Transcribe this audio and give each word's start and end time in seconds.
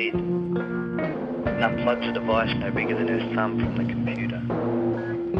lid 0.00 0.14
and 0.14 1.60
unplugs 1.60 2.08
a 2.08 2.12
device 2.12 2.48
no 2.56 2.70
bigger 2.70 2.96
than 2.96 3.08
her 3.08 3.34
thumb 3.34 3.60
from 3.60 3.76
the 3.76 3.84
computer. 3.84 4.40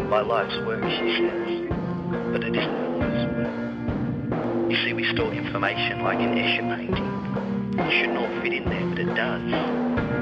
My 0.08 0.20
life's 0.20 0.56
work, 0.66 0.82
she 0.84 1.16
says, 1.16 1.70
but 2.32 2.44
it 2.44 2.54
isn't 2.54 2.76
her 2.76 2.92
life's 3.00 3.24
work. 3.40 4.70
You 4.70 4.76
see, 4.84 4.92
we 4.92 5.04
store 5.14 5.32
information 5.32 6.02
like 6.02 6.18
an 6.18 6.36
Escher 6.36 6.76
painting. 6.76 7.08
It 7.78 7.90
shouldn't 8.00 8.18
all 8.18 8.42
fit 8.42 8.52
in 8.52 8.68
there, 8.68 8.86
but 8.88 8.98
it 8.98 9.14
does. 9.14 9.48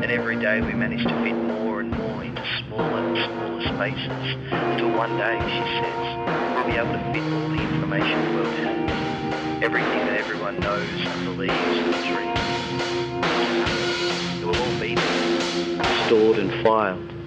And 0.02 0.10
every 0.10 0.38
day 0.38 0.60
we 0.60 0.72
manage 0.72 1.02
to 1.02 1.14
fit 1.24 1.34
more 1.34 1.80
and 1.80 1.90
more 1.90 2.22
into 2.22 2.44
smaller 2.62 3.02
and 3.02 3.16
smaller 3.18 3.62
spaces 3.74 4.24
until 4.54 4.94
one 4.94 5.18
day, 5.18 5.34
she 5.50 5.62
says, 5.82 5.98
we'll 6.54 6.66
be 6.70 6.78
able 6.78 6.94
to 6.94 7.02
fit 7.10 7.26
all 7.26 7.48
the 7.50 7.62
information 7.74 8.16
the 8.22 8.34
world 8.38 8.54
has. 8.54 9.64
Everything 9.64 9.98
that 10.06 10.20
everyone 10.20 10.60
knows 10.60 10.86
and 10.86 11.24
believes 11.24 11.52
and 11.52 12.14
dreams. 12.14 13.07
Stored 16.08 16.38
and 16.38 16.50
filed. 16.64 17.17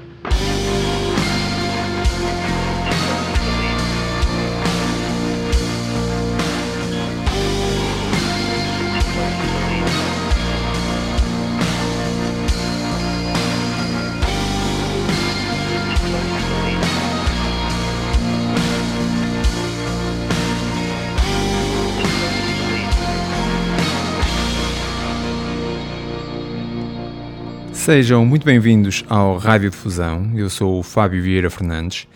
Sejam 27.82 28.24
muito 28.24 28.46
bem-vindos 28.46 29.04
ao 29.10 29.38
Rádio 29.38 29.72
Difusão. 29.72 30.32
Eu 30.36 30.52
sou 30.52 30.78
o 30.78 30.84
Fábio 30.84 31.20
Vieira 31.20 31.50
Fernandes. 31.50 32.08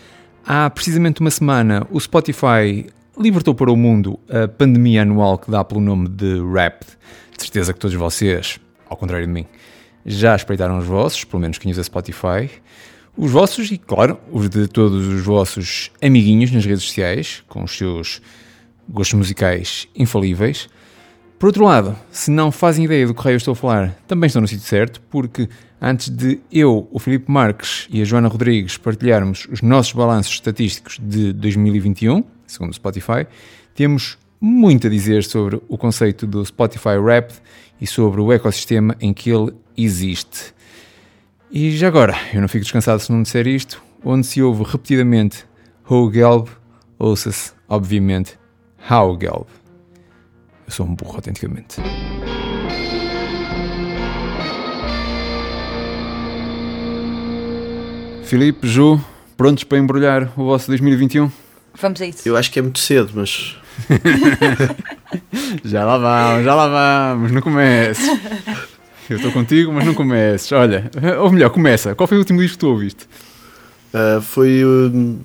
Há 0.45 0.69
precisamente 0.69 1.21
uma 1.21 1.31
semana, 1.31 1.87
o 1.89 1.99
Spotify 1.99 2.85
libertou 3.17 3.55
para 3.55 3.71
o 3.71 3.75
mundo 3.75 4.19
a 4.29 4.47
pandemia 4.47 5.01
anual 5.01 5.39
que 5.39 5.49
dá 5.49 5.63
pelo 5.63 5.81
nome 5.81 6.07
de 6.07 6.39
Wrapped. 6.39 6.85
De 7.35 7.41
certeza 7.41 7.73
que 7.73 7.79
todos 7.79 7.95
vocês, 7.95 8.59
ao 8.87 8.95
contrário 8.95 9.25
de 9.25 9.33
mim, 9.33 9.47
já 10.05 10.35
espreitaram 10.35 10.77
os 10.77 10.85
vossos, 10.85 11.23
pelo 11.23 11.41
menos 11.41 11.57
quem 11.57 11.71
usa 11.71 11.83
Spotify. 11.83 12.47
Os 13.17 13.31
vossos 13.31 13.71
e, 13.71 13.79
claro, 13.79 14.19
os 14.31 14.47
de 14.47 14.67
todos 14.67 15.07
os 15.07 15.21
vossos 15.23 15.89
amiguinhos 15.99 16.51
nas 16.51 16.63
redes 16.63 16.83
sociais, 16.83 17.43
com 17.47 17.63
os 17.63 17.75
seus 17.75 18.21
gostos 18.87 19.17
musicais 19.17 19.87
infalíveis. 19.95 20.69
Por 21.45 21.49
outro 21.49 21.65
lado, 21.65 21.95
se 22.09 22.31
não 22.31 22.51
fazem 22.51 22.85
ideia 22.85 23.05
do 23.05 23.13
que 23.13 23.27
eu 23.27 23.35
estou 23.35 23.51
a 23.51 23.55
falar, 23.55 23.95
também 24.07 24.25
estão 24.25 24.41
no 24.41 24.47
sítio 24.47 24.65
certo, 24.65 24.99
porque 25.11 25.47
antes 25.79 26.09
de 26.09 26.39
eu, 26.51 26.89
o 26.91 26.97
Filipe 26.97 27.31
Marques 27.31 27.87
e 27.91 28.01
a 28.01 28.03
Joana 28.03 28.27
Rodrigues 28.27 28.77
partilharmos 28.77 29.47
os 29.51 29.61
nossos 29.61 29.93
balanços 29.93 30.33
estatísticos 30.33 30.99
de 30.99 31.31
2021, 31.33 32.23
segundo 32.47 32.71
o 32.71 32.73
Spotify, 32.73 33.27
temos 33.75 34.17
muito 34.41 34.87
a 34.87 34.89
dizer 34.89 35.23
sobre 35.23 35.61
o 35.69 35.77
conceito 35.77 36.25
do 36.25 36.43
Spotify 36.43 36.97
Wrapped 36.97 37.35
e 37.79 37.85
sobre 37.85 38.21
o 38.21 38.33
ecossistema 38.33 38.97
em 38.99 39.13
que 39.13 39.29
ele 39.29 39.53
existe. 39.77 40.51
E 41.51 41.77
já 41.77 41.89
agora, 41.89 42.15
eu 42.33 42.41
não 42.41 42.47
fico 42.47 42.63
descansado 42.63 42.99
se 42.99 43.11
não 43.11 43.21
disser 43.21 43.45
isto, 43.45 43.79
onde 44.03 44.25
se 44.25 44.41
ouve 44.41 44.63
repetidamente 44.63 45.45
Ho 45.87 46.11
Gelb, 46.11 46.49
ouça-se, 46.97 47.51
obviamente, 47.69 48.35
How 48.89 49.15
Gelb. 49.21 49.45
Eu 50.67 50.71
sou 50.71 50.85
um 50.85 50.95
burro, 50.95 51.15
autenticamente. 51.15 51.77
Filipe, 58.23 58.67
Ju, 58.67 58.99
prontos 59.37 59.63
para 59.63 59.77
embrulhar 59.77 60.31
o 60.35 60.45
vosso 60.45 60.67
2021? 60.67 61.31
Vamos 61.79 62.01
a 62.01 62.05
isso. 62.05 62.27
Eu 62.27 62.35
acho 62.35 62.51
que 62.51 62.59
é 62.59 62.61
muito 62.61 62.79
cedo, 62.79 63.11
mas 63.13 63.55
Já 65.63 65.85
lá 65.85 65.97
vamos, 65.97 66.45
já 66.45 66.55
lá 66.55 66.67
vamos, 67.13 67.31
não 67.31 67.41
comeces. 67.41 68.07
Eu 69.09 69.17
estou 69.17 69.31
contigo, 69.31 69.71
mas 69.71 69.85
não 69.85 69.93
comeces. 69.93 70.51
Olha, 70.51 70.89
ou 71.19 71.31
melhor, 71.31 71.49
começa. 71.49 71.93
Qual 71.93 72.07
foi 72.07 72.17
o 72.17 72.21
último 72.21 72.39
disco 72.39 72.55
que 72.55 72.59
tu 72.59 72.69
ouviste? 72.69 73.07
ah, 73.93 74.19
foi 74.21 74.65
um, 74.65 75.19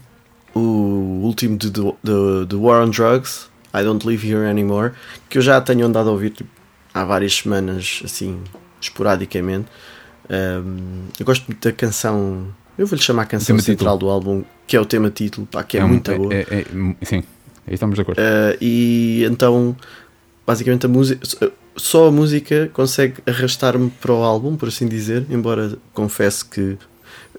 o 0.55 1.23
último 1.25 1.57
de, 1.57 1.71
de 1.71 2.57
War 2.57 2.83
on 2.83 2.91
Drugs, 2.91 3.49
I 3.75 3.83
Don't 3.85 4.07
Live 4.07 4.27
Here 4.29 4.47
Anymore, 4.49 4.93
que 5.29 5.39
eu 5.39 5.43
já 5.43 5.61
tenho 5.61 5.87
andado 5.87 6.09
a 6.09 6.13
ouvir 6.13 6.31
tipo, 6.31 6.51
há 6.93 7.05
várias 7.05 7.35
semanas, 7.37 8.03
assim, 8.05 8.41
esporadicamente. 8.81 9.67
Um, 10.29 11.05
eu 11.19 11.27
gosto 11.27 11.47
muito 11.49 11.67
da 11.69 11.73
canção, 11.73 12.47
eu 12.79 12.87
vou-lhe 12.87 13.03
chamar 13.03 13.23
a 13.23 13.27
canção 13.27 13.59
central 13.59 13.99
do 13.99 14.09
álbum, 14.09 14.45
que 14.67 14.77
é 14.77 14.81
o 14.81 14.85
tema 14.87 15.11
título, 15.11 15.47
pá, 15.47 15.63
que 15.65 15.77
é, 15.79 15.85
um- 15.85 15.89
muito 15.89 16.15
boa. 16.17 16.33
é- 16.35 16.47
é- 16.51 16.65
sim, 17.05 17.23
aí 17.67 17.75
estamos 17.75 17.95
de 17.97 18.03
acordo. 18.03 18.19
Uh, 18.21 18.57
e 18.61 19.25
então, 19.25 19.77
basicamente, 20.47 20.87
a 20.87 20.89
música, 20.89 21.21
só 21.77 22.09
a 22.09 22.13
música 22.13 22.71
consegue 22.73 23.15
arrastar-me 23.27 23.91
para 23.91 24.13
o 24.13 24.23
álbum, 24.23 24.57
por 24.57 24.69
assim 24.69 24.87
dizer. 24.87 25.27
Embora 25.31 25.77
confesse 25.95 26.45
que 26.45 26.77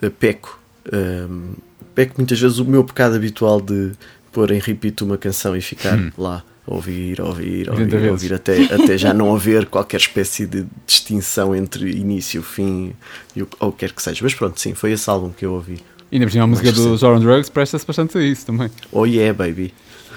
uh, 0.01 0.11
peco, 0.19 0.59
um, 0.91 1.53
peco 1.95 2.15
muitas 2.17 2.39
vezes 2.39 2.57
o 2.57 2.65
meu 2.65 2.83
pecado 2.83 3.15
habitual 3.15 3.61
de 3.61 3.91
pôr 4.31 4.51
em 4.51 4.59
repeat 4.59 5.03
uma 5.03 5.17
canção 5.17 5.55
e 5.55 5.61
ficar 5.61 5.97
Hum. 5.97 6.11
lá 6.17 6.43
ouvir, 6.65 7.19
ouvir, 7.21 7.69
a 7.69 7.73
80 7.73 7.95
ouvir, 7.95 8.09
ouvir 8.09 8.33
até, 8.33 8.63
até 8.63 8.97
já 8.97 9.13
não 9.13 9.33
haver 9.35 9.65
qualquer 9.65 9.97
espécie 9.97 10.45
de 10.45 10.65
distinção 10.85 11.55
entre 11.55 11.89
início, 11.91 12.41
fim 12.41 12.93
e 13.35 13.41
o 13.41 13.47
ou 13.59 13.69
o 13.69 13.71
que 13.71 13.79
quer 13.79 13.91
que 13.91 14.01
seja. 14.01 14.19
Mas 14.23 14.33
pronto, 14.33 14.59
sim, 14.59 14.73
foi 14.73 14.91
esse 14.91 15.09
álbum 15.09 15.29
que 15.29 15.45
eu 15.45 15.53
ouvi. 15.53 15.79
E 16.11 16.19
por 16.19 16.31
cima 16.31 16.43
a 16.43 16.47
música 16.47 16.71
do. 16.71 16.95
Zoran 16.97 17.19
Drugs 17.19 17.49
presta-se 17.49 17.85
bastante 17.85 18.17
a 18.17 18.21
isso 18.21 18.45
também. 18.45 18.69
Oh 18.91 19.05
yeah, 19.05 19.33
baby. 19.33 19.73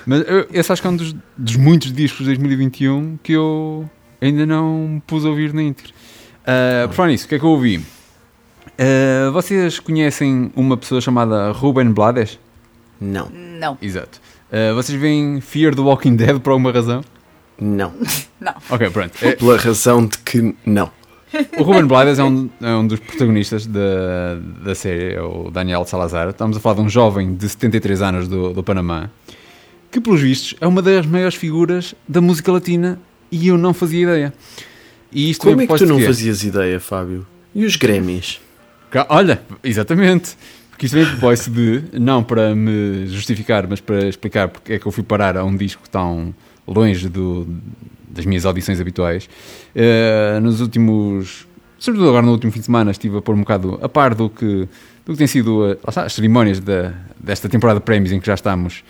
Mas 0.06 0.24
eu, 0.28 0.46
esse 0.52 0.70
acho 0.70 0.82
que 0.82 0.88
é 0.88 0.90
um 0.90 0.96
dos, 0.96 1.14
dos 1.36 1.56
muitos 1.56 1.92
discos 1.92 2.20
de 2.20 2.26
2021 2.26 3.18
que 3.22 3.32
eu 3.32 3.88
ainda 4.20 4.44
não 4.44 5.02
pus 5.06 5.24
a 5.24 5.28
ouvir 5.28 5.52
na 5.54 5.62
íntegra. 5.62 5.92
Uh, 6.42 6.88
por 6.88 6.94
falar 6.94 7.08
nisso, 7.08 7.24
o 7.24 7.28
que 7.28 7.36
é 7.36 7.38
que 7.38 7.44
eu 7.44 7.50
ouvi? 7.50 7.78
Uh, 7.78 9.32
vocês 9.32 9.78
conhecem 9.78 10.50
uma 10.54 10.76
pessoa 10.76 11.00
chamada 11.00 11.52
Ruben 11.52 11.92
Blades? 11.92 12.38
Não, 13.04 13.28
Não, 13.30 13.78
Exato. 13.82 14.20
Uh, 14.50 14.74
vocês 14.74 14.98
veem 15.00 15.40
Fear 15.40 15.74
the 15.74 15.80
Walking 15.80 16.16
Dead 16.16 16.38
por 16.40 16.50
alguma 16.50 16.70
razão? 16.72 17.02
não. 17.60 17.92
não. 18.40 18.54
Ok, 18.70 18.90
pronto. 18.90 19.12
É- 19.22 19.32
Pela 19.36 19.56
razão 19.56 20.06
de 20.06 20.18
que 20.18 20.54
não. 20.64 20.90
o 21.58 21.62
Ruben 21.64 21.84
Blades 21.86 22.18
é 22.18 22.24
um, 22.24 22.48
é 22.62 22.74
um 22.74 22.86
dos 22.86 23.00
protagonistas 23.00 23.66
da, 23.66 24.36
da 24.64 24.74
série, 24.74 25.14
é 25.14 25.22
o 25.22 25.50
Daniel 25.50 25.84
Salazar. 25.84 26.28
Estamos 26.28 26.56
a 26.56 26.60
falar 26.60 26.76
de 26.76 26.80
um 26.82 26.88
jovem 26.88 27.34
de 27.34 27.48
73 27.48 28.02
anos 28.02 28.28
do, 28.28 28.52
do 28.52 28.62
Panamá, 28.62 29.10
que, 29.90 30.00
pelos 30.00 30.20
vistos, 30.20 30.54
é 30.60 30.66
uma 30.66 30.80
das 30.80 31.04
maiores 31.06 31.34
figuras 31.34 31.94
da 32.08 32.20
música 32.20 32.52
latina 32.52 33.00
e 33.32 33.48
eu 33.48 33.58
não 33.58 33.74
fazia 33.74 34.02
ideia. 34.02 34.34
E 35.10 35.30
isto 35.30 35.42
Como 35.46 35.60
é 35.60 35.66
que 35.66 35.74
tu 35.76 35.86
não 35.86 35.96
de 35.96 36.02
quê? 36.02 36.06
fazias 36.06 36.44
ideia, 36.44 36.78
Fábio? 36.78 37.26
E 37.54 37.64
os 37.64 37.74
Grammys? 37.76 38.40
Ca- 38.90 39.06
Olha, 39.08 39.40
exatamente. 39.62 40.36
Porque 40.74 40.86
isto 40.86 40.96
vem 40.96 41.06
propósito 41.06 41.50
de, 41.52 42.00
não 42.00 42.20
para 42.24 42.52
me 42.52 43.06
justificar, 43.06 43.64
mas 43.68 43.80
para 43.80 44.08
explicar 44.08 44.48
porque 44.48 44.72
é 44.72 44.78
que 44.78 44.84
eu 44.84 44.90
fui 44.90 45.04
parar 45.04 45.36
a 45.36 45.44
um 45.44 45.56
disco 45.56 45.88
tão 45.88 46.34
longe 46.66 47.08
do, 47.08 47.46
das 48.08 48.26
minhas 48.26 48.44
audições 48.44 48.80
habituais. 48.80 49.28
Eh, 49.72 50.40
nos 50.42 50.60
últimos, 50.60 51.46
sobretudo 51.78 52.08
agora 52.08 52.26
no 52.26 52.32
último 52.32 52.50
fim 52.50 52.58
de 52.58 52.66
semana, 52.66 52.90
estive 52.90 53.18
a 53.18 53.22
pôr 53.22 53.36
um 53.36 53.40
bocado 53.40 53.78
a 53.80 53.88
par 53.88 54.16
do 54.16 54.28
que, 54.28 54.68
do 55.06 55.12
que 55.12 55.16
tem 55.16 55.28
sido 55.28 55.64
eh, 55.64 55.78
lá 55.84 55.90
está, 55.90 56.02
as 56.02 56.12
cerimónias 56.12 56.58
da, 56.58 56.92
desta 57.20 57.48
temporada 57.48 57.78
de 57.78 57.84
prémios 57.84 58.10
em 58.10 58.18
que 58.18 58.26
já 58.26 58.34
estamos. 58.34 58.82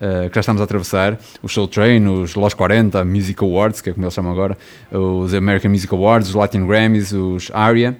eh, 0.00 0.28
que 0.28 0.34
já 0.34 0.40
estamos 0.40 0.60
a 0.60 0.64
atravessar, 0.64 1.20
o 1.40 1.48
Soul 1.48 1.68
Train, 1.68 2.04
os 2.08 2.34
Los 2.34 2.52
40 2.52 3.04
Music 3.04 3.40
Awards, 3.44 3.80
que 3.80 3.90
é 3.90 3.92
como 3.92 4.04
eles 4.04 4.14
chamam 4.14 4.32
agora, 4.32 4.58
os 4.90 5.32
American 5.32 5.70
Music 5.70 5.94
Awards, 5.94 6.30
os 6.30 6.34
Latin 6.34 6.66
Grammys, 6.66 7.12
os 7.12 7.48
ARIA, 7.54 7.96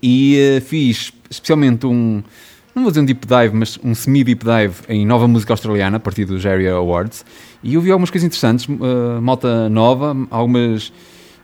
e 0.00 0.36
eh, 0.36 0.60
fiz 0.60 1.12
especialmente 1.30 1.86
um, 1.86 2.22
não 2.74 2.82
vou 2.82 2.90
dizer 2.90 3.00
um 3.00 3.04
deep 3.04 3.26
dive, 3.26 3.54
mas 3.54 3.78
um 3.84 3.94
semi-deep 3.94 4.42
dive 4.44 4.74
em 4.88 5.04
nova 5.06 5.28
música 5.28 5.52
australiana, 5.52 5.96
a 5.98 6.00
partir 6.00 6.24
dos 6.24 6.44
Area 6.46 6.72
Awards, 6.74 7.24
e 7.62 7.74
eu 7.74 7.80
vi 7.80 7.90
algumas 7.90 8.10
coisas 8.10 8.26
interessantes, 8.26 8.66
eh, 8.68 9.20
malta 9.20 9.68
nova, 9.68 10.16
algumas 10.30 10.92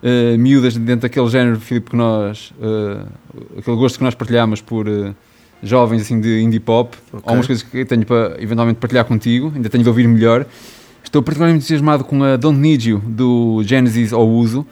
eh, 0.02 0.36
miúdas 0.38 0.76
dentro 0.76 1.02
daquele 1.02 1.28
género, 1.28 1.60
Filipe, 1.60 1.90
que 1.90 1.96
nós, 1.96 2.52
eh, 2.60 3.04
aquele 3.58 3.76
gosto 3.76 3.98
que 3.98 4.04
nós 4.04 4.14
partilhamos 4.14 4.60
por 4.60 4.86
jovens 5.62 6.02
assim 6.02 6.20
de 6.20 6.40
indie 6.40 6.60
pop, 6.60 6.96
Ok. 7.12 7.20
algumas 7.25 7.46
coisas 7.46 7.62
que 7.64 7.84
tenho 7.84 8.06
para 8.06 8.36
eventualmente 8.40 8.78
partilhar 8.78 9.04
contigo, 9.04 9.52
ainda 9.54 9.69
tenho 9.69 9.82
de 9.82 9.88
ouvir 9.88 10.06
melhor. 10.06 10.46
Estou 11.02 11.22
particularmente 11.22 11.62
entusiasmado 11.64 12.04
com 12.04 12.22
a 12.22 12.36
Don't 12.36 12.58
Need 12.58 12.90
You, 12.90 12.98
do 13.04 13.62
Genesis 13.64 14.12
ao 14.12 14.28
Uso, 14.28 14.64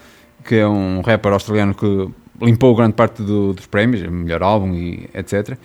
que 0.44 0.54
é 0.54 0.66
um 0.68 1.00
rapper 1.00 1.32
australiano 1.32 1.74
que 1.74 2.08
limpou 2.40 2.74
grande 2.76 2.92
parte 2.94 3.22
do- 3.22 3.52
dos 3.52 3.66
prémios, 3.66 4.02
é 4.04 4.08
melhor 4.08 4.42
álbum 4.42 4.74
e 4.74 5.08
etc. 5.14 5.56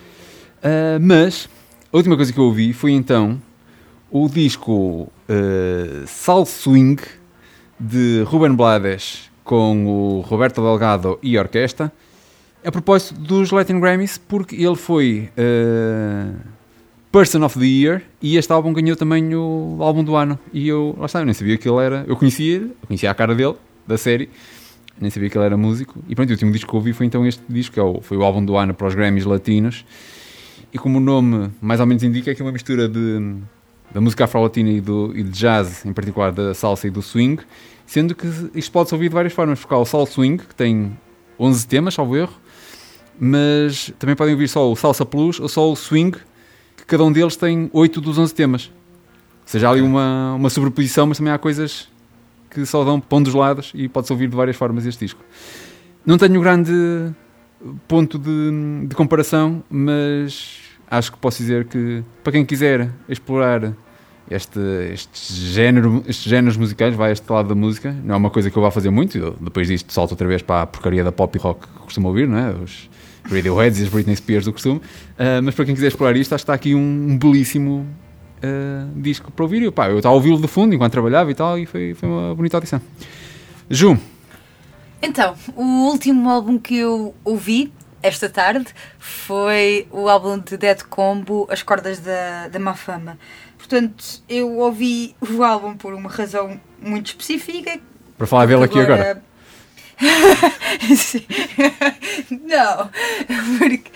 Ah, 0.63 0.99
mas 0.99 1.49
a 1.91 1.97
última 1.97 2.15
coisa 2.15 2.31
que 2.31 2.39
eu 2.39 2.45
ouvi 2.45 2.73
foi 2.73 2.91
então 2.91 3.41
o 4.09 4.27
disco 4.29 5.11
uh, 5.29 6.05
Sal 6.05 6.45
Swing 6.45 7.01
de 7.79 8.23
Ruben 8.23 8.53
Blades 8.53 9.31
com 9.43 9.85
o 9.87 10.21
Roberto 10.21 10.61
Delgado 10.61 11.17
e 11.23 11.37
orquestra 11.37 11.91
a 12.63 12.71
propósito 12.71 13.19
dos 13.19 13.49
Latin 13.49 13.79
Grammys, 13.79 14.19
porque 14.19 14.55
ele 14.55 14.75
foi 14.75 15.29
uh, 15.35 16.37
Person 17.11 17.43
of 17.43 17.57
the 17.57 17.65
Year 17.65 18.03
e 18.21 18.37
este 18.37 18.51
álbum 18.53 18.71
ganhou 18.71 18.95
também 18.95 19.33
o 19.33 19.77
álbum 19.79 20.03
do 20.03 20.15
ano. 20.15 20.37
E 20.53 20.67
eu, 20.67 20.95
lá 20.99 21.07
está, 21.07 21.19
eu 21.19 21.25
nem 21.25 21.33
sabia 21.33 21.57
que 21.57 21.67
ele 21.67 21.83
era. 21.83 22.05
Eu 22.07 22.15
conhecia 22.15 22.55
ele, 22.55 22.71
conhecia 22.85 23.09
a 23.09 23.15
cara 23.15 23.33
dele, 23.33 23.55
da 23.87 23.97
série, 23.97 24.29
nem 24.99 25.09
sabia 25.09 25.29
que 25.29 25.37
ele 25.37 25.45
era 25.45 25.57
músico. 25.57 26.03
E 26.07 26.13
pronto, 26.13 26.29
o 26.29 26.33
último 26.33 26.51
disco 26.51 26.69
que 26.69 26.75
ouvi 26.75 26.93
foi 26.93 27.07
então 27.07 27.25
este 27.25 27.41
disco, 27.49 27.73
que 27.73 27.79
é 27.79 28.01
foi 28.01 28.17
o 28.17 28.23
álbum 28.23 28.45
do 28.45 28.55
ano 28.55 28.75
para 28.75 28.87
os 28.87 28.93
Grammys 28.93 29.25
latinos. 29.25 29.83
E 30.73 30.77
como 30.77 30.97
o 30.97 31.01
nome 31.01 31.51
mais 31.61 31.79
ou 31.79 31.85
menos 31.85 32.03
indica, 32.03 32.31
é 32.31 32.35
que 32.35 32.41
é 32.41 32.45
uma 32.45 32.51
mistura 32.51 32.87
de, 32.87 33.35
da 33.93 33.99
música 33.99 34.23
afro-latina 34.23 34.69
e, 34.69 34.79
do, 34.79 35.11
e 35.15 35.23
de 35.23 35.31
jazz, 35.31 35.85
em 35.85 35.93
particular 35.93 36.31
da 36.31 36.53
salsa 36.53 36.87
e 36.87 36.89
do 36.89 37.01
swing, 37.01 37.41
sendo 37.85 38.15
que 38.15 38.27
isto 38.55 38.71
pode-se 38.71 38.95
ouvir 38.95 39.09
de 39.09 39.15
várias 39.15 39.33
formas, 39.33 39.59
porque 39.59 39.73
há 39.73 39.77
o 39.77 39.85
soul 39.85 40.05
swing, 40.05 40.43
que 40.43 40.55
tem 40.55 40.97
11 41.37 41.67
temas, 41.67 41.93
salvo 41.93 42.15
erro, 42.15 42.33
mas 43.19 43.93
também 43.99 44.15
podem 44.15 44.33
ouvir 44.33 44.47
só 44.47 44.71
o 44.71 44.75
salsa 44.75 45.05
plus 45.05 45.39
ou 45.39 45.49
só 45.49 45.69
o 45.69 45.75
swing, 45.75 46.17
que 46.77 46.85
cada 46.85 47.03
um 47.03 47.11
deles 47.11 47.35
tem 47.35 47.69
8 47.73 47.99
dos 47.99 48.17
11 48.17 48.33
temas. 48.33 48.71
Ou 49.41 49.47
seja, 49.47 49.67
há 49.67 49.71
ali 49.71 49.81
uma, 49.81 50.35
uma 50.35 50.49
sobreposição, 50.49 51.05
mas 51.05 51.17
também 51.17 51.33
há 51.33 51.37
coisas 51.37 51.89
que 52.49 52.65
só 52.65 52.83
dão 52.83 53.01
um 53.11 53.23
dos 53.23 53.33
lados 53.33 53.71
e 53.73 53.89
pode-se 53.89 54.13
ouvir 54.13 54.29
de 54.29 54.35
várias 54.35 54.55
formas 54.55 54.85
este 54.85 55.05
disco. 55.05 55.21
Não 56.05 56.17
tenho 56.17 56.39
grande 56.41 56.71
ponto 57.87 58.17
de, 58.17 58.87
de 58.87 58.95
comparação, 58.95 59.63
mas 59.69 60.59
acho 60.89 61.11
que 61.11 61.17
posso 61.17 61.37
dizer 61.37 61.65
que 61.65 62.03
para 62.23 62.33
quem 62.33 62.45
quiser 62.45 62.89
explorar 63.07 63.73
este, 64.29 64.59
este 64.93 65.33
género, 65.33 66.03
estes 66.07 66.29
géneros 66.29 66.57
musicais, 66.57 66.95
vai 66.95 67.09
a 67.09 67.13
este 67.13 67.29
lado 67.31 67.49
da 67.49 67.55
música, 67.55 67.95
não 68.03 68.15
é 68.15 68.17
uma 68.17 68.29
coisa 68.29 68.49
que 68.49 68.57
eu 68.57 68.61
vá 68.61 68.71
fazer 68.71 68.89
muito, 68.89 69.17
eu, 69.17 69.35
depois 69.39 69.67
disto 69.67 69.91
salto 69.91 70.11
outra 70.11 70.27
vez 70.27 70.41
para 70.41 70.63
a 70.63 70.67
porcaria 70.67 71.03
da 71.03 71.11
pop 71.11 71.37
e 71.37 71.41
rock 71.41 71.67
que 71.67 71.79
costumo 71.79 72.07
ouvir, 72.07 72.27
não 72.27 72.37
é? 72.37 72.51
Os 72.51 72.89
Radioheads 73.29 73.79
e 73.79 73.83
as 73.83 73.89
Britney 73.89 74.15
Spears 74.15 74.45
do 74.45 74.53
costume, 74.53 74.79
uh, 74.79 75.41
mas 75.43 75.53
para 75.53 75.65
quem 75.65 75.75
quiser 75.75 75.87
explorar 75.87 76.15
isto, 76.15 76.33
acho 76.33 76.43
que 76.43 76.45
está 76.45 76.53
aqui 76.53 76.73
um, 76.73 76.79
um 77.11 77.17
belíssimo 77.17 77.85
uh, 78.37 79.01
disco 79.01 79.31
para 79.31 79.43
ouvir, 79.43 79.63
e, 79.63 79.71
pá, 79.71 79.89
eu 79.89 79.97
estava 79.97 80.13
a 80.13 80.15
ouvi-lo 80.15 80.39
de 80.39 80.47
fundo 80.47 80.73
enquanto 80.73 80.91
trabalhava 80.91 81.29
e 81.29 81.35
tal, 81.35 81.57
e 81.57 81.65
foi, 81.65 81.93
foi 81.93 82.07
uma 82.07 82.33
bonita 82.33 82.57
audição. 82.57 82.81
Ju, 83.69 83.97
então, 85.01 85.35
o 85.55 85.87
último 85.87 86.29
álbum 86.29 86.57
que 86.57 86.77
eu 86.77 87.15
ouvi 87.23 87.71
esta 88.03 88.29
tarde 88.29 88.67
foi 88.99 89.87
o 89.91 90.09
álbum 90.09 90.39
de 90.39 90.57
Dead 90.57 90.81
Combo, 90.83 91.47
As 91.49 91.63
Cordas 91.63 91.99
da, 91.99 92.47
da 92.47 92.59
Má 92.59 92.73
Fama. 92.73 93.17
Portanto, 93.57 94.03
eu 94.27 94.57
ouvi 94.57 95.15
o 95.21 95.43
álbum 95.43 95.77
por 95.77 95.93
uma 95.93 96.09
razão 96.09 96.59
muito 96.81 97.07
específica. 97.07 97.79
Para 98.17 98.27
falar 98.27 98.47
dele 98.47 98.63
aqui 98.63 98.79
agora. 98.79 99.23
Não, 102.29 102.89
porque. 103.59 103.91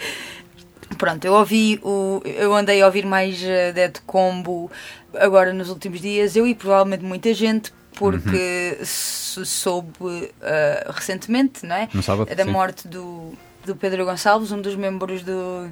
Pronto, 0.98 1.26
eu 1.26 1.34
ouvi 1.34 1.80
o. 1.84 2.22
Eu 2.24 2.56
andei 2.56 2.82
a 2.82 2.86
ouvir 2.86 3.06
mais 3.06 3.42
uh, 3.42 3.74
Dead 3.74 3.98
Combo 4.06 4.72
agora 5.14 5.52
nos 5.52 5.70
últimos 5.70 6.00
dias, 6.00 6.36
eu 6.36 6.46
e 6.46 6.54
provavelmente 6.54 7.04
muita 7.04 7.34
gente, 7.34 7.74
porque 7.96 8.78
uhum. 8.80 8.86
soube 8.86 10.04
uh, 10.04 10.92
recentemente, 10.92 11.66
não 11.66 11.76
é? 11.76 11.90
No 11.94 12.04
sábado, 12.04 12.34
da 12.34 12.44
sim. 12.44 12.50
morte 12.50 12.88
do, 12.88 13.34
do 13.66 13.76
Pedro 13.76 14.06
Gonçalves, 14.06 14.52
um 14.52 14.62
dos 14.62 14.76
membros 14.76 15.24
do, 15.24 15.72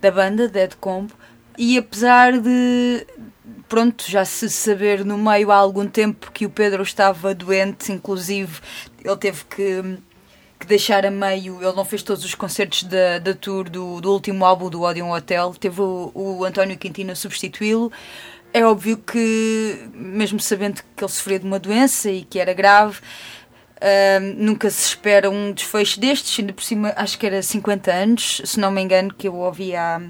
da 0.00 0.10
banda, 0.10 0.48
Dead 0.48 0.74
Combo. 0.80 1.12
E 1.58 1.76
apesar 1.76 2.38
de, 2.38 3.06
pronto, 3.68 4.04
já 4.08 4.24
se 4.24 4.48
saber 4.48 5.04
no 5.04 5.18
meio 5.18 5.50
há 5.50 5.56
algum 5.56 5.86
tempo 5.86 6.30
que 6.32 6.46
o 6.46 6.50
Pedro 6.50 6.82
estava 6.82 7.34
doente, 7.34 7.92
inclusive 7.92 8.60
ele 9.04 9.16
teve 9.16 9.44
que, 9.44 9.98
que 10.58 10.66
deixar 10.66 11.04
a 11.04 11.10
meio, 11.10 11.62
ele 11.62 11.76
não 11.76 11.84
fez 11.84 12.02
todos 12.02 12.24
os 12.24 12.34
concertos 12.34 12.84
da, 12.84 13.18
da 13.18 13.34
tour 13.34 13.68
do, 13.68 14.00
do 14.00 14.12
último 14.12 14.44
álbum 14.44 14.70
do 14.70 14.82
Odeon 14.82 15.10
Hotel, 15.10 15.54
teve 15.58 15.80
o, 15.80 16.10
o 16.14 16.44
António 16.44 16.78
Quintino 16.78 17.12
a 17.12 17.14
substituí-lo. 17.14 17.92
É 18.52 18.64
óbvio 18.64 18.96
que, 18.96 19.88
mesmo 19.94 20.40
sabendo 20.40 20.82
que 20.96 21.04
ele 21.04 21.12
sofria 21.12 21.38
de 21.38 21.46
uma 21.46 21.58
doença 21.58 22.10
e 22.10 22.22
que 22.22 22.38
era 22.38 22.52
grave, 22.52 22.98
uh, 22.98 24.20
nunca 24.36 24.68
se 24.70 24.88
espera 24.88 25.30
um 25.30 25.52
desfecho 25.52 26.00
destes. 26.00 26.38
Ainda 26.40 26.52
por 26.52 26.62
cima, 26.64 26.92
acho 26.96 27.16
que 27.16 27.26
era 27.26 27.42
50 27.42 27.92
anos, 27.92 28.42
se 28.44 28.58
não 28.58 28.72
me 28.72 28.82
engano, 28.82 29.14
que 29.14 29.28
eu 29.28 29.36
ouvi 29.36 29.76
há, 29.76 30.00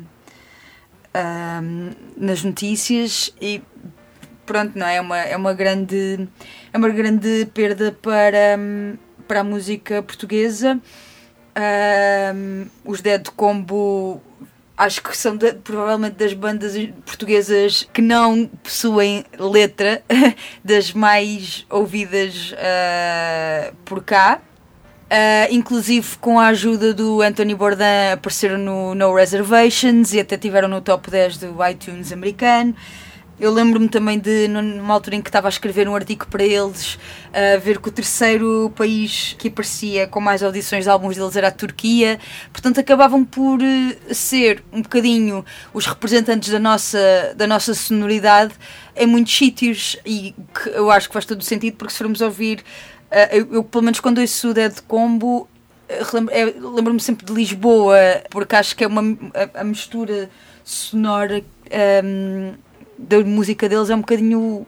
uh, 1.14 1.96
nas 2.16 2.42
notícias. 2.42 3.34
E 3.38 3.62
pronto, 4.46 4.78
não 4.78 4.86
é? 4.86 4.96
É 4.96 5.00
uma, 5.02 5.18
é 5.18 5.36
uma, 5.36 5.52
grande, 5.52 6.26
é 6.72 6.78
uma 6.78 6.88
grande 6.88 7.46
perda 7.52 7.92
para, 7.92 8.58
para 9.28 9.40
a 9.40 9.44
música 9.44 10.02
portuguesa. 10.02 10.80
Uh, 11.50 12.70
os 12.86 13.02
Dead 13.02 13.28
Combo 13.36 14.22
acho 14.80 15.02
que 15.02 15.14
são 15.14 15.36
de, 15.36 15.52
provavelmente 15.52 16.14
das 16.14 16.32
bandas 16.32 16.74
portuguesas 17.04 17.86
que 17.92 18.00
não 18.00 18.46
possuem 18.62 19.24
letra, 19.38 20.02
das 20.64 20.92
mais 20.92 21.66
ouvidas 21.68 22.52
uh, 22.52 23.76
por 23.84 24.02
cá. 24.02 24.40
Uh, 25.10 25.52
inclusive 25.52 26.16
com 26.18 26.38
a 26.38 26.46
ajuda 26.46 26.94
do 26.94 27.20
Anthony 27.20 27.52
Bourdain 27.52 28.12
apareceram 28.12 28.56
no 28.56 28.94
No 28.94 29.12
Reservations 29.12 30.14
e 30.14 30.20
até 30.20 30.38
tiveram 30.38 30.68
no 30.68 30.80
top 30.80 31.10
10 31.10 31.38
do 31.38 31.68
iTunes 31.68 32.12
americano. 32.12 32.74
Eu 33.40 33.50
lembro-me 33.50 33.88
também 33.88 34.18
de, 34.18 34.46
numa 34.48 34.92
altura 34.92 35.16
em 35.16 35.22
que 35.22 35.30
estava 35.30 35.48
a 35.48 35.50
escrever 35.50 35.88
um 35.88 35.94
artigo 35.94 36.26
para 36.26 36.44
eles, 36.44 36.98
a 37.32 37.58
ver 37.58 37.80
que 37.80 37.88
o 37.88 37.90
terceiro 37.90 38.70
país 38.76 39.34
que 39.38 39.48
aparecia 39.48 40.06
com 40.06 40.20
mais 40.20 40.42
audições 40.42 40.84
de 40.84 40.90
álbuns 40.90 41.16
deles 41.16 41.34
era 41.34 41.48
a 41.48 41.50
Turquia. 41.50 42.20
Portanto, 42.52 42.78
acabavam 42.78 43.24
por 43.24 43.58
eh, 43.62 44.12
ser 44.12 44.62
um 44.70 44.82
bocadinho 44.82 45.42
os 45.72 45.86
representantes 45.86 46.50
da 46.50 46.58
nossa, 46.58 47.32
da 47.34 47.46
nossa 47.46 47.72
sonoridade 47.72 48.52
em 48.94 49.06
muitos 49.06 49.34
sítios. 49.34 49.96
E 50.04 50.34
eu 50.74 50.90
acho 50.90 51.08
que 51.08 51.14
faz 51.14 51.24
todo 51.24 51.40
o 51.40 51.44
sentido, 51.44 51.78
porque 51.78 51.92
se 51.92 51.98
formos 51.98 52.20
ouvir, 52.20 52.62
eh, 53.10 53.38
eu, 53.38 53.54
eu 53.54 53.64
pelo 53.64 53.84
menos 53.84 54.00
quando 54.00 54.18
ouço 54.18 54.50
o 54.50 54.54
Dead 54.54 54.78
Combo, 54.86 55.48
eh, 55.88 56.54
lembro-me 56.74 57.00
sempre 57.00 57.24
de 57.24 57.32
Lisboa, 57.32 57.96
porque 58.28 58.54
acho 58.54 58.76
que 58.76 58.84
é 58.84 58.86
uma 58.86 59.00
a, 59.54 59.62
a 59.62 59.64
mistura 59.64 60.28
sonora. 60.62 61.38
Um, 61.38 62.50
ehm, 62.50 62.69
da 63.08 63.20
música 63.20 63.68
deles 63.68 63.90
é 63.90 63.94
um 63.94 64.00
bocadinho 64.00 64.66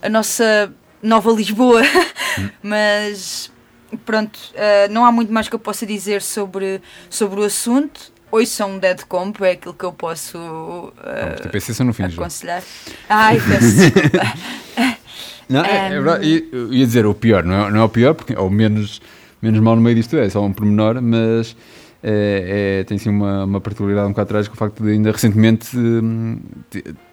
a 0.00 0.08
nossa 0.08 0.72
nova 1.02 1.30
Lisboa, 1.32 1.82
mas 2.62 3.50
pronto, 4.04 4.38
uh, 4.54 4.92
não 4.92 5.04
há 5.04 5.12
muito 5.12 5.32
mais 5.32 5.48
que 5.48 5.54
eu 5.54 5.58
possa 5.58 5.86
dizer 5.86 6.22
sobre, 6.22 6.80
sobre 7.10 7.40
o 7.40 7.44
assunto. 7.44 8.12
Ouçam 8.30 8.78
Dead 8.78 9.02
Comp, 9.04 9.40
é 9.42 9.52
aquilo 9.52 9.74
que 9.74 9.84
eu 9.84 9.92
posso 9.92 10.38
uh, 10.38 11.84
no 11.84 11.92
fim, 11.92 12.02
aconselhar. 12.02 12.62
Ai, 13.08 13.38
peço 13.40 13.92
Não, 15.48 15.62
é, 15.64 15.86
é 15.86 15.90
verdade. 15.90 16.48
Eu 16.50 16.72
ia 16.72 16.86
dizer 16.86 17.06
o 17.06 17.14
pior, 17.14 17.44
não 17.44 17.66
é, 17.66 17.70
não 17.70 17.80
é 17.80 17.84
o 17.84 17.88
pior, 17.88 18.14
porque, 18.14 18.34
ou 18.34 18.50
menos, 18.50 19.00
menos 19.40 19.60
mal 19.60 19.76
no 19.76 19.82
meio 19.82 19.94
disto 19.94 20.16
é, 20.16 20.28
só 20.28 20.42
um 20.42 20.52
pormenor, 20.52 21.00
mas 21.00 21.54
é, 22.02 22.80
é, 22.80 22.84
tem 22.84 22.98
sim 22.98 23.10
uma, 23.10 23.44
uma 23.44 23.60
particularidade 23.60 24.06
um 24.06 24.10
bocado 24.10 24.26
atrás 24.26 24.48
com 24.48 24.54
o 24.54 24.56
facto 24.58 24.82
de 24.82 24.90
ainda 24.90 25.12
recentemente 25.12 25.76
hum, 25.76 26.38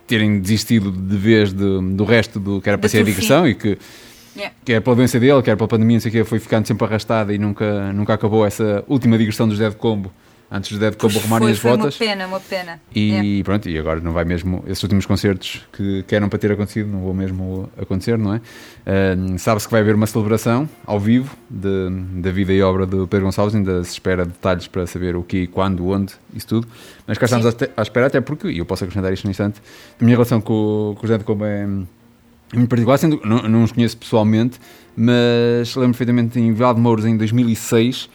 terem 0.08 0.40
desistido 0.40 0.92
de 0.92 1.18
vez 1.18 1.54
de, 1.54 1.82
do 1.94 2.04
resto 2.04 2.40
do 2.40 2.62
que 2.62 2.70
era 2.70 2.78
para 2.78 2.90
ser 2.90 3.00
a 3.00 3.04
digressão 3.04 3.48
e 3.48 3.56
que 3.56 3.78
yeah. 4.36 4.54
quer 4.66 4.82
pela 4.82 4.96
doença 4.96 5.20
dele, 5.20 5.42
quer 5.42 5.56
pela 5.56 5.68
pandemia, 5.68 5.96
não 5.96 6.02
sei 6.02 6.10
o 6.10 6.12
que, 6.12 6.24
foi 6.24 6.40
ficando 6.40 6.68
sempre 6.68 6.86
arrastada 6.86 7.34
e 7.34 7.38
nunca, 7.38 7.94
nunca 7.94 8.14
acabou 8.14 8.46
essa 8.46 8.84
última 8.88 9.18
digressão 9.18 9.48
dos 9.48 9.58
Dead 9.58 9.74
Combo 9.76 10.12
antes 10.52 10.70
de 10.70 10.78
Dead 10.78 10.96
Combo 10.98 11.18
arrumarem 11.18 11.50
as 11.50 11.60
foi 11.60 11.72
botas. 11.72 11.96
Uma 11.96 12.08
pena, 12.08 12.28
uma 12.28 12.40
pena. 12.42 12.82
E 12.94 13.12
yeah. 13.12 13.44
pronto, 13.46 13.70
e 13.70 13.78
agora 13.78 14.02
não 14.02 14.12
vai 14.12 14.26
mesmo. 14.26 14.64
Esses 14.68 14.84
últimos 14.84 15.06
concertos 15.06 15.66
que, 15.72 16.04
que 16.04 16.14
eram 16.14 16.28
para 16.28 16.38
ter 16.38 16.52
acontecido 16.52 16.88
não 16.88 17.02
vão 17.02 17.14
mesmo 17.14 17.70
acontecer, 17.82 18.18
não 18.18 18.34
é? 18.34 18.38
Uh, 18.38 19.40
Sabe-se 19.40 19.68
que 19.68 19.72
vai 19.72 19.82
haver 19.82 19.96
uma 19.96 20.06
celebração 20.06 20.70
ao 20.86 21.00
vivo 21.00 21.36
de, 21.50 21.90
da 22.22 22.32
vida 22.32 22.52
e 22.52 22.62
obra 22.62 22.86
do 22.86 23.08
Pedro 23.08 23.28
Gonçalves, 23.28 23.56
ainda 23.56 23.82
se 23.86 23.94
espera 23.94 24.26
detalhes 24.26 24.68
para 24.68 24.86
saber 24.86 25.16
o 25.16 25.24
que, 25.24 25.48
quando, 25.48 25.88
onde, 25.88 26.14
isso 26.36 26.48
tudo. 26.48 26.68
Mas 27.08 27.18
cá 27.18 27.26
estamos 27.26 27.46
à 27.46 27.82
espera, 27.82 28.08
até 28.08 28.20
porque, 28.20 28.50
e 28.50 28.58
eu 28.58 28.66
posso 28.66 28.84
acrescentar 28.84 29.14
isto 29.14 29.24
no 29.24 29.32
instante, 29.32 29.62
a 30.00 30.04
minha 30.04 30.16
relação 30.16 30.42
com, 30.42 30.96
com 31.00 31.06
o 31.06 31.08
Dead 31.08 31.24
Combo 31.24 31.46
é 31.46 31.66
muito 31.66 32.68
particular, 32.68 32.98
sendo 32.98 33.22
não, 33.24 33.44
não 33.44 33.64
os 33.64 33.72
conheço 33.72 33.96
pessoalmente, 33.96 34.60
mas 34.98 35.74
lembro 35.76 35.98
perfeitamente 35.98 36.38
em 36.38 36.52
Vila 36.52 36.74
de 36.74 36.82
Mouros 36.82 37.06
em 37.06 37.16
2006 37.16 38.10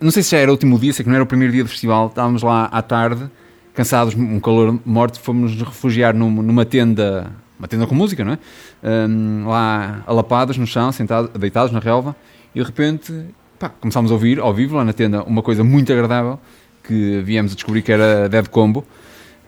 não 0.00 0.10
sei 0.10 0.22
se 0.22 0.30
já 0.30 0.38
era 0.38 0.50
o 0.50 0.54
último 0.54 0.78
dia, 0.78 0.92
sei 0.92 1.02
que 1.04 1.08
não 1.08 1.14
era 1.14 1.24
o 1.24 1.26
primeiro 1.26 1.52
dia 1.52 1.62
do 1.62 1.68
festival, 1.68 2.06
estávamos 2.06 2.42
lá 2.42 2.64
à 2.66 2.80
tarde, 2.80 3.30
cansados, 3.74 4.14
um 4.14 4.40
calor 4.40 4.78
morto, 4.84 5.20
fomos 5.20 5.54
nos 5.54 5.62
refugiar 5.62 6.14
numa 6.14 6.64
tenda, 6.64 7.30
uma 7.58 7.68
tenda 7.68 7.86
com 7.86 7.94
música, 7.94 8.24
não 8.24 8.32
é? 8.32 8.38
Um, 8.82 9.46
lá 9.46 10.02
alapados 10.06 10.56
no 10.56 10.66
chão, 10.66 10.90
sentados, 10.90 11.30
deitados 11.38 11.72
na 11.72 11.78
relva, 11.80 12.16
e 12.54 12.60
de 12.60 12.64
repente 12.64 13.12
pá, 13.58 13.68
começámos 13.68 14.10
a 14.10 14.14
ouvir, 14.14 14.40
ao 14.40 14.54
vivo, 14.54 14.76
lá 14.76 14.84
na 14.84 14.92
tenda, 14.92 15.22
uma 15.24 15.42
coisa 15.42 15.62
muito 15.62 15.92
agradável, 15.92 16.40
que 16.82 17.20
viemos 17.22 17.52
a 17.52 17.54
descobrir 17.54 17.82
que 17.82 17.92
era 17.92 18.28
Dead 18.28 18.48
Combo, 18.48 18.84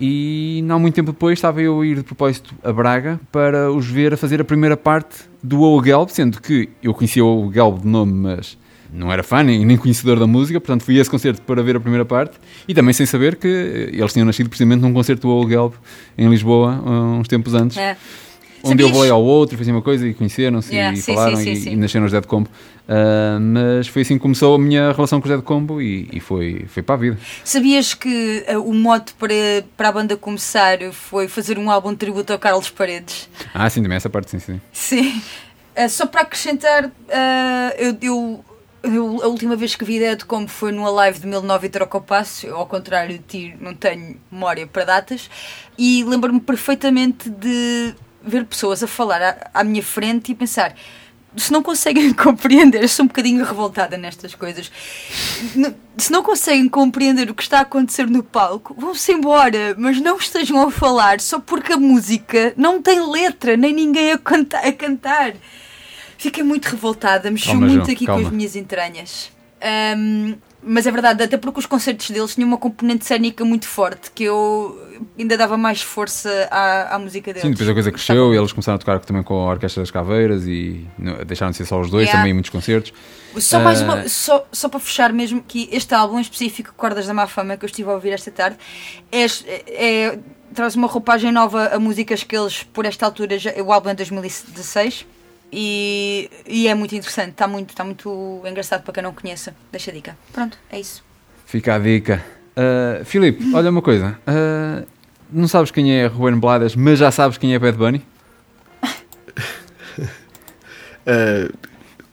E 0.05 0.63
não 0.65 0.81
muito 0.81 0.95
tempo 0.95 1.13
depois 1.13 1.39
estava 1.39 1.63
eu 1.63 1.81
a 1.81 1.87
ir 1.87 1.97
de 1.97 2.03
propósito 2.03 2.55
a 2.65 2.73
Braga 2.73 3.21
para 3.31 3.71
os 3.71 3.87
ver 3.87 4.13
a 4.13 4.17
fazer 4.17 4.41
a 4.41 4.45
primeira 4.45 4.77
parte 4.77 5.17
do 5.43 5.61
O 5.61 5.83
Gelb, 5.83 6.11
sendo 6.11 6.41
que 6.41 6.69
eu 6.83 6.93
conhecia 6.93 7.25
o 7.25 7.53
Gelb 7.53 7.83
de 7.83 7.87
nome, 7.87 8.13
mas 8.13 8.59
não 8.93 9.13
era 9.13 9.23
fã 9.23 9.43
nem, 9.43 9.65
nem 9.65 9.77
conhecedor 9.77 10.19
da 10.19 10.27
música, 10.27 10.61
portanto 10.61 10.85
fui 10.85 10.99
a 10.99 11.01
esse 11.01 11.11
concerto 11.11 11.43
para 11.43 11.63
ver 11.63 11.77
a 11.77 11.81
primeira 11.81 12.05
parte 12.05 12.39
e 12.69 12.75
também 12.75 12.93
sem 12.93 13.07
saber 13.07 13.37
que 13.37 13.49
eles 13.93 14.13
tinham 14.13 14.27
nascido 14.27 14.49
precisamente 14.49 14.81
num 14.83 14.93
concerto 14.93 15.27
do 15.27 15.35
O 15.35 15.49
Gelb 15.49 15.75
em 16.17 16.29
Lisboa, 16.29 16.73
uns 17.19 17.27
tempos 17.29 17.55
antes. 17.55 17.77
É. 17.77 17.97
Onde 18.65 18.81
Sabias? 18.81 18.91
eu 18.91 18.95
vou 18.95 19.13
ao 19.13 19.25
outro, 19.25 19.59
fiz 19.59 19.67
uma 19.67 19.83
coisa 19.83 20.07
e 20.07 20.15
conheceram-se 20.15 20.73
Yeah, 20.73 20.97
e 20.97 21.03
sim, 21.03 21.15
falaram 21.15 21.37
sim, 21.37 21.57
sim, 21.57 21.71
e, 21.71 21.73
e 21.73 21.77
nasceram 21.77 22.07
os 22.07 22.13
Dead 22.13 22.25
Combo. 22.25 22.49
Ah, 22.89 23.39
mas 23.41 23.89
foi 23.89 24.03
assim 24.03 24.15
que 24.15 24.21
começou 24.21 24.55
a 24.55 24.59
minha 24.59 24.93
relação 24.93 25.21
com 25.21 25.27
os 25.27 25.31
Dead 25.35 25.43
Combo 25.43 25.81
e, 25.83 26.09
e 26.13 26.21
foi, 26.21 26.67
foi 26.69 26.83
para 26.83 26.95
a 26.95 26.99
vida. 26.99 27.19
Sabias 27.43 27.95
que 27.95 28.45
eh, 28.47 28.57
o 28.57 28.73
mote 28.73 29.15
para, 29.15 29.35
para 29.77 29.89
a 29.89 29.93
banda 29.93 30.17
começar 30.17 30.79
foi 30.93 31.27
fazer 31.27 31.59
um 31.59 31.71
álbum 31.71 31.91
de 31.91 31.97
tributo 31.97 32.33
ao 32.33 32.39
Carlos 32.39 32.71
Paredes? 32.71 33.29
Ah, 33.53 33.69
sim, 33.69 33.83
também 33.83 33.97
essa 33.97 34.09
parte, 34.09 34.31
sim, 34.31 34.39
sim. 34.39 34.61
Sim. 34.73 35.21
Eh, 35.75 35.89
só 35.89 36.07
para 36.07 36.21
acrescentar, 36.21 36.91
eh, 37.09 37.77
eu, 37.79 37.97
eu, 38.01 38.45
a 38.85 39.27
última 39.29 39.55
vez 39.57 39.75
que 39.75 39.85
vi 39.85 39.99
Dead 39.99 40.23
como 40.25 40.49
foi 40.49 40.73
numa 40.73 40.91
live 40.91 41.21
de 41.21 41.27
1009 41.27 41.67
e 41.67 41.71
troca 41.71 42.01
passo, 42.01 42.47
eu, 42.47 42.57
ao 42.57 42.67
contrário 42.67 43.17
de 43.19 43.25
ti, 43.25 43.57
não 43.61 43.75
tenho 43.75 44.17
memória 44.31 44.67
para 44.67 44.85
datas, 44.85 45.31
e 45.79 46.03
lembro-me 46.05 46.41
perfeitamente 46.41 47.31
de 47.31 47.95
ver 48.25 48.45
pessoas 48.47 48.83
a 48.83 48.87
falar 48.87 49.23
à, 49.23 49.51
à 49.55 49.65
minha 49.65 49.83
frente 49.83 50.33
e 50.33 50.35
pensar. 50.35 50.75
Se 51.35 51.51
não 51.51 51.63
conseguem 51.63 52.13
compreender, 52.15 52.87
sou 52.89 53.05
um 53.05 53.09
bocadinho 53.09 53.43
revoltada 53.45 53.97
nestas 53.97 54.35
coisas. 54.35 54.71
Se 55.97 56.13
não 56.13 56.23
conseguem 56.23 56.69
compreender 56.69 57.31
o 57.31 57.35
que 57.35 57.43
está 57.43 57.59
a 57.59 57.63
acontecer 57.63 58.07
no 58.07 58.23
palco, 58.23 58.75
vão-se 58.79 59.13
embora, 59.13 59.75
mas 59.79 59.99
não 60.01 60.17
estejam 60.19 60.61
a 60.67 60.71
falar 60.71 61.21
só 61.21 61.41
porque 61.41 61.73
a 61.73 61.77
música 61.79 62.53
não 62.57 62.83
tem 62.83 63.01
letra, 63.11 63.57
nem 63.57 63.73
ninguém 63.73 64.13
a, 64.13 64.19
canta- 64.19 64.59
a 64.59 64.73
cantar. 64.73 65.33
Fiquei 66.23 66.45
muito 66.45 66.67
revoltada, 66.67 67.29
mexeu 67.33 67.53
Calma, 67.53 67.67
muito 67.67 67.85
João, 67.85 67.93
aqui 67.97 68.07
calma. 68.07 68.21
com 68.23 68.29
as 68.29 68.33
minhas 68.33 68.55
entranhas. 68.55 69.33
Ahm, 69.61 70.35
mas 70.63 70.87
é 70.87 70.91
verdade, 70.93 71.21
até 71.25 71.37
porque 71.37 71.59
os 71.59 71.67
concertos 71.67 72.11
deles 72.11 72.37
tinham 72.37 72.47
uma 72.47 72.57
componente 72.57 73.05
cénica 73.05 73.45
muito 73.45 73.67
forte, 73.67 74.09
que 74.15 74.23
eu 74.23 74.79
ainda 75.19 75.37
dava 75.37 75.57
mais 75.57 75.83
força 75.83 76.47
à, 76.49 76.95
à 76.95 76.99
música 77.01 77.33
deles. 77.33 77.43
Sim, 77.43 77.51
depois 77.51 77.69
a 77.69 77.73
coisa 77.73 77.91
cresceu 77.91 78.33
e 78.33 78.37
eles 78.37 78.53
começaram 78.53 78.77
a 78.77 78.79
tocar 78.79 79.01
também 79.01 79.25
com 79.25 79.35
a 79.35 79.51
Orquestra 79.51 79.83
das 79.83 79.91
Caveiras 79.91 80.47
e 80.47 80.87
deixaram 81.27 81.51
de 81.51 81.57
ser 81.57 81.65
só 81.67 81.81
os 81.81 81.91
dois 81.91 82.05
Yeah. 82.05 82.21
também 82.21 82.31
em 82.31 82.35
muitos 82.35 82.51
concertos. 82.51 82.93
Só, 83.39 83.59
mais 83.59 83.83
Ah. 83.83 83.85
uma- 83.85 84.09
só, 84.09 84.47
só 84.53 84.69
para 84.69 84.79
fechar 84.79 85.13
mesmo, 85.13 85.43
que 85.43 85.69
este 85.73 85.93
álbum 85.93 86.19
em 86.19 86.23
específico, 86.23 86.73
Cordas 86.77 87.05
da 87.09 87.15
Má 87.15 87.27
Fama, 87.27 87.57
que 87.57 87.65
eu 87.65 87.67
estive 87.69 87.91
a 87.91 87.95
ouvir 87.95 88.11
esta 88.11 88.31
tarde, 88.31 88.57
é, 89.11 89.27
é- 89.67 90.19
traz 90.55 90.77
uma 90.77 90.87
roupagem 90.87 91.33
nova 91.33 91.67
a 91.75 91.81
músicas 91.81 92.23
que 92.23 92.37
eles, 92.37 92.63
por 92.63 92.85
esta 92.87 93.05
altura, 93.07 93.37
já, 93.41 93.51
o 93.61 93.73
álbum 93.73 93.89
é 93.89 93.93
de 93.95 93.97
2016 93.99 95.05
e, 95.53 96.31
e 96.47 96.67
é 96.67 96.75
muito 96.75 96.95
interessante, 96.95 97.31
está 97.33 97.47
muito, 97.47 97.71
está 97.71 97.85
muito 97.85 98.43
engraçado 98.47 98.83
para 98.83 98.95
quem 98.95 99.03
não 99.03 99.13
conheça. 99.13 99.55
Deixa 99.71 99.91
a 99.91 99.95
dica. 99.95 100.17
Pronto, 100.33 100.57
é 100.71 100.81
isso. 100.81 101.05
Fica 101.47 101.75
a 101.75 101.79
dica. 101.79 102.25
Ah, 102.57 103.03
Filipe, 103.05 103.55
olha 103.55 103.71
uma 103.71 103.83
coisa. 103.83 104.19
Ah, 104.27 104.83
não 105.31 105.47
sabes 105.49 105.71
quem 105.71 105.93
é 105.93 106.07
Ruben 106.07 106.39
Blades, 106.41 106.75
mas 106.75 106.99
já 106.99 107.11
sabes 107.11 107.37
quem 107.39 107.55
é 107.55 107.59
Bad 107.59 107.77
Bunny? 107.77 108.03
Ah, 111.07 111.51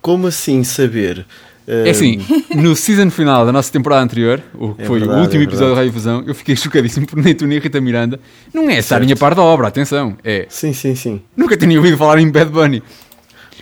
como 0.02 0.28
assim 0.28 0.64
saber? 0.64 1.26
É 1.68 1.92
assim, 1.92 2.26
no 2.56 2.76
season 2.76 3.12
final 3.12 3.46
da 3.46 3.52
nossa 3.52 3.72
temporada 3.72 4.02
anterior, 4.02 4.42
o 4.56 4.74
que 4.74 4.82
É 4.82 4.86
foi 4.86 4.98
verdade, 5.00 5.20
o 5.20 5.24
último 5.24 5.42
é 5.44 5.46
episódio 5.46 5.76
da. 5.76 5.82
Rádio 5.82 5.94
Fusão, 5.94 6.24
eu 6.26 6.34
fiquei 6.34 6.56
chocadíssimo 6.58 7.06
porque 7.06 7.22
nem 7.22 7.36
tu 7.36 7.46
nem 7.46 7.60
a 7.60 7.62
Rita 7.62 7.80
Miranda 7.80 8.20
não 8.52 8.68
é 8.68 8.80
estarem 8.80 9.12
a 9.12 9.16
par 9.16 9.36
da 9.36 9.44
obra, 9.44 9.68
atenção. 9.68 10.18
É, 10.24 10.48
Sim, 10.50 10.74
sim, 10.74 10.96
sim. 10.96 11.22
nunca 11.38 11.56
tinha 11.56 11.78
ouvido 11.78 11.96
falar 11.96 12.18
em 12.18 12.32
Bad 12.32 12.50
Bunny. 12.50 12.82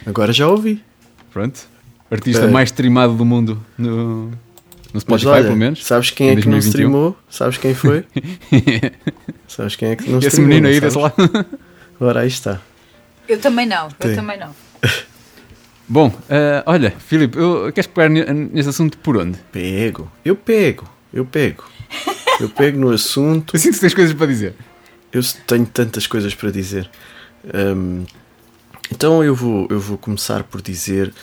Agora 0.05 0.31
já 0.33 0.47
ouvi. 0.47 0.83
Pronto. 1.31 1.67
Artista 2.09 2.45
É. 2.45 2.49
mais 2.49 2.69
streamado 2.69 3.13
do 3.15 3.25
mundo 3.25 3.61
no, 3.77 4.31
no 4.93 4.99
Spotify, 4.99 5.27
olha, 5.29 5.43
pelo 5.45 5.57
menos. 5.57 5.85
sabes 5.85 6.09
quem 6.09 6.29
em 6.29 6.31
é 6.31 6.35
que 6.35 6.45
não 6.45 6.51
2021. 6.53 6.69
streamou? 6.69 7.17
Sabes 7.29 7.57
quem 7.57 7.73
foi? 7.73 8.05
sabes 9.47 9.75
quem 9.75 9.89
é 9.89 9.95
que 9.95 10.09
não 10.09 10.19
Esse 10.19 10.27
streamou? 10.29 10.47
menino 10.49 10.67
aí 10.67 10.79
desse 10.79 10.97
lado. 10.97 11.15
Ora, 11.99 12.21
aí 12.21 12.27
está. 12.27 12.61
Eu 13.27 13.39
também 13.39 13.65
não, 13.65 13.89
eu 13.99 14.15
também 14.15 14.39
não. 14.39 14.55
Bom, 15.89 16.13
ah, 16.29 16.63
olha, 16.65 16.91
Filipe, 16.97 17.37
eu, 17.37 17.71
queres 17.73 17.87
pegar 17.87 18.09
ne- 18.09 18.25
nesse 18.25 18.69
assunto 18.69 18.97
por 18.99 19.17
onde? 19.17 19.37
Pego. 19.51 20.09
Eu 20.23 20.35
pego. 20.35 20.87
Eu 21.13 21.25
pego. 21.25 21.63
Eu 22.39 22.49
pego 22.49 22.77
no 22.79 22.89
assunto. 22.91 23.55
Eu 23.55 23.59
sinto 23.59 23.75
que 23.75 23.79
tens 23.81 23.93
coisas 23.93 24.13
para 24.13 24.27
dizer. 24.27 24.53
Eu 25.11 25.21
tenho 25.47 25.65
tantas 25.65 26.05
coisas 26.05 26.35
para 26.35 26.51
dizer. 26.51 26.89
Hum, 27.53 28.03
então 28.91 29.23
eu 29.23 29.35
vou, 29.35 29.67
eu 29.69 29.79
vou 29.79 29.97
começar 29.97 30.43
por 30.43 30.61
dizer 30.61 31.13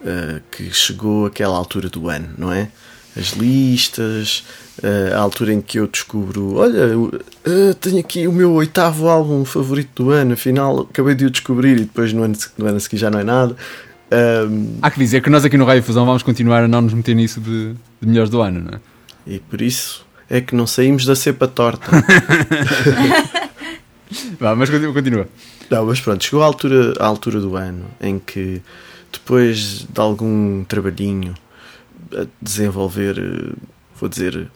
uh, 0.00 0.40
que 0.50 0.72
chegou 0.72 1.26
aquela 1.26 1.56
altura 1.56 1.88
do 1.88 2.08
ano, 2.08 2.28
não 2.36 2.52
é? 2.52 2.68
As 3.16 3.28
listas, 3.32 4.44
uh, 4.82 5.14
a 5.14 5.18
altura 5.18 5.52
em 5.52 5.60
que 5.60 5.78
eu 5.78 5.86
descubro: 5.86 6.56
olha, 6.56 6.98
uh, 6.98 7.74
tenho 7.80 8.00
aqui 8.00 8.26
o 8.26 8.32
meu 8.32 8.52
oitavo 8.52 9.08
álbum 9.08 9.44
favorito 9.44 10.04
do 10.04 10.10
ano, 10.10 10.34
afinal 10.34 10.80
acabei 10.80 11.14
de 11.14 11.26
o 11.26 11.30
descobrir 11.30 11.76
e 11.76 11.84
depois 11.84 12.12
no 12.12 12.22
ano, 12.22 12.36
no 12.58 12.66
ano 12.66 12.76
a 12.76 12.80
seguir 12.80 12.98
já 12.98 13.10
não 13.10 13.18
é 13.20 13.24
nada. 13.24 13.56
Hum, 14.48 14.78
Há 14.82 14.90
que 14.90 14.98
dizer 14.98 15.22
que 15.22 15.30
nós 15.30 15.44
aqui 15.44 15.56
no 15.56 15.64
Raio 15.64 15.82
Fusão 15.82 16.04
vamos 16.04 16.22
continuar 16.22 16.62
a 16.62 16.68
não 16.68 16.82
nos 16.82 16.92
meter 16.92 17.14
nisso 17.14 17.40
de, 17.40 17.72
de 18.00 18.06
melhores 18.06 18.30
do 18.30 18.40
ano, 18.42 18.60
não 18.60 18.74
é? 18.74 18.80
e 19.26 19.38
por 19.38 19.62
isso 19.62 20.04
é 20.28 20.40
que 20.40 20.54
não 20.54 20.66
saímos 20.66 21.04
da 21.04 21.14
cepa 21.14 21.48
torta. 21.48 21.90
Vá, 24.38 24.54
mas 24.54 24.70
continua. 24.70 24.92
continua. 24.92 25.28
Não, 25.70 25.86
mas 25.86 26.00
pronto, 26.00 26.22
chegou 26.22 26.42
a 26.42 26.46
altura, 26.46 26.94
a 26.98 27.06
altura 27.06 27.40
do 27.40 27.56
ano 27.56 27.86
em 28.00 28.18
que, 28.18 28.60
depois 29.12 29.86
de 29.88 30.00
algum 30.00 30.64
trabalhinho 30.64 31.34
a 32.12 32.26
desenvolver, 32.40 33.54
vou 33.96 34.08
dizer, 34.08 34.50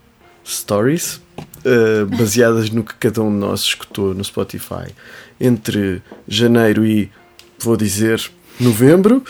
stories, 0.44 1.20
eh, 1.64 2.04
baseadas 2.04 2.70
no 2.70 2.84
que 2.84 2.94
cada 2.94 3.22
um 3.22 3.30
de 3.30 3.38
nós 3.38 3.60
escutou 3.60 4.14
no 4.14 4.22
Spotify, 4.22 4.94
entre 5.40 6.02
janeiro 6.26 6.84
e, 6.84 7.10
vou 7.58 7.76
dizer, 7.76 8.30
novembro, 8.60 9.22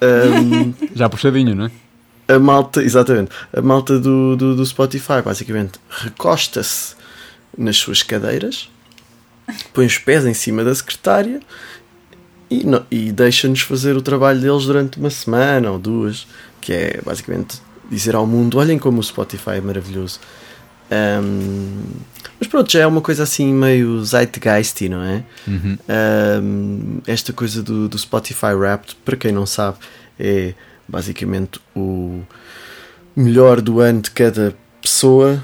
ehm, 0.00 0.72
Já 0.94 1.08
puxadinho, 1.08 1.54
não 1.54 1.66
é? 1.66 1.70
a 2.26 2.38
malta, 2.38 2.82
exatamente, 2.82 3.30
a 3.52 3.60
malta 3.60 3.98
do, 3.98 4.36
do, 4.36 4.56
do 4.56 4.66
Spotify 4.66 5.20
basicamente 5.22 5.78
recosta-se 5.90 6.94
nas 7.56 7.76
suas 7.76 8.02
cadeiras, 8.02 8.70
põe 9.72 9.86
os 9.86 9.98
pés 9.98 10.24
em 10.24 10.34
cima 10.34 10.62
da 10.64 10.74
secretária 10.74 11.40
e, 12.50 12.64
não- 12.64 12.84
e 12.90 13.10
deixa-nos 13.12 13.60
fazer 13.60 13.96
o 13.96 14.02
trabalho 14.02 14.40
deles 14.40 14.64
durante 14.64 14.98
uma 14.98 15.10
semana 15.10 15.70
ou 15.70 15.78
duas, 15.78 16.26
que 16.60 16.72
é 16.72 17.00
basicamente 17.04 17.60
dizer 17.90 18.14
ao 18.14 18.26
mundo: 18.26 18.58
olhem 18.58 18.78
como 18.78 19.00
o 19.00 19.02
Spotify 19.02 19.52
é 19.56 19.60
maravilhoso. 19.60 20.20
Ahm, 20.90 21.82
mas 22.38 22.48
pronto, 22.48 22.70
já 22.70 22.80
é 22.80 22.86
uma 22.86 23.00
coisa 23.00 23.22
assim 23.22 23.52
meio 23.52 24.02
zeitgeisty, 24.04 24.88
não 24.88 25.02
é? 25.02 25.24
Uhum. 25.46 25.78
Um, 26.42 26.98
esta 27.06 27.32
coisa 27.32 27.62
do, 27.62 27.88
do 27.88 27.98
Spotify 27.98 28.52
Wrapped, 28.54 28.96
para 29.04 29.16
quem 29.16 29.32
não 29.32 29.46
sabe, 29.46 29.78
é 30.18 30.52
basicamente 30.86 31.58
o 31.74 32.20
melhor 33.16 33.60
do 33.60 33.80
ano 33.80 34.02
de 34.02 34.10
cada 34.10 34.54
pessoa, 34.82 35.42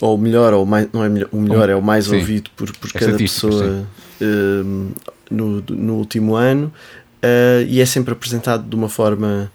ou 0.00 0.14
o 0.16 0.18
melhor, 0.18 0.52
ou 0.54 0.64
o 0.64 0.66
mais, 0.66 0.88
não 0.92 1.04
é 1.04 1.08
melhor, 1.08 1.28
o 1.32 1.40
melhor 1.40 1.68
é 1.68 1.74
o 1.76 1.82
mais 1.82 2.06
Sim. 2.06 2.16
ouvido 2.16 2.50
por, 2.56 2.74
por 2.76 2.90
É 2.94 2.98
cada 2.98 3.16
pessoa 3.18 3.86
um, 4.20 4.90
no, 5.30 5.60
no 5.68 5.94
último 5.94 6.34
ano, 6.34 6.72
uh, 7.22 7.62
e 7.68 7.80
é 7.80 7.86
sempre 7.86 8.12
apresentado 8.12 8.68
de 8.68 8.74
uma 8.74 8.88
forma, 8.88 9.50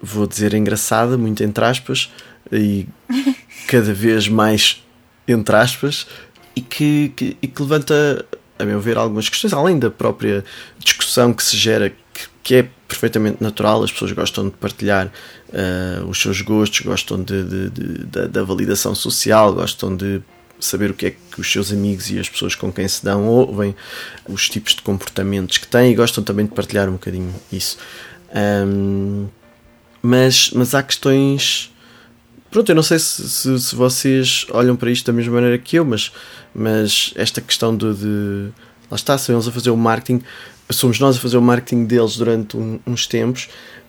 vou 0.00 0.26
dizer, 0.26 0.54
engraçada, 0.54 1.16
muito 1.18 1.42
entre 1.42 1.64
aspas, 1.64 2.10
e 2.52 2.86
cada 3.66 3.92
vez 3.92 4.28
mais 4.28 4.82
entre 5.26 5.56
aspas, 5.56 6.06
e 6.54 6.60
que, 6.60 7.12
que- 7.16 7.36
e 7.40 7.48
que 7.48 7.62
levanta, 7.62 8.24
a 8.58 8.64
meu 8.64 8.78
ver, 8.80 8.96
algumas 8.98 9.28
questões, 9.28 9.52
além 9.52 9.78
da 9.78 9.90
própria 9.90 10.44
discussão 10.78 11.32
que 11.32 11.42
se 11.42 11.56
gera, 11.56 11.90
que, 11.90 12.26
que 12.42 12.54
é 12.56 12.68
perfeitamente 12.88 13.42
natural, 13.42 13.82
as 13.82 13.90
pessoas 13.92 14.12
gostam 14.12 14.44
de 14.48 14.54
partilhar 14.56 15.10
ah, 15.52 16.04
os 16.06 16.20
seus 16.20 16.40
gostos, 16.40 16.80
gostam 16.80 17.22
de, 17.22 17.42
de- 17.44 17.70
de- 17.70 18.04
da, 18.04 18.26
da 18.26 18.42
validação 18.42 18.94
social, 18.94 19.54
gostam 19.54 19.96
de 19.96 20.20
saber 20.60 20.90
o 20.90 20.94
que 20.94 21.06
é 21.06 21.10
que 21.10 21.40
os 21.40 21.50
seus 21.50 21.72
amigos 21.72 22.10
e 22.10 22.18
as 22.18 22.28
pessoas 22.28 22.54
com 22.54 22.72
quem 22.72 22.86
se 22.88 23.04
dão 23.04 23.26
ouvem, 23.26 23.74
os 24.28 24.48
tipos 24.48 24.74
de 24.74 24.82
comportamentos 24.82 25.58
que 25.58 25.66
têm 25.66 25.92
e 25.92 25.94
gostam 25.94 26.22
também 26.24 26.46
de 26.46 26.52
partilhar 26.52 26.88
um 26.88 26.92
bocadinho 26.92 27.34
isso. 27.52 27.76
Ahm, 28.34 29.26
mas, 30.02 30.50
mas 30.54 30.74
há 30.74 30.82
questões. 30.82 31.70
Pronto, 32.50 32.68
eu 32.70 32.74
não 32.74 32.82
sei 32.82 32.98
se, 32.98 33.28
se, 33.28 33.58
se 33.58 33.74
vocês 33.74 34.46
olham 34.50 34.76
para 34.76 34.90
isto 34.90 35.04
da 35.06 35.12
mesma 35.12 35.34
maneira 35.34 35.58
que 35.58 35.76
eu, 35.76 35.84
mas, 35.84 36.12
mas 36.54 37.12
esta 37.16 37.40
questão 37.40 37.76
de, 37.76 37.92
de. 37.94 38.48
Lá 38.94 38.96
está, 38.96 39.18
são 39.18 39.34
eles 39.34 39.48
a 39.48 39.50
fazer 39.50 39.70
o 39.70 39.76
marketing, 39.76 40.22
somos 40.70 41.00
nós 41.00 41.16
a 41.16 41.18
fazer 41.18 41.36
o 41.36 41.42
marketing 41.42 41.84
deles 41.84 42.16
durante 42.16 42.56
um- 42.56 42.78
uns 42.86 43.08
tempos, 43.08 43.48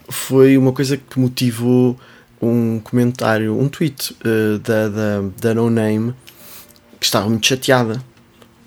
foi 0.09 0.57
uma 0.57 0.71
coisa 0.71 0.97
que 0.97 1.19
motivou 1.19 1.95
um 2.41 2.79
comentário, 2.79 3.55
um 3.55 3.69
tweet 3.69 4.15
eh, 4.25 4.57
da, 4.57 4.89
da, 4.89 5.21
da 5.39 5.53
No 5.53 5.69
Name 5.69 6.15
que 6.99 7.05
estava 7.05 7.29
muito 7.29 7.45
chateada 7.45 8.01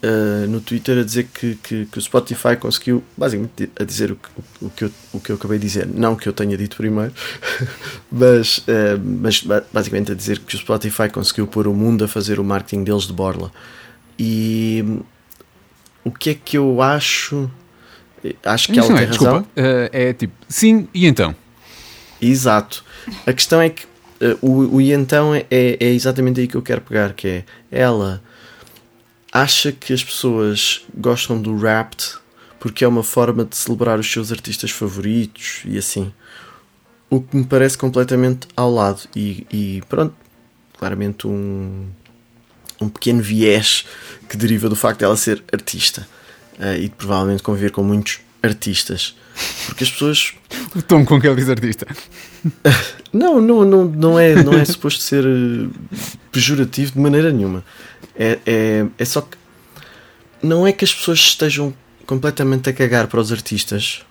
uh, 0.05 0.47
no 0.49 0.61
Twitter 0.61 0.99
a 0.99 1.03
dizer 1.03 1.25
que, 1.25 1.57
que, 1.57 1.87
que, 1.87 1.99
o 1.99 2.01
Spotify 2.01 2.57
conseguiu, 2.57 3.03
basicamente, 3.17 3.69
a 3.77 3.83
dizer 3.83 4.13
o 4.13 4.17
que, 4.17 4.29
o, 4.63 4.71
que 4.71 4.85
eu, 4.85 4.91
o 5.13 5.19
que 5.19 5.31
eu 5.33 5.37
acabei 5.37 5.59
de 5.59 5.67
dizer. 5.67 5.89
Não 5.89 6.15
que 6.15 6.29
eu 6.29 6.33
tenha 6.33 6.57
dito 6.57 6.77
primeiro, 6.77 7.13
mas, 8.13 8.59
uh, 8.59 9.01
mas 9.03 9.45
basicamente 9.73 10.13
a 10.13 10.15
dizer 10.15 10.39
que 10.39 10.55
o 10.55 10.59
Spotify 10.59 11.09
conseguiu 11.09 11.49
pôr 11.49 11.67
o 11.67 11.75
mundo 11.75 12.05
a 12.05 12.09
fazer 12.09 12.39
o 12.39 12.45
marketing 12.45 12.85
deles 12.85 13.09
de 13.09 13.13
borla. 13.13 13.51
E 14.17 14.85
o 16.09 16.13
que 16.13 16.31
é 16.31 16.35
que 16.35 16.57
eu 16.57 16.83
acho? 16.83 17.51
Acho 18.45 18.73
que 18.73 18.79
ela 18.79 18.89
tem 18.89 18.97
é, 18.97 19.05
razão. 19.05 19.11
Desculpa, 19.11 19.41
uh, 19.41 19.91
é 19.93 20.13
tipo, 20.13 20.35
sim, 20.49 20.89
e 20.93 21.07
então? 21.07 21.35
Exato. 22.21 22.85
A 23.27 23.33
questão 23.33 23.61
é 23.61 23.71
que 23.71 23.85
uh, 23.85 24.39
o, 24.41 24.77
o 24.77 24.81
e 24.81 24.93
então 24.93 25.35
é, 25.35 25.45
é, 25.51 25.77
é 25.81 25.93
exatamente 25.93 26.41
aí 26.41 26.49
que 26.49 26.57
eu 26.57 26.63
quero 26.63 26.81
pegar, 26.81 27.13
que 27.13 27.29
é 27.29 27.45
ela 27.71 28.23
acha 29.31 29.71
que 29.71 29.93
as 29.93 30.03
pessoas 30.03 30.83
gostam 30.97 31.41
do 31.41 31.57
rap 31.57 31.95
porque 32.59 32.85
é 32.85 32.89
uma 32.89 33.05
forma 33.05 33.45
de 33.45 33.57
celebrar 33.57 33.99
os 33.99 34.11
seus 34.11 34.33
artistas 34.33 34.71
favoritos 34.71 35.63
e 35.65 35.79
assim. 35.79 36.13
O 37.11 37.23
que 37.23 37.37
me 37.37 37.45
parece 37.45 37.79
completamente 37.79 38.49
ao 38.55 38.71
lado. 38.71 39.03
E, 39.17 39.47
e 39.51 39.83
pronto, 39.89 40.15
claramente 40.77 41.27
um, 41.27 41.87
um 42.81 42.89
pequeno 42.89 43.23
viés 43.23 43.85
que 44.29 44.37
deriva 44.37 44.69
do 44.69 44.77
facto 44.77 45.01
dela 45.01 45.17
ser 45.17 45.43
artista 45.53 46.07
uh, 46.59 46.75
e 46.75 46.83
de 46.83 46.91
provavelmente 46.91 47.43
conviver 47.43 47.71
com 47.71 47.83
muitos 47.83 48.21
artistas. 48.43 49.17
Porque 49.67 49.85
as 49.85 49.91
pessoas. 49.91 50.35
O 50.75 50.83
tom 50.83 51.05
com 51.05 51.21
que 51.21 51.27
ele 51.27 51.37
diz 51.37 51.49
artista. 51.49 51.87
não, 53.13 53.41
não, 53.41 53.65
não, 53.65 53.85
não, 53.85 54.19
é, 54.19 54.43
não 54.43 54.55
é 54.55 54.65
suposto 54.65 55.01
ser 55.03 55.25
eh, 55.25 55.69
pejorativo 56.33 56.93
de 56.93 56.99
maneira 56.99 57.33
nenhuma. 57.33 57.65
É, 58.17 58.39
é, 58.45 58.87
é 58.99 59.05
só 59.05 59.21
que 59.21 59.37
não 60.43 60.67
é 60.67 60.73
que 60.73 60.85
as 60.85 60.93
pessoas 60.93 61.19
estejam 61.19 61.75
completamente 62.07 62.71
a 62.71 62.73
cagar 62.73 63.07
para 63.07 63.21
os 63.21 63.31
artistas, 63.31 64.03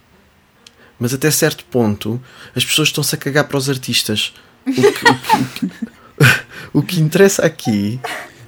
mas 1.00 1.14
até 1.14 1.30
certo 1.32 1.66
ponto 1.66 2.22
as 2.56 2.64
pessoas 2.64 2.90
estão-se 2.90 3.16
a 3.16 3.18
cagar 3.18 3.46
para 3.46 3.58
os 3.58 3.70
artistas. 3.70 4.34
O 4.66 4.72
que, 4.72 4.82
o 4.82 5.46
que, 5.54 5.72
o 6.74 6.82
que 6.82 7.00
interessa 7.02 7.46
aqui, 7.46 8.00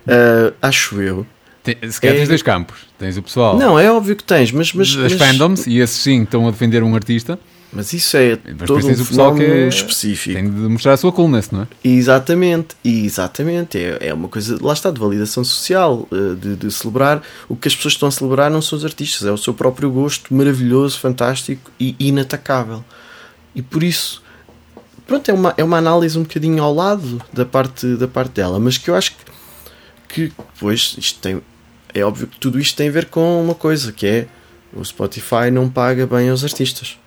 uh, 0.10 0.54
acho 0.62 1.02
eu. 1.02 1.26
Tem, 1.64 1.76
se 1.90 2.00
calhar 2.00 2.16
é... 2.16 2.20
tens 2.20 2.30
dois 2.30 2.42
campos. 2.42 2.78
Tens 2.98 3.18
o 3.18 3.22
pessoal. 3.22 3.58
Não, 3.58 3.78
é 3.78 3.92
óbvio 3.92 4.16
que 4.16 4.24
tens, 4.24 4.52
mas. 4.52 4.74
mas 4.74 4.90
as 4.90 4.96
mas... 4.96 5.14
fandoms, 5.14 5.68
e 5.68 5.80
esses 5.80 5.98
sim 5.98 6.24
estão 6.24 6.48
a 6.48 6.52
defender 6.52 6.84
um 6.84 6.96
artista. 6.96 7.40
Mas 7.72 7.94
isso 7.94 8.18
é 8.18 8.38
Mas 8.58 8.68
todo 8.68 8.88
um 8.88 8.96
fenómeno 8.96 9.46
que 9.46 9.52
é, 9.52 9.68
específico. 9.68 10.36
Tem 10.36 10.50
de 10.50 10.60
mostrar 10.62 10.94
a 10.94 10.98
sua 10.98 11.12
coluna, 11.12 11.40
não 11.52 11.62
é? 11.62 11.68
Exatamente, 11.84 12.76
exatamente. 12.84 13.78
É, 13.78 14.08
é 14.08 14.14
uma 14.14 14.28
coisa, 14.28 14.58
lá 14.60 14.74
está, 14.74 14.90
de 14.90 15.00
validação 15.00 15.44
social, 15.44 16.08
eh, 16.12 16.36
de, 16.36 16.56
de, 16.56 16.72
celebrar. 16.72 17.22
O 17.48 17.56
que 17.56 17.68
as 17.68 17.76
pessoas 17.76 17.94
estão 17.94 18.10
a 18.10 18.12
celebrar 18.12 18.50
não 18.50 18.62
são 18.62 18.78
os 18.78 18.84
artistas, 18.84 19.28
é 19.28 19.32
o 19.32 19.38
seu 19.38 19.54
próprio 19.54 19.92
gosto 19.92 20.34
maravilhoso, 20.34 21.00
fantástico 21.00 21.70
e 21.80 21.96
inatacável. 22.00 22.84
E 23.54 23.62
por 23.62 23.84
isso, 23.84 24.24
pronto, 25.06 25.30
é 25.30 25.34
uma, 25.34 25.54
é 25.56 25.64
uma 25.64 25.78
análise 25.78 26.18
um 26.18 26.24
bocadinho 26.24 26.64
ao 26.64 26.74
lado 26.74 27.22
da 27.32 27.46
parte, 27.46 27.86
da 27.96 28.08
parte 28.08 28.32
dela, 28.32 28.60
mas 28.60 28.80
que 28.80 28.90
eu 28.90 28.96
acho 28.96 29.12
que, 29.12 29.18
que 30.10 30.34
pois, 30.60 30.96
isto 30.98 31.20
tem. 31.20 31.42
É 31.94 32.04
óbvio 32.04 32.28
que 32.28 32.38
tudo 32.38 32.60
isto 32.60 32.76
tem 32.76 32.90
a 32.90 32.92
ver 32.92 33.06
com 33.06 33.42
uma 33.42 33.56
coisa, 33.56 33.92
que 33.92 34.06
é 34.06 34.28
o 34.74 34.84
Spotify 34.84 35.50
não 35.52 35.70
paga 35.70 36.06
bem 36.06 36.30
aos 36.30 36.44
artistas. 36.44 36.98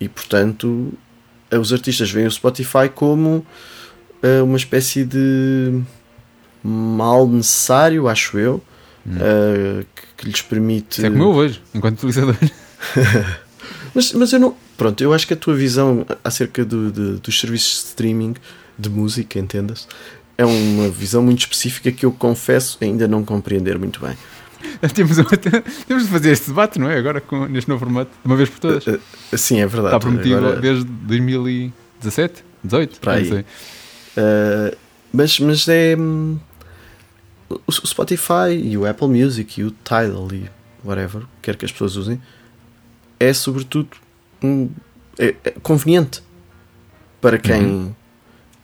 E 0.00 0.08
portanto, 0.08 0.92
os 1.50 1.72
artistas 1.72 2.10
veem 2.10 2.26
o 2.26 2.30
Spotify 2.30 2.88
como 2.92 3.46
uh, 4.22 4.44
uma 4.44 4.56
espécie 4.56 5.04
de 5.04 5.80
mal 6.62 7.26
necessário, 7.26 8.08
acho 8.08 8.38
eu, 8.38 8.62
hum. 9.06 9.12
uh, 9.16 9.86
que, 9.94 10.02
que, 10.16 10.26
lhes 10.26 10.42
permite. 10.42 10.98
Isso 10.98 11.06
é 11.06 11.10
como 11.10 11.22
eu 11.22 11.34
vejo, 11.34 11.60
enquanto 11.74 11.96
utilizador. 11.98 12.36
mas, 13.94 14.12
mas 14.12 14.32
eu 14.32 14.40
não. 14.40 14.56
Pronto, 14.76 15.00
eu 15.02 15.12
acho 15.12 15.26
que 15.26 15.34
a 15.34 15.36
tua 15.36 15.54
visão 15.54 16.04
acerca 16.22 16.64
do, 16.64 16.90
de, 16.90 17.20
dos 17.20 17.38
serviços 17.38 17.82
de 17.82 17.88
streaming 17.88 18.34
de 18.76 18.90
música, 18.90 19.38
entendas, 19.38 19.86
é 20.36 20.44
uma 20.44 20.88
visão 20.88 21.22
muito 21.22 21.40
específica 21.40 21.92
que 21.92 22.04
eu 22.04 22.12
confesso 22.12 22.78
ainda 22.80 23.06
não 23.06 23.24
compreender 23.24 23.78
muito 23.78 24.00
bem. 24.00 24.16
temos, 24.94 25.16
temos 25.86 26.04
de 26.04 26.08
fazer 26.08 26.32
este 26.32 26.48
debate, 26.48 26.78
não 26.78 26.90
é? 26.90 26.98
Agora 26.98 27.20
com, 27.20 27.46
neste 27.46 27.68
novo 27.68 27.84
formato, 27.84 28.10
de 28.10 28.26
uma 28.26 28.36
vez 28.36 28.48
por 28.48 28.58
todas. 28.58 28.86
Uh, 28.86 29.00
uh, 29.32 29.38
sim, 29.38 29.60
é 29.60 29.66
verdade. 29.66 29.94
Está 29.94 30.00
prometido 30.00 30.36
Agora... 30.36 30.60
desde 30.60 30.84
2017, 30.84 32.44
18, 32.64 33.00
Para 33.00 33.12
aí. 33.14 33.30
Uh, 33.30 34.76
mas, 35.12 35.38
mas 35.38 35.68
é. 35.68 35.96
Hum, 35.96 36.38
o 37.66 37.72
Spotify 37.72 38.52
e 38.62 38.76
o 38.76 38.86
Apple 38.86 39.06
Music 39.06 39.60
e 39.60 39.64
o 39.64 39.70
Tidal 39.70 40.28
e 40.32 40.50
whatever, 40.84 41.22
quer 41.40 41.56
que 41.56 41.64
as 41.64 41.70
pessoas 41.70 41.96
usem, 41.96 42.20
é 43.18 43.32
sobretudo 43.32 43.90
um, 44.42 44.70
é, 45.18 45.34
é 45.44 45.50
conveniente 45.62 46.22
para 47.20 47.38
quem 47.38 47.64
uhum. 47.64 47.94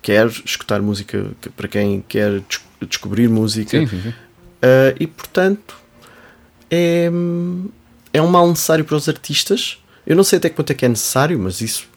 Quer 0.02 0.26
escutar 0.26 0.80
música, 0.80 1.30
para 1.56 1.68
quem 1.68 2.04
quer 2.08 2.40
des 2.40 2.60
descobrir 2.88 3.28
música. 3.28 3.78
Sim, 3.78 3.86
sim, 3.86 4.00
sim. 4.02 4.08
Uh, 4.08 4.96
e 4.98 5.06
portanto 5.06 5.76
é, 6.70 7.10
é 8.12 8.22
um 8.22 8.28
mal 8.28 8.48
necessário 8.48 8.84
para 8.84 8.96
os 8.96 9.08
artistas. 9.08 9.78
Eu 10.06 10.16
não 10.16 10.24
sei 10.24 10.38
até 10.38 10.48
quanto 10.48 10.70
é 10.70 10.74
que 10.74 10.84
é 10.84 10.88
necessário, 10.88 11.38
mas 11.38 11.60
isso 11.60 11.88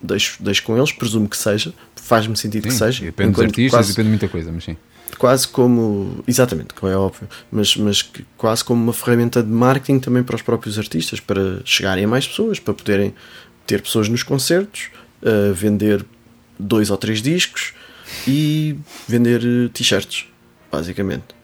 deixo, 0.00 0.42
deixo 0.42 0.62
com 0.62 0.76
eles, 0.76 0.92
presumo 0.92 1.28
que 1.28 1.36
seja. 1.36 1.72
Faz-me 1.96 2.36
sentido 2.36 2.68
que 2.68 2.74
seja. 2.74 3.04
Depende 3.04 3.32
dos 3.32 3.42
artistas, 3.42 3.70
quase, 3.70 3.88
depende 3.90 4.06
de 4.06 4.10
muita 4.10 4.28
coisa, 4.28 4.52
mas 4.52 4.64
sim. 4.64 4.76
Quase 5.18 5.46
como. 5.48 6.22
Exatamente, 6.26 6.74
como 6.74 6.90
é 6.90 6.96
óbvio. 6.96 7.28
Mas, 7.50 7.76
mas 7.76 8.10
quase 8.36 8.64
como 8.64 8.82
uma 8.82 8.92
ferramenta 8.92 9.42
de 9.42 9.50
marketing 9.50 10.00
também 10.00 10.22
para 10.22 10.36
os 10.36 10.42
próprios 10.42 10.78
artistas, 10.78 11.20
para 11.20 11.60
chegarem 11.64 12.04
a 12.04 12.08
mais 12.08 12.26
pessoas, 12.26 12.58
para 12.58 12.74
poderem 12.74 13.14
ter 13.66 13.80
pessoas 13.80 14.08
nos 14.08 14.22
concertos, 14.22 14.90
uh, 15.22 15.54
vender 15.54 16.04
dois 16.58 16.90
ou 16.90 16.96
três 16.96 17.20
discos 17.22 17.72
e 18.26 18.76
vender 19.08 19.42
eh, 19.42 19.68
t-shirts, 19.72 20.26
basicamente. 20.70 21.34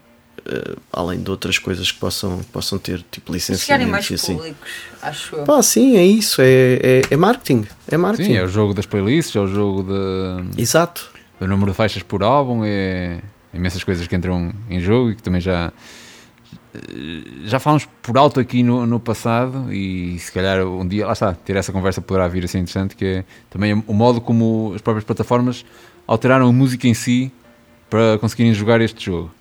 Uh, 0.40 0.80
além 0.90 1.22
de 1.22 1.30
outras 1.30 1.58
coisas 1.58 1.92
que 1.92 1.98
possam, 1.98 2.38
que 2.38 2.46
possam 2.46 2.78
ter, 2.78 3.04
tipo 3.10 3.30
licenciamento 3.30 3.90
mais 3.90 4.10
e 4.10 4.14
assim. 4.14 4.36
públicos, 4.36 4.70
acho 5.02 5.36
eu. 5.36 5.44
Pá, 5.44 5.62
sim, 5.62 5.98
é 5.98 6.04
isso, 6.04 6.40
é, 6.40 6.80
é, 6.82 7.02
é, 7.10 7.16
marketing. 7.16 7.66
É 7.86 7.96
marketing. 7.98 8.30
Sim, 8.30 8.36
é 8.38 8.42
o 8.42 8.48
jogo 8.48 8.72
das 8.72 8.86
playlists, 8.86 9.36
é 9.36 9.40
o 9.40 9.46
jogo 9.46 9.82
de. 9.82 10.60
Exato. 10.60 11.10
Do 11.38 11.46
número 11.46 11.72
de 11.72 11.76
faixas 11.76 12.02
por 12.02 12.22
álbum, 12.22 12.62
é 12.64 13.20
imensas 13.52 13.84
coisas 13.84 14.06
que 14.06 14.16
entram 14.16 14.52
em 14.68 14.80
jogo 14.80 15.10
e 15.10 15.16
que 15.16 15.22
também 15.22 15.40
já. 15.40 15.72
Já 17.44 17.58
falamos 17.58 17.88
por 18.00 18.16
alto 18.16 18.38
aqui 18.38 18.62
no, 18.62 18.86
no 18.86 19.00
passado 19.00 19.72
e 19.72 20.18
se 20.18 20.30
calhar 20.30 20.64
um 20.64 20.86
dia, 20.86 21.06
lá 21.06 21.12
está, 21.12 21.34
ter 21.34 21.56
essa 21.56 21.72
conversa 21.72 22.00
poderá 22.00 22.28
vir 22.28 22.44
a 22.44 22.48
ser 22.48 22.58
interessante, 22.58 22.94
que 22.94 23.04
é 23.04 23.24
também 23.48 23.72
o 23.86 23.92
modo 23.92 24.20
como 24.20 24.72
as 24.74 24.80
próprias 24.80 25.04
plataformas 25.04 25.64
alteraram 26.06 26.48
a 26.48 26.52
música 26.52 26.86
em 26.86 26.94
si 26.94 27.32
para 27.88 28.18
conseguirem 28.18 28.54
jogar 28.54 28.80
este 28.80 29.04
jogo. 29.04 29.32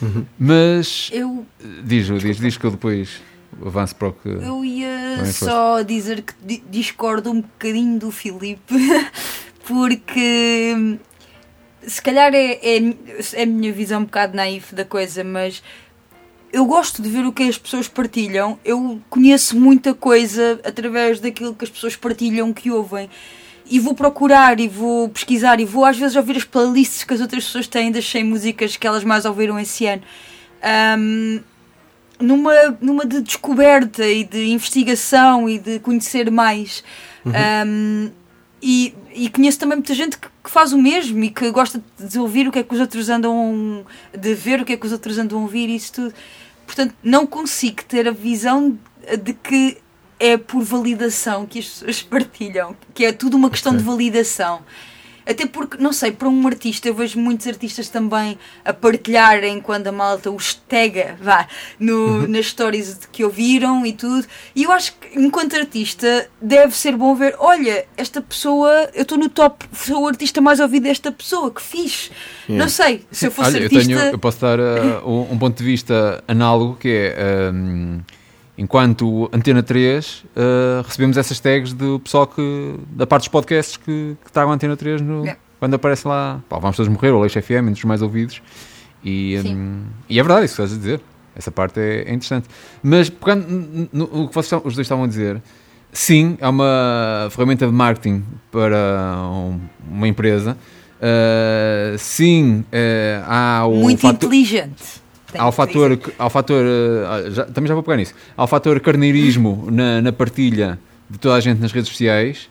Uhum. 0.00 0.24
Mas. 0.38 1.10
Eu. 1.12 1.44
Diz, 1.84 2.06
diz, 2.06 2.38
diz 2.38 2.56
que 2.56 2.64
eu 2.64 2.70
depois 2.70 3.20
avanço 3.64 3.96
para 3.96 4.08
o 4.08 4.12
que. 4.12 4.28
Eu 4.28 4.64
ia 4.64 5.24
só 5.26 5.82
dizer 5.82 6.22
que 6.22 6.62
discordo 6.70 7.30
um 7.30 7.40
bocadinho 7.42 7.98
do 7.98 8.10
Filipe, 8.10 8.74
porque. 9.66 10.98
Se 11.82 12.02
calhar 12.02 12.34
é, 12.34 12.58
é, 12.62 12.94
é 13.34 13.42
a 13.42 13.46
minha 13.46 13.72
visão 13.72 14.02
um 14.02 14.04
bocado 14.04 14.36
naif 14.36 14.74
da 14.74 14.84
coisa, 14.84 15.24
mas 15.24 15.62
eu 16.52 16.64
gosto 16.64 17.00
de 17.02 17.08
ver 17.08 17.24
o 17.24 17.32
que 17.32 17.44
as 17.44 17.58
pessoas 17.58 17.88
partilham. 17.88 18.58
Eu 18.64 19.00
conheço 19.08 19.58
muita 19.58 19.94
coisa 19.94 20.60
através 20.64 21.20
daquilo 21.20 21.54
que 21.54 21.64
as 21.64 21.70
pessoas 21.70 21.96
partilham, 21.96 22.52
que 22.52 22.70
ouvem 22.70 23.08
e 23.70 23.78
vou 23.78 23.94
procurar 23.94 24.58
e 24.58 24.66
vou 24.66 25.08
pesquisar 25.08 25.60
e 25.60 25.64
vou 25.64 25.84
às 25.84 25.96
vezes 25.96 26.16
ouvir 26.16 26.36
as 26.36 26.44
playlists 26.44 27.04
que 27.04 27.14
as 27.14 27.20
outras 27.20 27.44
pessoas 27.44 27.68
têm 27.68 27.92
das 27.92 28.04
100 28.04 28.24
músicas 28.24 28.76
que 28.76 28.86
elas 28.86 29.04
mais 29.04 29.24
ouviram 29.24 29.58
esse 29.58 29.86
ano. 29.86 30.02
Um, 30.98 31.40
numa, 32.18 32.52
numa 32.80 33.06
de 33.06 33.20
descoberta 33.22 34.04
e 34.04 34.24
de 34.24 34.50
investigação 34.50 35.48
e 35.48 35.58
de 35.58 35.78
conhecer 35.78 36.30
mais. 36.30 36.82
Uhum. 37.24 37.32
Um, 37.66 38.10
e, 38.60 38.94
e, 39.14 39.30
conheço 39.30 39.58
também 39.58 39.76
muita 39.76 39.94
gente 39.94 40.18
que, 40.18 40.28
que, 40.50 40.52
faz 40.52 40.72
o 40.72 40.78
mesmo 40.78 41.22
e 41.22 41.30
que 41.30 41.48
gosta 41.50 41.80
de 41.98 42.18
ouvir 42.18 42.48
o 42.48 42.52
que 42.52 42.58
é 42.58 42.62
que 42.64 42.74
os 42.74 42.80
outros 42.80 43.08
andam 43.08 43.86
de 44.16 44.34
ver 44.34 44.60
o 44.60 44.64
que 44.64 44.72
é 44.72 44.76
que 44.76 44.84
os 44.84 44.92
outros 44.92 45.16
andam 45.16 45.38
a 45.38 45.42
ouvir 45.42 45.68
e 45.68 45.76
isso 45.76 45.92
tudo. 45.92 46.14
Portanto, 46.66 46.94
não 47.02 47.26
consigo 47.26 47.84
ter 47.84 48.08
a 48.08 48.10
visão 48.10 48.76
de 49.22 49.32
que 49.32 49.78
é 50.18 50.36
por 50.36 50.62
validação 50.62 51.46
que 51.46 51.60
as 51.60 51.66
pessoas 51.66 52.02
partilham, 52.02 52.76
que 52.92 53.04
é 53.04 53.12
tudo 53.12 53.36
uma 53.36 53.48
questão 53.48 53.72
okay. 53.72 53.82
de 53.82 53.88
validação. 53.88 54.62
Até 55.30 55.46
porque, 55.46 55.76
não 55.78 55.92
sei, 55.92 56.10
para 56.10 56.28
um 56.28 56.46
artista, 56.46 56.88
eu 56.88 56.94
vejo 56.94 57.18
muitos 57.18 57.46
artistas 57.46 57.88
também 57.88 58.36
a 58.64 58.72
partilharem 58.72 59.60
quando 59.60 59.86
a 59.86 59.92
malta 59.92 60.30
os 60.30 60.54
tega, 60.54 61.16
vá, 61.22 61.46
no, 61.78 62.00
Uhum. 62.00 62.26
nas 62.28 62.46
stories 62.46 62.98
que 63.12 63.22
ouviram 63.24 63.86
e 63.86 63.92
tudo. 63.92 64.26
E 64.56 64.64
eu 64.64 64.72
acho 64.72 64.92
que, 64.94 65.18
enquanto 65.18 65.54
artista, 65.56 66.28
deve 66.42 66.74
ser 66.76 66.96
bom 66.96 67.14
ver: 67.14 67.34
olha, 67.38 67.84
esta 67.96 68.20
pessoa, 68.20 68.90
eu 68.94 69.02
estou 69.02 69.16
no 69.18 69.28
top, 69.28 69.64
sou 69.72 70.02
o 70.02 70.08
artista 70.08 70.40
mais 70.40 70.58
ouvido 70.60 70.84
desta 70.84 71.12
pessoa, 71.12 71.50
que 71.50 71.62
fixe. 71.62 72.10
Yeah. 72.48 72.64
Não 72.64 72.68
sei, 72.68 73.04
se 73.12 73.26
eu 73.26 73.30
fosse 73.30 73.50
Olha, 73.50 73.58
eu, 73.58 73.64
artista. 73.64 73.86
tenho, 73.86 74.00
eu 74.12 74.18
posso 74.18 74.40
dar 74.40 74.58
uh, 74.58 75.08
um, 75.08 75.32
um 75.32 75.38
ponto 75.38 75.56
de 75.56 75.64
vista 75.64 76.22
análogo 76.26 76.76
que 76.80 76.88
é 77.16 77.50
um, 77.52 78.00
enquanto 78.60 79.28
Antena 79.32 79.62
3 79.62 80.24
uh, 80.36 80.82
recebemos 80.86 81.16
essas 81.16 81.40
tags 81.40 81.72
do 81.72 81.98
pessoal 81.98 82.26
que 82.26 82.74
da 82.90 83.06
parte 83.06 83.22
dos 83.22 83.28
podcasts 83.28 83.76
que, 83.78 84.16
que 84.22 84.30
tragam 84.30 84.52
a 84.52 84.54
Antena 84.54 84.76
3 84.76 85.00
no, 85.00 85.22
Yeah. 85.22 85.40
quando 85.58 85.74
aparece 85.74 86.06
lá. 86.06 86.40
Pá, 86.48 86.58
Vamos 86.58 86.76
Todos 86.76 86.92
Morrer 86.92 87.10
ou 87.10 87.20
Leixo 87.22 87.40
FM, 87.40 87.68
entre 87.68 87.72
os 87.74 87.84
mais 87.84 88.02
ouvidos. 88.02 88.42
E, 89.02 89.40
um, 89.46 89.84
e 90.08 90.20
é 90.20 90.22
verdade 90.22 90.44
isso 90.44 90.56
que 90.56 90.62
estás 90.62 90.72
a 90.74 90.76
dizer. 90.80 91.00
Essa 91.34 91.50
parte 91.50 91.80
é, 91.80 92.02
é 92.02 92.12
interessante. 92.12 92.48
Mas 92.82 93.08
pegando 93.08 93.88
no, 93.92 94.04
o 94.04 94.28
que 94.28 94.34
vocês, 94.34 94.60
os 94.64 94.74
dois 94.74 94.84
estavam 94.84 95.04
a 95.04 95.08
dizer 95.08 95.40
sim, 95.92 96.36
é 96.40 96.46
uma 96.48 97.28
ferramenta 97.30 97.66
de 97.66 97.72
marketing 97.72 98.22
para 98.52 99.16
um- 99.32 99.58
uma 99.90 100.06
empresa. 100.06 100.56
Uh, 101.00 101.96
sim, 101.98 102.60
uh, 102.72 103.24
há 103.26 103.66
o 103.66 103.74
muito 103.76 104.00
fator, 104.02 104.26
inteligente. 104.28 104.99
Há 105.38 105.46
o 105.46 105.50
que 105.50 105.56
fator, 105.56 105.96
dizer. 105.96 106.14
há 106.18 106.26
o 106.26 106.30
fator 106.30 106.64
uh, 106.64 107.30
já- 107.30 107.44
também 107.46 107.68
já 107.68 107.74
vou 107.74 107.82
pegar 107.82 107.96
nisso. 107.96 108.14
Há 108.36 108.44
o 108.44 108.46
fator 108.46 108.78
carneirismo 108.80 109.68
na, 109.70 110.00
na 110.02 110.12
partilha 110.12 110.78
de 111.08 111.18
toda 111.18 111.34
a 111.34 111.40
gente 111.40 111.60
nas 111.60 111.72
redes 111.72 111.88
sociais, 111.90 112.48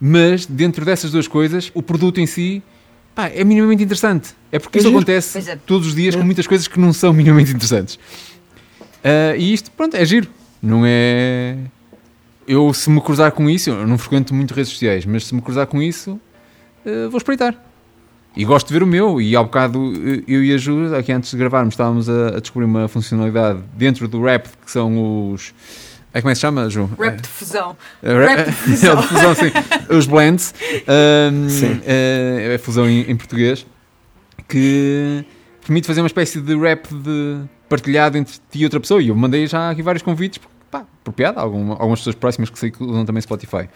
mas 0.00 0.46
dentro 0.46 0.84
dessas 0.84 1.10
duas 1.10 1.28
coisas, 1.28 1.70
o 1.74 1.82
produto 1.82 2.20
em 2.20 2.26
si 2.26 2.62
pá, 3.14 3.28
é 3.28 3.44
minimamente 3.44 3.82
interessante. 3.82 4.34
É 4.50 4.58
porque 4.58 4.78
É 4.78 4.80
isso 4.80 4.88
giro. 4.88 4.98
acontece 4.98 5.50
é. 5.50 5.56
todos 5.56 5.88
os 5.88 5.94
dias 5.94 6.14
com 6.16 6.22
muitas 6.22 6.46
coisas 6.46 6.66
que 6.68 6.78
não 6.80 6.92
são 6.92 7.12
minimamente 7.14 7.50
interessantes. 7.52 7.94
Uh, 7.96 9.36
e 9.38 9.52
isto, 9.52 9.70
pronto, 9.70 9.94
é 9.96 10.04
giro. 10.04 10.28
Não 10.62 10.82
é. 10.86 11.56
Eu, 12.48 12.72
se 12.74 12.90
me 12.90 13.00
cruzar 13.00 13.32
com 13.32 13.48
isso, 13.48 13.70
eu 13.70 13.86
não 13.86 13.96
frequento 13.98 14.34
muito 14.34 14.52
redes 14.54 14.70
sociais, 14.72 15.04
mas 15.06 15.26
se 15.26 15.34
me 15.34 15.40
cruzar 15.40 15.66
com 15.66 15.80
isso, 15.82 16.12
uh, 16.84 17.10
vou 17.10 17.18
espreitar. 17.18 17.54
E 18.36 18.44
gosto 18.44 18.66
de 18.68 18.72
ver 18.74 18.82
o 18.82 18.86
meu. 18.86 19.20
E 19.20 19.34
ao 19.36 19.44
bocado, 19.44 19.78
uh, 19.80 20.22
eu 20.26 20.42
e 20.44 20.52
a 20.52 20.56
Ju, 20.58 20.94
aqui 20.96 21.12
antes 21.12 21.30
de 21.30 21.36
gravarmos, 21.36 21.74
estávamos 21.74 22.08
a, 22.08 22.28
a 22.36 22.40
descobrir 22.40 22.66
uma 22.66 22.88
funcionalidade 22.88 23.60
dentro 23.74 24.08
do 24.08 24.22
rap, 24.22 24.48
que 24.64 24.70
são 24.70 25.30
os. 25.32 25.54
É, 26.12 26.20
como 26.20 26.30
é 26.30 26.32
que 26.32 26.36
se 26.36 26.40
chama, 26.42 26.68
Ju? 26.70 26.88
Rap 26.98 27.20
de 27.20 27.28
fusão. 27.28 27.76
É, 28.02 28.12
ra- 28.12 28.26
Rap 28.36 28.46
de 28.46 28.52
fusão. 28.56 28.96
de 29.00 29.06
fusão, 29.08 29.34
sim. 29.34 29.52
Os 29.96 30.06
blends. 30.06 30.54
Um, 31.32 31.48
Sim. 31.48 31.80
É, 31.86 32.52
é 32.54 32.58
fusão 32.58 32.88
em, 32.88 33.00
em 33.10 33.16
português. 33.16 33.66
Que 34.48 35.24
permite 35.64 35.86
fazer 35.86 36.00
uma 36.02 36.06
espécie 36.06 36.40
de 36.40 36.54
rap 36.56 36.86
de 36.92 37.40
partilhado 37.68 38.16
entre 38.18 38.34
ti 38.50 38.58
e 38.60 38.64
outra 38.64 38.78
pessoa. 38.80 39.02
E 39.02 39.08
eu 39.08 39.14
mandei 39.16 39.46
já 39.46 39.70
aqui 39.70 39.82
vários 39.82 40.02
convites, 40.02 40.38
porque, 40.38 40.54
pá, 40.70 40.84
por 41.02 41.12
piada, 41.12 41.40
alguma- 41.40 41.74
algumas 41.74 42.00
pessoas 42.00 42.14
próximas 42.16 42.50
que 42.50 42.58
sei 42.58 42.70
que 42.70 42.82
usam 42.82 43.04
também 43.04 43.20
Spotify. 43.22 43.68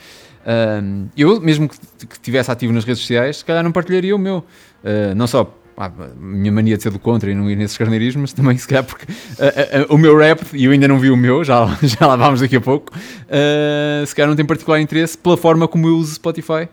Eu, 1.16 1.40
mesmo 1.40 1.68
que 1.68 1.76
estivesse 2.12 2.50
ativo 2.50 2.72
nas 2.72 2.84
redes 2.84 3.00
sociais, 3.00 3.38
se 3.38 3.44
calhar 3.44 3.62
não 3.62 3.72
partilharia 3.72 4.14
o 4.14 4.18
meu. 4.18 4.38
Uh, 4.82 5.14
não 5.14 5.26
só 5.26 5.44
pá, 5.78 5.86
a 5.86 6.20
minha 6.20 6.50
mania 6.50 6.76
de 6.76 6.82
ser 6.82 6.90
do 6.90 6.98
contra 6.98 7.30
e 7.30 7.34
não 7.34 7.48
ir 7.48 7.54
nesses 7.54 7.78
carneirismos, 7.78 8.22
mas 8.22 8.32
também 8.32 8.58
se 8.58 8.66
calhar 8.66 8.82
porque 8.82 9.04
uh, 9.04 9.90
uh, 9.90 9.94
o 9.94 9.96
meu 9.96 10.18
rap, 10.18 10.42
e 10.52 10.64
eu 10.64 10.72
ainda 10.72 10.88
não 10.88 10.98
vi 10.98 11.08
o 11.08 11.16
meu, 11.16 11.44
já, 11.44 11.66
já 11.82 12.04
lá 12.04 12.16
vamos 12.16 12.40
daqui 12.40 12.56
a 12.56 12.60
pouco, 12.60 12.92
uh, 12.94 14.04
se 14.04 14.14
calhar 14.14 14.28
não 14.28 14.34
tem 14.34 14.44
particular 14.44 14.80
interesse 14.80 15.16
pela 15.16 15.36
forma 15.36 15.68
como 15.68 15.86
eu 15.86 15.96
uso 15.96 16.16
Spotify. 16.16 16.68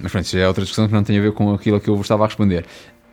Mas 0.00 0.10
pronto, 0.10 0.24
isso 0.24 0.36
já 0.36 0.42
é 0.42 0.48
outra 0.48 0.64
discussão 0.64 0.88
que 0.88 0.92
não 0.92 1.04
tem 1.04 1.16
a 1.16 1.20
ver 1.20 1.30
com 1.30 1.54
aquilo 1.54 1.78
que 1.78 1.88
eu 1.88 1.94
vos 1.94 2.04
estava 2.04 2.24
a 2.24 2.26
responder. 2.26 2.66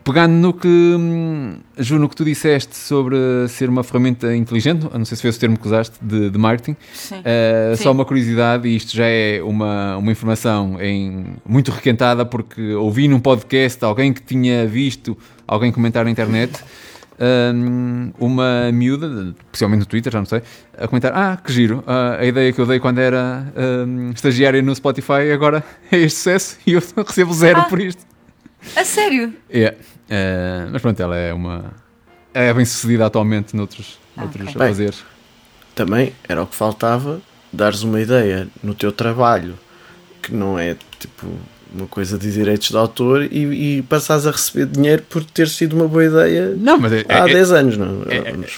Pegando 0.10 0.34
no 0.34 0.54
que, 0.54 0.67
hum, 0.67 1.60
Ju, 1.78 2.00
no 2.00 2.10
que 2.10 2.15
tu 2.15 2.26
disseste 2.26 2.76
sobre 2.76 3.15
ser 3.48 3.69
uma 3.69 3.84
ferramenta 3.84 4.36
inteligente, 4.36 4.88
não 4.91 5.06
sei 5.06 5.15
se 5.15 5.22
foi 5.22 5.30
esse 5.30 5.38
o 5.38 5.39
termo 5.39 5.60
que 5.60 5.67
usaste, 5.67 5.98
de, 6.02 6.32
de 6.32 6.38
marketing, 6.39 6.76
Sim. 6.91 7.19
Uh, 7.19 7.76
Sim. 7.76 7.84
só 7.84 7.91
uma 7.91 8.04
curiosidade, 8.04 8.67
e 8.67 8.76
isto 8.76 8.95
já 8.98 9.06
é 9.06 9.39
uma, 9.43 9.98
uma 9.98 10.12
informação 10.12 10.82
em, 10.82 11.36
muito 11.45 11.69
requentada, 11.69 12.26
porque 12.26 12.74
ouvi 12.74 13.08
num 13.08 13.19
podcast 13.19 13.86
alguém 13.86 14.12
que 14.12 14.24
tinha 14.24 14.65
visto 14.65 15.15
alguém 15.48 15.72
comentar 15.72 16.04
na 16.06 16.10
internet, 16.10 16.60
um, 17.54 18.12
uma 18.17 18.72
miúda, 18.72 19.36
possivelmente 19.52 19.82
no 19.82 19.86
Twitter, 19.86 20.12
já 20.12 20.17
não 20.17 20.26
sei, 20.26 20.41
a 20.76 20.88
comentar: 20.88 21.12
Ah, 21.13 21.38
que 21.38 21.54
giro, 21.54 21.84
a 21.86 22.26
ideia 22.26 22.52
que 22.52 22.60
eu 22.60 22.65
dei 22.65 22.80
quando 22.80 22.98
era 22.98 23.45
um, 23.86 24.10
estagiária 24.10 24.60
no 24.63 24.74
Spotify 24.74 25.32
agora 25.32 25.63
é 25.91 25.98
este 25.98 26.17
sucesso 26.17 26.58
e 26.65 26.74
eu 26.74 26.82
recebo 27.06 27.32
zero 27.32 27.60
Ah. 27.60 27.65
por 27.65 27.80
isto. 27.80 28.10
A 28.76 28.84
sério? 28.84 29.34
É, 29.50 29.76
uh, 30.10 30.69
mas 30.72 30.82
pronto, 30.82 31.00
ela 31.02 31.15
é 31.15 31.34
uma. 31.34 31.74
É 32.34 32.54
bem 32.54 32.65
sucedida 32.65 33.06
atualmente 33.06 33.56
noutros, 33.56 34.00
Ah, 34.15 34.22
noutros 34.22 34.50
ok. 34.50 34.62
afazeres. 34.62 35.04
Também 35.76 36.13
era 36.28 36.43
o 36.43 36.48
que 36.48 36.56
faltava, 36.56 37.22
dares 37.52 37.82
uma 37.84 38.00
ideia 38.00 38.48
no 38.63 38.74
teu 38.76 38.91
trabalho 38.91 39.56
que 40.22 40.34
não 40.34 40.60
é 40.60 40.76
tipo 41.00 41.28
uma 41.74 41.86
coisa 41.88 42.17
de 42.17 42.32
direitos 42.32 42.69
de 42.69 42.78
autor 42.78 43.24
e, 43.32 43.78
e 43.78 43.82
passares 43.84 44.26
a 44.26 44.32
receber 44.32 44.65
dinheiro 44.65 45.04
por 45.04 45.24
ter 45.24 45.48
sido 45.48 45.76
uma 45.76 45.88
boa 45.88 46.04
ideia 46.04 46.56
Não, 46.58 46.80
mas 46.80 46.91
é, 46.91 47.06
há 47.08 47.30
é- 47.30 47.34
10 47.34 47.52
anos, 47.52 47.78
não? 47.78 48.04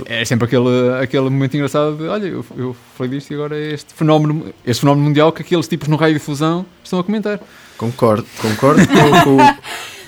É, 0.08 0.22
é 0.22 0.26
sempre 0.26 0.46
aquele, 0.46 0.70
aquele 1.02 1.24
momento 1.24 1.54
engraçado 1.56 1.98
de 1.98 2.04
olha, 2.08 2.26
eu, 2.28 2.46
eu 2.58 2.76
falei 2.98 3.12
disto 3.12 3.32
e 3.32 3.34
agora 3.36 3.58
é 3.58 3.74
este 3.74 3.94
fenómeno, 3.94 4.54
este 4.66 4.82
fenómeno 4.82 5.06
mundial 5.08 5.32
que 5.34 5.42
aqueles 5.42 5.68
tipos 5.68 5.90
no 5.90 5.98
raio 5.98 6.14
de 6.14 6.20
fusão 6.22 6.66
estão 6.84 7.00
a 7.00 7.04
comentar. 7.04 7.40
Concordo, 7.78 8.26
concordo 8.42 8.82
com, 8.88 9.24
com, 9.24 9.38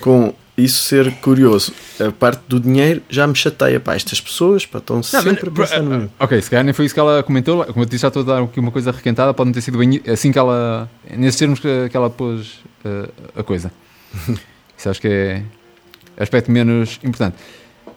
com 0.00 0.34
isso 0.56 0.82
ser 0.82 1.12
curioso. 1.16 1.72
A 2.00 2.12
parte 2.12 2.42
do 2.46 2.60
dinheiro 2.60 3.02
já 3.08 3.26
me 3.26 3.34
chateia. 3.34 3.80
Pá, 3.80 3.94
estas 3.94 4.20
pessoas 4.20 4.64
pá, 4.64 4.78
estão 4.78 5.02
sempre 5.02 5.48
a 5.48 5.52
pensar 5.52 5.82
no. 5.82 6.10
Ok, 6.18 6.40
se 6.40 6.50
calhar 6.50 6.64
nem 6.64 6.72
foi 6.72 6.84
isso 6.84 6.94
que 6.94 7.00
ela 7.00 7.22
comentou. 7.22 7.64
Como 7.66 7.80
eu 7.80 7.84
disse, 7.84 8.02
já 8.02 8.08
estou 8.08 8.22
a 8.22 8.26
dar 8.26 8.42
aqui 8.42 8.60
uma 8.60 8.70
coisa 8.70 8.92
requentada. 8.92 9.34
Pode 9.34 9.48
não 9.48 9.54
ter 9.54 9.62
sido 9.62 9.78
bem 9.78 10.00
assim 10.06 10.30
que 10.30 10.38
ela. 10.38 10.88
nesses 11.10 11.38
termos 11.38 11.58
que, 11.58 11.88
que 11.88 11.96
ela 11.96 12.08
pôs 12.08 12.60
uh, 12.84 13.12
a 13.36 13.42
coisa. 13.42 13.72
Isso 14.78 14.88
acho 14.90 15.00
que 15.00 15.08
é 15.08 15.42
aspecto 16.16 16.50
menos 16.50 17.00
importante. 17.02 17.36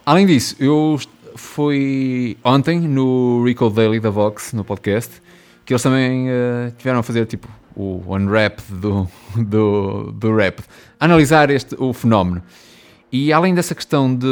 Além 0.04 0.26
disso, 0.26 0.56
eu 0.58 0.98
fui 1.36 2.36
ontem 2.42 2.80
no 2.80 3.44
Recall 3.44 3.70
Daily 3.70 4.00
da 4.00 4.10
Vox, 4.10 4.52
no 4.52 4.64
podcast, 4.64 5.22
que 5.64 5.72
eles 5.72 5.82
também 5.82 6.28
uh, 6.28 6.72
tiveram 6.76 7.00
a 7.00 7.02
fazer 7.02 7.26
tipo 7.26 7.48
o 7.78 8.02
unwrap 8.14 8.58
do, 8.68 9.08
do, 9.36 10.12
do 10.12 10.36
rap, 10.36 10.60
analisar 10.98 11.50
este, 11.50 11.74
o 11.78 11.92
fenómeno. 11.92 12.42
E 13.10 13.32
além 13.32 13.54
dessa 13.54 13.74
questão 13.74 14.14
de, 14.14 14.26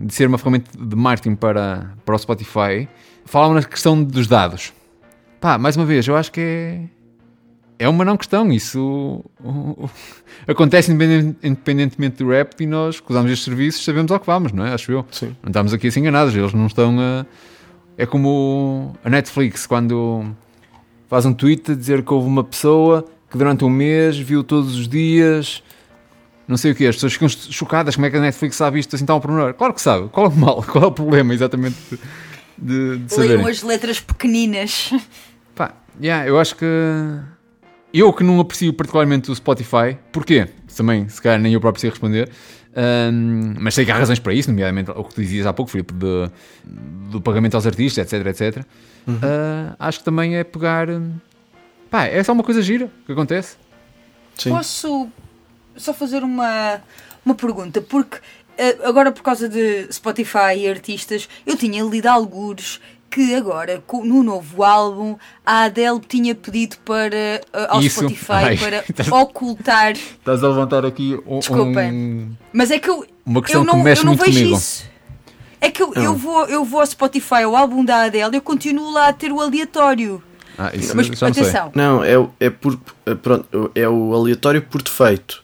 de 0.00 0.12
ser 0.12 0.26
uma 0.26 0.38
ferramenta 0.38 0.70
de 0.76 0.96
marketing 0.96 1.36
para, 1.36 1.92
para 2.04 2.14
o 2.16 2.18
Spotify, 2.18 2.88
falavam 3.24 3.54
na 3.54 3.62
questão 3.62 4.02
dos 4.02 4.26
dados. 4.26 4.72
Pá, 5.40 5.56
mais 5.58 5.76
uma 5.76 5.84
vez, 5.84 6.08
eu 6.08 6.16
acho 6.16 6.32
que 6.32 6.40
é, 6.40 6.80
é 7.78 7.88
uma 7.88 8.04
não 8.04 8.16
questão. 8.16 8.50
Isso 8.52 9.24
acontece 10.48 10.90
independente- 10.90 11.38
independentemente 11.46 12.16
do 12.24 12.30
rap 12.30 12.60
e 12.60 12.66
nós 12.66 12.98
que 12.98 13.08
usamos 13.10 13.30
estes 13.30 13.44
serviços 13.44 13.84
sabemos 13.84 14.10
ao 14.10 14.18
que 14.18 14.26
vamos, 14.26 14.50
não 14.50 14.66
é? 14.66 14.72
Acho 14.72 14.90
eu. 14.90 15.06
Sim. 15.12 15.36
Não 15.42 15.50
estamos 15.50 15.72
aqui 15.72 15.86
assim 15.86 16.00
enganados, 16.00 16.34
eles 16.34 16.52
não 16.52 16.66
estão 16.66 16.98
a. 16.98 17.24
É 17.98 18.04
como 18.04 18.94
a 19.04 19.08
Netflix, 19.08 19.66
quando 19.66 20.24
faz 21.08 21.24
um 21.26 21.32
tweet 21.32 21.72
a 21.72 21.74
dizer 21.74 22.02
que 22.02 22.12
houve 22.12 22.26
uma 22.26 22.44
pessoa 22.44 23.04
que 23.30 23.36
durante 23.36 23.64
um 23.64 23.70
mês 23.70 24.18
viu 24.18 24.42
todos 24.42 24.76
os 24.76 24.88
dias. 24.88 25.62
Não 26.46 26.56
sei 26.56 26.72
o 26.72 26.74
que, 26.74 26.86
as 26.86 26.94
pessoas 26.96 27.12
ficam 27.12 27.28
chocadas. 27.28 27.96
Como 27.96 28.06
é 28.06 28.10
que 28.10 28.16
a 28.16 28.20
Netflix 28.20 28.56
sabe 28.56 28.78
isto 28.78 28.94
assim 28.94 29.04
tão 29.04 29.16
ao 29.16 29.20
pormenor? 29.20 29.54
Claro 29.54 29.74
que 29.74 29.80
sabe. 29.80 30.08
Qual 30.08 30.26
é 30.26 30.28
o 30.28 30.32
mal? 30.32 30.62
Qual 30.70 30.84
é 30.84 30.86
o 30.86 30.92
problema 30.92 31.34
exatamente 31.34 31.76
de, 32.56 32.98
de 32.98 33.12
saberem? 33.12 33.36
Leiam 33.36 33.50
as 33.50 33.62
letras 33.62 34.00
pequeninas. 34.00 34.92
Pá, 35.54 35.74
yeah, 36.00 36.26
eu 36.26 36.38
acho 36.38 36.56
que. 36.56 36.66
Eu 37.92 38.12
que 38.12 38.22
não 38.22 38.38
aprecio 38.40 38.72
particularmente 38.74 39.30
o 39.30 39.34
Spotify, 39.34 39.96
porquê? 40.12 40.48
Também, 40.76 41.08
se 41.08 41.20
calhar, 41.22 41.40
nem 41.40 41.54
eu 41.54 41.60
próprio 41.60 41.80
sei 41.80 41.88
responder. 41.88 42.30
Ahm, 42.76 43.54
mas 43.58 43.74
sei 43.74 43.86
que 43.86 43.90
há 43.90 43.96
razões 43.96 44.18
para 44.18 44.34
isso, 44.34 44.50
nomeadamente 44.50 44.90
o 44.90 45.02
que 45.02 45.14
tu 45.14 45.22
dizias 45.22 45.46
há 45.46 45.52
pouco, 45.52 45.70
Filipe, 45.70 45.94
do 45.94 47.22
pagamento 47.22 47.54
aos 47.54 47.66
artistas, 47.66 48.12
etc, 48.12 48.26
etc. 48.26 48.66
Ah, 49.22 49.76
acho 49.78 49.98
que 50.00 50.04
também 50.04 50.36
é 50.36 50.44
pegar. 50.44 50.88
hum, 50.90 51.12
Pá, 51.90 52.04
é 52.04 52.22
só 52.24 52.32
uma 52.32 52.42
coisa 52.42 52.60
gira 52.62 52.90
que 53.06 53.12
acontece. 53.12 53.56
Sim. 54.36 54.50
Posso 54.50 55.08
só 55.76 55.94
fazer 55.94 56.22
uma, 56.22 56.80
uma 57.24 57.34
pergunta? 57.34 57.80
Porque 57.80 58.18
eh, 58.58 58.76
agora, 58.84 59.12
por 59.12 59.22
causa 59.22 59.48
de 59.48 59.86
Spotify 59.92 60.56
e 60.58 60.68
artistas, 60.68 61.28
eu 61.46 61.56
tinha 61.56 61.82
lido 61.84 62.06
algures 62.08 62.80
que 63.08 63.34
agora, 63.34 63.82
no 64.04 64.22
novo 64.22 64.62
álbum, 64.64 65.16
a 65.44 65.62
Adele 65.64 66.00
tinha 66.00 66.34
pedido 66.34 66.76
para 66.84 67.14
eh, 67.16 67.40
ao 67.68 67.80
Isso. 67.80 68.00
Spotify 68.00 68.32
Ai. 68.32 68.56
para 68.58 68.84
ocultar. 69.22 69.92
Estás 69.92 70.42
a 70.42 70.48
levantar 70.48 70.84
aqui 70.84 71.18
um, 71.26 71.38
Desculpem. 71.38 72.36
Mas 72.52 72.70
é 72.70 72.78
que 72.78 72.90
eu, 72.90 73.06
uma 73.24 73.40
questão 73.40 73.62
eu 73.62 73.64
não, 73.66 73.74
que 73.74 73.82
mexe 73.84 74.02
eu 74.02 74.06
não 74.06 74.12
muito 74.12 74.24
vejo 74.24 74.38
comigo. 74.38 74.56
isso. 74.58 74.84
É 75.60 75.70
que 75.70 75.82
eu, 75.82 75.92
eu, 75.94 76.14
vou, 76.14 76.44
eu 76.46 76.64
vou 76.64 76.80
ao 76.80 76.86
Spotify, 76.86 77.42
ao 77.44 77.56
álbum 77.56 77.84
da 77.84 78.02
Adele, 78.04 78.36
eu 78.36 78.42
continuo 78.42 78.90
lá 78.92 79.08
a 79.08 79.12
ter 79.12 79.32
o 79.32 79.40
aleatório. 79.40 80.22
Ah, 80.58 80.70
isso 80.74 80.96
Mas 80.96 81.06
já 81.06 81.26
não 81.26 81.34
sei. 81.34 81.42
atenção, 81.44 81.72
Não, 81.74 82.02
é, 82.04 82.18
o- 82.18 82.30
é, 82.40 82.48
por, 82.50 82.78
é, 83.04 83.14
pronto, 83.14 83.70
é 83.74 83.88
o 83.88 84.14
aleatório 84.14 84.62
por 84.62 84.82
defeito. 84.82 85.42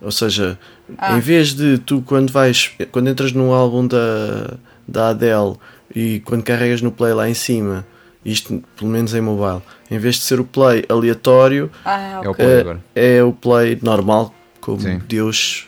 Ou 0.00 0.10
seja, 0.12 0.58
Ah. 0.98 1.16
em 1.16 1.20
vez 1.20 1.54
de 1.54 1.78
tu 1.78 2.02
quando 2.02 2.30
vais, 2.32 2.70
quando 2.92 3.08
entras 3.08 3.32
num 3.32 3.52
álbum 3.52 3.86
da, 3.86 4.54
da 4.86 5.08
Adele 5.10 5.56
e 5.94 6.20
quando 6.24 6.42
carregas 6.42 6.80
no 6.82 6.90
play 6.92 7.12
lá 7.14 7.28
em 7.28 7.34
cima, 7.34 7.86
isto 8.24 8.62
pelo 8.76 8.90
menos 8.90 9.14
em 9.14 9.20
mobile, 9.20 9.62
em 9.90 9.98
vez 9.98 10.16
de 10.16 10.22
ser 10.22 10.40
o 10.40 10.44
play 10.44 10.84
aleatório, 10.88 11.70
ah, 11.84 12.20
É 12.22 12.28
o 12.28 12.30
ok. 12.32 12.34
play 12.44 12.56
é, 12.56 12.60
agora. 12.60 12.84
é 12.94 13.22
o 13.22 13.32
play 13.32 13.78
normal, 13.82 14.34
como 14.60 14.80
Sim. 14.80 14.98
Deus 15.06 15.66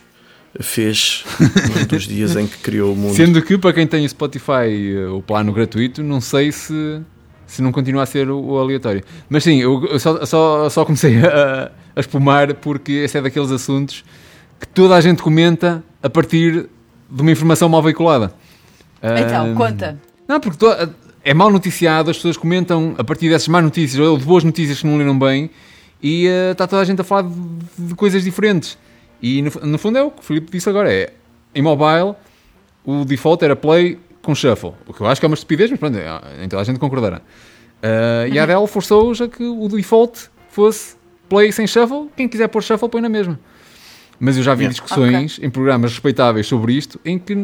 fez 0.59 1.23
dos 1.89 2.03
dias 2.03 2.35
em 2.35 2.47
que 2.47 2.57
criou 2.57 2.93
o 2.93 2.95
mundo. 2.95 3.15
Sendo 3.15 3.41
que 3.41 3.57
para 3.57 3.73
quem 3.73 3.85
tem 3.87 4.05
o 4.05 4.09
Spotify, 4.09 4.95
eh, 4.95 5.07
o 5.07 5.21
plano 5.21 5.51
gratuito, 5.53 6.01
não 6.03 6.19
sei 6.21 6.51
se, 6.51 7.01
se 7.45 7.61
não 7.61 7.71
continua 7.71 8.03
a 8.03 8.05
ser 8.05 8.29
o, 8.29 8.39
o 8.39 8.57
aleatório. 8.59 9.03
Mas 9.29 9.43
sim, 9.43 9.61
eu, 9.61 9.85
eu 9.85 9.99
só, 9.99 10.25
só, 10.25 10.69
só 10.69 10.83
comecei 10.85 11.17
a, 11.25 11.71
a 11.95 11.99
espumar 11.99 12.53
porque 12.55 12.91
esse 12.93 13.17
é 13.17 13.21
daqueles 13.21 13.51
assuntos 13.51 14.03
que 14.59 14.67
toda 14.67 14.95
a 14.95 15.01
gente 15.01 15.21
comenta 15.21 15.83
a 16.01 16.09
partir 16.09 16.67
de 17.09 17.21
uma 17.21 17.31
informação 17.31 17.69
mal 17.69 17.81
veiculada. 17.83 18.33
Então, 19.01 19.53
conta. 19.55 19.99
Não, 20.27 20.39
porque 20.39 20.57
to- 20.57 20.89
é 21.23 21.33
mal 21.33 21.51
noticiado, 21.51 22.09
as 22.09 22.17
pessoas 22.17 22.37
comentam 22.37 22.95
a 22.97 23.03
partir 23.03 23.29
dessas 23.29 23.47
más 23.47 23.63
notícias 23.63 23.99
ou 23.99 24.17
de 24.17 24.25
boas 24.25 24.43
notícias 24.43 24.79
que 24.79 24.87
não 24.87 24.97
leram 24.97 25.17
bem 25.17 25.49
e 26.01 26.25
eh, 26.27 26.51
está 26.51 26.65
toda 26.65 26.81
a 26.81 26.85
gente 26.85 26.99
a 27.01 27.03
falar 27.03 27.23
de, 27.23 27.33
de 27.77 27.93
coisas 27.95 28.23
diferentes. 28.23 28.77
E 29.21 29.41
no, 29.41 29.51
no 29.63 29.77
fundo 29.77 29.97
é 29.97 30.03
o 30.03 30.11
que 30.11 30.19
o 30.19 30.23
Filipe 30.23 30.51
disse 30.51 30.69
agora: 30.69 30.91
é 30.93 31.13
em 31.55 31.61
mobile 31.61 32.15
o 32.85 33.03
default 33.03 33.43
era 33.43 33.55
play 33.55 33.97
com 34.21 34.33
shuffle, 34.35 34.73
o 34.87 34.93
que 34.93 35.01
eu 35.01 35.07
acho 35.07 35.19
que 35.21 35.25
é 35.25 35.29
uma 35.29 35.33
estupidez, 35.35 35.69
mas 35.71 35.79
pronto, 35.79 35.97
então 36.43 36.59
a 36.59 36.63
gente 36.63 36.79
concordará. 36.79 37.21
Eh, 37.81 38.29
E 38.31 38.39
a 38.39 38.43
Adele 38.43 38.67
forçou-os 38.67 39.21
a 39.21 39.27
que 39.27 39.43
o 39.43 39.67
default 39.69 40.29
fosse 40.49 40.95
play 41.29 41.51
sem 41.51 41.65
shuffle, 41.67 42.09
quem 42.15 42.27
quiser 42.27 42.47
pôr 42.47 42.61
shuffle 42.63 42.89
põe 42.89 43.01
na 43.01 43.09
mesma. 43.09 43.39
Mas 44.19 44.35
eu 44.37 44.43
já 44.43 44.53
vi 44.53 44.63
Yeah. 44.63 44.71
discussões 44.73 45.39
em 45.41 45.49
programas 45.49 45.91
respeitáveis 45.91 46.47
sobre 46.47 46.73
isto 46.73 46.99
em 47.05 47.19
que 47.19 47.35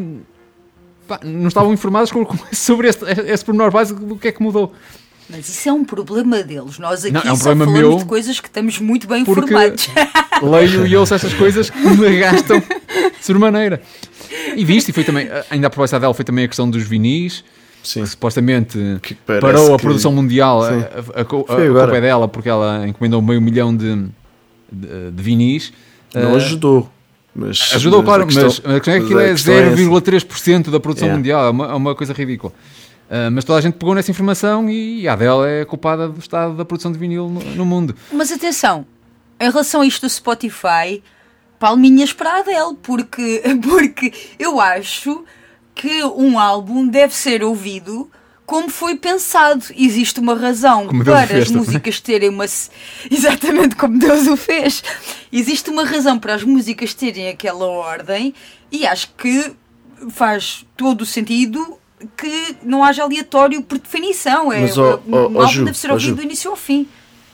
pá, 1.06 1.20
não 1.22 1.48
estavam 1.48 1.72
informados 1.72 2.10
sobre 2.52 2.88
este, 2.88 3.04
esse 3.04 3.44
pormenor 3.44 3.70
básico 3.70 4.00
do 4.00 4.16
que 4.16 4.28
é 4.28 4.32
que 4.32 4.42
mudou. 4.42 4.72
Mas 5.28 5.48
isso 5.48 5.68
é 5.68 5.72
um 5.72 5.84
problema 5.84 6.42
deles. 6.42 6.78
Nós 6.78 7.04
aqui 7.04 7.14
Não, 7.14 7.22
é 7.22 7.32
um 7.32 7.36
só 7.36 7.44
problema 7.44 7.64
falamos 7.72 7.88
meu, 7.90 7.98
de 7.98 8.04
coisas 8.04 8.40
que 8.40 8.46
estamos 8.48 8.78
muito 8.78 9.06
bem 9.08 9.22
informados. 9.22 9.88
Leio 10.42 10.86
e 10.86 10.96
ouço 10.96 11.14
estas 11.14 11.32
coisas 11.34 11.70
que 11.70 11.78
me 11.78 12.18
gastam 12.18 12.62
sobremaneira. 13.20 13.80
E 14.56 14.64
viste, 14.64 14.90
e 14.90 14.92
foi 14.92 15.04
também, 15.04 15.28
ainda 15.50 15.66
a 15.68 15.70
proposta 15.70 15.98
dela 15.98 16.12
foi 16.12 16.24
também 16.24 16.44
a 16.44 16.48
questão 16.48 16.68
dos 16.68 16.82
vinis, 16.82 17.42
Sim. 17.82 18.02
que 18.02 18.08
supostamente 18.08 18.78
Que 19.02 19.14
parou 19.14 19.74
a 19.74 19.76
que- 19.78 19.82
produção 19.82 20.12
mundial, 20.12 20.62
a, 20.62 20.68
Sim. 20.70 20.84
a, 21.14 21.20
a, 21.20 21.24
culpa 21.24 21.54
é 21.54 22.00
dela 22.00 22.28
porque 22.28 22.48
ela 22.48 22.86
encomendou 22.86 23.22
meio 23.22 23.40
milhão 23.40 23.74
de, 23.74 24.06
de, 24.70 25.10
de 25.10 25.22
vinis. 25.22 25.72
Não 26.14 26.34
Ah, 26.34 26.36
ajudou. 26.36 26.90
Mas, 27.34 27.70
Ajudou, 27.74 27.98
mas 28.00 28.06
claro, 28.06 28.22
a 28.22 28.26
questão- 28.26 28.44
mas 28.44 28.76
a 28.76 28.80
questão 28.80 28.94
é 28.94 28.98
que 28.98 29.04
aquilo 29.06 29.14
mas 29.20 29.24
é 29.28 29.32
questão 29.32 29.54
essa. 29.54 29.76
0,3% 29.76 30.70
da 30.70 30.78
produção 30.78 31.06
Yeah. 31.08 31.18
mundial, 31.18 31.46
é 31.46 31.50
uma, 31.50 31.66
é 31.66 31.74
uma 31.74 31.94
coisa 31.96 32.12
ridícula. 32.12 32.52
Ah, 33.10 33.30
mas 33.30 33.44
toda 33.44 33.58
a 33.58 33.62
gente 33.62 33.74
pegou 33.74 33.94
nessa 33.94 34.10
informação 34.10 34.68
e 34.68 35.06
a 35.06 35.12
Adele 35.12 35.46
é 35.46 35.64
culpada 35.64 36.08
do 36.08 36.18
estado 36.18 36.54
da 36.54 36.64
produção 36.64 36.90
de 36.90 36.98
vinil 36.98 37.28
no, 37.28 37.40
no 37.40 37.64
mundo. 37.64 37.94
Mas 38.12 38.32
atenção, 38.32 38.86
em 39.38 39.50
relação 39.50 39.82
a 39.82 39.86
isto 39.86 40.02
do 40.02 40.10
Spotify, 40.10 41.02
palminhas 41.58 42.12
para 42.12 42.34
a 42.34 42.38
Adele, 42.38 42.76
porque, 42.82 43.42
porque 43.62 44.12
eu 44.38 44.60
acho 44.60 45.24
que 45.74 46.04
um 46.04 46.38
álbum 46.38 46.86
deve 46.86 47.14
ser 47.14 47.42
ouvido 47.42 48.10
como 48.46 48.68
foi 48.68 48.96
pensado. 48.96 49.64
Existe 49.76 50.20
uma 50.20 50.34
razão 50.34 50.86
Como 50.86 51.04
para 51.04 51.26
fez 51.26 51.42
as 51.42 51.48
também. 51.48 51.64
músicas 51.64 52.00
terem 52.00 52.28
uma. 52.28 52.44
Exatamente 53.10 53.74
como 53.74 53.98
Deus 53.98 54.26
o 54.26 54.36
fez. 54.36 54.82
Existe 55.32 55.70
uma 55.70 55.84
razão 55.84 56.18
para 56.18 56.34
as 56.34 56.42
músicas 56.42 56.94
terem 56.94 57.28
aquela 57.28 57.66
ordem 57.66 58.34
e 58.70 58.86
acho 58.86 59.12
que 59.16 59.52
faz 60.10 60.66
todo 60.76 61.02
o 61.02 61.06
sentido 61.06 61.78
que 62.16 62.56
não 62.62 62.82
haja 62.84 63.02
aleatório 63.02 63.62
por 63.62 63.78
definição. 63.78 64.52
É, 64.52 64.60
Mas, 64.60 64.76
ó, 64.78 65.00
ó, 65.10 65.16
álbum 65.18 65.46
Ju, 65.48 65.64
deve 65.64 65.78
ser 65.78 65.90
ouvido 65.90 66.08
Ju. 66.10 66.14
do 66.16 66.22
início 66.22 66.50
ao 66.50 66.56
fim. 66.56 66.86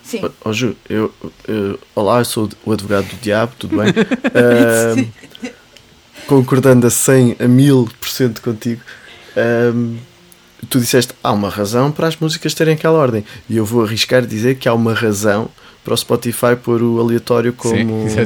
Sim. 0.02 0.22
Ó, 0.44 0.52
Ju, 0.52 0.74
eu, 0.88 1.12
eu- 1.46 1.78
olá, 1.94 2.18
eu 2.20 2.24
sou 2.24 2.48
o 2.64 2.72
advogado 2.72 3.06
do 3.06 3.16
diabo, 3.16 3.52
tudo 3.58 3.76
bem? 3.76 3.92
Ahm, 4.34 5.08
concordando 6.26 6.86
a 6.86 6.90
100, 6.90 7.36
a 7.38 7.44
1000% 7.44 8.40
contigo, 8.40 8.80
tu 10.68 10.78
disseste 10.80 11.12
há 11.22 11.32
uma 11.32 11.48
razão 11.48 11.90
para 11.90 12.06
as 12.06 12.16
músicas 12.16 12.54
terem 12.54 12.74
aquela 12.74 12.98
ordem. 12.98 13.24
E 13.48 13.56
eu 13.56 13.64
vou 13.64 13.84
arriscar 13.84 14.24
dizer 14.26 14.56
que 14.56 14.68
há 14.68 14.74
uma 14.74 14.94
razão 14.94 15.48
para 15.84 15.94
o 15.94 15.96
Spotify 15.96 16.54
pôr 16.62 16.82
o 16.82 17.00
aleatório 17.00 17.52
como, 17.52 18.06
Sim, 18.08 18.16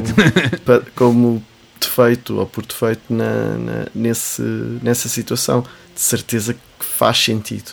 como 0.95 1.43
defeito 1.79 2.37
ou 2.37 2.45
por 2.45 2.65
defeito 2.65 3.01
na, 3.09 3.57
na- 3.57 3.85
nesse, 3.93 4.41
nessa 4.81 5.07
situação. 5.07 5.63
De 5.95 6.01
certeza 6.01 6.53
que 6.53 6.85
faz 6.85 7.17
sentido. 7.23 7.71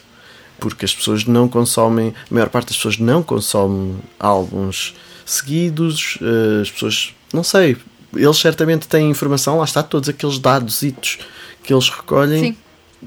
Porque 0.60 0.84
as 0.84 0.94
pessoas 0.94 1.24
não 1.24 1.48
consomem, 1.48 2.14
a 2.30 2.32
maior 2.34 2.48
parte 2.48 2.68
das 2.68 2.76
pessoas 2.76 2.96
não 2.98 3.22
consome 3.22 3.96
álbuns 4.18 4.94
seguidos, 5.26 6.18
eh, 6.22 6.62
as 6.62 6.70
pessoas, 6.70 7.14
não 7.32 7.42
sei, 7.42 7.76
eles 8.14 8.36
certamente 8.36 8.86
têm 8.86 9.10
informação, 9.10 9.58
lá 9.58 9.64
está, 9.64 9.82
todos 9.82 10.08
aqueles 10.08 10.38
dados 10.38 10.80
que 11.64 11.72
eles 11.72 11.88
recolhem 11.88 12.52
Sim. 12.52 12.56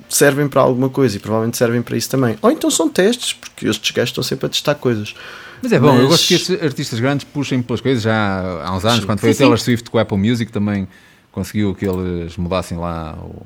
servem 0.10 0.48
para 0.50 0.62
alguma 0.62 0.90
coisa 0.90 1.16
e 1.16 1.20
provavelmente 1.20 1.56
servem 1.58 1.82
para 1.82 1.96
isso 1.96 2.10
também. 2.10 2.38
Ou 2.42 2.52
então 2.52 2.70
são 2.70 2.90
testes, 2.90 3.32
porque 3.34 3.68
estes 3.68 3.92
gajos 3.92 4.10
estão 4.10 4.24
sempre 4.24 4.48
a 4.48 4.50
testar 4.50 4.76
coisas. 4.76 5.14
Mas 5.62 5.72
é 5.72 5.80
bom, 5.80 5.96
eu 5.96 6.02
Mas- 6.02 6.08
gosto 6.10 6.28
que 6.28 6.34
estes 6.34 6.62
artistas 6.62 7.00
grandes 7.00 7.26
puxem 7.26 7.62
pelas 7.62 7.80
coisas 7.80 8.04
já 8.04 8.62
há 8.66 8.76
uns 8.76 8.84
anos, 8.84 9.00
Sim. 9.00 9.06
quando 9.06 9.20
foi 9.20 9.30
Sim, 9.34 9.36
a 9.36 9.40
Taylor. 9.40 9.60
Swift 9.60 9.90
com 9.90 9.98
a 9.98 10.02
Apple 10.02 10.18
Music 10.18 10.52
também 10.52 10.88
conseguiu 11.32 11.74
que 11.74 11.86
eles 11.86 12.36
mudassem 12.38 12.78
lá 12.78 13.14
o, 13.22 13.46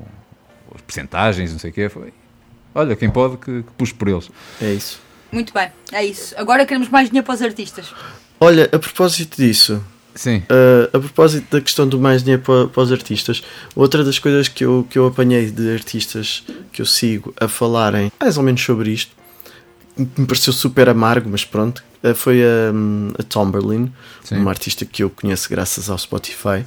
percentagens, 0.90 1.52
não 1.52 1.58
sei 1.58 1.70
o 1.70 1.72
quê. 1.72 1.88
Foi. 1.88 2.12
Olha, 2.74 2.96
quem 2.96 3.10
pode 3.10 3.36
que, 3.36 3.62
que 3.62 3.72
puxe 3.76 3.94
por 3.94 4.08
eles. 4.08 4.30
É 4.60 4.72
isso. 4.72 5.00
Muito 5.32 5.52
bem, 5.54 5.70
é 5.92 6.04
isso. 6.04 6.34
Agora 6.36 6.66
queremos 6.66 6.88
mais 6.88 7.08
dinheiro 7.08 7.24
para 7.24 7.34
os 7.34 7.42
artistas. 7.42 7.94
Olha, 8.40 8.64
a 8.72 8.78
propósito 8.78 9.36
disso, 9.36 9.82
Sim. 10.14 10.38
Uh, 10.38 10.96
a 10.96 11.00
propósito 11.00 11.56
da 11.56 11.60
questão 11.60 11.86
do 11.86 12.00
mais 12.00 12.22
dinheiro 12.22 12.42
para, 12.42 12.66
para 12.66 12.82
os 12.82 12.90
artistas, 12.90 13.42
outra 13.76 14.02
das 14.02 14.18
coisas 14.18 14.48
que 14.48 14.64
eu, 14.64 14.86
que 14.90 14.98
eu 14.98 15.06
apanhei 15.06 15.50
de 15.50 15.72
artistas 15.72 16.42
que 16.72 16.82
eu 16.82 16.86
sigo 16.86 17.32
a 17.40 17.46
falarem 17.46 18.10
mais 18.20 18.36
ou 18.36 18.42
menos 18.42 18.60
sobre 18.60 18.90
isto, 18.90 19.14
me 19.96 20.26
pareceu 20.26 20.52
super 20.52 20.88
amargo, 20.88 21.28
mas 21.30 21.44
pronto, 21.44 21.84
uh, 22.02 22.14
foi 22.14 22.42
a, 22.42 22.72
a 23.18 23.22
Tomberlin, 23.22 23.92
Sim. 24.24 24.38
uma 24.38 24.50
artista 24.50 24.84
que 24.84 25.02
eu 25.02 25.10
conheço 25.10 25.48
graças 25.48 25.88
ao 25.88 25.96
Spotify, 25.96 26.64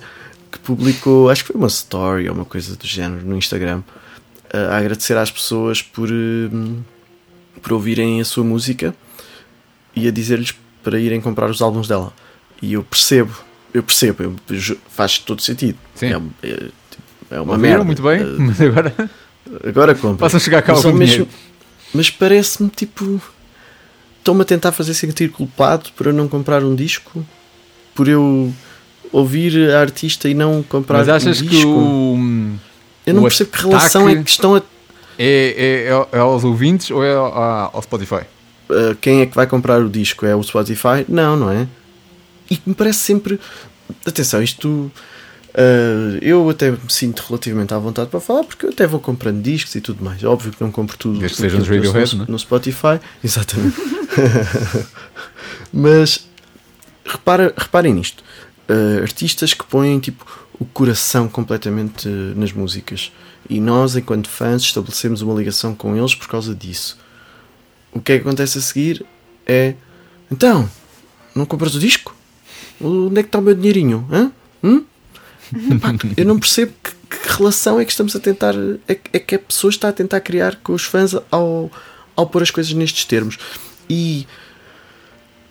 que 0.51 0.59
publicou, 0.59 1.29
acho 1.29 1.43
que 1.43 1.51
foi 1.51 1.59
uma 1.59 1.67
story 1.67 2.29
ou 2.29 2.35
uma 2.35 2.45
coisa 2.45 2.75
do 2.75 2.87
género 2.87 3.25
no 3.25 3.35
Instagram, 3.35 3.79
uh, 3.79 4.02
a 4.53 4.77
agradecer 4.77 5.17
às 5.17 5.31
pessoas 5.31 5.81
por, 5.81 6.09
um, 6.11 6.81
por 7.61 7.73
ouvirem 7.73 8.21
a 8.21 8.25
sua 8.25 8.43
música 8.43 8.95
e 9.95 10.07
a 10.07 10.11
dizer-lhes 10.11 10.53
para 10.83 10.99
irem 10.99 11.19
comprar 11.19 11.49
os 11.49 11.61
álbuns 11.61 11.87
dela. 11.87 12.13
E 12.61 12.73
eu 12.73 12.83
percebo, 12.83 13.33
eu 13.73 13.81
percebo, 13.83 14.23
eu- 14.49 14.77
faz 14.89 15.17
todo 15.17 15.41
sentido. 15.41 15.77
Sim. 15.95 16.07
É, 16.41 16.47
é, 16.47 16.55
tipo, 16.55 17.03
é 17.31 17.41
uma 17.41 17.53
Ouviram 17.53 17.57
merda. 17.69 17.83
muito 17.83 18.01
bem, 18.03 18.21
Uh, 18.23 18.39
mas 18.41 18.61
agora 18.61 19.09
agora 19.65 19.95
compra. 19.95 20.17
possam 20.17 20.39
chegar 20.39 20.61
cá 20.61 20.73
Mas, 20.73 21.21
mas, 21.93 22.09
parece-me 22.09 22.69
tipo. 22.69 23.21
Estão-me 24.19 24.41
a 24.41 24.45
tentar 24.45 24.71
fazer 24.71 24.93
sentir 24.93 25.29
culpado 25.31 25.89
por 25.97 26.07
eu 26.07 26.13
não 26.13 26.29
comprar 26.29 26.63
um 26.63 26.73
disco, 26.73 27.25
por 27.93 28.07
eu 28.07 28.53
ouvir 29.11 29.69
a 29.71 29.81
artista 29.81 30.29
e 30.29 30.33
não 30.33 30.63
comprar 30.63 30.99
Mas 30.99 31.09
achas 31.09 31.41
um 31.41 31.45
que 31.45 31.49
disco. 31.49 31.69
o, 31.69 32.55
Eu 33.05 33.13
não 33.13 33.21
o 33.21 33.25
percebo 33.25 33.51
que 33.51 33.61
relação 33.61 34.09
é 34.09 34.15
que 34.21 34.29
estão 34.29 34.55
a. 34.55 34.61
é, 35.17 35.87
é, 35.87 36.17
é 36.17 36.19
aos 36.19 36.43
ouvintes 36.43 36.89
ou 36.91 37.03
é 37.03 37.13
ao, 37.13 37.75
ao 37.75 37.81
Spotify? 37.81 38.21
Uh, 38.69 38.95
quem 38.99 39.21
é 39.21 39.25
que 39.25 39.35
vai 39.35 39.45
comprar 39.45 39.81
o 39.81 39.89
disco? 39.89 40.25
É 40.25 40.35
o 40.35 40.41
Spotify? 40.41 41.05
Não, 41.07 41.35
não 41.35 41.51
é? 41.51 41.67
E 42.49 42.59
me 42.65 42.73
parece 42.73 42.99
sempre. 42.99 43.39
Atenção, 44.05 44.41
isto. 44.41 44.67
uh, 44.69 46.17
eu 46.21 46.49
até 46.49 46.71
me 46.71 46.79
sinto 46.87 47.23
relativamente 47.27 47.73
à 47.73 47.77
vontade 47.77 48.09
para 48.09 48.19
falar 48.19 48.43
porque 48.43 48.65
eu 48.65 48.69
até 48.69 48.87
vou 48.87 48.99
comprando 48.99 49.41
discos 49.41 49.75
e 49.75 49.81
tudo 49.81 50.03
mais. 50.03 50.23
Óbvio 50.23 50.51
que 50.51 50.63
não 50.63 50.71
compro 50.71 50.97
tudo 50.97 51.19
Desde 51.19 51.37
que 51.37 51.45
eu 51.45 51.59
Radiohead, 51.59 52.15
não 52.15 52.23
é? 52.23 52.25
no, 52.27 52.31
no 52.33 52.39
Spotify. 52.39 52.99
Exatamente. 53.23 53.75
Mas 55.71 56.27
repara, 57.05 57.53
reparem 57.55 57.93
nisto: 57.93 58.23
Uh, 58.69 59.01
artistas 59.01 59.53
que 59.53 59.65
põem 59.65 59.99
tipo 59.99 60.25
o 60.63 60.65
coração 60.65 61.27
completamente 61.27 62.07
uh, 62.07 62.33
nas 62.39 62.53
músicas 62.53 63.11
e 63.49 63.59
nós, 63.59 63.97
enquanto 63.97 64.29
fãs, 64.29 64.61
estabelecemos 64.61 65.21
uma 65.21 65.33
ligação 65.33 65.75
com 65.75 65.95
eles 65.95 66.15
por 66.15 66.29
causa 66.29 66.55
disso. 66.55 66.97
O 67.91 67.99
que 67.99 68.13
é 68.13 68.15
que 68.15 68.21
acontece 68.21 68.57
a 68.57 68.61
seguir 68.61 69.05
é 69.45 69.75
então, 70.31 70.69
não 71.35 71.45
compras 71.45 71.75
o 71.75 71.79
disco? 71.79 72.15
Onde 72.81 73.19
é 73.19 73.23
que 73.23 73.27
está 73.27 73.39
o 73.39 73.41
meu 73.41 73.53
dinheirinho? 73.53 74.07
Hã? 74.09 74.31
Hum? 74.63 74.85
Eu 76.15 76.25
não 76.25 76.39
percebo 76.39 76.73
que, 76.81 76.91
que 77.17 77.37
relação 77.37 77.79
é 77.79 77.85
que 77.85 77.91
estamos 77.91 78.15
a 78.15 78.19
tentar. 78.19 78.55
É, 78.87 78.97
é 79.11 79.19
que 79.19 79.35
a 79.35 79.39
pessoa 79.39 79.69
está 79.69 79.89
a 79.89 79.93
tentar 79.93 80.21
criar 80.21 80.55
com 80.63 80.73
os 80.73 80.83
fãs 80.83 81.13
ao, 81.29 81.69
ao 82.15 82.25
pôr 82.25 82.41
as 82.41 82.49
coisas 82.49 82.71
nestes 82.73 83.05
termos. 83.05 83.37
E 83.89 84.25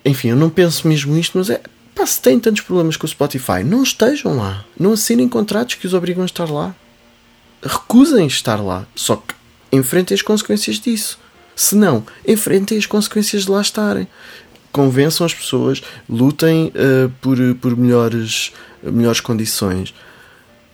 enfim, 0.03 0.29
eu 0.29 0.35
não 0.35 0.49
penso 0.49 0.87
mesmo 0.87 1.15
isto, 1.17 1.37
mas 1.37 1.49
é. 1.49 1.61
Pá, 1.95 2.05
se 2.05 2.21
têm 2.21 2.39
tantos 2.39 2.63
problemas 2.63 2.97
com 2.97 3.05
o 3.05 3.09
Spotify, 3.09 3.63
não 3.63 3.83
estejam 3.83 4.37
lá. 4.37 4.65
Não 4.79 4.93
assinem 4.93 5.29
contratos 5.29 5.75
que 5.75 5.85
os 5.85 5.93
obrigam 5.93 6.23
a 6.23 6.25
estar 6.25 6.49
lá. 6.49 6.75
Recusem 7.61 8.25
estar 8.25 8.57
lá. 8.57 8.85
Só 8.95 9.17
que 9.17 9.33
enfrentem 9.71 10.15
as 10.15 10.21
consequências 10.21 10.79
disso. 10.79 11.19
Se 11.55 11.75
não, 11.75 12.03
enfrentem 12.27 12.77
as 12.77 12.85
consequências 12.85 13.43
de 13.43 13.51
lá 13.51 13.61
estarem. 13.61 14.07
Convençam 14.71 15.23
as 15.23 15.33
pessoas, 15.33 15.83
lutem 16.09 16.69
uh, 16.69 17.09
por, 17.21 17.37
por 17.61 17.77
melhores, 17.77 18.51
melhores 18.81 19.19
condições. 19.19 19.93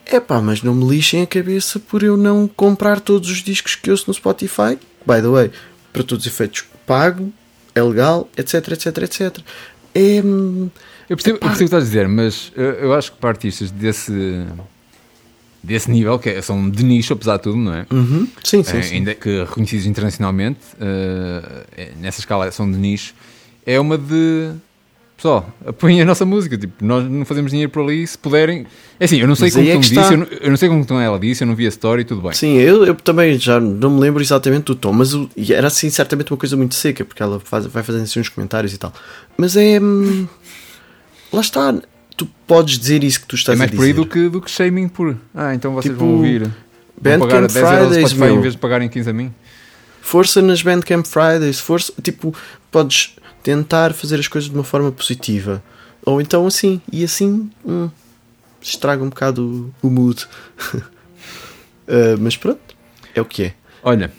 É 0.06 0.18
pá, 0.18 0.40
mas 0.40 0.62
não 0.62 0.74
me 0.74 0.88
lixem 0.88 1.22
a 1.22 1.26
cabeça 1.26 1.78
por 1.78 2.02
eu 2.02 2.16
não 2.16 2.48
comprar 2.48 2.98
todos 2.98 3.28
os 3.30 3.42
discos 3.42 3.74
que 3.74 3.90
ouço 3.90 4.04
no 4.08 4.14
Spotify. 4.14 4.78
By 5.06 5.20
the 5.20 5.28
way, 5.28 5.50
para 5.92 6.02
todos 6.02 6.24
os 6.24 6.32
efeitos, 6.32 6.64
pago, 6.86 7.30
é 7.74 7.82
legal, 7.82 8.28
etc, 8.36 8.54
etc, 8.68 8.98
etc. 9.02 9.38
É. 9.94 10.22
Eu 11.10 11.16
percebo, 11.16 11.36
eu 11.36 11.40
percebo 11.40 11.54
o 11.54 11.58
que 11.58 11.64
estás 11.64 11.82
a 11.82 11.86
dizer, 11.86 12.08
mas 12.08 12.52
eu, 12.56 12.64
eu 12.64 12.94
acho 12.94 13.10
que 13.12 13.18
para 13.18 13.30
artistas 13.30 13.70
desse, 13.72 14.44
desse 15.62 15.90
nível, 15.90 16.18
que 16.18 16.28
é- 16.30 16.40
são 16.40 16.70
de 16.70 16.82
nicho, 16.84 17.12
apesar 17.12 17.36
de 17.36 17.42
tudo, 17.42 17.56
não 17.58 17.74
é? 17.74 17.86
Uhum. 17.90 18.26
Sim, 18.42 18.62
sim, 18.62 18.76
Eh, 18.78 18.82
sim. 18.82 18.94
ainda 18.96 19.14
que 19.14 19.40
reconhecidos 19.40 19.86
internacionalmente, 19.86 20.60
eh, 20.80 21.92
nessa 22.00 22.20
escala 22.20 22.50
são 22.52 22.70
de 22.70 22.78
nicho, 22.78 23.12
é 23.66 23.78
uma 23.78 23.98
de. 23.98 24.52
Pessoal, 25.16 25.54
apoiem 25.66 26.00
a 26.00 26.04
nossa 26.06 26.24
música. 26.24 26.56
Tipo, 26.56 26.82
nós 26.82 27.04
não 27.04 27.26
fazemos 27.26 27.50
dinheiro 27.50 27.70
por 27.70 27.82
ali. 27.82 28.06
Se 28.06 28.16
puderem. 28.16 28.66
É 28.98 29.04
assim, 29.04 29.18
eu 29.18 29.28
não 29.28 29.34
sei 29.34 29.48
Mas 29.48 29.54
como 29.54 29.68
é 29.68 29.72
tu 29.72 29.78
me 29.78 29.84
disse, 29.84 30.12
eu 30.14 30.16
não, 30.16 30.26
eu 30.40 30.48
não 30.50 30.56
sei 30.56 30.68
como 30.70 30.86
tu 30.86 30.94
ela 30.94 31.18
disse, 31.20 31.44
eu 31.44 31.46
não 31.46 31.54
vi 31.54 31.66
a 31.66 31.68
story, 31.68 32.04
tudo 32.06 32.22
bem. 32.22 32.32
Sim, 32.32 32.54
eu, 32.56 32.86
eu 32.86 32.94
também 32.94 33.38
já 33.38 33.60
não 33.60 33.90
me 33.90 34.00
lembro 34.00 34.22
exatamente 34.22 34.64
do 34.64 34.74
tom, 34.74 34.94
mas 34.94 35.12
o- 35.12 35.28
e 35.36 35.52
era 35.52 35.66
assim 35.66 35.90
certamente 35.90 36.32
uma 36.32 36.38
coisa 36.38 36.56
muito 36.56 36.74
seca, 36.74 37.04
porque 37.04 37.22
ela 37.22 37.38
faz, 37.38 37.66
vai 37.66 37.82
fazendo 37.82 38.04
assim 38.04 38.18
uns 38.18 38.30
comentários 38.30 38.72
e 38.72 38.78
tal. 38.78 38.94
Mas 39.36 39.56
é. 39.58 39.78
hum, 39.78 40.26
lá 41.32 41.40
está. 41.40 41.74
Tu 42.16 42.26
podes 42.46 42.78
dizer 42.78 43.02
isso 43.02 43.20
que 43.20 43.26
tu 43.26 43.36
É 43.36 43.38
estás 43.38 43.58
mais 43.58 43.70
a 43.70 43.74
por 43.74 43.82
aí 43.82 43.92
dizer. 43.92 44.04
do 44.04 44.06
que, 44.06 44.28
do 44.28 44.40
que 44.40 44.50
shaming 44.50 44.88
por. 44.88 45.16
Ah, 45.34 45.54
então 45.54 45.72
vocês 45.72 45.92
Tipo, 45.94 46.04
vão 46.04 46.16
ouvir. 46.16 46.50
Bandcamp 47.00 47.28
pagar 47.30 47.46
10 47.48 47.56
euros 47.56 47.72
ao 47.72 47.86
Fridays, 47.88 48.10
Spotify 48.10 48.24
em 48.28 48.32
meu. 48.34 48.42
vez 48.42 48.54
de 48.54 48.58
pagarem 48.60 48.88
15 48.88 49.10
a 49.10 49.12
mim. 49.12 49.34
Força 50.02 50.42
nas 50.42 50.60
Bandcamp 50.62 51.06
Fridays, 51.06 51.58
força. 51.60 51.92
Tipo, 52.02 52.34
podes 52.70 53.16
tentar 53.42 53.94
fazer 53.94 54.18
as 54.20 54.28
coisas 54.28 54.50
de 54.50 54.54
uma 54.56 54.64
forma 54.64 54.92
positiva. 54.92 55.62
Ou 56.04 56.20
então 56.20 56.46
assim, 56.46 56.80
e 56.92 57.02
assim 57.04 57.50
hum, 57.64 57.88
estraga 58.60 59.02
um 59.02 59.08
bocado 59.08 59.72
o, 59.82 59.86
o 59.86 59.90
mood. 59.90 60.26
Ah, 61.88 62.16
mas 62.20 62.36
pronto, 62.36 62.60
é 63.14 63.20
o 63.20 63.24
que 63.24 63.44
é. 63.44 63.54
Olha, 63.82 64.12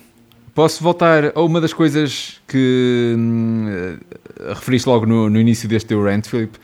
posso 0.56 0.84
voltar 0.84 1.32
a 1.36 1.42
uma 1.42 1.62
das 1.62 1.74
coisas 1.74 2.42
que 2.48 3.14
hum, 3.18 3.98
referiste 4.50 4.88
logo 4.90 5.06
no, 5.06 5.30
no 5.30 5.40
início 5.40 5.68
deste 5.70 5.88
teu 5.90 6.04
rant, 6.04 6.26
Filipe, 6.28 6.58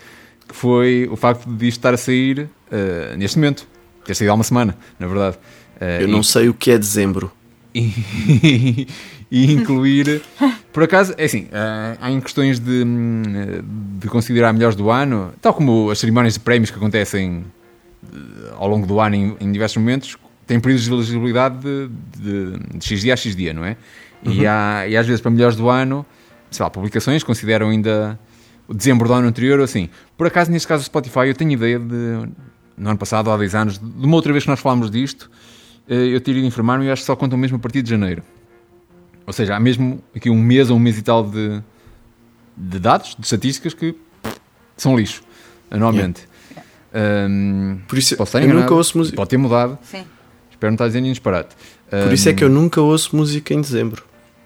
que 0.47 0.55
foi 0.55 1.07
o 1.11 1.15
facto 1.15 1.45
de 1.49 1.67
isto 1.67 1.79
estar 1.79 1.93
a 1.93 1.97
sair 1.97 2.49
eh, 2.71 3.15
neste 3.17 3.37
momento. 3.37 3.67
Ter 4.05 4.15
saído 4.15 4.31
há 4.31 4.35
uma 4.35 4.43
semana, 4.43 4.77
na 4.99 5.07
verdade. 5.07 5.37
Eh, 5.79 6.03
Eu 6.03 6.07
e- 6.07 6.11
não 6.11 6.23
sei 6.23 6.47
o 6.49 6.53
que 6.53 6.71
é 6.71 6.77
dezembro. 6.77 7.31
e, 7.75 8.87
e 9.29 9.51
incluir. 9.53 10.21
Por 10.71 10.83
acaso, 10.83 11.13
é 11.17 11.25
assim, 11.25 11.47
eh, 11.51 11.97
há 11.99 12.09
em 12.11 12.19
questões 12.21 12.59
de, 12.59 12.83
hum, 12.85 13.23
de 13.99 14.07
considerar 14.07 14.53
melhores 14.53 14.75
do 14.75 14.89
ano, 14.89 15.33
tal 15.41 15.53
como 15.53 15.89
as 15.91 15.99
cerimónias 15.99 16.33
de 16.35 16.39
prémios 16.39 16.71
que 16.71 16.77
acontecem 16.77 17.43
ao 18.57 18.67
longo 18.67 18.85
do 18.87 18.99
ano 18.99 19.15
em, 19.15 19.37
em 19.39 19.51
diversos 19.51 19.77
momentos, 19.77 20.15
têm 20.45 20.59
períodos 20.59 20.85
de 20.85 20.93
elegibilidade 20.93 21.57
de, 21.59 21.89
de, 22.17 22.77
de 22.77 22.85
X 22.85 23.01
dia 23.01 23.13
a 23.13 23.17
X 23.17 23.35
dia, 23.35 23.53
não 23.53 23.65
é? 23.65 23.75
E, 24.23 24.45
há, 24.47 24.85
e 24.87 24.95
às 24.97 25.05
vezes 25.05 25.21
para 25.21 25.29
melhores 25.31 25.55
do 25.55 25.69
ano, 25.69 26.05
sei 26.49 26.63
lá, 26.63 26.69
publicações 26.69 27.23
consideram 27.23 27.69
ainda 27.69 28.17
dezembro 28.73 29.07
do 29.07 29.13
ano 29.13 29.27
anterior 29.27 29.59
ou 29.59 29.65
assim. 29.65 29.89
Por 30.17 30.27
acaso, 30.27 30.51
neste 30.51 30.67
caso 30.67 30.83
do 30.83 30.85
Spotify, 30.85 31.27
eu 31.27 31.33
tenho 31.33 31.51
ideia 31.51 31.79
de, 31.79 32.29
no 32.77 32.89
ano 32.89 32.97
passado, 32.97 33.27
ou 33.27 33.33
há 33.33 33.37
10 33.37 33.55
anos, 33.55 33.77
de 33.77 34.05
uma 34.05 34.15
outra 34.15 34.31
vez 34.31 34.43
que 34.43 34.49
nós 34.49 34.59
falámos 34.59 34.91
disto, 34.91 35.29
eh, 35.87 36.15
eu 36.15 36.21
teria 36.21 36.41
de 36.41 36.47
informar-me 36.47 36.85
e 36.85 36.91
acho 36.91 37.01
que 37.01 37.05
só 37.05 37.15
contam 37.15 37.37
mesmo 37.37 37.57
a 37.57 37.59
partir 37.59 37.81
de 37.81 37.89
janeiro. 37.89 38.23
Ou 39.25 39.33
seja, 39.33 39.55
há 39.55 39.59
mesmo 39.59 40.01
aqui 40.15 40.29
um 40.29 40.41
mês 40.41 40.69
ou 40.69 40.77
um 40.77 40.79
mês 40.79 40.97
e 40.97 41.01
tal 41.01 41.23
de, 41.23 41.61
de 42.55 42.79
dados, 42.79 43.15
de 43.17 43.25
estatísticas 43.25 43.73
que 43.73 43.95
são 44.75 44.97
lixo, 44.97 45.21
anualmente. 45.69 46.27
Ahm, 46.93 47.79
Por 47.87 47.97
isso 47.97 48.15
posso 48.15 48.37
eu 48.37 48.43
enganado, 48.43 48.61
nunca 48.61 48.73
ouço 48.73 48.97
música. 48.97 49.15
Pode 49.15 49.29
ter 49.29 49.37
mudado, 49.37 49.77
Sim. 49.83 50.05
espero 50.49 50.71
não 50.71 50.75
estar 50.75 50.87
dizendo 50.87 51.03
nenhum 51.03 51.13
disparate. 51.13 51.55
Por 51.89 52.13
isso 52.13 52.29
é 52.29 52.33
que 52.33 52.43
eu 52.43 52.49
nunca 52.49 52.81
ouço 52.81 53.15
música 53.15 53.53
em 53.53 53.61
dezembro. 53.61 54.03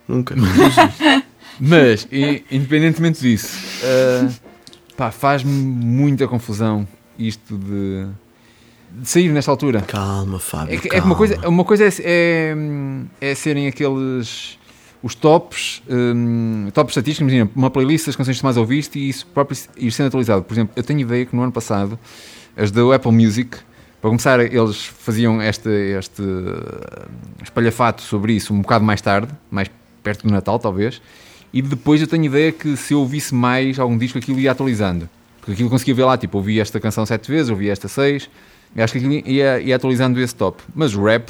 Nunca. 0.08 0.36
Mas, 1.62 2.08
e- 2.12 2.44
independentemente 2.52 3.22
disso, 3.22 3.56
ah, 3.84 4.30
pá, 4.98 5.12
faz-me 5.12 5.52
muita 5.52 6.28
confusão 6.28 6.88
isto 7.20 7.56
de, 7.58 8.08
de 9.00 9.08
sair 9.08 9.30
nesta 9.30 9.52
altura. 9.52 9.82
calma, 9.82 10.40
Fábio. 10.40 10.74
É, 10.74 10.78
que- 10.78 10.88
é 10.88 10.90
que 10.90 10.98
calma. 10.98 11.06
uma 11.06 11.16
coisa, 11.16 11.48
uma 11.48 11.64
coisa 11.64 11.86
é, 11.86 11.90
é, 12.04 12.56
é 13.32 13.36
serem 13.36 13.68
aqueles 13.68 14.58
os 15.04 15.16
tops, 15.16 15.82
hum, 15.90 16.68
tops 16.74 16.92
estatísticos, 16.92 17.22
imagina, 17.32 17.50
uma 17.56 17.72
playlist 17.72 18.06
das 18.06 18.16
canções 18.16 18.38
que 18.38 18.44
mais 18.44 18.56
ouviste 18.58 19.00
e 19.00 19.10
isso 19.10 19.26
próprio 19.28 19.58
ir 19.78 19.92
sendo 19.92 20.08
atualizado. 20.08 20.44
Por 20.44 20.54
exemplo, 20.54 20.74
eu 20.76 20.84
tenho 20.84 21.00
ideia 21.00 21.26
que 21.26 21.36
no 21.36 21.42
ano 21.42 21.52
passado 21.52 21.98
as 22.56 22.70
da 22.70 22.82
Apple 22.96 23.12
Music, 23.12 23.58
para 24.00 24.10
começar, 24.10 24.40
eles 24.40 24.84
faziam 24.86 25.42
este, 25.42 25.70
este 25.70 26.22
uh, 26.22 27.08
espalhafato 27.44 28.02
sobre 28.04 28.34
isso 28.34 28.54
um 28.54 28.62
bocado 28.62 28.84
mais 28.86 29.02
tarde, 29.02 29.32
mais 29.50 29.70
perto 30.04 30.26
do 30.28 30.32
Natal, 30.34 30.58
talvez. 30.60 31.02
E 31.54 31.62
depois 31.62 32.02
eu 32.02 32.08
tenho 32.08 32.26
ideia 32.26 32.52
que 32.52 32.78
se 32.78 32.94
eu 32.94 33.00
ouvisse 33.00 33.36
mais 33.36 33.78
algum 33.78 33.98
disco, 33.98 34.18
aquilo 34.18 34.40
ia 34.40 34.52
atualizando. 34.52 35.10
Porque 35.40 35.54
aquilo 35.54 35.70
conseguia 35.70 35.94
ver 35.96 36.06
lá, 36.06 36.18
tipo, 36.18 36.38
ouvi 36.38 36.60
esta 36.60 36.80
canção 36.80 37.06
sete 37.06 37.30
vezes, 37.30 37.50
ouvi 37.50 37.70
esta 37.70 37.88
seis. 37.88 38.30
Acho 38.78 38.94
que 38.94 39.00
aquilo 39.00 39.14
ia, 39.28 39.60
ia 39.60 39.76
atualizando 39.76 40.20
esse 40.22 40.34
top. 40.34 40.62
Mas 40.74 40.96
o 40.96 41.04
rap 41.04 41.30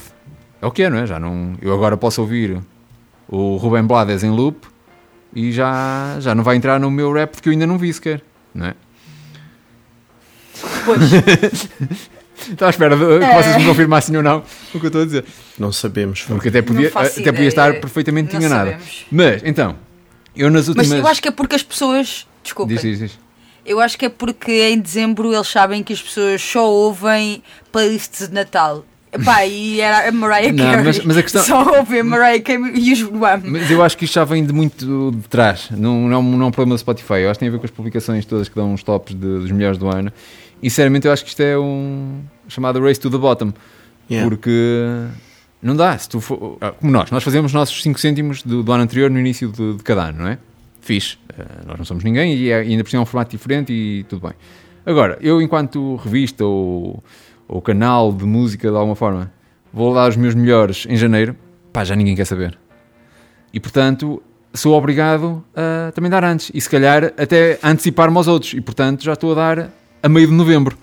é 0.62 0.66
o 0.66 0.72
que 0.72 0.84
é, 0.84 0.90
não 0.90 1.00
é? 1.00 1.08
Já 1.08 1.20
não, 1.20 1.56
eu 1.62 1.74
agora 1.74 1.98
posso 1.98 2.22
ouvir 2.22 2.60
o 3.28 3.56
Ruben 3.56 3.84
Blades 3.84 4.24
em 4.24 4.30
loop 4.30 4.68
e 5.34 5.52
já, 5.52 6.18
já 6.20 6.36
não 6.36 6.44
vai 6.44 6.56
entrar 6.56 6.80
no 6.80 6.92
meu 6.92 7.12
rap 7.14 7.32
porque 7.32 7.50
eu 7.50 7.54
ainda 7.54 7.66
não 7.66 7.78
vi 7.78 7.92
sequer, 7.92 8.22
não 8.54 8.68
é? 8.68 8.76
Pois. 10.86 11.02
Estou 12.50 12.68
à 12.68 12.70
espera 12.70 12.96
de, 12.96 13.04
que 13.20 13.34
vocês 13.34 13.58
me 13.58 13.66
confirmassem 13.66 14.16
ou 14.16 14.22
não 14.22 14.44
o 14.74 14.80
que 14.80 14.86
eu 14.86 14.88
estou 14.88 15.02
a 15.02 15.06
dizer. 15.06 15.26
Não 15.58 15.72
sabemos. 15.72 16.24
Porque 16.24 16.50
até 16.50 16.62
podia, 16.62 16.90
até 16.94 17.32
podia 17.32 17.48
estar 17.48 17.80
perfeitamente 17.80 18.34
Não 18.34 18.40
enganada. 18.40 18.72
sabemos. 18.72 19.06
Mas, 19.12 19.42
então, 19.44 19.76
eu 20.36 20.50
nas 20.50 20.68
últimas. 20.68 20.88
Mas 20.90 21.00
eu 21.00 21.08
acho 21.08 21.22
que 21.22 21.28
é 21.28 21.32
porque 21.32 21.56
as 21.56 21.64
pessoas. 21.64 22.28
Desculpa. 22.44 22.72
Diz, 22.74 22.82
diz, 22.82 23.00
diz. 23.00 23.20
Eu 23.66 23.80
acho 23.80 23.98
que 23.98 24.06
é 24.06 24.10
porque 24.10 24.52
em 24.70 24.80
dezembro 24.80 25.34
eles 25.34 25.48
sabem 25.48 25.84
que 25.84 25.94
as 25.94 26.02
pessoas 26.02 26.42
só 26.42 26.68
ouvem 26.70 27.44
playlists 27.72 28.28
de 28.28 28.34
Natal. 28.34 28.84
Epá, 29.14 29.46
e 29.46 29.82
era 29.82 30.08
a 30.08 30.12
Mariah 30.12 30.54
Não, 30.54 30.64
Carey. 30.66 30.86
mas- 30.86 31.00
mas 31.04 31.18
a 31.18 31.22
questão- 31.22 31.44
Só 31.44 31.78
ouvem 31.80 32.00
a 32.00 32.04
Mariah 32.04 32.42
Carey 32.42 32.72
e 32.76 32.94
os. 32.94 33.02
Mas 33.44 33.70
eu 33.70 33.84
acho 33.84 33.98
que 33.98 34.06
isto 34.06 34.14
já 34.14 34.24
vem 34.24 34.46
de 34.46 34.54
muito 34.54 35.12
de 35.12 35.28
trás. 35.28 35.68
Não, 35.70 36.08
não, 36.08 36.24
não 36.24 36.46
é 36.46 36.48
um 36.48 36.52
problema 36.52 36.76
do 36.76 36.80
Spotify. 36.80 37.16
Eu 37.16 37.30
acho 37.30 37.38
que 37.38 37.40
tem 37.42 37.50
a 37.50 37.52
ver 37.52 37.60
com 37.60 37.66
as 37.66 37.72
publicações 37.72 38.26
todas 38.26 38.48
que 38.48 38.56
dão 38.56 38.74
os 38.74 38.82
tops 38.84 39.14
de- 39.14 39.20
dos 39.20 39.52
melhores 39.52 39.78
do 39.78 39.90
ano. 39.90 40.12
E 40.64 40.70
sinceramente 40.70 41.08
eu 41.08 41.12
acho 41.14 41.24
que 41.26 41.30
isto 41.30 41.42
é 41.42 41.60
um 41.60 42.22
chamado 42.48 42.82
Race 42.82 43.00
to 43.00 43.10
the 43.12 43.18
Bottom. 43.18 43.52
Yeah. 44.10 44.30
Porque 44.30 44.50
não 45.62 45.76
dá. 45.76 45.98
Se 45.98 46.10
tu 46.10 46.20
for, 46.20 46.58
ah, 46.60 46.72
como 46.72 46.92
nós, 46.92 47.12
nós 47.12 47.24
fazemos 47.24 47.52
os 47.52 47.54
nossos 47.54 47.82
5 47.82 48.00
cêntimos 48.00 48.44
do, 48.44 48.64
do 48.64 48.72
ano 48.72 48.84
anterior 48.84 49.10
no 49.10 49.20
início 49.20 49.50
de, 49.50 49.78
de 49.78 49.84
cada 49.84 50.06
ano, 50.06 50.20
não 50.20 50.28
é? 50.28 50.38
Fixe. 50.82 51.18
Ah, 51.38 51.64
nós 51.68 51.78
não 51.78 51.86
somos 51.86 52.04
ninguém 52.04 52.34
e, 52.36 52.52
é, 52.52 52.64
e 52.64 52.72
ainda 52.72 52.84
por 52.84 52.90
cima 52.90 53.02
é 53.02 53.04
um 53.04 53.06
formato 53.06 53.32
diferente 53.32 53.72
e 53.72 54.04
tudo 54.04 54.28
bem. 54.28 54.36
Agora, 54.86 55.18
eu 55.22 55.42
enquanto 55.42 55.96
revista 55.98 56.44
ou, 56.44 57.04
ou 57.48 57.62
canal 57.62 58.12
de 58.12 58.26
música 58.26 58.70
de 58.70 58.76
alguma 58.76 58.96
forma, 58.96 59.32
vou 59.72 59.94
dar 59.94 60.10
os 60.10 60.16
meus 60.16 60.34
melhores 60.34 60.86
em 60.90 60.98
janeiro, 60.98 61.36
pá, 61.72 61.84
já 61.84 61.96
ninguém 61.96 62.16
quer 62.16 62.26
saber. 62.26 62.58
E 63.54 63.60
portanto, 63.60 64.22
sou 64.54 64.74
obrigado 64.74 65.44
a 65.56 65.92
também 65.92 66.10
dar 66.10 66.24
antes. 66.24 66.52
E 66.54 66.60
se 66.60 66.70
calhar 66.70 67.14
até 67.18 67.60
antecipar-me 67.64 68.18
aos 68.18 68.28
outros. 68.28 68.54
E 68.54 68.62
portanto, 68.62 69.04
já 69.04 69.14
estou 69.14 69.32
a 69.34 69.36
dar 69.36 69.70
a 70.02 70.10
meio 70.10 70.28
de 70.28 70.34
novembro. 70.34 70.78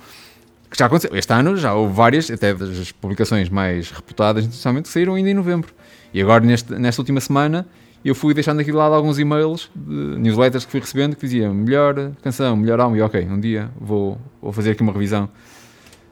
Já 0.79 0.87
aconteceu. 0.87 1.11
Este 1.17 1.33
ano 1.33 1.57
já 1.57 1.75
houve 1.75 1.93
várias, 1.93 2.31
até 2.31 2.55
das 2.55 2.93
publicações 2.93 3.49
mais 3.49 3.91
reputadas 3.91 4.45
internacionalmente, 4.45 4.87
que 4.87 4.93
saíram 4.93 5.17
ainda 5.17 5.29
em 5.29 5.35
novembro. 5.35 5.75
E 6.15 6.23
agora, 6.23 6.45
neste, 6.45 6.73
nesta 6.73 7.03
última 7.03 7.21
semana, 7.21 7.67
eu 8.05 8.15
fui 8.15 8.33
deixando 8.33 8.61
aqui 8.61 8.71
de 8.71 8.77
lado 8.77 8.95
alguns 8.95 9.19
e-mails 9.19 9.69
newsletters 9.75 10.65
que 10.65 10.71
fui 10.71 10.79
recebendo 10.79 11.17
que 11.17 11.23
diziam 11.23 11.53
melhor 11.53 12.13
canção, 12.23 12.57
melhor 12.57 12.79
álbum. 12.79 12.95
E 12.95 13.03
ok, 13.03 13.27
um 13.29 13.41
dia 13.41 13.69
vou, 13.77 14.21
vou 14.41 14.53
fazer 14.53 14.71
aqui 14.71 14.83
uma 14.83 14.93
revisão 14.93 15.29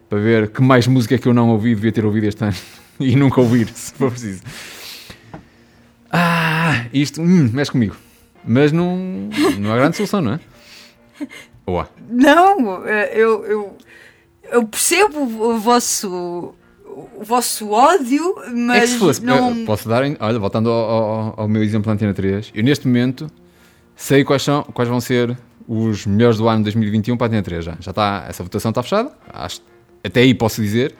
para 0.09 0.19
ver 0.19 0.49
que 0.49 0.61
mais 0.61 0.89
música 0.89 1.17
que 1.17 1.29
eu 1.29 1.33
não 1.33 1.51
ouvi 1.51 1.73
devia 1.73 1.93
ter 1.93 2.05
ouvido 2.05 2.25
este 2.25 2.43
ano. 2.43 2.57
e 2.99 3.15
nunca 3.15 3.41
ouvir, 3.41 3.69
se 3.69 3.95
for 3.95 4.11
preciso. 4.11 4.43
Ah, 6.11 6.87
isto 6.93 7.23
hum, 7.23 7.51
mexe 7.53 7.71
comigo. 7.71 7.95
Mas 8.45 8.73
não, 8.73 8.97
não 9.61 9.73
há 9.73 9.77
grande 9.77 9.97
solução, 9.97 10.21
não 10.21 10.33
é? 10.33 10.41
Ou 11.65 11.79
há? 11.79 11.89
Não, 12.11 12.85
eh, 12.85 13.13
eu, 13.15 13.45
eu, 13.45 13.77
eu 14.51 14.65
percebo 14.67 15.19
o 15.21 15.59
vosso, 15.59 16.55
o 16.87 17.25
vosso 17.25 17.71
ódio, 17.71 18.35
mas 18.55 18.77
é 18.77 18.81
que 18.83 18.87
se 18.89 18.99
fosse, 18.99 19.25
não... 19.25 19.65
posso 19.65 19.89
dar, 19.89 20.03
olha, 20.21 20.39
voltando 20.39 20.71
ao, 20.71 20.91
ao- 20.91 21.35
ao 21.43 21.49
meu 21.49 21.63
exemplo 21.63 21.87
da 21.87 21.93
Antena 21.93 22.15
3, 22.15 22.53
eu 22.55 22.63
neste 22.65 22.87
momento 22.87 23.29
sei 23.95 24.25
quais, 24.25 24.43
são, 24.43 24.63
quais 24.65 24.89
vão 24.89 25.01
ser 25.01 25.37
os 25.69 26.07
melhores 26.07 26.39
do 26.39 26.49
ano 26.49 26.59
de 26.59 26.65
2021 26.65 27.17
para 27.17 27.27
a 27.27 27.29
Antena 27.29 27.43
3 27.43 27.65
já. 27.65 27.77
Já 27.81 27.91
está, 27.91 28.25
essa 28.29 28.43
votação 28.43 28.71
está 28.71 28.83
fechada. 28.83 29.11
Acho, 29.33 29.61
até 30.05 30.21
aí 30.21 30.33
posso 30.35 30.61
dizer. 30.63 30.95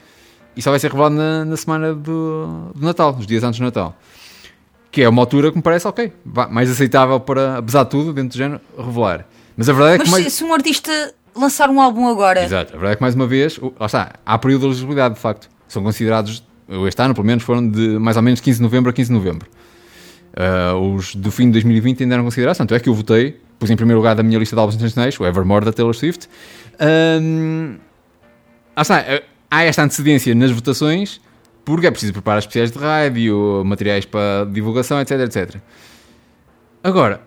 E 0.57 0.63
só 0.63 0.71
vai 0.71 0.79
ser 0.81 0.89
revelado 0.91 1.15
na, 1.15 1.45
na 1.45 1.57
semana 1.57 1.95
do, 1.95 2.71
do 2.75 2.85
Natal, 2.87 3.15
os 3.19 3.27
dias 3.27 3.45
antes 3.45 3.61
do 3.61 3.65
Natal. 3.65 3.95
Que 4.91 5.03
é 5.03 5.09
uma 5.09 5.21
altura 5.21 5.51
que 5.51 5.57
me 5.59 5.63
parece 5.63 5.87
ok, 5.87 6.11
mais 6.51 6.71
aceitável 6.71 7.21
para, 7.21 7.59
apesar 7.59 7.85
de 7.85 7.91
tudo, 7.91 8.13
dentro 8.15 8.31
do 8.31 8.37
género, 8.39 8.61
revelar. 8.79 9.27
Mas 9.57 9.69
a 9.69 9.73
verdade 9.75 10.01
é 10.01 10.05
que 10.05 10.11
Mas 10.11 10.33
se 10.33 10.43
um 10.43 10.53
artista 10.55 11.15
lançar 11.37 11.71
um 11.71 11.81
álbum 11.81 12.09
agora, 12.09 12.45
Exato, 12.45 12.73
a 12.75 12.77
verdade 12.77 12.93
é 12.93 12.97
que 12.97 13.03
mais 13.03 13.15
uma 13.15 13.27
vez, 13.27 13.59
lá 13.79 13.87
está, 13.87 14.15
há 14.25 14.39
período 14.39 14.63
de 14.63 14.67
elegibilidade, 14.69 15.15
de 15.15 15.21
facto. 15.21 15.49
São 15.69 15.83
considerados, 15.83 16.43
este 16.87 17.03
ano 17.03 17.15
pelo 17.15 17.27
menos, 17.27 17.43
foram 17.45 17.69
de 17.69 17.99
mais 17.99 18.17
ou 18.17 18.23
menos 18.23 18.41
15 18.41 18.59
de 18.59 18.63
novembro 18.63 18.91
a 18.91 18.93
15 18.93 19.09
de 19.09 19.15
novembro. 19.15 19.49
Ah, 20.37 20.75
os 20.77 21.15
do 21.15 21.31
fim 21.31 21.47
de 21.47 21.53
2020 21.53 22.03
ainda 22.03 22.15
eram 22.15 22.25
considerados, 22.25 22.59
tanto 22.59 22.75
é 22.75 22.81
que 22.81 22.89
eu 22.89 22.95
votei, 22.95 23.41
pus 23.59 23.71
em 23.71 23.77
primeiro 23.77 23.99
lugar 23.99 24.15
da 24.15 24.23
minha 24.23 24.39
lista 24.39 24.55
de 24.55 24.61
álbuns 24.61 24.75
internacionais, 24.75 25.19
o 25.19 25.25
Evermore 25.25 25.65
da 25.65 25.73
Taylor 25.73 25.95
Swift. 25.95 26.29
Ahm, 26.79 27.79
lá 28.77 28.83
está, 28.83 28.99
eh, 29.01 29.25
há 29.51 29.63
esta 29.65 29.83
antecedência 29.83 30.35
nas 30.35 30.51
votações, 30.51 31.23
porque 31.65 31.87
é 31.87 31.91
preciso 31.91 32.13
preparar 32.13 32.41
especiais 32.41 32.71
de 32.71 32.79
rádio, 32.79 33.63
materiais 33.65 34.05
para 34.05 34.45
divulgação, 34.45 35.01
etc, 35.01 35.21
etc. 35.21 35.57
Agora, 36.85 37.23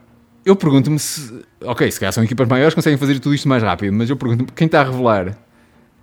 eu 0.50 0.56
pergunto-me 0.56 0.98
se. 1.00 1.42
Ok, 1.64 1.90
se 1.92 2.00
calhar 2.00 2.14
são 2.14 2.24
equipas 2.24 2.48
maiores 2.48 2.74
conseguem 2.74 2.98
fazer 2.98 3.20
tudo 3.20 3.36
isto 3.36 3.48
mais 3.48 3.62
rápido, 3.64 3.94
mas 3.94 4.10
eu 4.10 4.16
pergunto-me 4.16 4.50
quem 4.56 4.66
está 4.66 4.82
a 4.82 4.84
revelar 4.86 5.38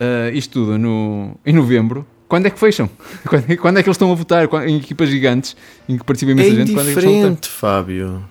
ah, 0.00 0.30
isto 0.32 0.52
tudo 0.52 0.78
no, 0.78 1.36
em 1.44 1.52
novembro, 1.52 2.06
quando 2.28 2.46
é 2.46 2.50
que 2.50 2.58
fecham? 2.58 2.88
Quando 3.28 3.44
é, 3.50 3.56
quando 3.56 3.78
é 3.78 3.82
que 3.82 3.88
eles 3.88 3.94
estão 3.96 4.10
a 4.10 4.14
votar? 4.14 4.48
Quando- 4.48 4.66
Em 4.68 4.76
equipas 4.78 5.08
gigantes 5.08 5.56
em 5.88 5.96
que 5.96 6.04
participa 6.04 6.32
É 6.32 6.34
imensa 6.34 6.54
gente? 6.56 6.72
Quando 6.72 6.88
é 6.88 6.92
que 6.92 6.98
eles 6.98 7.04
estão 7.04 7.10
a 7.12 7.14
votar? 7.14 7.30
indiferente, 7.30 7.48
Fábio. 7.48 8.24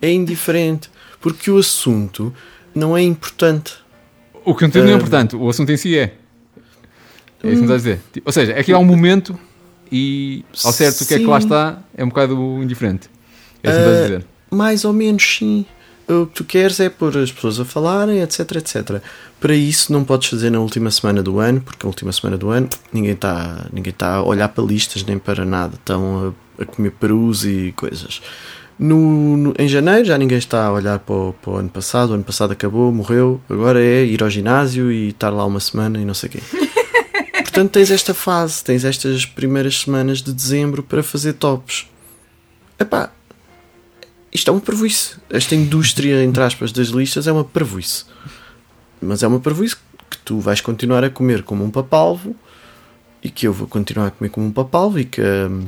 É 0.00 0.10
indiferente. 0.12 0.90
Porque 1.20 1.50
o 1.50 1.58
assunto 1.58 2.32
não 2.74 2.96
é 2.96 3.02
importante. 3.02 3.74
O 4.44 4.54
conteúdo 4.54 4.84
não 4.86 4.92
é 4.92 4.94
Ah, 4.94 4.96
importante, 4.96 5.36
o 5.36 5.48
assunto 5.48 5.70
em 5.72 5.76
si 5.76 5.96
é. 5.96 6.02
É 6.02 6.08
isso 6.08 6.16
que 7.42 7.46
me 7.48 7.62
estás 7.62 7.72
a 7.72 7.76
dizer. 7.76 8.00
Ou 8.24 8.32
seja, 8.32 8.52
aqui 8.58 8.72
há 8.72 8.78
um 8.78 8.84
momento 8.84 9.38
e 9.92 10.44
ao 10.64 10.72
certo 10.72 11.02
o 11.02 11.06
que 11.06 11.14
é 11.14 11.18
que 11.18 11.26
lá 11.26 11.40
Sim. 11.40 11.46
está 11.46 11.78
é 11.96 12.02
um 12.04 12.08
bocado 12.08 12.34
indiferente. 12.62 13.08
É 13.62 13.70
isso 13.70 13.78
que 13.78 13.84
me 13.84 13.90
estás 13.92 13.96
a 13.98 14.00
Ah, 14.00 14.02
dizer. 14.18 14.26
Mais 14.54 14.84
ou 14.84 14.92
menos, 14.92 15.36
sim. 15.38 15.64
O 16.06 16.26
que 16.26 16.34
tu 16.34 16.44
queres 16.44 16.78
é 16.80 16.90
pôr 16.90 17.16
as 17.16 17.32
pessoas 17.32 17.58
a 17.58 17.64
falarem, 17.64 18.20
etc, 18.20 18.56
etc. 18.56 19.00
Para 19.40 19.54
isso 19.54 19.90
não 19.92 20.04
podes 20.04 20.28
fazer 20.28 20.50
na 20.50 20.60
última 20.60 20.90
semana 20.90 21.22
do 21.22 21.38
ano, 21.38 21.62
porque 21.62 21.82
na 21.82 21.88
última 21.88 22.12
semana 22.12 22.36
do 22.36 22.50
ano 22.50 22.68
ninguém 22.92 23.12
está 23.12 23.66
ninguém 23.72 23.92
tá 23.92 24.16
a 24.16 24.22
olhar 24.22 24.48
para 24.48 24.62
listas 24.64 25.02
nem 25.02 25.18
para 25.18 25.44
nada. 25.46 25.74
Estão 25.76 26.34
a, 26.58 26.62
a 26.62 26.66
comer 26.66 26.90
perus 26.92 27.44
e 27.46 27.72
coisas. 27.74 28.20
No, 28.78 29.36
no- 29.36 29.54
em 29.58 29.66
janeiro 29.68 30.04
já 30.04 30.18
ninguém 30.18 30.36
está 30.36 30.66
a 30.66 30.72
olhar 30.72 30.98
para 30.98 31.14
o, 31.14 31.32
para 31.40 31.50
o 31.52 31.56
ano 31.56 31.70
passado. 31.70 32.10
O 32.10 32.14
ano 32.14 32.24
passado 32.24 32.52
acabou, 32.52 32.92
morreu. 32.92 33.40
Agora 33.48 33.82
é 33.82 34.04
ir 34.04 34.22
ao 34.22 34.28
ginásio 34.28 34.92
e 34.92 35.08
estar 35.08 35.30
lá 35.30 35.46
uma 35.46 35.60
semana 35.60 35.98
e 35.98 36.04
não 36.04 36.12
sei 36.12 36.28
o 36.28 36.32
quê. 36.32 36.40
Portanto, 37.44 37.70
tens 37.70 37.90
esta 37.90 38.12
fase, 38.12 38.62
tens 38.62 38.84
estas 38.84 39.24
primeiras 39.24 39.80
semanas 39.80 40.20
de 40.20 40.32
dezembro 40.34 40.82
para 40.82 41.02
fazer 41.02 41.34
tops. 41.34 41.86
Epá, 42.78 43.10
isto 44.34 44.48
é 44.48 44.52
uma 44.52 44.60
parvoíce. 44.60 45.16
Esta 45.30 45.54
indústria, 45.54 46.24
entre 46.24 46.42
aspas, 46.42 46.72
das 46.72 46.88
listas 46.88 47.28
é 47.28 47.32
uma 47.32 47.44
parvoíce. 47.44 48.04
Mas 49.00 49.22
é 49.22 49.28
uma 49.28 49.38
parvoíce 49.38 49.76
que 50.10 50.18
tu 50.24 50.40
vais 50.40 50.60
continuar 50.60 51.04
a 51.04 51.10
comer 51.10 51.44
como 51.44 51.64
um 51.64 51.70
papalvo 51.70 52.34
e 53.22 53.30
que 53.30 53.46
eu 53.46 53.52
vou 53.52 53.68
continuar 53.68 54.08
a 54.08 54.10
comer 54.10 54.30
como 54.30 54.46
um 54.46 54.52
papalvo 54.52 54.98
e 54.98 55.04
que 55.04 55.22
hum, 55.22 55.66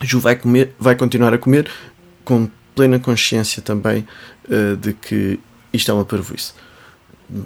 a 0.00 0.04
Ju 0.04 0.20
vai, 0.20 0.36
comer, 0.36 0.72
vai 0.78 0.94
continuar 0.94 1.34
a 1.34 1.38
comer 1.38 1.68
com 2.24 2.48
plena 2.76 2.98
consciência 2.98 3.60
também 3.60 4.06
eh, 4.48 4.76
de 4.76 4.92
que 4.92 5.40
isto 5.72 5.90
é 5.90 5.94
uma 5.94 6.04
parvoíce. 6.04 6.52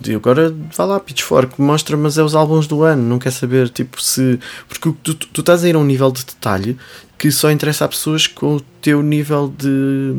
E 0.06 0.14
agora 0.14 0.54
vá 0.76 0.84
lá, 0.84 1.00
Pitchfork, 1.00 1.60
mostra, 1.60 1.96
mas 1.96 2.18
é 2.18 2.22
os 2.22 2.34
álbuns 2.34 2.66
do 2.66 2.82
ano, 2.82 3.02
não 3.02 3.18
quer 3.18 3.30
saber, 3.30 3.70
tipo, 3.70 4.02
se. 4.02 4.38
Porque 4.68 4.92
tu, 5.02 5.14
tu 5.14 5.40
estás 5.40 5.64
a 5.64 5.68
ir 5.68 5.74
a 5.74 5.78
um 5.78 5.84
nível 5.84 6.12
de 6.12 6.22
detalhe 6.22 6.76
que 7.16 7.30
só 7.30 7.50
interessa 7.50 7.86
a 7.86 7.88
pessoas 7.88 8.26
com 8.26 8.56
o 8.56 8.60
teu 8.60 9.02
nível 9.02 9.52
de 9.56 10.14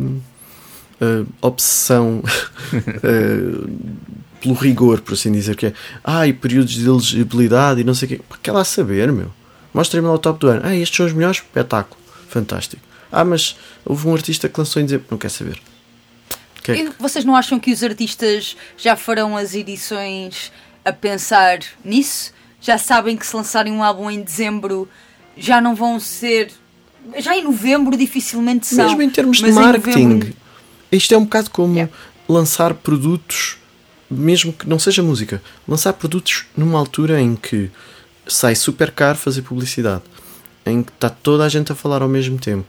eh, 1.01 1.25
obsessão 1.41 2.23
eh, 3.03 3.69
pelo 4.39 4.53
rigor, 4.55 5.01
por 5.01 5.13
assim 5.13 5.31
dizer, 5.31 5.55
que 5.55 5.67
é 5.67 5.73
ah, 6.03 6.25
e 6.27 6.33
períodos 6.33 6.73
de 6.73 6.87
elegibilidade 6.87 7.81
e 7.81 7.83
não 7.83 7.93
sei 7.93 8.05
o 8.07 8.09
quê. 8.09 8.21
Pá, 8.27 8.37
Quer 8.41 8.51
lá 8.51 8.63
saber, 8.63 9.11
meu. 9.11 9.31
Mostra-me 9.73 10.07
lá 10.07 10.13
o 10.13 10.19
top 10.19 10.39
do 10.39 10.47
ano. 10.47 10.61
Ah, 10.63 10.75
estes 10.75 10.95
são 10.97 11.05
os 11.05 11.13
melhores, 11.13 11.37
espetáculo, 11.37 11.99
fantástico. 12.29 12.81
Ah, 13.11 13.23
mas 13.23 13.55
houve 13.85 14.07
um 14.07 14.13
artista 14.13 14.47
que 14.49 14.59
lançou 14.59 14.81
em 14.81 14.85
dizer, 14.85 15.01
não 15.09 15.17
quer 15.17 15.29
saber. 15.29 15.59
Que 16.63 16.71
é 16.71 16.75
que- 16.75 16.81
E 16.83 16.89
vocês 16.99 17.23
não 17.25 17.35
acham 17.35 17.59
que 17.59 17.71
os 17.71 17.83
artistas 17.83 18.55
já 18.77 18.95
farão 18.95 19.35
as 19.37 19.53
edições 19.55 20.51
a 20.85 20.91
pensar 20.93 21.59
nisso? 21.83 22.31
Já 22.59 22.77
sabem 22.77 23.17
que 23.17 23.25
se 23.25 23.35
lançarem 23.35 23.73
um 23.73 23.83
álbum 23.83 24.09
em 24.09 24.21
dezembro 24.21 24.87
já 25.37 25.59
não 25.61 25.73
vão 25.75 25.99
ser. 25.99 26.51
Já 27.17 27.35
em 27.35 27.43
novembro 27.43 27.97
dificilmente 27.97 28.67
são. 28.67 28.85
Mesmo 28.85 29.01
em 29.01 29.09
termos 29.09 29.37
de 29.37 29.43
mas 29.43 29.51
em 29.51 29.59
marketing, 29.59 30.03
novembro- 30.07 30.33
isto 30.91 31.13
é 31.13 31.17
um 31.17 31.23
bocado 31.23 31.49
como 31.49 31.73
Yeah. 31.73 31.93
lançar 32.27 32.73
produtos, 32.73 33.57
mesmo 34.09 34.51
que 34.53 34.67
não 34.67 34.79
seja 34.79 35.01
música, 35.01 35.41
lançar 35.67 35.93
produtos 35.93 36.45
numa 36.55 36.77
altura 36.77 37.21
em 37.21 37.35
que 37.35 37.69
sai 38.27 38.55
super 38.55 38.91
caro 38.91 39.17
fazer 39.17 39.41
publicidade, 39.41 40.03
em 40.65 40.83
que 40.83 40.91
está 40.91 41.09
toda 41.09 41.43
a 41.43 41.49
gente 41.49 41.71
a 41.71 41.75
falar 41.75 42.01
ao 42.01 42.09
mesmo 42.09 42.37
tempo. 42.37 42.67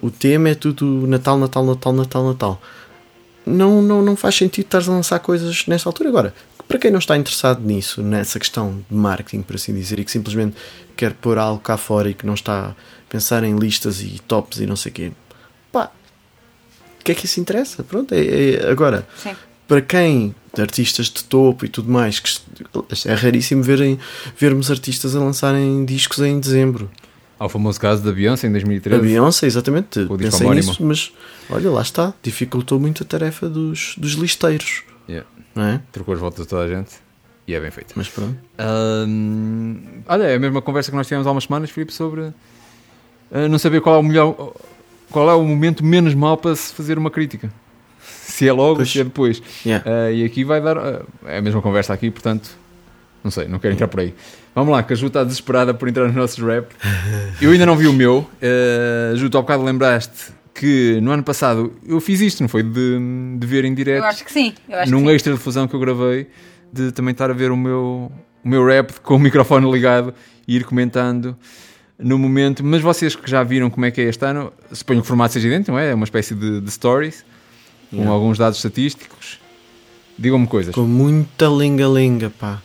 O 0.00 0.10
tema 0.10 0.50
é 0.50 0.54
tudo 0.54 1.06
Natal, 1.06 1.38
Natal, 1.38 1.64
Natal, 1.64 1.92
Natal, 1.92 2.24
Natal. 2.26 2.62
Não, 3.46 3.82
não, 3.82 4.02
não 4.02 4.16
faz 4.16 4.34
sentido 4.34 4.64
estar 4.64 4.82
a 4.82 4.94
lançar 4.94 5.18
coisas 5.18 5.66
nessa 5.66 5.88
altura. 5.88 6.08
Agora, 6.08 6.34
para 6.66 6.78
quem 6.78 6.90
não 6.90 6.98
está 6.98 7.16
interessado 7.16 7.60
nisso, 7.62 8.02
nessa 8.02 8.38
questão 8.38 8.84
de 8.88 8.96
marketing, 8.96 9.42
por 9.42 9.56
assim 9.56 9.74
dizer, 9.74 9.98
e 9.98 10.04
que 10.04 10.10
simplesmente 10.10 10.56
quer 10.96 11.12
pôr 11.12 11.38
algo 11.38 11.60
cá 11.60 11.76
fora 11.76 12.10
e 12.10 12.14
que 12.14 12.26
não 12.26 12.34
está 12.34 12.68
a 12.68 12.74
pensar 13.08 13.44
em 13.44 13.56
listas 13.56 14.00
e 14.00 14.20
tops 14.26 14.60
e 14.60 14.66
não 14.66 14.76
sei 14.76 14.90
o 14.90 14.94
quê, 14.94 15.12
que 17.04 17.12
é 17.12 17.14
que 17.14 17.26
isso 17.26 17.38
interessa? 17.40 17.82
Pronto, 17.84 18.12
é, 18.14 18.54
é- 18.54 18.70
agora, 18.70 19.06
Sim. 19.22 19.32
para 19.68 19.80
quem, 19.82 20.34
de 20.54 20.60
artistas 20.62 21.06
de 21.06 21.22
topo 21.24 21.64
e 21.64 21.68
tudo 21.68 21.90
mais, 21.90 22.18
que 22.18 22.30
é 23.06 23.14
raríssimo 23.14 23.62
verem, 23.62 23.98
vermos 24.38 24.70
artistas 24.70 25.14
a 25.14 25.20
lançarem 25.20 25.84
discos 25.84 26.18
em 26.20 26.38
dezembro. 26.40 26.90
Há 27.38 27.46
o 27.46 27.48
famoso 27.48 27.78
caso 27.80 28.02
da 28.02 28.12
Beyoncé 28.12 28.46
em 28.46 28.50
A 28.50 28.52
2013. 28.52 29.02
Beyoncé, 29.02 29.46
exatamente, 29.46 30.00
O 30.00 30.16
pensei 30.16 30.48
nisso, 30.50 30.82
mas 30.84 31.12
olha, 31.50 31.70
lá 31.70 31.82
está, 31.82 32.14
dificultou 32.22 32.78
muito 32.80 33.02
a 33.02 33.06
tarefa 33.06 33.48
dos, 33.48 33.94
dos 33.98 34.12
listeiros, 34.12 34.82
Yeah. 35.08 35.28
não 35.54 35.64
é? 35.64 35.80
Trocou 35.92 36.14
as 36.14 36.20
voltas 36.20 36.44
de 36.44 36.48
toda 36.48 36.62
a 36.64 36.68
gente 36.68 36.92
e 37.46 37.54
é 37.54 37.60
bem 37.60 37.70
feito. 37.70 37.92
Mas 37.96 38.08
pronto. 38.08 38.38
Ahm, 38.56 39.76
olha, 40.08 40.22
é 40.24 40.36
a 40.36 40.38
mesma 40.38 40.62
conversa 40.62 40.90
que 40.90 40.96
nós 40.96 41.06
tivemos 41.06 41.26
há 41.26 41.30
umas 41.30 41.44
semanas, 41.44 41.68
Filipe, 41.70 41.92
sobre 41.92 42.32
ah, 43.32 43.48
não 43.48 43.58
saber 43.58 43.80
qual 43.80 43.96
é 43.96 43.98
o 43.98 44.02
melhor, 44.02 44.54
qual 45.14 45.30
é 45.30 45.34
o 45.34 45.44
momento 45.44 45.84
menos 45.84 46.12
mau 46.12 46.36
para 46.36 46.56
se 46.56 46.74
fazer 46.74 46.98
uma 46.98 47.08
crítica. 47.08 47.48
Se 48.00 48.48
é 48.48 48.52
logo, 48.52 48.76
Pois. 48.76 48.90
se 48.90 48.98
é 49.00 49.04
depois. 49.04 49.40
Yeah. 49.64 49.88
Ah, 49.88 50.10
e 50.10 50.24
aqui 50.24 50.42
vai 50.42 50.60
dar. 50.60 50.76
ah, 50.76 51.02
é 51.26 51.38
a 51.38 51.40
mesma 51.40 51.62
conversa 51.62 51.94
aqui, 51.94 52.10
portanto, 52.10 52.50
não 53.22 53.30
sei, 53.30 53.46
não 53.46 53.60
quero 53.60 53.74
entrar 53.74 53.86
por 53.86 54.00
aí. 54.00 54.12
Vamos 54.56 54.72
lá, 54.72 54.82
que 54.82 54.92
a 54.92 54.96
Ju 54.96 55.06
está 55.06 55.22
desesperada 55.22 55.72
por 55.72 55.88
entrar 55.88 56.06
nos 56.06 56.16
nossos 56.16 56.38
rap. 56.44 56.66
Eu 57.40 57.52
ainda 57.52 57.64
não 57.64 57.76
vi 57.76 57.86
o 57.86 57.92
meu. 57.92 58.28
Uh, 58.42 59.14
Ju, 59.16 59.30
tu 59.30 59.38
há 59.38 59.40
bocado 59.40 59.62
lembraste 59.62 60.32
que 60.52 60.98
no 61.00 61.12
ano 61.12 61.22
passado 61.22 61.72
eu 61.86 62.00
fiz 62.00 62.20
isto, 62.20 62.40
não 62.40 62.48
foi? 62.48 62.64
De, 62.64 62.98
de 63.38 63.46
ver 63.46 63.64
em 63.64 63.72
direto 63.72 64.02
Eu 64.02 64.08
acho 64.08 64.24
que 64.24 64.32
sim. 64.32 64.52
Eu 64.68 64.80
acho 64.80 64.90
num 64.90 65.02
que 65.02 65.08
sim. 65.10 65.14
extra 65.14 65.32
de 65.32 65.38
fusão 65.38 65.68
que 65.68 65.74
eu 65.76 65.80
gravei, 65.80 66.26
de 66.72 66.90
também 66.90 67.12
estar 67.12 67.30
a 67.30 67.34
ver 67.34 67.52
o 67.52 67.56
meu, 67.56 68.10
o 68.44 68.48
meu 68.48 68.66
rap 68.66 68.98
com 69.00 69.14
o 69.14 69.18
microfone 69.20 69.70
ligado 69.70 70.12
e 70.46 70.56
ir 70.56 70.64
comentando 70.64 71.36
no 71.98 72.18
momento. 72.18 72.64
Mas 72.64 72.80
vocês 72.82 73.14
que 73.16 73.30
já 73.30 73.42
viram 73.42 73.70
como 73.70 73.86
é 73.86 73.90
que 73.90 74.00
é 74.00 74.04
este 74.04 74.24
ano, 74.24 74.52
suponho 74.72 75.00
que 75.00 75.04
o 75.04 75.08
formato 75.08 75.34
seja 75.34 75.48
idêntico, 75.48 75.72
não 75.72 75.78
é? 75.78 75.90
É 75.90 75.94
uma 75.94 76.04
espécie 76.04 76.34
de, 76.34 76.60
de 76.60 76.70
stories 76.70 77.24
com 77.90 77.96
Yeah. 77.96 78.12
alguns 78.12 78.38
dados 78.38 78.58
estatísticos. 78.58 79.38
Digam-me 80.18 80.46
coisas. 80.46 80.74
Com 80.74 80.82
muita 80.82 81.46
linga-linga, 81.46 82.30
pá. 82.30 82.60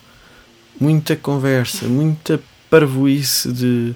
Muita 0.79 1.15
conversa, 1.15 1.85
muita 1.87 2.39
parvoíce 2.69 3.51
de 3.51 3.93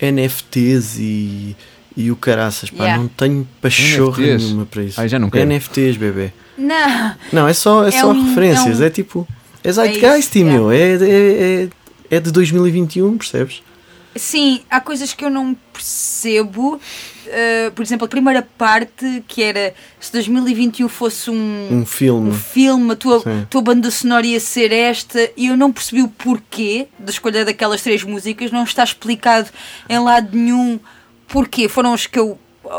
NFTs 0.00 0.98
e, 0.98 1.56
e 1.96 2.10
o 2.10 2.16
caraças, 2.16 2.70
pá. 2.70 2.84
Yeah. 2.84 3.02
Não 3.02 3.08
tenho 3.08 3.48
pachorra 3.60 4.18
NFTs? 4.22 4.44
nenhuma 4.44 4.66
para 4.66 4.82
isso. 4.82 5.00
Ai, 5.00 5.08
já 5.08 5.18
não 5.18 5.30
quero. 5.30 5.44
NFTs, 5.50 5.96
bebê. 5.96 6.32
Não, 6.56 7.14
Não, 7.32 7.48
é 7.48 7.52
só, 7.52 7.84
é 7.84 7.88
É 7.88 7.90
só 7.92 8.10
um- 8.10 8.28
referências, 8.28 8.80
é 8.80 8.84
é, 8.84 8.88
um- 8.88 8.90
tipo. 8.90 9.28
É 9.62 9.72
Zeitgeist, 9.72 10.36
isso, 10.38 10.44
meu. 10.46 10.70
É, 10.70 10.76
é, 10.78 11.68
é, 12.10 12.16
é 12.16 12.20
de 12.20 12.30
2021, 12.32 13.16
percebes? 13.18 13.62
Sim, 14.18 14.60
há 14.70 14.80
coisas 14.80 15.12
que 15.14 15.24
eu 15.24 15.30
não 15.30 15.56
percebo. 15.72 16.80
Uh, 17.26 17.70
por 17.74 17.82
exemplo, 17.82 18.06
a 18.06 18.08
primeira 18.08 18.40
parte 18.56 19.22
que 19.28 19.42
era 19.42 19.74
se 20.00 20.10
2021 20.12 20.88
fosse 20.88 21.30
um, 21.30 21.68
Um 21.70 21.84
filme. 21.86 22.30
um 22.30 22.34
filme, 22.34 22.92
a 22.92 22.96
tua, 22.96 23.20
Sim. 23.20 23.46
tua 23.50 23.60
banda 23.60 23.90
sonora 23.90 24.26
ia 24.26 24.40
ser 24.40 24.72
esta, 24.72 25.30
e 25.36 25.48
eu 25.48 25.56
não 25.56 25.70
percebi 25.70 26.02
o 26.02 26.08
porquê 26.08 26.88
da 26.98 27.10
escolha 27.10 27.44
daquelas 27.44 27.82
três 27.82 28.02
músicas, 28.02 28.50
não 28.50 28.64
está 28.64 28.82
explicado 28.82 29.48
em 29.88 29.98
lado 29.98 30.30
nenhum 30.36 30.80
porquê. 31.26 31.68
Foram 31.68 31.92
os 31.92 32.06
que 32.06 32.18
eu 32.18 32.38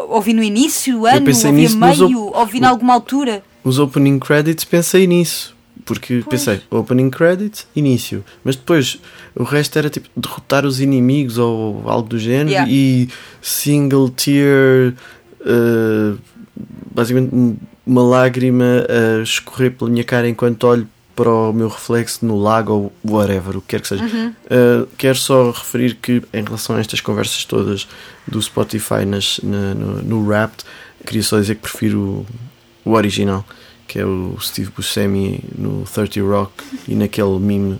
ouvi 0.09 0.33
no 0.33 0.41
início, 0.41 1.05
ano, 1.05 1.25
pensei 1.25 1.51
ouvi 1.51 1.67
a 1.67 1.69
meio, 1.69 2.31
ouvi 2.35 2.57
em 2.59 2.65
alguma 2.65 2.93
altura. 2.93 3.43
os 3.63 3.77
opening 3.77 4.17
credits 4.19 4.63
pensei 4.65 5.05
nisso. 5.05 5.55
Porque 5.93 6.21
Pois. 6.23 6.43
pensei, 6.45 6.61
opening 6.69 7.09
credits, 7.09 7.67
início. 7.75 8.23
Mas 8.43 8.55
depois 8.55 8.99
o 9.35 9.43
resto 9.43 9.77
era 9.77 9.89
tipo 9.89 10.07
derrotar 10.15 10.65
os 10.65 10.79
inimigos 10.79 11.37
ou 11.37 11.83
algo 11.89 12.07
do 12.07 12.17
género 12.19 12.49
Yeah. 12.51 12.71
e 12.71 13.09
single 13.41 14.09
tear, 14.09 14.93
eh, 15.41 16.13
basicamente 16.93 17.33
um- 17.33 17.57
uma 17.85 18.03
lágrima 18.03 18.85
a 18.87 19.23
escorrer 19.23 19.71
pela 19.71 19.89
minha 19.89 20.03
cara 20.03 20.29
enquanto 20.29 20.63
olho 20.65 20.87
para 21.15 21.29
o 21.29 21.51
meu 21.51 21.67
reflexo 21.67 22.25
no 22.25 22.37
lago 22.39 22.71
ou 22.73 22.93
whatever, 23.17 23.57
o 23.57 23.61
que 23.61 23.67
quer 23.69 23.81
que 23.81 23.87
seja. 23.89 24.03
Uhum. 24.03 24.27
Uh, 24.45 24.87
quero 24.97 25.17
só 25.17 25.51
referir 25.51 25.95
que, 25.95 26.21
em 26.33 26.43
relação 26.43 26.75
a 26.77 26.79
estas 26.79 27.01
conversas 27.01 27.43
todas 27.43 27.87
do 28.27 28.41
Spotify 28.41 29.03
nas, 29.05 29.39
na- 29.43 29.73
no, 29.73 30.01
no 30.01 30.25
Wrapped, 30.25 30.63
queria 31.05 31.23
só 31.23 31.37
dizer 31.39 31.55
que 31.55 31.61
prefiro 31.61 32.25
o 32.85 32.91
original, 32.93 33.43
que 33.89 33.97
é 33.97 34.05
o 34.05 34.37
Steve 34.39 34.71
Buscemi 34.75 35.43
no 35.57 35.83
30 35.83 36.21
Rock 36.21 36.63
e 36.87 36.93
naquele 36.93 37.39
meme 37.39 37.79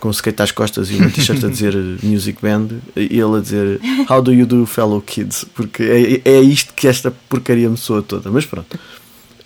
com 0.00 0.10
skate 0.10 0.42
às 0.42 0.50
costas 0.50 0.90
e 0.90 0.96
uma 0.96 1.08
t-shirt 1.08 1.42
a 1.44 1.48
dizer 1.48 1.74
uh, 1.76 1.96
Music 2.02 2.42
Band 2.42 2.68
e 2.96 3.18
ele 3.18 3.38
a 3.38 3.40
dizer 3.40 3.80
How 4.10 4.20
do 4.20 4.34
you 4.34 4.44
do, 4.44 4.66
fellow 4.66 5.00
kids? 5.00 5.44
Porque 5.54 6.20
é, 6.24 6.28
é 6.28 6.40
isto 6.40 6.74
que 6.74 6.88
esta 6.88 7.10
porcaria 7.28 7.70
me 7.70 7.76
soa 7.76 8.02
toda. 8.02 8.30
Mas 8.30 8.44
pronto. 8.44 8.78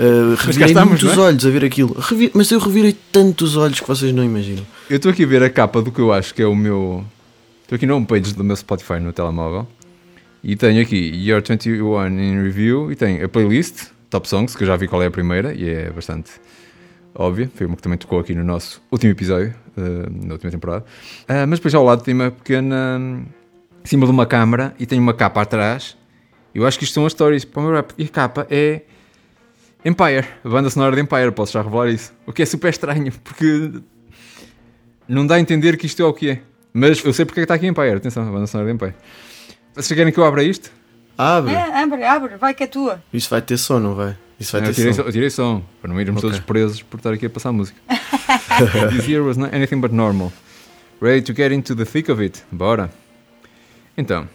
Uh, 0.01 0.35
revirei 0.37 0.75
muitos 0.85 1.17
é? 1.17 1.21
olhos 1.21 1.45
a 1.45 1.51
ver 1.51 1.65
aquilo. 1.65 1.95
Revi- 2.01 2.31
mas 2.33 2.51
eu 2.51 2.59
revirei 2.59 2.97
tantos 3.13 3.57
olhos 3.57 3.79
que 3.79 3.87
vocês 3.87 4.13
não 4.13 4.25
imaginam. 4.25 4.67
Eu 4.89 4.97
estou 4.97 5.13
aqui 5.13 5.25
a 5.25 5.27
ver 5.27 5.43
a 5.43 5.51
capa 5.51 5.83
do 5.83 5.93
que 5.93 6.01
eu 6.01 6.13
acho 6.13 6.35
que 6.35 6.41
é 6.41 6.47
o 6.47 6.57
meu. 6.57 7.05
Estou 7.63 7.77
aqui 7.77 7.85
no 7.85 7.95
homepage 7.97 8.33
do 8.35 8.43
meu 8.43 8.57
Spotify 8.57 8.99
no 8.99 9.13
telemóvel 9.13 9.69
e 10.43 10.57
tenho 10.57 10.81
aqui 10.81 10.97
Year 10.97 11.43
21 11.47 12.07
in 12.19 12.43
Review 12.43 12.91
e 12.91 12.97
tem 12.97 13.23
a 13.23 13.29
playlist, 13.29 13.89
Top 14.11 14.29
Songs, 14.29 14.57
que 14.57 14.63
eu 14.63 14.67
já 14.67 14.77
vi 14.77 14.89
qual 14.89 15.03
é 15.03 15.07
a 15.07 15.11
primeira 15.11 15.55
e 15.55 15.69
é 15.69 15.91
bastante 15.91 16.31
óbvia. 17.15 17.51
Foi 17.55 17.67
uma 17.67 17.77
que 17.77 17.83
também 17.83 17.99
tocou 17.99 18.19
aqui 18.19 18.35
no 18.35 18.45
nosso 18.45 18.83
último 18.91 19.13
episódio, 19.13 19.55
eh, 19.77 20.27
na 20.27 20.35
última 20.35 20.51
temporada. 20.51 20.85
Ah, 21.27 21.47
mas 21.47 21.59
depois 21.59 21.75
ao 21.75 21.85
lado 21.85 22.03
tem 22.03 22.15
uma 22.15 22.31
pequena. 22.31 22.99
em 23.85 23.89
cima 23.89 24.07
de 24.07 24.13
uma 24.13 24.27
câmara 24.27 24.75
e 24.79 24.87
tem 24.87 24.99
uma 24.99 25.15
capa 25.15 25.43
atrás. 25.43 25.97
Eu 26.55 26.67
acho 26.67 26.79
que 26.79 26.85
isto 26.85 26.95
são 26.95 27.05
as 27.07 27.13
stories 27.13 27.45
para 27.45 27.61
o 27.61 27.65
meu 27.65 27.75
rap. 27.75 27.93
E 27.99 28.05
a 28.05 28.09
capa 28.09 28.47
é. 28.51 28.83
Empire, 29.85 30.27
a 30.45 30.49
banda 30.49 30.69
sonora 30.71 30.97
de 30.97 31.03
Empire, 31.03 31.31
posso 31.31 31.53
já 31.53 31.63
revelar 31.63 31.89
isso. 31.89 32.13
O 32.27 32.33
que 32.33 32.43
é 32.43 32.47
super 32.47 32.69
estranho, 32.69 33.13
porque 33.23 33.81
não 35.07 35.25
dá 35.25 35.37
a 35.37 35.41
entender 35.41 35.77
que 35.77 35.87
isto 35.87 36.03
é 36.03 36.05
o 36.05 36.13
que 36.13 36.31
é. 36.31 36.43
Mas 36.73 37.03
eu 37.05 37.13
sei 37.13 37.25
porque 37.25 37.41
é 37.41 37.43
que 37.43 37.45
está 37.45 37.55
aqui 37.55 37.67
Empire, 37.67 37.97
atenção, 37.97 38.29
a 38.29 38.31
banda 38.31 38.47
sonora 38.47 38.69
de 38.69 38.75
Empire. 38.75 38.95
Vocês 39.75 39.97
querem 39.97 40.13
que 40.13 40.19
eu 40.19 40.25
abra 40.25 40.43
isto? 40.43 40.73
Abre! 41.19 41.53
É, 41.53 41.83
abre, 41.83 42.05
abre, 42.05 42.37
vai 42.37 42.55
que 42.55 42.63
é 42.63 42.67
tua. 42.69 43.03
Isso 43.13 43.29
vai 43.29 43.43
ter 43.43 43.59
som, 43.59 43.81
não 43.81 43.95
vai? 43.97 44.17
Isso 44.39 44.53
vai 44.53 44.61
eu, 44.61 44.67
ter 44.67 44.75
tirei 44.75 44.93
som. 44.93 45.03
som, 45.03 45.09
eu 45.09 45.13
tirei 45.13 45.31
som, 45.31 45.63
para 45.83 45.93
não 45.93 46.01
irmos 46.01 46.23
Ok. 46.23 46.31
todos 46.31 46.45
presos 46.47 46.81
por 46.83 46.99
estar 46.99 47.13
aqui 47.13 47.27
a 47.27 47.31
passar 47.31 47.51
música. 47.51 47.79
This 48.91 49.09
year 49.09 49.23
was 49.23 49.37
not 49.37 49.55
anything 49.55 49.81
but 49.81 49.93
normal. 49.93 50.33
Ready 51.01 51.23
to 51.23 51.35
get 51.35 51.53
into 51.53 51.75
the 51.75 51.85
thick 51.85 52.09
of 52.11 52.23
it. 52.23 52.43
Bora. 52.53 52.91
Então, 53.97 54.29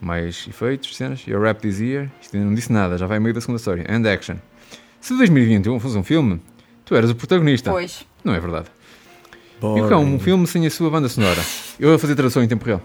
mais 0.00 0.46
efeitos, 0.48 0.96
cenas. 0.96 1.26
Your 1.26 1.42
rap 1.42 1.60
this 1.60 1.80
year. 1.80 2.10
Isto 2.20 2.36
ainda 2.36 2.46
não 2.48 2.54
disse 2.54 2.72
nada, 2.72 2.96
já 2.96 3.06
vai 3.06 3.18
meio 3.18 3.34
da 3.34 3.40
segunda 3.40 3.58
história. 3.58 3.84
And 3.88 4.08
action. 4.08 4.36
Se 5.00 5.16
2021 5.16 5.78
fosse 5.80 5.96
um 5.96 6.02
filme, 6.04 6.40
tu 6.84 6.94
eras 6.94 7.10
o 7.10 7.14
protagonista. 7.14 7.70
Pois. 7.70 8.04
Não 8.24 8.34
é 8.34 8.40
verdade. 8.40 8.66
E 9.32 9.60
Boring. 9.60 9.82
o 9.82 9.88
que 9.88 9.94
é 9.94 9.96
um 9.96 10.18
filme 10.18 10.46
sem 10.46 10.66
a 10.66 10.70
sua 10.70 10.90
banda 10.90 11.08
sonora? 11.08 11.40
Eu 11.78 11.90
vou 11.90 11.98
fazer 11.98 12.14
tradução 12.14 12.42
em 12.42 12.48
tempo 12.48 12.64
real. 12.64 12.82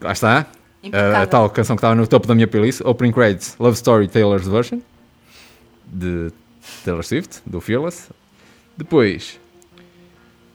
Lá 0.00 0.12
está. 0.12 0.46
A, 0.92 1.22
a 1.22 1.26
tal 1.26 1.48
canção 1.50 1.76
que 1.76 1.80
estava 1.80 1.94
no 1.94 2.06
topo 2.06 2.26
da 2.26 2.34
minha 2.34 2.46
playlist, 2.46 2.80
Opening 2.84 3.12
Credits, 3.12 3.56
Love 3.58 3.76
Story 3.76 4.08
Taylor's 4.08 4.46
Version, 4.46 4.80
de 5.86 6.30
Taylor 6.84 7.04
Swift, 7.04 7.40
do 7.46 7.60
Fearless. 7.60 8.10
Depois, 8.76 9.38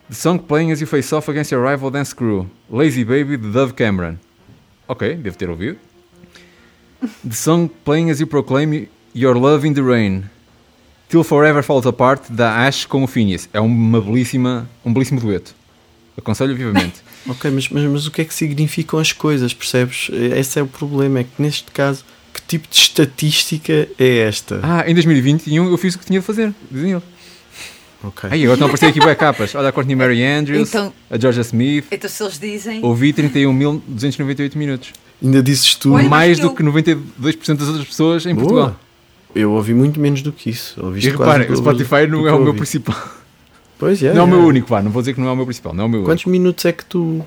The 0.09 0.15
Song 0.15 0.39
Playing 0.39 0.71
As 0.71 0.81
You 0.81 0.87
Face 0.87 1.13
Off 1.13 1.29
Against 1.29 1.51
Your 1.51 1.63
Rival 1.63 1.91
Dance 1.91 2.13
Crew, 2.13 2.49
Lazy 2.69 3.03
Baby, 3.03 3.37
de 3.37 3.51
Dove 3.51 3.73
Cameron. 3.73 4.17
Ok, 4.87 5.15
devo 5.15 5.37
ter 5.37 5.49
ouvido. 5.49 5.77
The 7.27 7.35
Song 7.35 7.69
Playing 7.85 8.09
As 8.09 8.19
You 8.19 8.27
Proclaim 8.27 8.87
Your 9.15 9.35
Love 9.35 9.67
in 9.67 9.73
the 9.73 9.81
Rain, 9.81 10.29
Till 11.07 11.23
Forever 11.23 11.63
Falls 11.63 11.87
Apart, 11.87 12.29
da 12.29 12.67
Ash 12.67 12.85
com 12.85 13.03
o 13.03 13.07
Phineas. 13.07 13.49
É 13.53 13.59
uma 13.59 13.99
belíssima, 13.99 14.69
um 14.85 14.93
belíssimo 14.93 15.19
dueto. 15.19 15.55
Aconselho 16.17 16.55
vivamente. 16.55 17.01
Ok, 17.27 17.51
mas, 17.51 17.69
mas, 17.69 17.83
mas 17.83 18.07
o 18.07 18.11
que 18.11 18.21
é 18.21 18.25
que 18.25 18.33
significam 18.33 18.99
as 18.99 19.11
coisas, 19.11 19.53
percebes? 19.53 20.09
Esse 20.37 20.59
é 20.59 20.63
o 20.63 20.67
problema, 20.67 21.19
é 21.19 21.23
que 21.23 21.29
neste 21.41 21.69
caso, 21.71 22.03
que 22.33 22.41
tipo 22.47 22.67
de 22.69 22.75
estatística 22.77 23.87
é 23.99 24.17
esta? 24.19 24.59
Ah, 24.63 24.83
em 24.89 24.93
2021 24.93 25.69
eu 25.69 25.77
fiz 25.77 25.95
o 25.95 25.99
que 25.99 26.05
tinha 26.05 26.19
de 26.19 26.25
fazer, 26.25 26.53
dizem 26.71 26.91
eles. 26.91 27.03
Ok. 28.01 28.29
Aí, 28.31 28.43
agora 28.43 28.53
estão 28.55 28.67
a 28.67 28.69
aparecer 28.71 28.85
aqui 28.87 29.05
bem 29.05 29.15
capas. 29.15 29.53
Olha 29.55 29.67
a 29.67 29.71
Courtney 29.73 29.93
Mary 29.95 30.23
Andrews, 30.23 30.69
Então- 30.69 30.93
a 31.11 31.17
Georgia 31.19 31.41
Smith. 31.41 31.85
Então 31.91 32.09
se 32.09 32.23
eles 32.23 32.39
dizem. 32.39 32.79
Ouvi 32.83 33.11
31.298 33.11 34.55
minutos. 34.57 34.93
Ainda 35.21 35.43
dizes 35.43 35.75
tu. 35.75 35.89
Mais 35.89 36.39
do 36.39 36.53
que 36.53 36.63
92% 36.63 37.57
das 37.57 37.67
outras 37.67 37.85
pessoas 37.87 38.25
em 38.25 38.33
Boa. 38.33 38.45
Portugal. 38.47 38.79
Eu 39.35 39.51
ouvi 39.51 39.73
muito 39.73 39.99
menos 39.99 40.21
do 40.21 40.31
que 40.31 40.49
isso. 40.49 40.81
Ouviste 40.81 41.09
E 41.09 41.13
quase 41.13 41.31
reparem, 41.41 41.53
o 41.53 41.57
Spotify 41.57 42.07
não 42.07 42.25
é 42.25 42.31
o 42.31 42.37
meu 42.37 42.47
ouvi. 42.47 42.59
principal. 42.59 42.95
Pois 43.79 44.03
é. 44.03 44.13
Não 44.13 44.21
é 44.21 44.23
o 44.25 44.27
meu 44.27 44.41
é. 44.41 44.43
único, 44.43 44.67
vá. 44.67 44.81
Não 44.83 44.91
vou 44.91 45.01
dizer 45.01 45.13
que 45.13 45.21
não 45.21 45.29
é 45.29 45.31
o 45.31 45.35
meu 45.35 45.45
principal. 45.45 45.73
Não 45.73 45.85
é 45.85 45.87
o 45.87 45.89
meu 45.89 46.03
Quantos 46.03 46.25
único. 46.25 46.29
minutos 46.29 46.65
é 46.65 46.71
que 46.73 46.85
tu. 46.85 47.25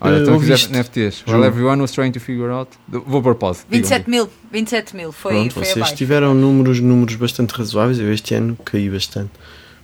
Olha, 0.00 0.14
eh, 0.14 0.18
estão 0.20 0.34
a 0.36 0.40
fazer? 0.40 0.68
NFTs. 0.70 1.24
While 1.28 1.44
everyone 1.44 1.82
was 1.82 1.92
trying 1.92 2.12
to 2.12 2.18
figure 2.20 2.50
out. 2.50 2.70
Vou 2.88 3.22
pôr 3.22 3.34
pause. 3.34 3.60
digam-me. 3.70 3.82
27 3.82 4.10
mil. 4.10 4.28
27 4.50 4.96
mil. 4.96 5.12
Foi, 5.12 5.32
Pronto, 5.34 5.52
foi 5.52 5.64
vocês 5.64 5.76
abaixo. 5.76 5.94
tiveram 5.94 6.34
números, 6.34 6.80
números 6.80 7.14
bastante 7.16 7.50
razoáveis. 7.50 7.98
Eu 8.00 8.10
este 8.12 8.34
ano 8.34 8.56
caí 8.64 8.88
bastante 8.88 9.30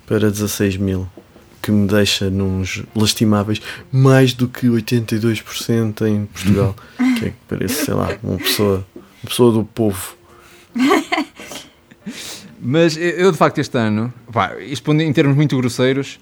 para 0.06 0.30
16 0.30 0.78
mil, 0.78 1.06
que 1.60 1.70
me 1.70 1.86
deixa 1.86 2.30
nos 2.30 2.82
lastimáveis 2.94 3.60
mais 3.92 4.32
do 4.32 4.48
que 4.48 4.68
82% 4.68 6.06
em 6.06 6.24
Portugal, 6.24 6.74
que 7.18 7.26
é 7.26 7.28
que 7.30 7.36
parece, 7.46 7.84
sei 7.84 7.92
lá, 7.94 8.16
uma 8.22 8.38
pessoa, 8.38 8.86
uma 8.96 9.28
pessoa 9.28 9.52
do 9.52 9.64
povo. 9.64 10.16
Mas 12.60 12.96
eu, 12.96 13.30
de 13.30 13.38
facto, 13.38 13.58
este 13.58 13.76
ano, 13.76 14.12
pá, 14.32 14.56
isto 14.60 14.92
em 14.92 15.12
termos 15.12 15.36
muito 15.36 15.56
grosseiros, 15.56 16.18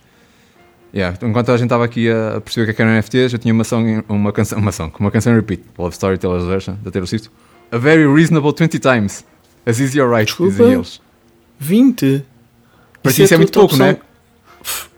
yeah, 0.93 1.17
enquanto 1.23 1.51
a 1.51 1.57
gente 1.57 1.67
estava 1.67 1.85
aqui 1.85 2.11
a 2.11 2.41
perceber 2.41 2.71
o 2.71 2.75
que 2.75 2.83
é 2.83 2.85
eram 2.85 2.97
NFTs, 2.97 3.33
eu 3.33 3.39
tinha 3.39 3.55
uma, 3.55 3.65
song, 3.65 4.03
uma 4.09 4.33
canção, 4.33 4.59
uma 4.59 4.73
song, 4.73 4.93
uma 4.99 5.11
canção 5.11 5.35
repeat, 5.35 5.63
Love 5.79 5.93
Story 5.95 6.19
Taylor's 6.19 6.47
Version, 6.47 6.75
da 6.83 6.91
Taylor 6.91 7.07
Swift. 7.07 7.31
A 7.71 7.79
very 7.79 8.07
reasonable 8.07 8.53
20 8.57 8.79
times. 8.79 9.25
As 9.67 9.81
easy 9.81 10.01
or 10.01 10.11
right, 10.11 10.27
Desculpa? 10.27 10.53
dizem 10.53 10.73
eles. 10.73 11.01
20? 11.59 12.25
Para 13.03 13.13
isso 13.13 13.23
é 13.23 13.35
a 13.35 13.39
muito 13.39 13.53
tua 13.53 13.63
pouco, 13.63 13.77
não 13.77 13.87
é? 13.87 13.99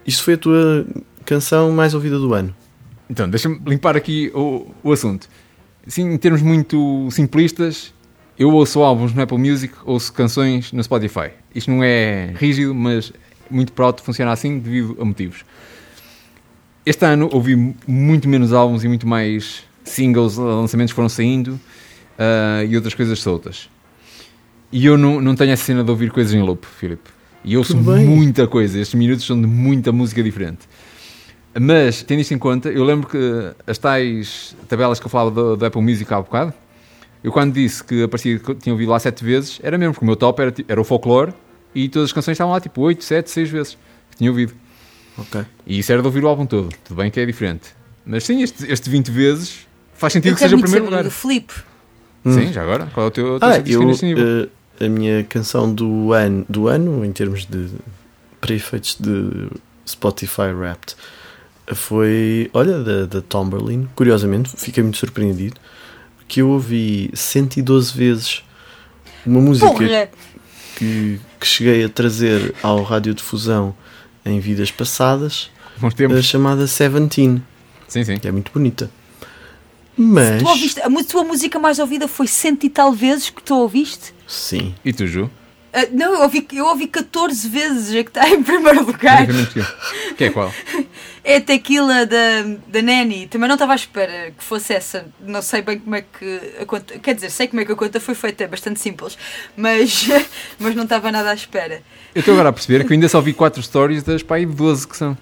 Isso 0.06 0.22
foi 0.22 0.34
a 0.34 0.38
tua 0.38 0.86
canção 1.24 1.72
mais 1.72 1.94
ouvida 1.94 2.18
do 2.18 2.32
ano. 2.32 2.54
Então, 3.08 3.28
deixa-me 3.28 3.60
limpar 3.66 3.96
aqui 3.96 4.30
o, 4.34 4.66
o 4.82 4.92
assunto. 4.92 5.28
Assim, 5.86 6.12
em 6.12 6.16
termos 6.16 6.42
muito 6.42 7.08
simplistas, 7.10 7.92
eu 8.38 8.50
ouço 8.52 8.82
álbuns 8.82 9.14
no 9.14 9.22
Apple 9.22 9.38
Music, 9.38 9.74
ouço 9.84 10.12
canções 10.12 10.72
no 10.72 10.82
Spotify. 10.82 11.30
Isto 11.54 11.70
não 11.70 11.82
é 11.82 12.32
rígido, 12.36 12.74
mas 12.74 13.12
muito 13.50 13.72
pronto 13.72 14.02
funciona 14.02 14.32
assim 14.32 14.58
devido 14.58 14.96
a 15.00 15.04
motivos. 15.04 15.44
Este 16.84 17.04
ano 17.04 17.28
ouvi 17.32 17.74
muito 17.86 18.28
menos 18.28 18.52
álbuns 18.52 18.84
e 18.84 18.88
muito 18.88 19.06
mais 19.06 19.64
singles, 19.82 20.36
lançamentos 20.36 20.94
foram 20.94 21.08
saindo 21.08 21.58
ah, 22.18 22.62
e 22.64 22.76
outras 22.76 22.94
coisas 22.94 23.18
soltas. 23.18 23.68
E 24.70 24.84
eu 24.84 24.98
não, 24.98 25.20
não 25.20 25.34
tenho 25.34 25.52
essa 25.52 25.64
cena 25.64 25.82
de 25.82 25.90
ouvir 25.90 26.10
coisas 26.10 26.34
em 26.34 26.42
loop, 26.42 26.66
Filipe. 26.66 27.10
E 27.44 27.56
ouço 27.56 27.74
Tudo 27.74 27.92
bem. 27.92 28.04
muita 28.04 28.46
coisa. 28.46 28.78
Estes 28.78 28.98
minutos 28.98 29.24
são 29.24 29.40
de 29.40 29.46
muita 29.46 29.92
música 29.92 30.22
diferente. 30.22 30.68
Mas, 31.58 32.02
tendo 32.02 32.20
isto 32.20 32.34
em 32.34 32.38
conta, 32.38 32.68
eu 32.68 32.84
lembro 32.84 33.08
que 33.08 33.18
as 33.66 33.78
tais 33.78 34.54
tabelas 34.68 34.98
que 35.00 35.06
eu 35.06 35.10
falava 35.10 35.30
do, 35.30 35.56
do 35.56 35.64
Apple 35.64 35.80
Music 35.80 36.12
há 36.12 36.20
bocado, 36.20 36.52
eu 37.24 37.32
quando 37.32 37.52
disse 37.54 37.82
que 37.82 38.02
aparecia 38.02 38.38
que 38.38 38.54
tinha 38.54 38.72
ouvido 38.72 38.90
lá 38.90 38.98
7 38.98 39.24
vezes, 39.24 39.58
era 39.62 39.76
mesmo, 39.78 39.94
porque 39.94 40.04
o 40.04 40.06
meu 40.06 40.16
top 40.16 40.40
era, 40.42 40.54
era 40.68 40.80
o 40.80 40.84
folclore 40.84 41.32
e 41.74 41.88
todas 41.88 42.08
as 42.08 42.12
canções 42.12 42.34
estavam 42.34 42.52
lá 42.52 42.60
tipo 42.60 42.80
8, 42.80 43.02
7, 43.02 43.30
6 43.30 43.50
vezes 43.50 43.78
que 44.10 44.16
tinha 44.16 44.30
ouvido. 44.30 44.54
Ok. 45.18 45.42
E 45.66 45.78
isso 45.78 45.90
era 45.92 46.00
de 46.02 46.06
ouvir 46.08 46.22
o 46.24 46.28
álbum 46.28 46.44
todo. 46.46 46.68
Tudo 46.84 46.96
bem 46.96 47.10
que 47.10 47.18
é 47.18 47.26
diferente. 47.26 47.68
Mas 48.04 48.24
sim, 48.24 48.42
este, 48.42 48.70
este 48.70 48.88
20 48.90 49.10
vezes 49.10 49.66
faz 49.94 50.12
sentido 50.12 50.32
Eu 50.32 50.34
que 50.36 50.40
seja 50.40 50.56
o 50.56 50.60
primeiro 50.60 50.84
lugar. 50.84 51.02
do 51.04 51.10
Filipe. 51.10 51.54
Sim, 52.24 52.52
já 52.52 52.62
agora. 52.62 52.86
Qual 52.92 53.06
é 53.06 53.08
o 53.08 53.10
teu, 53.10 53.38
teu 53.40 53.48
Ah, 53.48 53.58
eu, 53.66 53.82
neste 53.84 54.04
nível? 54.04 54.48
eh, 54.80 54.84
a 54.84 54.88
minha 54.88 55.24
canção 55.24 55.72
do 55.72 56.12
ano, 56.12 56.44
do 56.48 56.68
ano, 56.68 57.04
em 57.04 57.12
termos 57.12 57.46
de 57.46 57.68
prefeitos 58.40 58.96
de 59.00 59.48
Spotify 59.88 60.52
Wrapped, 60.54 60.96
foi, 61.74 62.50
olha, 62.52 62.78
da, 62.82 63.06
da 63.06 63.22
Tomberlin. 63.22 63.88
Curiosamente, 63.94 64.50
fiquei 64.56 64.82
muito 64.82 64.98
surpreendido 64.98 65.56
que 66.28 66.40
eu 66.40 66.48
ouvi 66.50 67.10
112 67.14 67.92
vezes 67.96 68.42
uma 69.24 69.40
música 69.40 69.66
Porra! 69.68 70.08
que, 70.76 71.20
que 71.40 71.46
cheguei 71.46 71.84
a 71.84 71.88
trazer 71.88 72.54
ao 72.62 72.82
Radiodifusão 72.82 73.74
em 74.24 74.38
vidas 74.40 74.70
passadas, 74.70 75.50
tempos. 75.96 76.24
chamada 76.24 76.66
Seventeen, 76.66 77.42
Sim, 77.88 78.04
sim. 78.04 78.18
que 78.18 78.26
é 78.28 78.32
muito 78.32 78.50
bonita. 78.52 78.90
Mas, 79.96 80.42
Tu 80.42 80.48
ouviste, 80.48 80.80
a 80.80 81.04
tua 81.04 81.24
música 81.24 81.58
mais 81.58 81.78
ouvida 81.78 82.06
foi 82.06 82.26
cento 82.26 82.64
e 82.64 82.70
tal 82.70 82.92
vezes 82.92 83.30
que 83.30 83.42
tu 83.42 83.54
ouviste? 83.54 84.12
sim, 84.26 84.74
E 84.84 84.92
tu, 84.92 85.06
Ju? 85.06 85.30
Ah, 85.78 85.86
não, 85.92 86.14
eu 86.14 86.22
ouvi, 86.22 86.46
eu 86.54 86.64
ouvi 86.66 86.86
14 86.86 87.46
vezes 87.50 87.90
a 87.94 88.02
que 88.02 88.08
está 88.08 88.26
em 88.32 88.42
primeiro 88.42 88.86
lugar. 88.86 89.26
Que- 90.16 90.24
é 90.24 90.30
qual? 90.30 90.50
É 91.28 91.38
a 91.38 91.40
tequila 91.40 92.06
da, 92.06 92.42
da 92.68 92.80
Nanny. 92.80 93.26
Também 93.26 93.48
não 93.48 93.56
estava 93.56 93.72
à 93.72 93.74
espera 93.74 94.30
que 94.30 94.44
fosse 94.44 94.72
essa. 94.72 95.06
Não 95.20 95.42
sei 95.42 95.60
bem 95.60 95.76
como 95.80 95.96
é 95.96 96.02
que 96.02 96.40
a 96.62 96.64
conta. 96.64 96.96
Quer 97.00 97.16
dizer, 97.16 97.30
sei 97.30 97.48
como 97.48 97.60
é 97.60 97.64
que 97.64 97.72
a 97.72 97.74
conta 97.74 97.98
foi 97.98 98.14
feita, 98.14 98.44
é 98.44 98.46
bastante 98.46 98.78
simples. 98.78 99.18
Mas, 99.56 100.06
mas 100.56 100.76
não 100.76 100.84
estava 100.84 101.10
nada 101.10 101.30
à 101.30 101.34
espera. 101.34 101.82
Eu 102.14 102.20
estou 102.20 102.32
agora 102.34 102.50
a 102.50 102.52
perceber 102.52 102.84
que 102.84 102.92
eu 102.92 102.94
ainda 102.94 103.08
só 103.08 103.20
vi 103.20 103.32
4 103.32 103.60
stories 103.60 104.04
das 104.04 104.22
pá, 104.22 104.36
aí 104.36 104.46
12 104.46 104.86
que 104.86 104.96
são. 104.96 105.18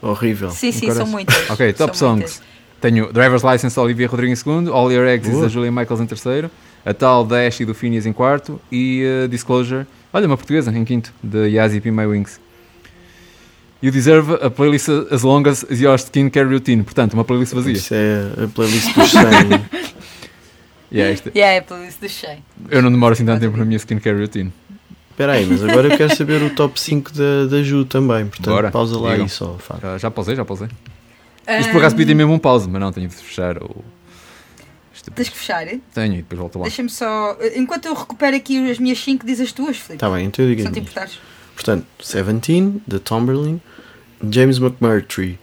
Horrível. 0.00 0.52
Sim, 0.52 0.70
sim, 0.70 0.92
são 0.92 1.06
muitas. 1.08 1.50
Ok, 1.50 1.72
top 1.72 1.96
São 1.98 2.10
songs. 2.10 2.40
muitas. 2.40 2.42
Tenho 2.80 3.12
Driver's 3.12 3.42
License 3.42 3.80
Olivia 3.80 4.06
Rodrigo 4.06 4.32
em 4.32 4.36
segundo, 4.36 4.72
All 4.72 4.92
Your 4.92 5.08
Exes 5.08 5.32
Boa. 5.32 5.42
da 5.42 5.48
Julia 5.48 5.72
Michaels 5.72 6.00
em 6.00 6.06
terceiro, 6.06 6.48
a 6.86 6.94
tal 6.94 7.24
da 7.24 7.44
Ash 7.44 7.58
e 7.58 7.64
do 7.64 7.74
Phineas 7.74 8.06
em 8.06 8.12
quarto 8.12 8.60
e 8.70 9.02
uh, 9.24 9.28
Disclosure, 9.28 9.84
olha, 10.12 10.26
uma 10.26 10.36
portuguesa 10.36 10.70
em 10.76 10.84
quinto, 10.84 11.12
de 11.22 11.48
Yazzie 11.48 11.80
P. 11.80 11.90
My 11.90 12.06
Wings. 12.06 12.40
You 13.80 13.92
deserve 13.92 14.34
a 14.42 14.50
playlist 14.50 14.88
as 15.10 15.22
long 15.22 15.46
as 15.48 15.64
your 15.70 15.96
skincare 15.98 16.48
routine. 16.48 16.82
Portanto, 16.82 17.14
uma 17.14 17.24
playlist 17.24 17.54
vazia. 17.54 17.72
Isso 17.74 17.94
é 17.94 18.44
a 18.44 18.48
playlist 18.48 18.92
dos 18.94 19.10
100. 19.10 19.22
E 20.90 21.00
é 21.00 21.12
esta. 21.12 21.30
Yeah, 21.34 21.56
é 21.56 21.60
pelo 21.60 21.84
isso 21.84 22.00
do 22.00 22.08
Shane. 22.08 22.42
Eu 22.70 22.82
não 22.82 22.90
demoro 22.90 23.12
assim 23.12 23.24
tanto 23.24 23.40
tempo 23.40 23.56
na 23.56 23.64
minha 23.64 23.76
skincare 23.76 24.18
routine. 24.18 24.52
Espera 25.10 25.32
aí, 25.32 25.44
mas 25.46 25.62
agora 25.62 25.88
eu 25.88 25.96
quero 25.96 26.14
saber 26.16 26.42
o 26.42 26.50
top 26.50 26.80
5 26.80 27.12
da, 27.12 27.46
da 27.50 27.62
Ju 27.62 27.84
também. 27.84 28.26
Portanto, 28.26 28.54
Bora, 28.54 28.70
pausa 28.70 28.98
lá 28.98 29.10
digam. 29.10 29.24
aí 29.24 29.28
só. 29.28 29.58
Já, 29.82 29.98
já 29.98 30.10
pausei, 30.10 30.36
já 30.36 30.44
pausei. 30.44 30.68
Isto 31.58 31.72
por 31.72 31.78
acaso 31.78 31.94
podia 31.94 32.06
ter 32.06 32.14
mesmo 32.14 32.32
um 32.32 32.38
pause, 32.38 32.68
mas 32.68 32.80
não, 32.80 32.92
tenho 32.92 33.08
de 33.08 33.14
fechar 33.14 33.58
o. 33.62 33.84
Isto- 35.08 35.16
Tens 35.16 35.28
que 35.28 35.36
fechar. 35.36 35.66
Tenho 35.94 36.14
e 36.14 36.16
depois 36.18 36.38
volto 36.38 36.58
lá. 36.58 36.64
Deixa-me 36.64 36.88
só. 36.90 37.36
Enquanto 37.56 37.86
eu 37.86 37.94
recupero 37.94 38.36
aqui 38.36 38.70
as 38.70 38.78
minhas 38.78 38.98
5, 38.98 39.24
diz 39.26 39.40
as 39.40 39.52
tuas, 39.52 39.76
Filipe. 39.76 39.98
Tá 39.98 40.08
bem, 40.10 40.26
então 40.26 40.44
eu 40.44 40.50
digo 40.50 40.60
Se 40.62 40.66
não 40.66 40.72
te 40.72 40.80
importares. 40.80 41.18
Portanto, 41.54 41.86
Seventeen, 42.00 42.80
The 42.88 42.98
Tomberlin, 43.00 43.60
James 44.30 44.58
McMurtry, 44.58 45.38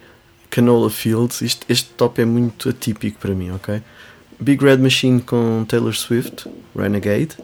Canola 0.49 0.89
Fields. 0.89 1.41
Isto, 1.41 1.65
este 1.69 1.89
top 1.91 2.21
é 2.21 2.25
muito 2.25 2.69
atípico 2.69 3.19
para 3.19 3.33
mim, 3.33 3.51
ok? 3.51 3.81
Big 4.39 4.63
Red 4.63 4.77
Machine 4.77 5.21
com 5.21 5.65
Taylor 5.67 5.93
Swift, 5.95 6.49
Renegade, 6.77 7.37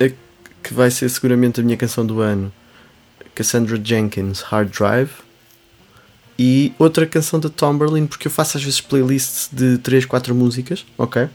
a- 0.00 0.10
que 0.62 0.74
vai 0.74 0.90
ser 0.90 1.08
seguramente 1.08 1.60
a 1.60 1.62
minha 1.62 1.76
canção 1.76 2.04
do 2.04 2.20
ano, 2.20 2.52
Cassandra 3.34 3.80
Jenkins, 3.82 4.40
Hard 4.40 4.70
Drive, 4.70 5.10
e 6.38 6.72
outra 6.78 7.04
canção 7.06 7.40
da 7.40 7.48
Tomberlin, 7.48 8.06
porque 8.06 8.28
eu 8.28 8.30
faço 8.30 8.56
às 8.56 8.62
vezes 8.62 8.80
playlists 8.80 9.48
de 9.52 9.78
3, 9.78 10.04
4 10.04 10.34
músicas, 10.34 10.86
ok? 10.96 11.28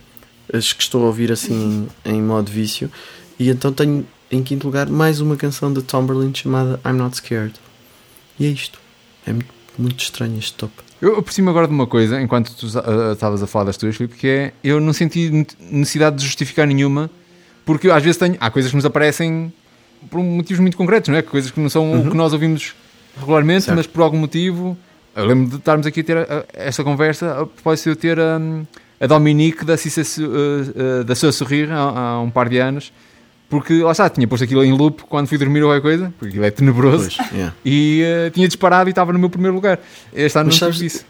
As 0.52 0.72
que 0.72 0.82
estou 0.82 1.02
a 1.02 1.06
ouvir 1.06 1.30
assim 1.30 1.86
em 2.04 2.22
modo 2.22 2.50
vício, 2.50 2.90
e 3.38 3.50
então 3.50 3.72
tenho 3.72 4.06
em 4.30 4.42
quinto 4.42 4.66
lugar 4.66 4.88
mais 4.88 5.20
uma 5.20 5.36
canção 5.36 5.72
da 5.72 5.82
Tomberlin 5.82 6.32
chamada 6.34 6.80
I'm 6.84 6.94
Not 6.94 7.16
Scared. 7.16 7.54
E 8.38 8.46
é 8.46 8.48
isto. 8.48 8.78
É 9.26 9.32
muito, 9.32 9.48
muito 9.78 10.02
estranho 10.02 10.38
este 10.38 10.54
top. 10.54 10.72
Eu 11.00 11.18
aproximo 11.18 11.50
agora 11.50 11.66
de 11.68 11.74
uma 11.74 11.86
coisa, 11.86 12.20
enquanto 12.20 12.54
tu 12.54 12.66
ah, 12.78 13.12
estavas 13.12 13.42
a 13.42 13.46
falar 13.46 13.66
das 13.66 13.76
tuas, 13.76 13.96
Filipe, 13.96 14.16
que 14.16 14.26
é 14.26 14.52
eu 14.62 14.80
não 14.80 14.92
senti 14.92 15.46
necessidade 15.60 16.16
de 16.16 16.24
justificar 16.24 16.66
nenhuma, 16.66 17.10
porque 17.64 17.90
às 17.90 18.02
vezes 18.02 18.16
tenho, 18.16 18.36
há 18.40 18.50
coisas 18.50 18.70
que 18.70 18.76
nos 18.76 18.84
aparecem 18.84 19.52
por 20.10 20.22
motivos 20.22 20.60
muito 20.60 20.76
concretos, 20.76 21.08
não 21.08 21.16
é? 21.16 21.22
Coisas 21.22 21.50
que 21.50 21.60
não 21.60 21.68
são 21.68 22.06
o 22.06 22.10
que 22.10 22.16
nós 22.16 22.32
ouvimos 22.32 22.74
regularmente, 23.18 23.64
Certo. 23.64 23.76
mas 23.76 23.86
por 23.86 24.02
algum 24.02 24.18
motivo. 24.18 24.76
Eu 25.16 25.26
lembro 25.26 25.50
de 25.50 25.56
estarmos 25.56 25.86
aqui 25.86 26.00
a 26.00 26.04
ter 26.04 26.16
ah, 26.18 26.44
esta 26.52 26.82
conversa 26.82 27.32
a 27.32 27.46
propósito 27.46 27.84
de 27.84 27.90
eu 27.90 27.96
ter 27.96 28.18
hum, 28.18 28.64
a 29.00 29.06
Dominique 29.06 29.64
da 29.64 29.76
Cissa 29.76 30.02
ah, 30.02 31.00
ah, 31.00 31.04
da 31.04 31.14
Seu 31.14 31.32
Sorrir 31.32 31.70
há, 31.70 31.76
há 31.78 32.20
um 32.20 32.30
par 32.30 32.48
de 32.48 32.58
anos, 32.58 32.92
porque 33.48 33.82
lá 33.82 33.92
está, 33.92 34.08
tinha 34.10 34.26
posto 34.26 34.42
aquilo 34.44 34.64
em 34.64 34.72
loop 34.72 35.02
quando 35.04 35.28
fui 35.28 35.38
dormir 35.38 35.62
ou 35.62 35.68
qualquer 35.68 35.82
coisa, 35.82 36.14
porque 36.18 36.30
aquilo 36.30 36.44
é 36.44 36.50
tenebroso. 36.50 37.10
Pois, 37.16 37.30
yeah. 37.32 37.54
E 37.64 38.02
eh, 38.02 38.30
tinha 38.30 38.46
disparado 38.48 38.88
e 38.88 38.90
estava 38.90 39.12
no 39.12 39.18
meu 39.18 39.30
primeiro 39.30 39.54
lugar. 39.54 39.78
Este 40.12 40.36
ano 40.38 40.46
Mas 40.46 40.60
não 40.60 40.68
sabes- 40.68 40.80
isso. 40.80 41.04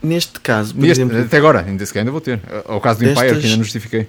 Neste 0.00 0.38
caso, 0.38 0.74
por 0.74 0.80
Neste- 0.82 1.02
exemplo, 1.02 1.20
até 1.20 1.36
agora, 1.38 1.64
ainda 1.66 1.84
se 1.84 1.98
ainda 1.98 2.12
vou 2.12 2.20
ter. 2.20 2.40
Ao 2.66 2.80
caso 2.80 3.00
do 3.00 3.04
Destas- 3.06 3.24
Empire, 3.24 3.40
que 3.40 3.46
ainda 3.46 3.56
não 3.56 3.64
justifiquei. 3.64 4.06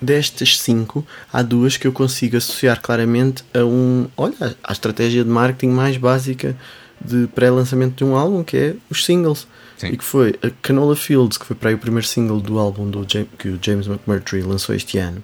destas 0.00 0.58
cinco, 0.58 1.06
há 1.30 1.42
duas 1.42 1.76
que 1.76 1.86
eu 1.86 1.92
consigo 1.92 2.38
associar 2.38 2.80
claramente 2.80 3.44
a 3.52 3.58
um. 3.62 4.08
Olha, 4.16 4.56
à 4.64 4.72
estratégia 4.72 5.22
de 5.22 5.28
marketing 5.28 5.72
mais 5.74 5.98
básica 5.98 6.56
de 7.00 7.26
pré-lançamento 7.28 7.96
de 7.96 8.04
um 8.04 8.16
álbum, 8.16 8.42
que 8.42 8.56
é 8.56 8.74
os 8.90 9.04
singles. 9.04 9.46
Sim. 9.76 9.88
E 9.88 9.96
que 9.96 10.04
foi 10.04 10.38
a 10.42 10.50
Canola 10.62 10.96
Fields, 10.96 11.36
que 11.36 11.44
foi 11.44 11.54
para 11.54 11.68
aí 11.68 11.74
o 11.74 11.78
primeiro 11.78 12.06
single 12.06 12.40
do 12.40 12.58
álbum 12.58 12.88
do 12.88 13.06
James, 13.06 13.28
que 13.38 13.48
o 13.48 13.58
James 13.60 13.86
McMurtry 13.86 14.42
lançou 14.42 14.74
este 14.74 14.98
ano. 14.98 15.22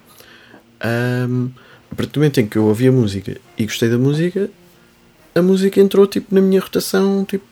Ahm, 0.80 1.48
a 1.90 1.94
partir 1.94 2.12
do 2.12 2.20
momento 2.20 2.40
em 2.40 2.46
que 2.46 2.56
eu 2.56 2.64
ouvi 2.64 2.88
a 2.88 2.92
música 2.92 3.36
e 3.56 3.64
gostei 3.64 3.88
da 3.88 3.96
música, 3.96 4.50
a 5.34 5.40
música 5.40 5.80
entrou 5.80 6.06
tipo 6.06 6.34
na 6.34 6.40
minha 6.40 6.60
rotação, 6.60 7.24
tipo 7.24 7.44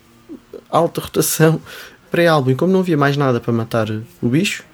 alta 0.68 1.00
rotação 1.00 1.60
pré-álbum. 2.10 2.50
E 2.50 2.54
como 2.54 2.72
não 2.72 2.80
havia 2.80 2.96
mais 2.96 3.16
nada 3.16 3.40
para 3.40 3.52
matar 3.52 3.88
o 4.20 4.28
bicho, 4.28 4.64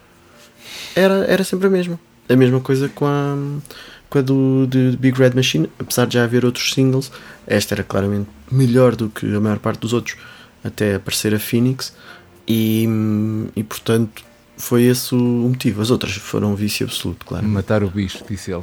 era, 0.94 1.24
era 1.26 1.44
sempre 1.44 1.66
a 1.66 1.70
mesma. 1.70 1.98
A 2.28 2.34
mesma 2.34 2.60
coisa 2.60 2.88
com 2.88 3.06
a, 3.06 3.36
com 4.08 4.18
a 4.18 4.22
do 4.22 4.66
de 4.66 4.96
Big 4.96 5.18
Red 5.18 5.30
Machine, 5.34 5.70
apesar 5.78 6.06
de 6.06 6.14
já 6.14 6.24
haver 6.24 6.44
outros 6.44 6.72
singles, 6.72 7.10
esta 7.46 7.74
era 7.74 7.82
claramente 7.82 8.28
melhor 8.50 8.94
do 8.94 9.08
que 9.08 9.26
a 9.34 9.40
maior 9.40 9.58
parte 9.58 9.80
dos 9.80 9.92
outros, 9.92 10.16
até 10.62 10.94
aparecer 10.94 11.34
a 11.34 11.38
Phoenix, 11.38 11.94
e, 12.46 12.88
e 13.54 13.62
portanto 13.64 14.24
foi 14.56 14.84
esse 14.84 15.14
o 15.14 15.18
motivo. 15.18 15.82
As 15.82 15.90
outras 15.90 16.12
foram 16.14 16.52
um 16.52 16.54
vício 16.54 16.86
absoluto, 16.86 17.26
claro. 17.26 17.46
Matar 17.46 17.82
o 17.82 17.90
bicho, 17.90 18.24
disse 18.28 18.52
ele. 18.52 18.62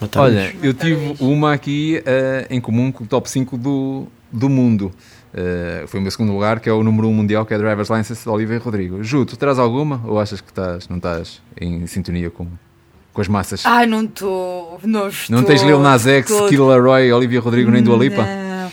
Matar 0.00 0.20
o 0.20 0.22
Olha, 0.24 0.46
bicho. 0.46 0.58
eu 0.62 0.74
tive 0.74 1.16
uma 1.20 1.52
aqui 1.52 2.02
eh, 2.04 2.46
em 2.50 2.60
comum 2.60 2.90
com 2.90 3.04
o 3.04 3.06
top 3.06 3.28
5 3.28 3.56
do, 3.58 4.06
do 4.32 4.48
mundo. 4.48 4.92
Eh, 5.34 5.84
foi 5.88 6.00
o 6.00 6.02
meu 6.02 6.10
segundo 6.10 6.32
lugar, 6.32 6.60
que 6.60 6.68
é 6.68 6.72
o 6.72 6.82
número 6.82 7.08
1 7.08 7.12
mundial, 7.12 7.44
que 7.44 7.52
é 7.52 7.58
Driver's 7.58 7.90
License 7.90 8.22
de 8.22 8.28
Oliver 8.28 8.62
Rodrigo. 8.62 9.02
Ju, 9.02 9.26
tu 9.26 9.36
traz 9.36 9.58
alguma 9.58 10.00
ou 10.04 10.18
achas 10.18 10.40
que 10.40 10.50
estás, 10.50 10.88
não 10.88 10.96
estás 10.96 11.42
em 11.60 11.86
sintonia 11.86 12.30
com, 12.30 12.46
com 13.14 13.20
as 13.20 13.28
massas? 13.28 13.62
Ai, 13.64 13.86
não 13.86 14.02
estou. 14.04 14.78
Não 14.82 15.08
estou. 15.08 15.36
não 15.36 15.44
tens 15.44 15.62
Lil 15.62 15.78
Nas 15.78 16.06
X, 16.06 16.26
tô- 16.26 16.48
Kid 16.48 16.60
Laroi, 16.60 17.10
Olivia 17.12 17.40
Rodrigo 17.40 17.70
nem 17.70 17.82
Dua 17.82 17.96
Lipa? 17.96 18.22
Não. 18.24 18.70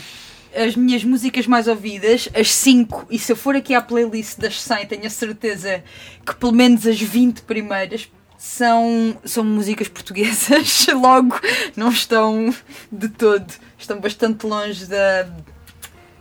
As 0.54 0.76
minhas 0.76 1.04
músicas 1.06 1.48
mais 1.48 1.68
ouvidas, 1.68 2.28
as 2.36 2.52
5, 2.52 3.06
e 3.10 3.18
se 3.18 3.32
eu 3.32 3.38
for 3.38 3.56
aqui 3.56 3.74
à 3.74 3.82
playlist 3.82 4.38
das 4.38 4.60
100, 4.62 4.86
tenho 4.88 5.06
a 5.06 5.10
certeza 5.10 5.82
que 6.26 6.36
pelo 6.36 6.52
menos 6.52 6.86
as 6.86 7.00
20 7.00 7.44
primeiras 7.44 8.12
são, 8.38 9.16
são 9.24 9.46
músicas 9.46 9.88
portuguesas. 9.88 10.88
Logo, 10.92 11.40
não 11.78 11.90
estão 11.90 12.54
de 12.92 13.08
todo. 13.08 13.46
Estão 13.78 14.00
bastante 14.02 14.46
longe 14.46 14.88
da, 14.88 15.28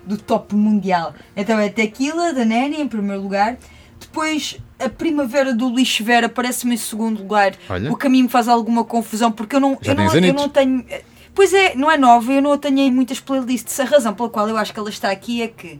do 0.04 0.16
top 0.16 0.54
mundial. 0.54 1.12
Então 1.36 1.58
é 1.58 1.68
Tequila, 1.68 2.32
da 2.32 2.44
Nani, 2.44 2.80
em 2.80 2.86
primeiro 2.86 3.22
lugar. 3.22 3.56
Depois, 4.10 4.58
a 4.78 4.88
Primavera 4.88 5.54
do 5.54 5.68
Luís 5.68 5.98
Vera 6.00 6.28
parece-me 6.28 6.74
em 6.74 6.76
segundo 6.76 7.20
lugar. 7.20 7.54
Olha. 7.68 7.92
O 7.92 7.96
mim 8.10 8.24
me 8.24 8.28
faz 8.28 8.48
alguma 8.48 8.84
confusão, 8.84 9.30
porque 9.30 9.54
eu 9.54 9.60
não, 9.60 9.78
Já 9.80 9.92
eu 9.92 9.96
não, 9.96 10.14
eu 10.14 10.34
não 10.34 10.48
tenho. 10.48 10.84
Pois 11.32 11.54
é, 11.54 11.76
não 11.76 11.88
é 11.88 11.96
nova, 11.96 12.32
eu 12.32 12.42
não 12.42 12.52
a 12.52 12.58
tenho 12.58 12.80
em 12.80 12.90
muitas 12.90 13.20
playlists. 13.20 13.78
A 13.78 13.84
razão 13.84 14.12
pela 14.12 14.28
qual 14.28 14.48
eu 14.48 14.56
acho 14.56 14.72
que 14.72 14.80
ela 14.80 14.90
está 14.90 15.10
aqui 15.12 15.42
é 15.42 15.48
que 15.48 15.78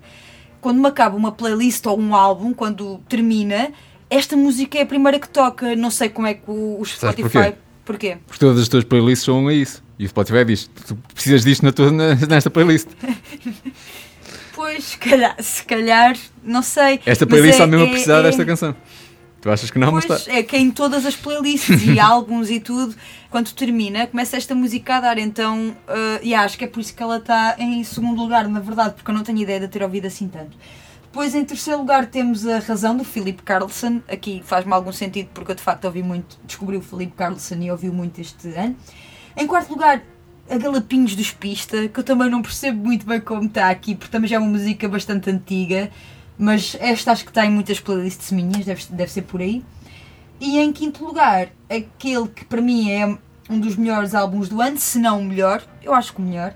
quando 0.61 0.81
me 0.81 0.87
acaba 0.87 1.17
uma 1.17 1.33
playlist 1.33 1.85
ou 1.87 1.99
um 1.99 2.15
álbum, 2.15 2.55
quando 2.55 2.99
termina, 3.09 3.73
esta 4.09 4.37
música 4.37 4.79
é 4.79 4.83
a 4.83 4.87
primeira 4.87 5.19
que 5.19 5.29
toca. 5.29 5.75
Não 5.75 5.91
sei 5.91 6.09
como 6.09 6.29
é 6.29 6.35
que 6.35 6.49
o, 6.49 6.81
Spotify. 6.85 7.23
porquê? 7.29 7.55
Porquê? 7.85 8.19
Porque 8.27 8.39
todas 8.39 8.63
as 8.63 8.69
tuas 8.69 8.85
playlists 8.85 9.25
são 9.25 9.49
a 9.49 9.53
isso. 9.53 9.83
E 9.99 10.05
o 10.05 10.09
Spotify 10.09 10.45
diz: 10.45 10.71
tu 10.87 10.97
precisas 11.13 11.43
disto 11.43 11.65
na 11.65 11.73
tua, 11.73 11.91
nesta 11.91 12.49
playlist. 12.49 12.89
Pois, 14.73 14.85
se 14.85 14.99
calhar, 14.99 15.37
se 15.43 15.65
calhar 15.65 16.17
não 16.45 16.63
sei. 16.63 17.01
Esta 17.05 17.25
Mas 17.25 17.31
playlist 17.31 17.53
é- 17.53 17.57
está 17.57 17.67
mesmo 17.67 17.85
a 17.85 17.89
é- 17.89 17.91
precisar 17.91 18.19
é- 18.21 18.23
desta 18.23 18.45
canção. 18.45 18.77
Tu 19.41 19.51
achas 19.51 19.71
que 19.71 19.79
não, 19.79 19.91
mas 19.91 20.05
Pois, 20.05 20.21
está. 20.21 20.33
é 20.35 20.43
que 20.43 20.57
em 20.57 20.71
todas 20.71 21.07
as 21.07 21.17
playlists 21.17 21.83
e 21.87 21.99
álbuns 21.99 22.51
e 22.51 22.61
tudo, 22.61 22.95
quando 23.31 23.51
termina, 23.53 24.07
começa 24.07 24.37
esta 24.37 24.55
música 24.55 24.97
a 24.97 25.01
dar. 25.01 25.19
Então, 25.19 25.71
uh, 25.89 26.21
e 26.23 26.35
acho 26.35 26.59
que 26.59 26.65
é 26.65 26.67
por 26.69 26.81
isso 26.81 26.95
que 26.95 27.03
ela 27.03 27.17
está 27.17 27.57
em 27.59 27.83
segundo 27.83 28.21
lugar, 28.21 28.47
na 28.49 28.61
verdade, 28.61 28.95
porque 28.95 29.11
eu 29.11 29.15
não 29.15 29.23
tenho 29.23 29.39
ideia 29.39 29.59
de 29.61 29.69
ter 29.69 29.83
ouvido 29.83 30.07
assim 30.07 30.29
tanto. 30.29 30.57
Depois, 31.05 31.35
em 31.35 31.45
terceiro 31.45 31.81
lugar, 31.81 32.07
temos 32.07 32.47
a 32.47 32.59
razão 32.61 32.95
do 32.97 33.03
Philip 33.03 33.43
Carlson. 33.43 34.01
Aqui 34.09 34.43
faz-me 34.45 34.73
algum 34.75 34.93
sentido, 34.93 35.31
porque 35.35 35.51
eu 35.53 35.57
de 35.57 35.63
facto 35.63 35.87
ouvi 35.87 36.03
muito, 36.03 36.39
descobri 36.45 36.77
o 36.77 36.83
Philip 36.83 37.13
Carlson 37.17 37.57
e 37.63 37.71
ouvi 37.71 37.89
muito 37.91 38.21
este 38.21 38.47
ano. 38.55 38.77
Em 39.37 39.47
quarto 39.47 39.71
lugar, 39.71 40.03
a 40.51 40.59
Galapinhos 40.59 41.15
dos 41.15 41.31
Pista, 41.31 41.89
que 41.89 42.01
eu 42.01 42.05
também 42.05 42.29
não 42.29 42.43
percebo 42.43 42.85
muito 42.85 43.07
bem 43.07 43.21
como 43.21 43.45
está 43.47 43.71
aqui, 43.71 43.95
porque 43.95 44.11
também 44.11 44.29
já 44.29 44.37
é 44.37 44.39
uma 44.39 44.49
música 44.49 44.89
bastante 44.89 45.31
antiga, 45.31 45.91
mas 46.37 46.77
esta 46.81 47.13
acho 47.13 47.25
que 47.25 47.31
está 47.31 47.47
em 47.47 47.51
muitas 47.51 47.79
playlists 47.79 48.33
minhas, 48.33 48.65
deve, 48.65 48.83
deve 48.91 49.11
ser 49.11 49.23
por 49.23 49.41
aí. 49.41 49.63
E 50.41 50.59
em 50.59 50.73
quinto 50.73 51.05
lugar, 51.05 51.49
aquele 51.69 52.27
que 52.29 52.45
para 52.45 52.61
mim 52.61 52.91
é 52.91 53.07
um 53.49 53.61
dos 53.61 53.77
melhores 53.77 54.15
álbuns 54.15 54.49
do 54.49 54.61
ano, 54.61 54.79
se 54.79 54.99
não 54.99 55.21
o 55.21 55.25
melhor, 55.25 55.63
eu 55.83 55.95
acho 55.95 56.13
que 56.15 56.21
o 56.21 56.25
melhor, 56.25 56.55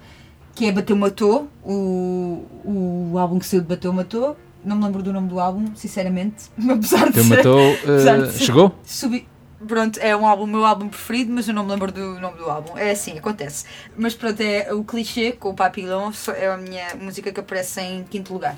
que 0.54 0.66
é 0.66 0.72
Bateu 0.72 0.96
Matou, 0.96 1.48
o, 1.62 2.44
o 2.64 3.18
álbum 3.18 3.38
que 3.38 3.46
saiu 3.46 3.62
de 3.62 3.68
Bateu 3.68 3.92
Matou. 3.92 4.36
Não 4.64 4.76
me 4.76 4.84
lembro 4.84 5.02
do 5.02 5.12
nome 5.12 5.28
do 5.28 5.38
álbum, 5.38 5.66
sinceramente, 5.76 6.44
apesar 6.70 7.06
de 7.08 7.12
Teu 7.12 7.24
ser- 7.24 7.36
matou. 7.36 7.72
apesar 7.84 8.18
eh, 8.18 8.22
de 8.22 8.32
ser- 8.32 8.44
chegou? 8.44 8.74
Subi... 8.82 9.28
Pronto, 9.66 9.98
é 10.00 10.16
um 10.16 10.26
álbum, 10.26 10.44
o 10.44 10.46
meu 10.46 10.64
álbum 10.64 10.88
preferido, 10.88 11.32
mas 11.32 11.48
eu 11.48 11.54
não 11.54 11.64
me 11.64 11.70
lembro 11.70 11.90
do 11.92 12.20
nome 12.20 12.36
do 12.38 12.48
álbum. 12.50 12.76
É 12.76 12.90
assim, 12.90 13.18
acontece. 13.18 13.64
Mas 13.96 14.14
pronto, 14.14 14.40
é 14.40 14.72
o 14.72 14.84
clichê 14.84 15.32
com 15.32 15.50
o 15.50 15.54
Papillon, 15.54 16.12
só- 16.12 16.32
é 16.32 16.46
a 16.48 16.56
minha 16.56 16.94
música 17.00 17.32
que 17.32 17.40
aparece 17.40 17.80
em 17.80 18.04
quinto 18.04 18.32
lugar. 18.32 18.56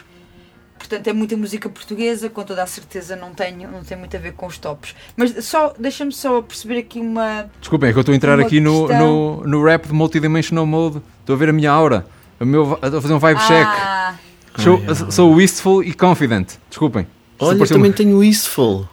Portanto, 0.78 1.06
é 1.08 1.12
muita 1.12 1.36
música 1.36 1.68
portuguesa, 1.70 2.28
com 2.28 2.42
toda 2.42 2.62
a 2.62 2.66
certeza 2.66 3.16
não 3.16 3.32
tenho, 3.32 3.70
não 3.70 3.82
tem 3.82 3.96
muito 3.96 4.14
a 4.14 4.20
ver 4.20 4.32
com 4.34 4.46
os 4.46 4.58
tops. 4.58 4.94
Mas 5.16 5.44
só, 5.44 5.72
deixa-me 5.78 6.12
só 6.12 6.42
perceber 6.42 6.78
aqui 6.78 7.00
uma. 7.00 7.50
Desculpem, 7.60 7.88
é 7.88 7.92
que 7.92 7.98
eu 7.98 8.02
estou 8.02 8.12
a 8.12 8.16
entrar 8.16 8.38
aqui 8.38 8.60
no, 8.60 8.86
no, 8.86 9.42
no 9.46 9.64
rap 9.64 9.86
de 9.86 9.92
Multidimensional 9.94 10.66
Mode. 10.66 11.00
Estou 11.20 11.34
a 11.34 11.38
ver 11.38 11.48
a 11.48 11.52
minha 11.52 11.70
aura. 11.72 12.06
O 12.38 12.44
meu, 12.44 12.74
estou 12.74 12.98
a 12.98 13.02
fazer 13.02 13.14
um 13.14 13.18
vibe 13.18 13.40
check. 13.46 13.66
Ah, 13.66 14.14
Sou, 14.58 14.76
Ai, 14.76 14.84
ai. 14.88 15.10
sou 15.10 15.34
wistful 15.34 15.82
e 15.82 15.92
confident. 15.94 16.52
Desculpem. 16.68 17.06
Olha, 17.38 17.58
eu 17.58 17.66
também 17.68 17.92
tenho 17.92 18.18
Wistful. 18.18 18.86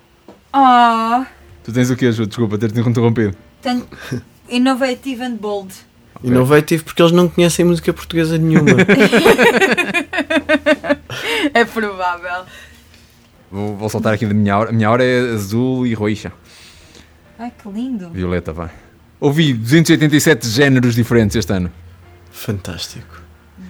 ah, 0.51 1.25
Tu 1.63 1.71
tens 1.71 1.89
o 1.89 1.95
quê, 1.95 2.11
Ju? 2.11 2.25
Desculpa 2.25 2.57
ter-te 2.57 2.79
interrompido. 2.79 3.35
tenho 3.61 3.85
Innovative 4.49 5.23
and 5.23 5.35
Bold. 5.35 5.73
Innovative 6.23 6.83
porque 6.83 7.01
eles 7.01 7.11
não 7.11 7.27
conhecem 7.27 7.65
música 7.65 7.91
portuguesa 7.93 8.37
nenhuma. 8.37 8.71
É 11.53 11.63
provável. 11.65 12.45
Vou, 13.51 13.75
vou 13.77 13.89
soltar 13.89 14.13
aqui 14.13 14.25
da 14.25 14.33
minha 14.33 14.53
aura. 14.53 14.69
A 14.69 14.73
minha 14.73 14.87
aura 14.87 15.03
é 15.03 15.33
azul 15.33 15.85
e 15.85 15.93
roxa. 15.93 16.31
Ai, 17.37 17.51
que 17.51 17.69
lindo. 17.69 18.09
Violeta, 18.09 18.51
vai. 18.51 18.69
Ouvi 19.19 19.53
287 19.53 20.47
géneros 20.49 20.95
diferentes 20.95 21.35
este 21.35 21.53
ano. 21.53 21.71
Fantástico. 22.31 23.21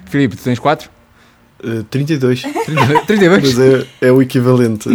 Filipe, 0.06 0.38
tu 0.38 0.44
tens 0.44 0.60
4? 0.60 0.90
Uh, 1.64 1.84
32. 1.84 2.44
32? 3.08 3.44
Mas 3.44 3.60
é, 3.60 3.88
é 4.08 4.12
o 4.12 4.22
equivalente. 4.22 4.88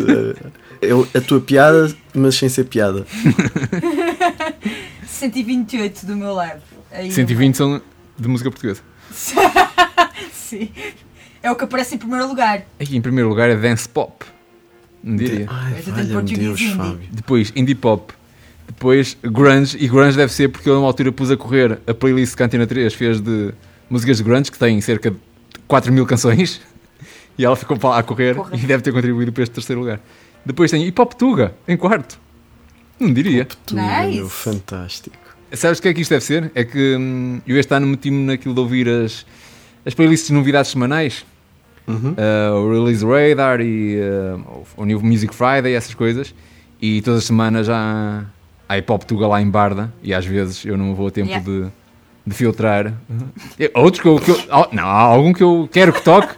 É, 0.80 0.88
é 0.88 1.18
a 1.18 1.20
tua 1.20 1.40
piada, 1.40 1.94
mas 2.14 2.34
sem 2.36 2.48
ser 2.48 2.64
piada. 2.64 3.06
128 5.06 6.06
do 6.06 6.16
meu 6.16 6.32
lado. 6.32 6.60
Aí 6.92 7.10
120 7.10 7.56
são 7.56 7.82
de 8.18 8.28
música 8.28 8.50
portuguesa. 8.50 8.80
Sim. 10.32 10.70
É 11.42 11.50
o 11.50 11.56
que 11.56 11.64
aparece 11.64 11.94
em 11.94 11.98
primeiro 11.98 12.26
lugar. 12.26 12.62
Aqui 12.80 12.96
em 12.96 13.00
primeiro 13.00 13.28
lugar 13.28 13.48
é 13.50 13.56
dance 13.56 13.88
pop. 13.88 14.24
Não 15.02 15.16
diria. 15.16 15.46
Ai, 15.48 15.74
português 15.82 16.38
Deus, 16.38 16.60
e 16.60 16.64
hindi. 16.64 16.76
Fábio. 16.76 17.08
Depois 17.10 17.52
indie 17.54 17.74
pop. 17.74 18.12
Depois 18.66 19.16
grunge. 19.22 19.76
E 19.78 19.88
grunge 19.88 20.16
deve 20.16 20.32
ser 20.32 20.48
porque 20.48 20.68
eu, 20.68 20.74
numa 20.74 20.86
altura, 20.86 21.12
pus 21.12 21.30
a 21.30 21.36
correr 21.36 21.78
a 21.86 21.94
playlist 21.94 22.34
que 22.36 22.42
a 22.42 22.46
Antena 22.46 22.66
3 22.66 22.92
fez 22.94 23.20
de 23.20 23.52
músicas 23.88 24.18
de 24.18 24.22
grunge, 24.22 24.50
que 24.50 24.58
tem 24.58 24.80
cerca 24.80 25.10
de 25.10 25.16
4 25.66 25.92
mil 25.92 26.06
canções. 26.06 26.60
E 27.40 27.44
ela 27.44 27.54
ficou 27.54 27.76
para 27.76 27.90
lá 27.90 27.98
a 28.00 28.02
correr 28.02 28.34
Porra. 28.34 28.50
e 28.52 28.58
deve 28.58 28.82
ter 28.82 28.92
contribuído 28.92 29.32
para 29.32 29.44
este 29.44 29.52
terceiro 29.52 29.80
lugar. 29.80 30.00
Depois 30.48 30.70
tem 30.70 30.82
hip 30.86 30.98
hop 31.00 31.12
tuga, 31.12 31.54
em 31.68 31.76
quarto. 31.76 32.18
Não 32.98 33.12
diria. 33.12 33.44
Tu, 33.44 33.76
Nice. 33.76 34.16
meu, 34.16 34.28
fantástico. 34.30 35.16
Sabes 35.52 35.78
o 35.78 35.82
que 35.82 35.88
é 35.88 35.94
que 35.94 36.00
isto 36.00 36.10
deve 36.10 36.24
ser? 36.24 36.50
É 36.54 36.64
que 36.64 36.96
hum, 36.96 37.40
eu 37.46 37.58
este 37.58 37.72
ano 37.74 37.86
meti-me 37.86 38.24
naquilo 38.24 38.54
de 38.54 38.60
ouvir 38.60 38.88
as, 38.88 39.26
as 39.84 39.92
playlists 39.92 40.28
de 40.28 40.34
novidades 40.34 40.70
semanais. 40.70 41.24
Uhum. 41.86 42.14
Uh, 42.14 42.54
o 42.54 42.72
Release 42.84 43.04
Radar 43.04 43.60
e 43.60 43.98
uh, 44.00 44.64
o 44.76 44.84
New 44.86 45.00
Music 45.02 45.34
Friday, 45.34 45.74
essas 45.74 45.92
coisas. 45.94 46.34
E 46.80 47.02
todas 47.02 47.18
as 47.20 47.24
semanas 47.26 47.66
já 47.66 48.24
há 48.68 48.78
hip 48.78 48.90
hop 48.90 49.02
tuga 49.04 49.26
lá 49.26 49.40
em 49.42 49.50
Barda. 49.50 49.92
E 50.02 50.14
às 50.14 50.24
vezes 50.24 50.64
eu 50.64 50.76
não 50.78 50.94
vou 50.94 51.08
a 51.08 51.10
tempo 51.10 51.28
Yeah. 51.28 51.44
de, 51.46 51.66
de 52.26 52.34
filtrar. 52.34 52.94
Outros 53.74 54.00
que 54.02 54.08
eu, 54.08 54.16
que 54.18 54.30
eu- 54.30 54.40
oh, 54.50 54.66
Não, 54.74 54.84
há 54.84 54.92
algum 55.02 55.32
que 55.34 55.42
eu 55.42 55.68
quero 55.70 55.92
que 55.92 56.02
toque. 56.02 56.34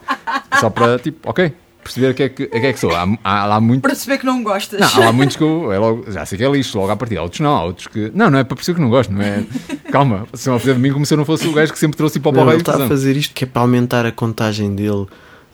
Só 0.59 0.69
para, 0.69 0.99
tipo, 0.99 1.29
ok, 1.29 1.53
perceber 1.83 2.09
o 2.11 2.13
que 2.13 2.23
é 2.23 2.29
que, 2.29 2.47
que, 2.47 2.57
é 2.57 2.73
que 2.73 2.79
sou. 2.79 2.91
Há, 2.95 3.05
há 3.23 3.45
lá 3.45 3.59
muito. 3.61 3.81
Para 3.81 3.91
perceber 3.91 4.17
que 4.19 4.25
não 4.25 4.43
gostas. 4.43 4.79
Não, 4.79 4.87
há 4.87 5.05
lá 5.07 5.11
muitos 5.11 5.35
que 5.35 5.43
eu 5.43 5.71
é 5.71 5.77
logo, 5.79 6.09
já 6.11 6.25
sei 6.25 6.37
que 6.37 6.43
é 6.43 6.49
lixo, 6.51 6.77
logo 6.77 6.91
à 6.91 6.95
partida. 6.95 7.19
Há 7.19 7.23
outros 7.23 7.39
não, 7.39 7.55
há 7.55 7.63
outros 7.63 7.87
que. 7.87 8.11
Não, 8.13 8.29
não 8.29 8.39
é 8.39 8.43
para 8.43 8.55
perceber 8.55 8.75
que 8.77 8.81
não 8.81 8.89
gosto, 8.89 9.11
não 9.11 9.21
é? 9.21 9.43
Calma, 9.91 10.27
se 10.33 10.49
não 10.49 10.57
fazer 10.59 10.73
de 10.75 10.79
mim 10.79 10.91
como 10.93 11.05
se 11.05 11.13
eu 11.13 11.17
não 11.17 11.25
fosse 11.25 11.47
o 11.47 11.53
gajo 11.53 11.71
que 11.73 11.79
sempre 11.79 11.97
trouxe 11.97 12.17
hip 12.17 12.27
hop 12.27 12.37
ao 12.37 12.45
Não, 12.45 12.51
ele 12.51 12.61
está 12.61 12.83
a 12.83 12.87
fazer 12.87 13.15
isto 13.17 13.33
que 13.33 13.43
é 13.43 13.47
para 13.47 13.61
aumentar 13.61 14.05
a 14.05 14.11
contagem 14.11 14.73
dele 14.75 15.05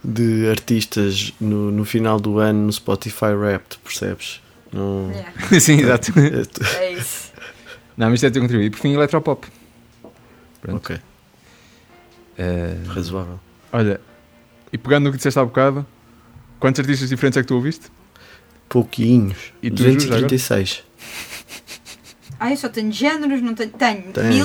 de 0.03 0.47
artistas 0.49 1.34
no, 1.41 1.71
no 1.71 1.84
final 1.84 2.19
do 2.19 2.39
ano 2.39 2.65
no 2.67 2.71
Spotify 2.71 3.34
Wrapped, 3.34 3.80
percebes? 3.84 4.41
Não, 4.71 5.09
Yeah, 5.11 5.32
Sim, 5.59 5.80
exato. 5.80 6.11
é 6.19 6.84
é 6.86 6.93
isso. 6.93 7.32
Não, 7.97 8.07
mas 8.09 8.15
isto 8.15 8.25
é 8.28 8.30
ter 8.30 8.39
contribuído. 8.39 8.75
Por 8.78 8.82
fim, 8.84 8.93
eletropop. 8.93 9.47
Pronto. 10.61 10.78
ok, 10.78 10.97
Eh, 12.38 12.75
razoável. 12.89 13.39
olha, 13.73 13.99
e 14.71 14.78
pegando 14.78 15.05
no 15.05 15.11
que 15.11 15.17
disseste 15.17 15.39
há 15.39 15.43
bocado, 15.45 15.84
quantos 16.60 16.80
artistas 16.80 17.10
diferentes 17.10 17.38
é 17.38 17.41
que 17.41 17.47
tu 17.47 17.55
ouviste? 17.55 17.88
Pouquinhos. 18.70 19.38
E 19.62 19.70
tu, 19.72 19.78
Ju, 19.84 19.91
já 19.91 20.20
236. 20.20 20.84
Ah, 22.39 22.51
eu 22.51 22.58
só 22.58 22.70
tenho 22.70 22.91
géneros, 22.91 23.41
não 23.41 23.53
tenho. 23.55 23.72
Tenho 23.72 24.03
Tens. 24.14 24.36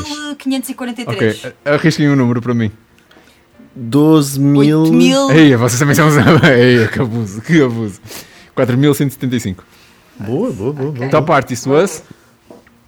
1543. 0.46 1.44
Ok, 1.44 1.52
arrisquem 1.64 2.08
um 2.08 2.16
número 2.16 2.40
para 2.40 2.54
mim. 2.54 2.70
12 3.74 4.40
mil. 4.40 4.82
8 4.82 4.92
mil. 4.92 5.30
Ei, 5.30 5.56
vocês 5.56 5.78
também 5.78 5.94
são. 5.94 6.08
Ei, 6.48 6.88
que 6.88 7.00
abuso, 7.00 7.40
que 7.42 7.60
abuso. 7.62 8.00
4175. 8.54 9.64
Boa, 10.20 10.50
boa, 10.52 10.72
boa. 10.72 10.92
boa. 10.92 11.08
Top 11.08 11.30
Artist 11.32 11.66
was? 11.66 12.02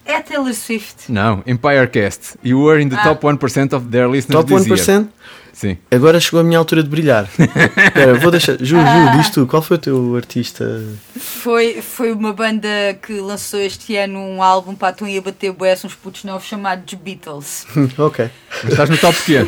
É 0.06 0.20
Taylor 0.20 0.52
Swift. 0.52 1.10
Não, 1.10 1.42
Empirecast. 1.46 2.36
You 2.44 2.60
were 2.62 2.80
in 2.82 2.88
the 2.90 2.96
Ah. 2.96 3.04
top 3.14 3.26
1% 3.26 3.74
of 3.74 3.86
their 3.90 4.06
listeners 4.08 4.44
Top 4.44 4.48
this 4.48 4.86
year. 4.86 5.06
1%? 5.54 5.56
Sim. 5.56 5.78
Agora 5.90 6.20
chegou 6.20 6.40
a 6.40 6.44
minha 6.44 6.58
altura 6.58 6.82
de 6.82 6.88
brilhar. 6.88 7.28
Espera, 7.38 8.14
vou 8.18 8.30
deixar. 8.30 8.56
Ju, 8.58 8.76
Ju, 8.76 9.16
diz 9.16 9.30
tu, 9.30 9.46
qual 9.46 9.62
foi 9.62 9.76
o 9.76 9.80
teu 9.80 10.16
artista? 10.16 10.82
Foi, 11.16 11.80
foi 11.80 12.12
uma 12.12 12.32
banda 12.32 12.68
que 13.00 13.20
lançou 13.20 13.60
este 13.60 13.96
ano 13.96 14.18
um 14.18 14.42
álbum 14.42 14.74
para 14.74 14.88
a 14.88 14.92
Tom 14.92 15.06
ia 15.06 15.22
bater 15.22 15.52
bué, 15.52 15.74
uns 15.84 15.94
putos 15.94 16.24
novos 16.24 16.46
chamados 16.46 16.92
Beatles. 16.94 17.66
ok. 17.96 18.30
Mas 18.62 18.72
estás 18.72 18.90
no 18.90 18.98
top 18.98 19.16
quê? 19.24 19.46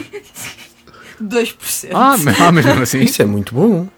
2%. 1.22 1.90
Ah, 1.94 2.16
mas, 2.18 2.40
ah, 2.40 2.52
mesmo 2.52 2.82
assim. 2.82 3.00
Isso 3.00 3.22
é 3.22 3.24
muito 3.24 3.54
bom. 3.54 3.88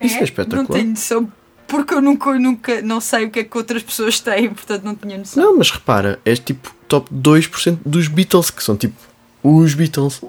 Isso 0.00 0.16
é, 0.18 0.24
espetacular. 0.24 0.62
Não 0.62 0.74
tenho 0.74 0.90
noção, 0.90 1.32
porque 1.66 1.92
eu 1.92 2.00
nunca, 2.00 2.30
eu 2.30 2.40
nunca 2.40 2.82
não 2.82 3.00
sei 3.00 3.26
o 3.26 3.30
que 3.30 3.40
é 3.40 3.44
que 3.44 3.56
outras 3.56 3.82
pessoas 3.82 4.20
têm, 4.20 4.48
portanto 4.50 4.84
não 4.84 4.94
tinha 4.94 5.18
noção. 5.18 5.42
Não, 5.42 5.58
mas 5.58 5.70
repara, 5.70 6.18
és 6.24 6.38
tipo 6.38 6.74
top 6.88 7.12
2% 7.12 7.78
dos 7.84 8.08
Beatles, 8.08 8.50
que 8.50 8.62
são 8.62 8.76
tipo 8.76 8.96
os 9.42 9.74
Beatles. 9.74 10.22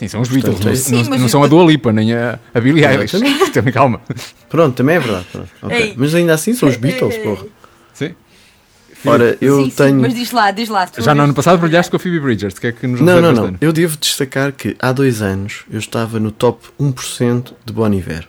Sim, 0.00 0.08
são 0.08 0.20
os 0.22 0.28
Beatles. 0.28 0.54
Portanto, 0.56 0.64
Não, 0.66 0.72
é- 0.72 0.76
Sim, 0.76 0.92
não- 1.02 1.10
mas 1.10 1.18
não 1.20 1.26
eu- 1.26 1.28
são 1.28 1.44
a 1.44 1.46
Dua 1.46 1.62
Lipa, 1.64 1.92
nem 1.92 2.12
a, 2.14 2.40
a 2.52 2.60
Billie 2.60 2.84
Eilish. 2.84 3.12
Também 3.52 3.72
calma. 3.72 4.00
Pronto, 4.48 4.74
também 4.74 4.96
é 4.96 4.98
verdade. 4.98 5.26
pronto, 5.30 5.48
ok. 5.62 5.76
Ei. 5.78 5.94
Mas 5.96 6.14
ainda 6.14 6.32
assim 6.34 6.54
são 6.54 6.68
os 6.68 6.76
Beatles, 6.76 7.16
porra. 7.18 7.44
Sim. 7.92 8.14
Ora, 9.04 9.36
eu 9.40 9.58
Sim, 9.64 9.70
sim, 9.70 9.76
tenho. 9.76 10.00
mas 10.00 10.14
diz 10.14 10.30
lá, 10.32 10.50
diz 10.50 10.68
lá. 10.68 10.86
tu 10.86 11.02
Já 11.02 11.14
no 11.14 11.22
ano 11.22 11.32
passado 11.34 11.58
brilhaste 11.58 11.90
com 11.90 11.96
a 11.96 12.00
Phoebe 12.00 12.18
Bridgers. 12.20 12.58
Que 12.58 12.66
é 12.68 12.72
que 12.72 12.86
nos 12.86 13.00
Não, 13.00 13.20
não, 13.20 13.32
não. 13.32 13.54
Eu 13.60 13.72
devo 13.72 13.96
destacar 13.98 14.52
que 14.52 14.74
há 14.78 14.90
dois 14.92 15.20
anos 15.22 15.64
eu 15.70 15.78
estava 15.78 16.18
no 16.18 16.30
top 16.32 16.66
1% 16.80 17.52
de 17.64 17.72
Bon 17.72 17.92
Iver. 17.92 18.26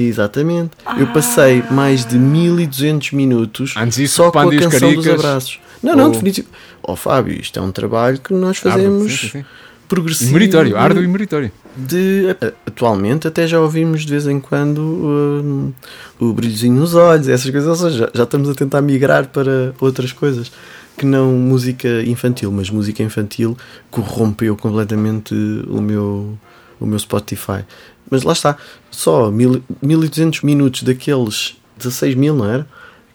Exatamente. 0.00 0.70
Eu 0.98 1.06
passei 1.08 1.62
mais 1.70 2.04
de 2.06 2.16
1200 2.18 3.12
minutos 3.12 3.74
Antes 3.76 3.96
disso, 3.98 4.14
só 4.16 4.30
com 4.30 4.38
a 4.38 4.54
e 4.54 4.58
canção 4.58 4.94
dos 4.94 5.04
Caricas, 5.04 5.24
abraços. 5.24 5.60
Não, 5.82 5.96
não, 5.96 6.04
ou- 6.06 6.10
definitivo. 6.10 6.48
Oh 6.82 6.96
Fábio, 6.96 7.38
isto 7.40 7.58
é 7.58 7.62
um 7.62 7.70
trabalho 7.72 8.18
que 8.18 8.32
nós 8.32 8.58
Árduo, 8.64 8.72
fazemos 8.72 9.12
sim, 9.12 9.18
sim, 9.18 9.28
sim. 9.40 9.44
progressivo. 9.88 10.32
Meritório, 10.32 10.76
árduo 10.76 11.02
e 11.02 11.08
meritório. 11.08 11.52
de 11.76 12.36
atualmente 12.66 13.26
até 13.28 13.46
já 13.46 13.60
ouvimos 13.60 14.02
de 14.04 14.10
vez 14.10 14.26
em 14.26 14.40
quando 14.40 14.80
hum, 14.80 15.72
o 16.18 16.32
brilhozinho 16.32 16.74
nos 16.74 16.94
olhos, 16.94 17.28
essas 17.28 17.50
coisas, 17.50 17.68
ou 17.68 17.76
seja, 17.90 17.98
já, 18.04 18.10
já 18.14 18.22
estamos 18.24 18.48
a 18.48 18.54
tentar 18.54 18.80
migrar 18.80 19.26
para 19.28 19.72
outras 19.80 20.12
coisas 20.12 20.50
que 20.96 21.06
não 21.06 21.32
música 21.32 22.02
infantil, 22.02 22.50
mas 22.50 22.70
música 22.70 23.02
infantil 23.02 23.56
corrompeu 23.90 24.56
completamente 24.56 25.32
o 25.68 25.80
meu, 25.80 26.36
o 26.80 26.86
meu 26.86 26.98
Spotify. 26.98 27.64
Mas 28.10 28.22
lá 28.22 28.32
está, 28.32 28.56
só 28.90 29.30
mil, 29.30 29.62
1200 29.82 30.42
minutos 30.42 30.82
daqueles 30.82 31.56
16 31.76 32.14
mil, 32.14 32.34
não 32.34 32.44
era? 32.48 32.66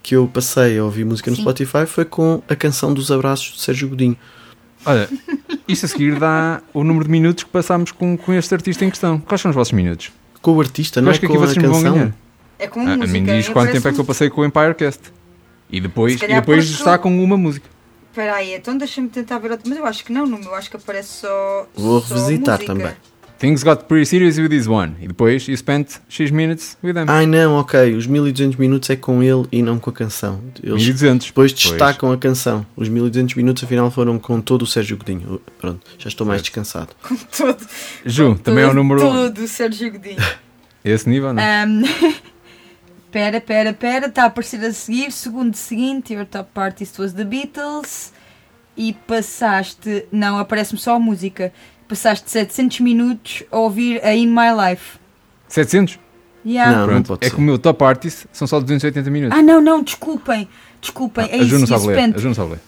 Que 0.01 0.15
eu 0.15 0.27
passei 0.31 0.77
a 0.77 0.83
ouvir 0.83 1.05
música 1.05 1.29
no 1.31 1.35
Sim. 1.37 1.41
Spotify 1.43 1.85
foi 1.87 2.05
com 2.05 2.41
a 2.49 2.55
canção 2.55 2.93
dos 2.93 3.11
abraços 3.11 3.53
de 3.55 3.61
Sérgio 3.61 3.89
Godinho. 3.89 4.17
Olha, 4.85 5.09
isto 5.67 5.85
a 5.85 5.89
seguir 5.89 6.19
dá 6.19 6.61
o 6.73 6.83
número 6.83 7.05
de 7.05 7.11
minutos 7.11 7.43
que 7.45 7.49
passámos 7.49 7.91
com, 7.91 8.17
com 8.17 8.33
este 8.33 8.53
artista 8.53 8.83
em 8.83 8.89
questão. 8.89 9.17
Quais 9.19 9.39
são 9.41 9.49
os 9.49 9.55
vossos 9.55 9.71
minutos? 9.73 10.11
Com 10.41 10.51
o 10.57 10.59
artista, 10.61 10.99
Eu 10.99 11.03
não 11.03 11.09
é 11.09 11.11
acho 11.11 11.19
que 11.21 11.25
aqui 11.25 11.35
com 11.37 11.41
a 11.41 11.47
vocês 11.47 11.57
me 11.57 11.67
vão 11.67 11.75
canção. 11.81 11.93
ganhar. 11.93 12.15
É 12.59 12.67
com 12.67 12.79
A, 12.81 12.83
música. 12.83 13.03
a 13.05 13.07
mim 13.07 13.23
diz 13.23 13.47
quanto 13.49 13.71
tempo 13.71 13.87
é 13.87 13.93
que 13.93 13.99
eu 13.99 14.05
passei 14.05 14.29
com 14.29 14.41
o 14.41 14.45
Empirecast. 14.45 15.01
E 15.69 15.79
depois, 15.79 16.21
e 16.21 16.27
depois 16.27 16.65
está 16.69 16.97
tu- 16.97 17.03
com 17.03 17.23
uma 17.23 17.37
música. 17.37 17.67
Espera 18.11 18.35
aí, 18.35 18.53
então 18.53 18.77
deixa-me 18.77 19.07
tentar 19.09 19.39
ver 19.39 19.51
outro. 19.51 19.67
Mas 19.67 19.77
eu 19.79 19.85
acho 19.85 20.03
que 20.05 20.11
não, 20.13 20.27
no 20.27 20.37
meu 20.37 20.53
acho 20.53 20.69
que 20.69 20.75
aparece 20.75 21.21
só. 21.21 21.67
Vou 21.75 21.99
só 22.01 22.13
revisitar 22.15 22.59
música. 22.59 22.73
também. 22.75 22.93
Things 23.43 23.61
got 23.61 23.83
pretty 23.89 24.05
serious 24.05 24.37
with 24.37 24.47
this 24.47 24.67
one. 24.67 24.95
E 25.01 25.07
depois 25.09 25.45
you 25.49 25.57
spent 25.57 25.99
X 26.07 26.31
minutes 26.31 26.77
with 26.81 26.93
them. 26.93 27.03
Ai 27.09 27.25
não, 27.25 27.55
ok. 27.55 27.93
Os 27.93 28.07
1200 28.07 28.55
minutos 28.57 28.89
é 28.89 28.95
com 28.95 29.21
ele 29.21 29.45
e 29.51 29.61
não 29.61 29.77
com 29.77 29.89
a 29.89 29.93
canção. 29.93 30.39
Eles 30.63 30.81
1200. 30.81 31.27
depois 31.27 31.51
Pois. 31.51 31.61
destacam 31.71 32.13
a 32.13 32.17
canção. 32.17 32.65
Os 32.73 32.87
1200 32.87 33.35
minutos 33.35 33.61
afinal 33.61 33.91
foram 33.91 34.17
com 34.17 34.39
todo 34.39 34.61
o 34.61 34.65
Sérgio 34.65 34.95
Godinho. 34.95 35.41
Pronto, 35.59 35.81
já 35.97 36.07
estou 36.07 36.25
mais 36.25 36.41
descansado. 36.41 36.89
Todo, 37.37 37.67
Ju, 38.05 38.35
também 38.41 38.63
é 38.63 38.67
o 38.67 38.69
todo- 38.69 38.75
número. 38.77 39.01
Todo 39.01 39.37
o 39.39 39.47
Sérgio 39.49 39.91
Godinho. 39.91 40.23
Esse 40.85 41.09
nível, 41.09 41.33
não? 41.33 41.43
Ahm, 41.43 41.83
Pera, 43.11 43.39
pera, 43.41 43.73
pera, 43.73 44.07
está 44.07 44.23
a 44.23 44.25
aparecer 44.27 44.63
a 44.63 44.71
seguir. 44.71 45.11
Segundo 45.11 45.53
seguinte, 45.55 46.13
your 46.13 46.25
top 46.25 46.49
artist 46.55 46.97
was 46.99 47.11
The 47.13 47.25
Beatles. 47.25 48.13
E 48.75 48.93
passaste. 49.05 50.05
Não, 50.11 50.37
aparece-me 50.39 50.79
só 50.79 50.95
a 50.95 50.99
música. 50.99 51.53
Passaste 51.87 52.29
700 52.31 52.79
minutos 52.79 53.43
a 53.51 53.57
ouvir 53.57 54.03
a 54.03 54.13
In 54.15 54.27
My 54.27 54.49
Life. 54.69 54.97
700? 55.47 55.99
Yeah. 56.45 56.77
Não. 56.79 56.87
Pronto. 56.87 57.07
pode 57.07 57.25
é 57.25 57.29
que 57.29 57.35
o 57.37 57.41
meu 57.41 57.57
top 57.57 57.83
artist 57.83 58.25
são 58.33 58.45
só 58.47 58.59
280 58.59 59.09
minutos. 59.09 59.37
Ah, 59.37 59.41
não, 59.41 59.61
não, 59.61 59.81
desculpem. 59.83 60.47
Desculpem, 60.81 61.27
é 61.31 61.39
a 61.39 61.43
Ju 61.43 61.59
não 61.59 61.67
sabe 61.67 61.87
ler. 61.87 61.93
spent- 61.95 62.15
A 62.15 62.19
Ju 62.19 62.27
não 62.27 62.33
sabe 62.35 62.51
ler. 62.51 62.59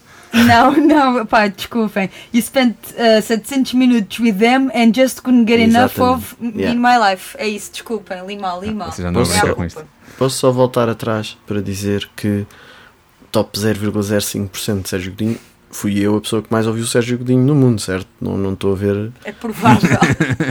Não, 0.45 0.71
não, 0.77 1.25
pá, 1.25 1.47
desculpem. 1.47 2.09
You 2.33 2.41
spent 2.41 2.75
uh, 2.93 3.21
700 3.21 3.73
minutos 3.73 4.19
with 4.19 4.33
them 4.35 4.69
and 4.73 4.93
just 4.93 5.21
couldn't 5.21 5.45
get 5.49 5.59
enough 5.59 5.97
of 5.99 6.35
Exatamente. 6.41 6.57
Yeah. 6.59 6.73
In 6.75 6.81
My 6.81 7.11
Life. 7.11 7.35
É 7.37 7.47
isso, 7.47 7.71
desculpem. 7.71 8.25
Li 8.25 8.37
mal, 8.37 8.59
li 8.61 8.73
mal. 8.73 8.91
vocês 8.91 9.03
já 9.03 9.09
andam 9.09 9.21
a 9.21 9.25
brincar 9.25 9.39
a 9.45 9.49
com 9.49 9.55
culpa. 9.55 9.65
isto. 9.67 9.85
Posso 10.17 10.37
só 10.37 10.51
voltar 10.51 10.87
atrás 10.89 11.37
para 11.45 11.61
dizer 11.61 12.09
que 12.15 12.45
top 13.31 13.57
0,05% 13.59 14.81
de 14.83 14.89
Sérgio 14.89 15.11
Godinho 15.11 15.37
fui 15.75 15.99
eu 15.99 16.15
a 16.15 16.21
pessoa 16.21 16.41
que 16.41 16.51
mais 16.51 16.65
ouviu 16.65 16.83
o 16.83 16.87
Sérgio 16.87 17.17
Godinho 17.17 17.43
no 17.43 17.53
mundo, 17.53 17.81
certo? 17.81 18.07
Não 18.21 18.37
não 18.37 18.53
estou 18.53 18.71
a 18.71 18.75
ver. 18.75 19.11
É 19.25 19.31
provável. 19.31 19.89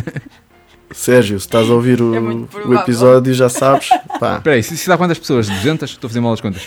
Sérgio, 0.93 1.41
se 1.41 1.47
estás 1.47 1.69
a 1.69 1.73
ouvir 1.73 2.01
o, 2.01 2.15
É 2.15 2.21
o 2.67 2.75
episódio, 2.75 3.33
já 3.35 3.49
sabes. 3.49 3.89
Espera 3.91 4.55
aí, 4.57 4.63
se, 4.63 4.77
se 4.77 4.87
dá 4.87 4.97
quantas 4.97 5.19
pessoas? 5.19 5.49
200? 5.49 5.91
Estou 5.91 6.07
a 6.07 6.11
fazer 6.11 6.21
mal 6.21 6.35
as 6.35 6.41
contas. 6.41 6.63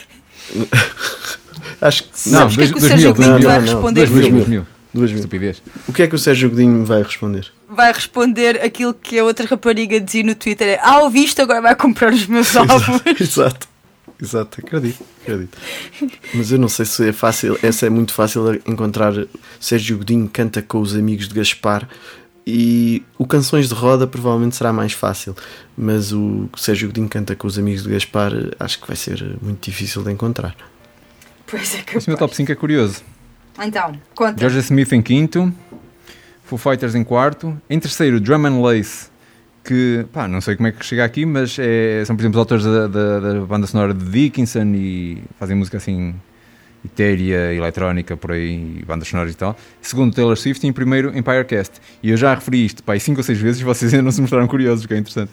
acho 1.79 2.03
que. 2.03 2.19
Sabes 2.19 2.55
o 2.55 2.57
que 2.57 2.63
é 2.63 2.67
que 2.67 2.73
o 2.73 2.79
dois 2.79 2.91
Sérgio 2.91 3.07
mil, 3.07 3.15
Godinho 3.15 3.31
dois 3.39 3.45
vai 3.45 3.59
mil, 3.59 3.65
não, 3.67 3.73
responder? 3.73 4.07
Dois 4.07 4.09
mil, 4.09 4.21
Filipe? 4.21 4.35
dois 4.37 4.47
mil. 4.49 4.67
Duas 4.93 5.11
mil. 5.11 5.19
Estupidez. 5.19 5.63
O 5.87 5.93
que 5.93 6.03
é 6.03 6.07
que 6.07 6.15
o 6.15 6.19
Sérgio 6.19 6.49
Godinho 6.49 6.83
vai 6.83 7.03
responder? 7.03 7.47
Vai 7.69 7.93
responder 7.93 8.61
aquilo 8.61 8.93
que 8.93 9.19
a 9.19 9.23
outra 9.23 9.45
rapariga 9.45 9.99
dizia 10.01 10.23
no 10.23 10.33
Twitter: 10.35 10.67
é, 10.67 10.79
Ah, 10.81 10.99
ouviste, 10.99 11.39
agora 11.41 11.61
vai 11.61 11.75
comprar 11.75 12.11
os 12.11 12.25
meus 12.25 12.53
ovos. 12.55 13.01
Exato. 13.21 13.21
Exato, 13.21 13.67
acredito, 14.57 15.03
acredito. 15.21 15.57
Mas 16.33 16.51
eu 16.51 16.57
não 16.57 16.67
sei 16.67 16.85
se 16.85 17.09
é 17.09 17.13
fácil, 17.13 17.57
essa 17.61 17.85
é 17.85 17.89
muito 17.89 18.13
fácil 18.13 18.55
encontrar. 18.65 19.13
Sérgio 19.59 19.97
Godinho 19.97 20.29
canta 20.31 20.61
com 20.61 20.79
os 20.79 20.95
amigos 20.95 21.27
de 21.27 21.35
Gaspar 21.35 21.87
e 22.45 23.03
o 23.17 23.27
Canções 23.27 23.67
de 23.67 23.73
Roda 23.73 24.07
provavelmente 24.07 24.55
será 24.55 24.71
mais 24.71 24.93
fácil, 24.93 25.35
mas 25.77 26.13
o 26.13 26.49
Sérgio 26.55 26.87
Godinho 26.87 27.09
canta 27.09 27.35
com 27.35 27.45
os 27.45 27.59
amigos 27.59 27.83
de 27.83 27.89
Gaspar 27.89 28.31
acho 28.59 28.79
que 28.79 28.87
vai 28.87 28.95
ser 28.95 29.35
muito 29.41 29.63
difícil 29.69 30.01
de 30.01 30.11
encontrar. 30.11 30.55
Pois 31.45 31.75
é 31.75 31.81
que 31.81 31.97
Esse 31.97 32.09
meu 32.09 32.17
top 32.17 32.35
5 32.35 32.51
é 32.51 32.55
curioso. 32.55 33.01
Então, 33.61 33.99
conta. 34.15 34.39
Georgia 34.39 34.59
Smith 34.61 34.91
em 34.93 35.01
quinto, 35.01 35.53
Foo 36.43 36.57
Fighters 36.57 36.95
em 36.95 37.03
quarto, 37.03 37.59
em 37.69 37.79
terceiro 37.79 38.19
Drum 38.19 38.45
and 38.45 38.61
Lace, 38.61 39.09
que 39.67 40.05
pá, 40.13 40.27
não 40.27 40.39
sei 40.41 40.55
como 40.55 40.67
é 40.67 40.71
que 40.71 40.85
chega 40.85 41.03
aqui, 41.03 41.25
mas 41.25 41.57
é- 41.59 42.03
são 42.05 42.15
por 42.15 42.21
exemplo 42.21 42.37
os 42.37 42.39
autores 42.39 42.63
da, 42.63 42.87
da- 42.87 43.19
da 43.19 43.39
banda 43.41 43.67
sonora 43.67 43.93
de 43.93 44.05
Dickinson 44.05 44.71
e 44.73 45.21
fazem 45.39 45.55
música 45.57 45.77
assim 45.77 46.15
etérea, 46.85 47.53
eletrónica, 47.53 48.15
por 48.15 48.31
aí, 48.31 48.81
bandas 48.87 49.07
sonoras 49.09 49.33
e 49.33 49.35
tal. 49.35 49.57
Segundo 49.81 50.13
Taylor 50.15 50.37
Swift 50.37 50.65
e 50.65 50.69
em 50.69 50.73
primeiro 50.73 51.15
Empirecast. 51.17 51.73
E 52.01 52.11
eu 52.11 52.17
já 52.17 52.33
referi 52.33 52.65
isto 52.65 52.81
pá, 52.83 52.97
cinco 52.97 53.19
ou 53.19 53.23
seis 53.23 53.37
vezes 53.39 53.61
vocês 53.61 53.93
ainda 53.93 54.03
não 54.03 54.11
se 54.11 54.21
mostraram 54.21 54.47
curiosos, 54.47 54.85
o 54.85 54.87
que 54.87 54.93
é 54.93 54.97
interessante. 54.97 55.31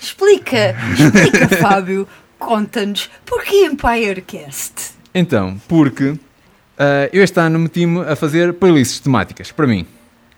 Explica, 0.00 0.74
explica, 0.98 1.48
Fábio. 1.60 2.08
Conta-nos 2.38 3.10
porquê 3.26 3.66
Empirecast? 3.66 4.92
Então, 5.14 5.60
porque 5.68 6.14
ah, 6.78 7.10
eu 7.12 7.22
este 7.22 7.38
ano 7.38 7.58
meti-me 7.58 8.00
a 8.00 8.16
fazer 8.16 8.54
playlists 8.54 9.00
temáticas, 9.00 9.52
para 9.52 9.66
mim. 9.66 9.86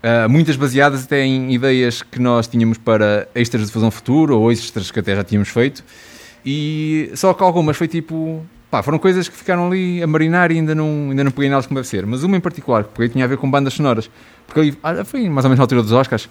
Ah, 0.03 0.27
muitas 0.29 0.57
baseadas 0.57 1.05
até 1.05 1.25
em 1.25 1.55
ideias 1.55 2.03
que 2.03 2.19
nós 2.19 2.49
tínhamos 2.49 2.77
para 2.77 3.29
extras 3.35 3.67
de 3.67 3.73
fusão 3.73 3.91
futuro 3.91 4.39
ou 4.39 4.51
extras 4.51 4.91
que 4.91 4.99
até 4.99 5.15
já 5.15 5.23
tínhamos 5.23 5.49
feito. 5.49 5.85
E 6.45 7.13
só 7.15 7.33
que 7.33 7.43
algumas 7.43 7.77
foi 7.77 7.87
tipo. 7.87 8.45
Pá, 8.69 8.83
foram 8.83 8.99
coisas 8.99 9.29
que 9.29 9.37
ficaram 9.37 9.67
ali 9.67 10.03
a 10.03 10.07
marinar 10.07 10.51
e 10.51 10.57
ainda 10.57 10.75
não, 10.75 11.11
ainda 11.11 11.23
não 11.23 11.31
peguei 11.31 11.49
nelas 11.49 11.67
como 11.67 11.77
deve 11.77 11.87
ser. 11.87 12.07
Mas 12.07 12.23
uma 12.23 12.37
em 12.37 12.41
particular 12.41 12.85
que 12.85 12.91
peguei 12.91 13.11
tinha 13.11 13.25
a 13.25 13.29
ver 13.29 13.37
com 13.37 13.49
bandas 13.49 13.75
sonoras. 13.75 14.11
Porque 14.47 14.61
ali, 14.61 14.79
ah, 14.83 15.05
foi 15.05 15.29
mais 15.29 15.45
ou 15.45 15.51
menos 15.51 15.59
na 15.59 15.65
altura 15.65 15.83
dos 15.83 15.93
Oscars. 15.93 16.29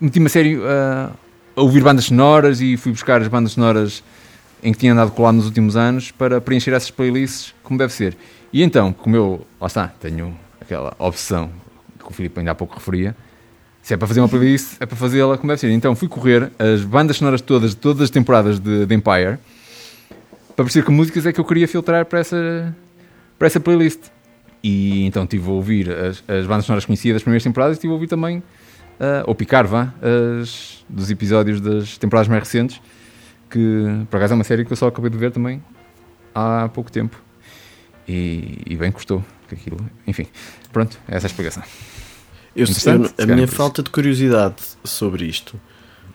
Meti-me 0.00 0.26
a 0.26 0.28
sério 0.28 0.62
ah, 0.64 1.10
a 1.56 1.60
ouvir 1.60 1.82
bandas 1.82 2.04
sonoras 2.04 2.60
e 2.60 2.76
fui 2.76 2.92
buscar 2.92 3.20
as 3.20 3.26
bandas 3.26 3.52
sonoras 3.52 4.02
em 4.62 4.72
que 4.72 4.78
tinha 4.78 4.92
andado 4.92 5.10
colado 5.10 5.36
nos 5.36 5.46
últimos 5.46 5.76
anos 5.76 6.10
para 6.10 6.40
preencher 6.40 6.72
essas 6.72 6.90
playlists 6.90 7.54
como 7.64 7.78
deve 7.78 7.92
ser. 7.92 8.16
E 8.52 8.62
então, 8.62 8.92
como 8.92 9.16
eu, 9.16 9.46
lá 9.60 9.66
está, 9.66 9.88
tenho 9.88 10.36
aquela 10.60 10.94
obsessão 10.98 11.50
que 12.08 12.12
o 12.12 12.14
Filipe 12.14 12.38
ainda 12.38 12.50
há 12.50 12.54
pouco 12.54 12.74
referia, 12.74 13.14
se 13.82 13.94
é 13.94 13.96
para 13.96 14.08
fazer 14.08 14.20
uma 14.20 14.28
playlist, 14.28 14.76
é 14.80 14.86
para 14.86 14.96
fazê-la 14.96 15.36
como 15.36 15.48
deve 15.48 15.60
ser. 15.60 15.70
Então 15.70 15.94
fui 15.94 16.08
correr 16.08 16.50
as 16.58 16.82
bandas 16.82 17.16
sonoras 17.16 17.40
todas, 17.40 17.70
de 17.70 17.76
todas 17.76 18.02
as 18.02 18.10
temporadas 18.10 18.58
de, 18.58 18.86
de 18.86 18.94
Empire, 18.94 19.38
para 20.56 20.64
perceber 20.64 20.84
que 20.84 20.90
músicas 20.92 21.26
é 21.26 21.32
que 21.32 21.40
eu 21.40 21.44
queria 21.44 21.68
filtrar 21.68 22.04
para 22.06 22.18
essa, 22.18 22.74
para 23.38 23.46
essa 23.46 23.60
playlist. 23.60 24.00
E 24.62 25.06
então 25.06 25.22
estive 25.22 25.48
a 25.48 25.52
ouvir 25.52 25.90
as, 25.90 26.24
as 26.26 26.46
bandas 26.46 26.64
sonoras 26.64 26.84
conhecidas 26.84 27.16
das 27.16 27.22
primeiras 27.22 27.44
temporadas 27.44 27.76
e 27.76 27.78
estive 27.78 27.92
a 27.92 27.94
ouvir 27.94 28.08
também, 28.08 28.42
ah, 28.98 29.22
ou 29.26 29.34
picar, 29.34 29.66
vá, 29.66 29.94
as, 30.42 30.84
dos 30.88 31.10
episódios 31.10 31.60
das 31.60 31.96
temporadas 31.96 32.28
mais 32.28 32.42
recentes, 32.42 32.80
que 33.48 33.84
por 34.10 34.16
acaso 34.16 34.32
é 34.32 34.34
uma 34.34 34.44
série 34.44 34.64
que 34.64 34.72
eu 34.72 34.76
só 34.76 34.88
acabei 34.88 35.10
de 35.10 35.16
ver 35.16 35.30
também 35.30 35.62
há 36.34 36.68
pouco 36.74 36.90
tempo. 36.90 37.16
E, 38.08 38.58
e 38.66 38.76
bem 38.76 38.90
que 38.90 39.54
aquilo. 39.54 39.78
Enfim, 40.06 40.26
pronto, 40.72 40.98
essa 41.06 41.26
é 41.26 41.28
a 41.28 41.30
explicação. 41.30 41.62
Eu, 42.56 42.66
eu- 42.66 43.10
a 43.24 43.26
minha 43.26 43.46
falta 43.48 43.82
de 43.82 43.90
curiosidade 43.90 44.56
sobre 44.84 45.24
isto, 45.26 45.58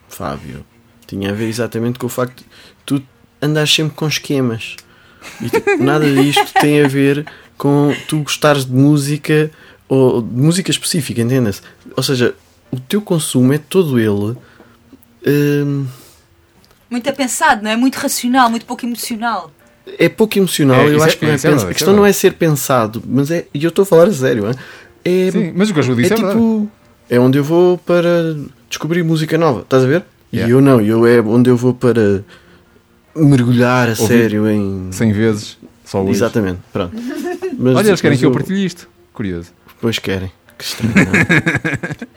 Fábio, 0.10 0.66
tinha 1.08 1.30
a 1.32 1.34
ver 1.34 1.48
exatamente 1.48 1.98
com 2.00 2.06
o 2.08 2.10
facto 2.10 2.40
de 2.40 2.46
tu 2.86 3.02
andares 3.42 3.74
sempre 3.74 3.96
com 3.96 4.08
esquemas. 4.08 4.76
E 5.42 5.50
tipo, 5.50 5.78
nada 5.84 6.06
disto 6.14 6.52
tem 6.60 6.84
a 6.84 6.88
ver 6.88 7.26
com 7.58 7.94
tu 8.08 8.20
gostares 8.20 8.66
de 8.66 8.72
música 8.74 9.50
ou 9.88 10.22
de 10.22 10.34
música 10.36 10.70
específica, 10.72 11.22
entenda-se? 11.22 11.62
Ou 11.96 12.04
seja, 12.04 12.36
o 12.72 12.80
teu 12.80 13.02
consumo 13.02 13.54
é 13.54 13.58
todo 13.58 14.00
ele. 14.00 14.36
hum, 15.26 15.86
Muito 16.90 17.08
é 17.08 17.12
pensado, 17.12 17.64
não 17.64 17.72
é? 17.72 17.76
Muito 17.76 17.96
racional, 17.96 18.50
muito 18.50 18.66
pouco 18.66 18.86
emocional. 18.86 19.52
é 20.00 20.08
pouco 20.10 20.38
emocional, 20.38 20.82
É, 20.82 20.88
eu 20.96 21.02
é- 21.02 21.06
acho 21.06 21.18
que 21.18 21.26
não 21.26 21.32
é 21.32 21.36
é 21.36 21.38
pens- 21.38 21.44
verdade, 21.44 21.66
A 21.72 21.74
questão 21.74 21.94
é 21.94 21.98
não 21.98 22.06
é 22.06 22.14
ser 22.14 22.34
pensado, 22.34 23.04
mas 23.06 23.30
é. 23.32 23.46
E 23.54 23.64
eu 23.64 23.70
estou 23.70 23.84
a 23.84 23.86
falar 23.86 24.08
a 24.08 24.14
sério, 24.14 24.48
hein? 24.48 24.56
É, 25.06 25.32
Sim, 25.32 25.54
mas 25.56 25.70
o 25.70 25.74
que 25.74 25.80
eu 25.80 25.84
é 25.84 25.96
disse 25.96 26.14
é, 26.14 26.16
verdade. 26.16 26.34
tipo. 26.40 26.72
É 27.10 27.20
onde 27.20 27.38
eu 27.38 27.44
vou 27.44 27.78
para 27.78 28.36
descobrir 28.70 29.04
música 29.04 29.38
nova, 29.38 29.62
estás 29.62 29.84
a 29.84 29.88
ver? 29.88 30.04
Yeah. 30.34 30.50
E 30.50 30.56
eu 30.56 30.62
não, 30.62 30.82
eu 30.82 31.06
é 31.06 31.22
onde 31.22 31.50
eu 31.50 31.58
vou 31.58 31.74
para 31.74 32.24
mergulhar 33.16 33.88
a 33.88 33.92
Ouvir 33.92 34.08
sério 34.08 34.50
em. 34.50 34.88
100 34.92 35.12
vezes, 35.14 35.58
só 35.86 36.02
hoje. 36.02 36.12
Exatamente, 36.12 36.60
pronto. 36.72 36.96
Mas, 37.60 37.76
Olha, 37.76 37.88
eles 37.90 38.02
querem 38.02 38.18
que 38.18 38.26
eu 38.26 38.32
partilhe 38.32 38.66
isto. 38.66 38.90
Curioso. 39.14 39.52
Pois 39.80 40.00
querem. 40.00 40.32
Que 40.58 40.64
estranho. 40.66 40.94
é? 40.98 42.08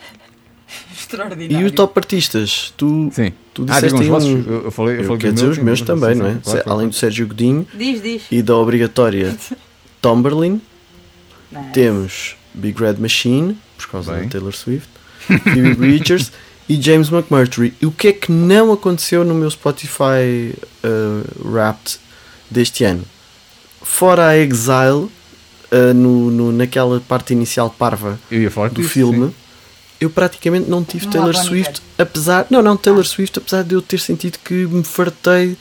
Extraordinário. 0.92 1.66
e 1.66 1.68
o 1.68 1.72
top 1.72 1.98
artistas? 1.98 2.72
Tu, 2.76 3.10
Sim. 3.12 3.32
tu 3.54 3.62
Ah, 3.68 3.74
disseste 3.80 3.98
digam 4.00 4.16
os 4.18 4.24
aí 4.24 4.34
vossos. 4.34 4.46
um- 4.46 4.52
Eu, 4.52 4.64
eu 4.64 4.70
falei, 4.70 4.94
eu 4.96 4.98
Eu 5.00 5.04
falei 5.04 5.18
quero 5.20 5.32
dos 5.34 5.42
dizer 5.42 5.52
os 5.52 5.58
meus 5.58 5.80
também, 5.82 6.14
não 6.14 6.26
é? 6.26 6.30
claro, 6.30 6.40
claro. 6.42 6.70
Além 6.70 6.88
do 6.88 6.94
Sérgio 6.94 7.26
Godinho 7.28 7.66
Diz, 7.74 8.02
diz. 8.02 8.22
e 8.30 8.42
da 8.42 8.56
obrigatória 8.56 9.36
Tomberlin, 10.00 10.60
Nice. 11.52 11.70
temos 11.72 12.36
Big 12.56 12.80
Red 12.80 12.94
Machine, 12.94 13.56
por 13.76 13.86
causa 13.88 14.12
Bem. 14.14 14.24
da 14.24 14.28
Taylor 14.30 14.54
Swift, 14.54 14.88
Phoebe 15.26 15.74
Bridgers 15.76 16.32
e 16.68 16.80
James 16.80 17.10
McMurtry. 17.10 17.74
E 17.80 17.86
o 17.86 17.92
que 17.92 18.08
é 18.08 18.12
que 18.12 18.32
não 18.32 18.72
aconteceu 18.72 19.24
no 19.24 19.34
meu 19.34 19.50
Spotify 19.50 20.52
uh, 20.84 21.48
Wrapped 21.48 21.98
deste 22.50 22.82
ano? 22.84 23.04
Fora 23.82 24.28
a 24.28 24.38
Exile, 24.38 25.08
uh, 25.70 25.94
no, 25.94 26.30
no- 26.30 26.52
naquela 26.52 27.00
parte 27.00 27.32
inicial 27.32 27.70
parva 27.70 28.18
Eu 28.30 28.42
ia 28.42 28.50
falar 28.50 28.68
do 28.70 28.80
disso, 28.80 28.88
filme, 28.94 29.28
sim. 29.28 29.34
eu 30.00 30.10
praticamente 30.10 30.68
não 30.68 30.82
tive 30.84 31.04
Não 31.06 31.12
Taylor 31.12 31.34
Swift, 31.36 31.80
apesar. 31.98 32.46
Não, 32.50 32.62
não, 32.62 32.76
Taylor 32.76 33.04
Swift, 33.06 33.38
apesar 33.38 33.62
de 33.62 33.74
eu 33.74 33.82
ter 33.82 34.00
sentido 34.00 34.38
que 34.44 34.54
me 34.66 34.82
fartei 34.82 35.56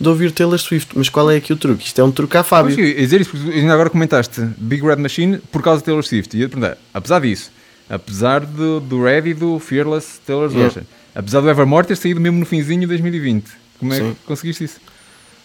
de 0.00 0.08
ouvir 0.08 0.30
Taylor 0.32 0.58
Swift. 0.58 0.92
Mas 0.96 1.08
qual 1.08 1.30
é 1.30 1.36
aqui 1.36 1.52
o 1.52 1.56
truque? 1.56 1.86
Isto 1.86 2.00
é 2.00 2.04
um 2.04 2.10
truque 2.12 2.36
à 2.36 2.42
Fábio. 2.42 2.78
eu 2.78 2.86
ia 2.86 2.94
dizer 2.94 3.20
isso 3.20 3.30
porque 3.30 3.50
ainda 3.50 3.72
agora 3.74 3.90
comentaste 3.90 4.40
Big 4.56 4.82
Red 4.84 4.96
Machine 4.96 5.38
por 5.52 5.62
causa 5.62 5.80
de 5.80 5.84
Taylor 5.86 6.04
Swift. 6.04 6.36
E 6.36 6.40
ia 6.40 6.46
te 6.48 6.50
perguntar, 6.52 6.78
apesar 6.94 7.20
disso, 7.20 7.50
apesar 7.90 8.40
do, 8.46 8.80
do 8.80 9.02
Red 9.02 9.26
e 9.28 9.34
do 9.34 9.58
Fearless 9.58 10.20
Taylor's 10.26 10.52
Yeah. 10.52 10.72
Version, 10.72 10.84
apesar 11.14 11.40
do 11.40 11.48
Evermore 11.50 11.86
ter 11.86 11.96
saído 11.96 12.20
mesmo 12.20 12.38
no 12.38 12.46
finzinho 12.46 12.80
de 12.82 12.86
2020, 12.86 13.44
como 13.78 13.92
é 13.92 13.96
Sim. 13.96 14.10
que 14.14 14.26
conseguiste 14.26 14.64
isso? 14.64 14.80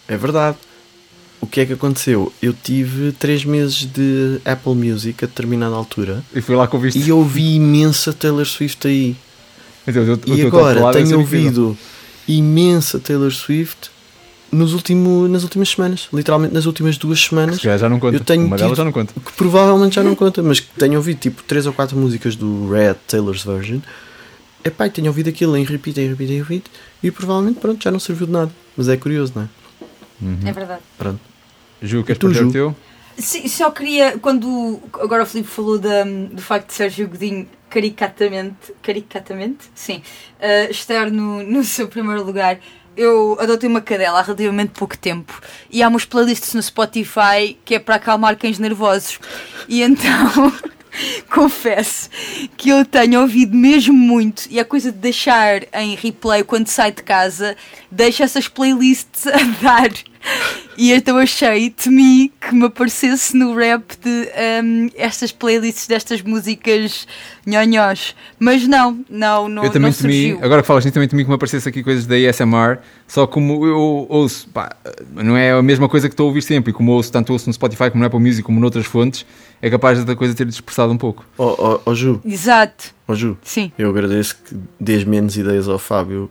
é 0.08 0.16
verdade. 0.16 0.56
O 1.40 1.46
que 1.46 1.60
é 1.60 1.66
que 1.66 1.72
aconteceu? 1.74 2.32
Eu 2.40 2.54
tive 2.54 3.12
3 3.12 3.44
meses 3.44 3.84
de 3.84 4.40
Apple 4.46 4.74
Music 4.74 5.22
a 5.24 5.26
determinada 5.28 5.74
altura 5.74 6.22
E 6.34 6.40
foi 6.40 6.56
lá 6.56 6.66
que 6.66 6.74
ouviste. 6.74 6.98
e 6.98 7.12
ouvi 7.12 7.56
imensa 7.56 8.12
Taylor 8.14 8.46
Swift 8.46 8.86
aí. 8.86 9.14
Então, 9.86 10.16
teu- 10.16 10.32
o 10.34 10.38
E 10.38 10.46
agora 10.46 10.80
ser 10.92 11.04
tenho 11.04 11.18
ouvido 11.18 11.76
imensa 12.26 12.98
Taylor 12.98 13.30
Swift 13.30 13.90
nos 14.54 14.72
último, 14.72 15.28
nas 15.28 15.42
últimas 15.42 15.68
semanas. 15.68 16.08
Literalmente 16.12 16.54
nas 16.54 16.66
últimas 16.66 16.96
duas 16.96 17.20
semanas. 17.20 17.56
Se 17.56 17.62
calhar 17.62 17.78
já 17.78 17.88
não 17.88 17.98
conta. 17.98 18.16
Eu 18.16 18.20
tenho 18.20 18.46
Uma 18.46 18.56
delas 18.56 18.76
já 18.76 18.84
não 18.84 18.92
conta. 18.92 19.12
Que 19.14 19.32
provavelmente 19.32 19.96
já 19.96 20.02
não 20.02 20.14
conta, 20.14 20.42
mas 20.42 20.60
que 20.60 20.68
tenho 20.78 20.96
ouvido 20.96 21.18
tipo 21.18 21.42
3 21.42 21.66
ou 21.66 21.72
4 21.72 21.96
músicas 21.96 22.36
do 22.36 22.70
Red 22.70 22.94
Taylor's 23.06 23.42
Version. 23.42 23.80
Epá, 24.64 24.86
e 24.86 24.90
tenho 24.90 25.08
ouvido 25.08 25.28
aquilo 25.28 25.56
em 25.56 25.64
repeat, 25.64 26.00
em 26.00 26.08
repeat, 26.08 26.32
em 26.32 26.38
repeat. 26.38 26.64
E 27.02 27.10
provavelmente, 27.10 27.60
pronto, 27.60 27.82
já 27.82 27.90
não 27.90 27.98
serviu 28.00 28.26
de 28.26 28.32
nada. 28.32 28.50
Mas 28.76 28.88
é 28.88 28.96
curioso, 28.96 29.32
não 29.36 29.42
é? 29.42 29.48
Uhum. 30.22 30.38
É 30.46 30.52
verdade. 30.52 30.80
Pronto. 30.96 31.20
Ju, 31.82 32.02
queres 32.02 32.18
tu, 32.18 32.26
partilhar 32.26 32.44
o 32.44 32.46
Ju? 32.46 32.52
teu? 32.52 32.76
Sim, 33.16 33.46
só 33.46 33.70
queria, 33.70 34.18
quando 34.18 34.80
agora 34.94 35.22
o 35.22 35.26
Filipe 35.26 35.48
falou 35.48 35.78
da, 35.78 36.02
do 36.02 36.42
facto 36.42 36.68
de 36.68 36.74
Sérgio 36.74 37.06
Godinho 37.06 37.46
caricatamente, 37.70 38.72
caricatamente, 38.82 39.70
sim, 39.74 40.02
eh, 40.40 40.70
estar 40.70 41.10
no, 41.10 41.42
no 41.42 41.62
seu 41.62 41.86
primeiro 41.86 42.24
lugar, 42.24 42.58
eu 42.96 43.36
adotei 43.40 43.68
uma 43.68 43.80
cadela 43.80 44.20
há 44.20 44.22
relativamente 44.22 44.72
pouco 44.72 44.96
tempo 44.96 45.40
e 45.70 45.82
há 45.82 45.88
umas 45.88 46.04
playlists 46.04 46.54
no 46.54 46.62
Spotify 46.62 47.56
que 47.64 47.74
é 47.74 47.78
para 47.78 47.96
acalmar 47.96 48.36
cães 48.36 48.58
nervosos. 48.58 49.18
E 49.68 49.82
então 49.82 50.52
confesso 51.30 52.08
que 52.56 52.68
eu 52.68 52.84
tenho 52.84 53.20
ouvido 53.20 53.56
mesmo 53.56 53.94
muito 53.94 54.46
e 54.50 54.60
a 54.60 54.64
coisa 54.64 54.92
de 54.92 54.98
deixar 54.98 55.62
em 55.72 55.94
replay 55.94 56.44
quando 56.44 56.68
sai 56.68 56.92
de 56.92 57.02
casa, 57.02 57.56
deixa 57.90 58.24
essas 58.24 58.48
playlists 58.48 59.26
a 59.28 59.38
dar. 59.62 59.90
E 60.76 60.92
então 60.92 61.16
achei, 61.18 61.70
temi 61.70 62.32
que 62.40 62.52
me 62.52 62.64
aparecesse 62.64 63.36
no 63.36 63.54
rap 63.54 63.84
de 64.02 64.28
hum, 64.64 64.90
estas 64.96 65.30
playlists 65.30 65.86
destas 65.86 66.20
músicas 66.20 67.06
nhonhós. 67.46 68.14
Mas 68.40 68.66
não, 68.66 69.04
não, 69.08 69.48
não, 69.48 69.64
eu 69.64 69.70
também 69.70 69.90
não 69.92 69.96
temi, 69.96 70.30
surgiu. 70.30 70.38
agora 70.44 70.62
que 70.62 70.66
falas 70.66 70.84
nisso, 70.84 70.94
também 70.94 71.08
temi 71.08 71.22
que 71.22 71.28
me 71.28 71.36
aparecesse 71.36 71.68
aqui 71.68 71.82
coisas 71.82 72.06
da 72.06 72.16
ASMR, 72.16 72.78
só 73.06 73.26
como 73.26 73.64
eu 73.64 74.06
ouço, 74.08 74.48
pá, 74.48 74.74
não 75.12 75.36
é 75.36 75.52
a 75.52 75.62
mesma 75.62 75.88
coisa 75.88 76.08
que 76.08 76.12
estou 76.14 76.24
a 76.24 76.28
ouvir 76.28 76.42
sempre, 76.42 76.70
e 76.70 76.74
como 76.74 76.90
ouço, 76.92 77.12
tanto 77.12 77.32
ouço 77.32 77.48
no 77.48 77.52
Spotify 77.52 77.90
como 77.90 78.00
no 78.00 78.06
Apple 78.06 78.20
Music, 78.20 78.42
como 78.42 78.58
noutras 78.58 78.86
fontes, 78.86 79.24
é 79.62 79.70
capaz 79.70 80.04
da 80.04 80.16
coisa 80.16 80.34
ter 80.34 80.46
dispersado 80.46 80.92
um 80.92 80.98
pouco. 80.98 81.24
Ó 81.38 81.54
ó, 81.56 81.80
ó, 81.86 81.94
Ju, 81.94 82.20
Exato, 82.24 82.86
ó 83.06 83.14
Ju, 83.14 83.38
sim. 83.44 83.70
eu 83.78 83.90
agradeço 83.90 84.36
que 84.44 84.56
dês 84.80 85.04
menos 85.04 85.36
ideias 85.36 85.68
ao 85.68 85.78
Fábio 85.78 86.28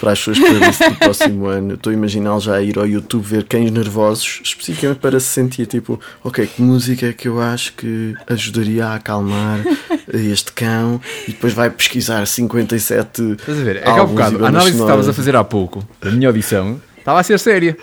para 0.00 0.12
as 0.12 0.18
suas 0.18 0.38
playlists 0.38 0.88
do 0.88 0.94
próximo 0.96 1.46
ano. 1.46 1.74
Estou 1.74 1.90
a 1.90 1.94
imaginá-lo 1.94 2.40
já 2.40 2.54
a 2.56 2.62
ir 2.62 2.78
ao 2.78 2.86
YouTube 2.86 3.22
ver 3.24 3.44
cães 3.44 3.70
nervosos, 3.70 4.40
especificamente 4.44 4.98
para 4.98 5.18
se 5.20 5.26
sentir 5.26 5.66
tipo, 5.66 6.00
ok, 6.22 6.46
que 6.46 6.60
música 6.62 7.06
é 7.06 7.12
que 7.12 7.28
eu 7.28 7.40
acho 7.40 7.72
que 7.74 8.14
ajudaria 8.28 8.86
a 8.86 8.94
acalmar 8.96 9.60
este 10.12 10.52
cão 10.52 11.00
e 11.26 11.32
depois 11.32 11.52
vai 11.52 11.70
pesquisar 11.70 12.26
57 12.26 13.22
Estás 13.32 13.58
a 13.60 13.62
ver? 13.62 13.76
É 13.76 13.80
que 13.80 13.88
há 13.88 13.92
álbuns 13.92 14.10
e 14.10 14.14
bocado, 14.14 14.44
a 14.44 14.48
análise 14.48 14.76
que 14.76 14.82
estavas 14.82 15.08
a 15.08 15.12
fazer 15.12 15.36
há 15.36 15.44
pouco, 15.44 15.86
da 16.00 16.10
minha 16.10 16.28
audição, 16.28 16.80
estava 16.98 17.20
a 17.20 17.22
ser 17.22 17.38
séria. 17.38 17.76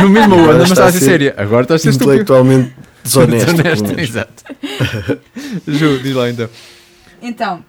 No 0.00 0.08
mesmo 0.08 0.34
onda, 0.36 0.58
mas 0.58 0.70
estava 0.70 0.86
a 0.86 0.90
a 0.90 0.92
ser 0.92 1.00
séria. 1.00 1.34
Agora 1.36 1.62
estás 1.62 1.80
a 1.80 1.82
ser 1.84 1.90
estúpido. 1.90 2.12
intelectualmente 2.12 2.72
desonesto. 3.02 3.46
pelo 3.46 3.56
Desonesto, 3.56 3.88
menos. 3.88 4.02
exato. 4.02 4.44
Ju, 5.66 5.98
diz 6.02 6.14
lá 6.14 6.28
então. 6.30 6.48
Então, 7.22 7.64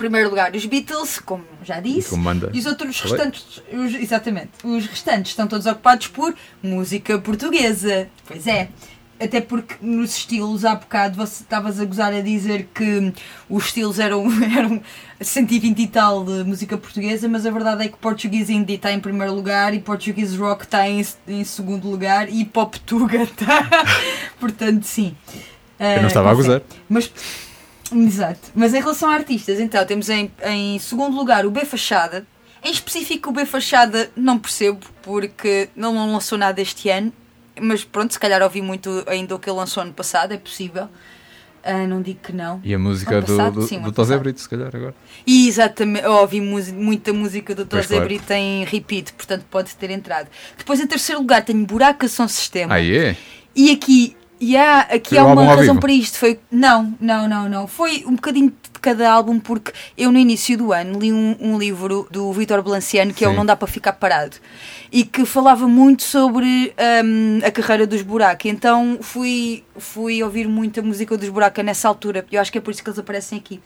primeiro 0.00 0.30
lugar, 0.30 0.54
os 0.54 0.64
Beatles, 0.64 1.18
como 1.18 1.44
já 1.62 1.78
disse. 1.78 2.08
Como 2.10 2.22
manda. 2.22 2.50
E 2.54 2.58
os 2.58 2.64
outros 2.66 2.98
Falei? 2.98 3.16
restantes, 3.18 3.62
os- 3.72 3.94
exatamente, 3.94 4.50
os 4.64 4.86
restantes 4.86 5.32
estão 5.32 5.46
todos 5.46 5.66
ocupados 5.66 6.06
por 6.06 6.34
música 6.62 7.18
portuguesa. 7.18 8.08
Pois 8.26 8.46
é. 8.46 8.68
Até 9.22 9.38
porque 9.42 9.74
nos 9.82 10.16
estilos, 10.16 10.64
há 10.64 10.74
bocado 10.74 11.14
você 11.14 11.42
estavas 11.42 11.78
a 11.78 11.84
gozar 11.84 12.10
a 12.14 12.22
dizer 12.22 12.70
que 12.74 13.12
os 13.50 13.66
estilos 13.66 13.98
eram, 13.98 14.24
eram 14.56 14.80
120 15.20 15.78
e 15.78 15.86
tal 15.88 16.24
de 16.24 16.42
música 16.44 16.78
portuguesa, 16.78 17.28
mas 17.28 17.44
a 17.44 17.50
verdade 17.50 17.84
é 17.84 17.88
que 17.88 17.98
Portuguese 17.98 18.50
Indie 18.54 18.76
está 18.76 18.90
em 18.90 18.98
primeiro 18.98 19.34
lugar 19.34 19.74
e 19.74 19.78
Portuguese 19.80 20.34
Rock 20.38 20.64
está 20.64 20.88
em, 20.88 21.04
em 21.28 21.44
segundo 21.44 21.86
lugar 21.86 22.32
e 22.32 22.42
Pop 22.46 22.80
Tuga 22.80 23.18
está. 23.24 23.68
Portanto, 24.40 24.84
sim. 24.84 25.14
Eu 25.78 26.00
não 26.00 26.08
estava 26.08 26.30
a 26.30 26.34
gozar. 26.34 26.62
Mas, 26.88 27.12
exato. 27.92 28.50
Mas 28.54 28.74
em 28.74 28.80
relação 28.80 29.08
a 29.10 29.14
artistas, 29.14 29.58
então, 29.60 29.84
temos 29.84 30.08
em, 30.08 30.30
em 30.44 30.78
segundo 30.78 31.16
lugar 31.16 31.44
o 31.46 31.50
B 31.50 31.64
Fachada. 31.64 32.26
Em 32.62 32.70
específico, 32.70 33.30
o 33.30 33.32
B 33.32 33.46
Fachada 33.46 34.10
não 34.14 34.38
percebo, 34.38 34.80
porque 35.02 35.68
não 35.74 35.94
lançou 36.12 36.36
nada 36.36 36.60
este 36.60 36.88
ano. 36.90 37.12
Mas 37.60 37.84
pronto, 37.84 38.12
se 38.12 38.18
calhar 38.18 38.42
ouvi 38.42 38.62
muito 38.62 39.02
ainda 39.06 39.34
o 39.34 39.38
que 39.38 39.48
ele 39.48 39.56
lançou 39.56 39.82
ano 39.82 39.92
passado, 39.92 40.32
é 40.32 40.36
possível. 40.38 40.88
Ah, 41.62 41.86
não 41.86 42.00
digo 42.00 42.20
que 42.22 42.32
não. 42.32 42.58
E 42.64 42.74
a 42.74 42.78
música 42.78 43.16
Ano 43.16 43.26
do, 43.26 43.36
passado? 43.36 43.54
do, 43.54 43.62
Sim, 43.66 43.80
do 43.82 43.92
Tosé. 43.92 44.16
Brito, 44.18 44.40
se 44.40 44.48
calhar, 44.48 44.74
agora. 44.74 44.94
E 45.26 45.46
exatamente, 45.46 46.04
eu 46.06 46.12
ouvi 46.12 46.40
muita 46.40 47.12
música 47.12 47.54
do 47.54 47.66
Tosé 47.66 47.88
claro. 47.88 48.04
Brito 48.04 48.32
em 48.32 48.64
repeat, 48.64 49.12
portanto 49.12 49.44
pode 49.50 49.74
ter 49.76 49.90
entrado. 49.90 50.28
Depois, 50.56 50.80
em 50.80 50.86
terceiro 50.86 51.20
lugar, 51.20 51.44
tenho 51.44 51.64
Buraca 51.66 52.08
Som 52.08 52.26
Sistema. 52.28 52.74
Ah, 52.74 52.82
é? 52.82 53.14
E 53.54 53.70
aqui, 53.72 54.16
e 54.40 54.56
há, 54.56 54.80
aqui 54.80 55.10
Foi 55.10 55.18
há 55.18 55.24
um 55.24 55.32
uma 55.34 55.44
razão 55.44 55.76
para 55.76 55.92
isto. 55.92 56.16
Foi, 56.18 56.40
não, 56.50 56.94
não, 56.98 57.28
não, 57.28 57.48
não. 57.48 57.66
Foi 57.66 58.04
um 58.06 58.14
bocadinho 58.14 58.48
de 58.48 58.80
cada 58.80 59.10
álbum, 59.10 59.38
porque 59.38 59.70
eu 59.98 60.10
no 60.10 60.18
início 60.18 60.56
do 60.56 60.72
ano 60.72 60.98
li 60.98 61.12
um, 61.12 61.36
um 61.38 61.58
livro 61.58 62.08
do 62.10 62.32
Vítor 62.32 62.62
Balanciano 62.62 63.12
que 63.12 63.22
é 63.22 63.28
o 63.28 63.32
Sim. 63.32 63.36
Não 63.36 63.44
Dá 63.44 63.54
Para 63.54 63.68
Ficar 63.68 63.92
Parado 63.92 64.38
e 64.90 65.04
que 65.04 65.24
falava 65.24 65.68
muito 65.68 66.02
sobre 66.02 66.74
hum, 67.04 67.40
a 67.44 67.50
carreira 67.50 67.86
dos 67.86 68.00
Buraca. 68.00 68.48
Então 68.48 68.98
fui, 69.02 69.62
fui 69.76 70.22
ouvir 70.22 70.48
muita 70.48 70.80
música 70.80 71.16
dos 71.16 71.28
Buraca 71.28 71.62
nessa 71.62 71.86
altura. 71.86 72.24
Eu 72.32 72.40
acho 72.40 72.50
que 72.50 72.58
é 72.58 72.60
por 72.60 72.70
isso 72.70 72.82
que 72.82 72.88
eles 72.88 72.98
aparecem 72.98 73.38
aqui. 73.38 73.60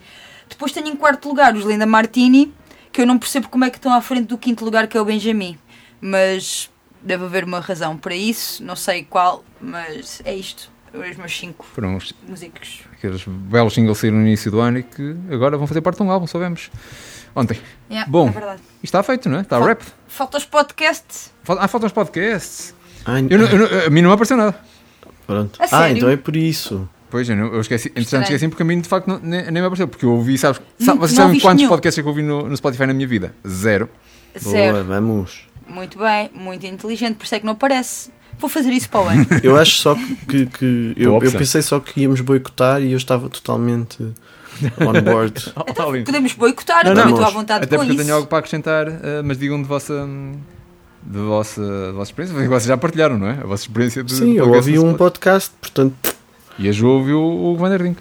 Depois 0.49 0.73
tenho 0.73 0.89
em 0.89 0.97
quarto 0.97 1.29
lugar 1.29 1.55
os 1.55 1.65
Linda 1.65 1.87
Martini, 1.87 2.53
que 2.93 3.01
eu 3.01 3.07
não 3.07 3.19
percebo 3.19 3.49
como 3.49 3.65
é 3.65 3.71
que 3.71 3.79
estão 3.79 3.93
à 3.93 4.01
frente 4.01 4.27
do 4.27 4.37
quinto 4.37 4.65
lugar, 4.65 4.87
que 4.89 4.97
é 4.97 5.01
o 5.01 5.05
Benjamin. 5.05 5.57
Mas 6.01 6.69
deve 7.05 7.25
haver 7.25 7.45
uma 7.45 7.61
razão 7.61 7.97
para 7.97 8.15
isso, 8.15 8.63
não 8.65 8.75
sei 8.77 9.05
qual, 9.05 9.45
mas 9.61 10.21
é 10.25 10.35
isto. 10.35 10.73
Os 10.93 11.17
meus 11.17 11.37
cinco 11.37 11.67
Foram 11.75 11.97
os- 11.97 12.13
músicos. 12.29 12.83
aqueles 12.93 13.25
belos 13.27 13.75
singles 13.75 13.97
que 13.99 14.01
saíram 14.03 14.19
no 14.19 14.27
início 14.27 14.49
do 14.51 14.61
ano 14.61 14.79
e 14.79 14.83
que 14.85 15.17
agora 15.31 15.57
vão 15.59 15.67
fazer 15.67 15.81
parte 15.81 15.97
de 15.97 16.03
um 16.05 16.11
álbum, 16.11 16.27
soubemos. 16.27 16.71
Ontem. 17.35 17.59
Yeah, 17.91 18.09
Bom. 18.09 18.29
É 18.29 18.31
verdade. 18.31 18.63
E 18.81 18.85
está 18.87 19.03
feito, 19.03 19.29
não 19.29 19.39
é? 19.39 19.41
Está 19.41 19.59
Fal- 19.59 19.67
rap. 19.67 19.83
Falta 20.07 20.39
os 20.39 20.45
podcasts. 20.45 21.33
Fal- 21.43 21.59
Ah, 21.61 21.67
faltam 21.67 21.89
os 21.89 21.93
podcasts. 21.93 22.73
Ai, 23.05 23.27
Eu 23.29 23.39
não- 23.39 23.47
eu 23.49 23.59
não- 23.59 23.87
a 23.87 23.91
mim 23.91 24.03
não 24.03 24.11
me 24.11 24.15
apareceu 24.15 24.37
nada. 24.37 24.55
Pronto. 25.27 25.61
A 25.61 25.65
Ah, 25.65 25.69
sério? 25.69 25.97
então 25.97 26.09
é 26.11 26.17
por 26.17 26.37
isso. 26.37 26.89
Pois, 27.11 27.29
eu, 27.29 27.35
não- 27.37 27.53
eu 27.53 27.61
esqueci. 27.61 27.89
Entretanto, 27.89 28.23
esqueci 28.25 28.47
porque 28.49 28.63
a 28.63 28.67
mim 28.67 28.81
de 28.81 28.89
facto 28.89 29.09
não- 29.09 29.19
nem, 29.19 29.43
nem 29.45 29.53
me 29.55 29.61
apareceu. 29.61 29.89
Porque 29.89 30.05
eu 30.05 30.13
ouvi, 30.13 30.39
sabes? 30.39 30.61
Não- 30.79 30.87
sabe- 30.87 30.99
vocês 31.01 31.17
sabem 31.17 31.41
quantos 31.41 31.57
nenhum? 31.57 31.69
podcasts 31.71 31.99
é 31.99 32.03
que 32.03 32.07
eu 32.07 32.11
ouvi 32.11 32.23
no, 32.23 32.49
no 32.49 32.57
Spotify 32.57 32.87
na 32.87 32.95
minha 32.95 33.07
vida? 33.09 33.35
Zero. 33.47 33.89
Zero. 34.39 34.73
Boa, 34.75 34.85
vamos. 34.85 35.47
Muito 35.69 35.99
bem, 35.99 36.31
muito 36.35 36.65
inteligente, 36.67 37.17
por 37.17 37.25
isso 37.25 37.35
é 37.35 37.41
que 37.41 37.47
não 37.47 37.53
aparece. 37.53 38.11
Vou 38.39 38.51
fazer 38.51 38.71
isso 38.73 38.89
para 38.91 39.01
o 39.01 39.09
ano. 39.09 39.27
Eu 39.43 39.57
acho 39.57 39.77
só 39.79 39.95
que, 40.29 40.47
que- 40.47 40.93
eu, 40.97 41.15
eu 41.23 41.33
pensei 41.33 41.63
só 41.63 41.79
que 41.81 42.01
íamos 42.01 42.21
boicotar 42.21 42.83
e 42.83 42.91
eu 42.93 42.97
estava 42.97 43.29
totalmente 43.29 44.03
on 44.81 45.03
board. 45.03 45.53
Lindo. 45.93 46.05
Podemos 46.05 46.33
boicotar, 46.33 46.85
Não, 46.85 46.91
eu 46.91 46.95
não, 46.97 47.03
também 47.03 47.15
estou 47.15 47.27
à 47.29 47.31
vontade 47.31 47.65
Até 47.65 47.77
com 47.77 47.83
porque 47.83 47.93
eu 47.93 47.95
isso. 47.95 48.05
tenho 48.05 48.15
algo 48.17 48.27
para 48.29 48.39
acrescentar, 48.39 48.89
eh, 48.89 49.23
mas 49.25 49.39
digam 49.39 49.61
de 49.63 49.69
vossa. 49.69 50.07
De 51.07 51.19
vossa, 51.19 51.61
de 51.63 51.93
vossa 51.93 52.11
experiência, 52.11 52.49
vocês 52.49 52.65
já 52.65 52.77
partilharam, 52.79 53.19
não 53.19 53.27
é? 53.27 53.33
A 53.33 53.47
vossa 53.47 53.65
experiência 53.65 54.03
de 54.03 54.13
Sim, 54.15 54.33
de 54.33 54.37
eu 54.39 54.51
ouvi 54.51 54.79
um 54.79 54.95
podcast, 54.95 55.51
portanto, 55.61 55.95
E 56.59 56.67
a 56.69 56.73
Ju 56.73 56.89
ouviu 56.89 57.21
o 57.21 57.55
Vanderdink. 57.57 57.99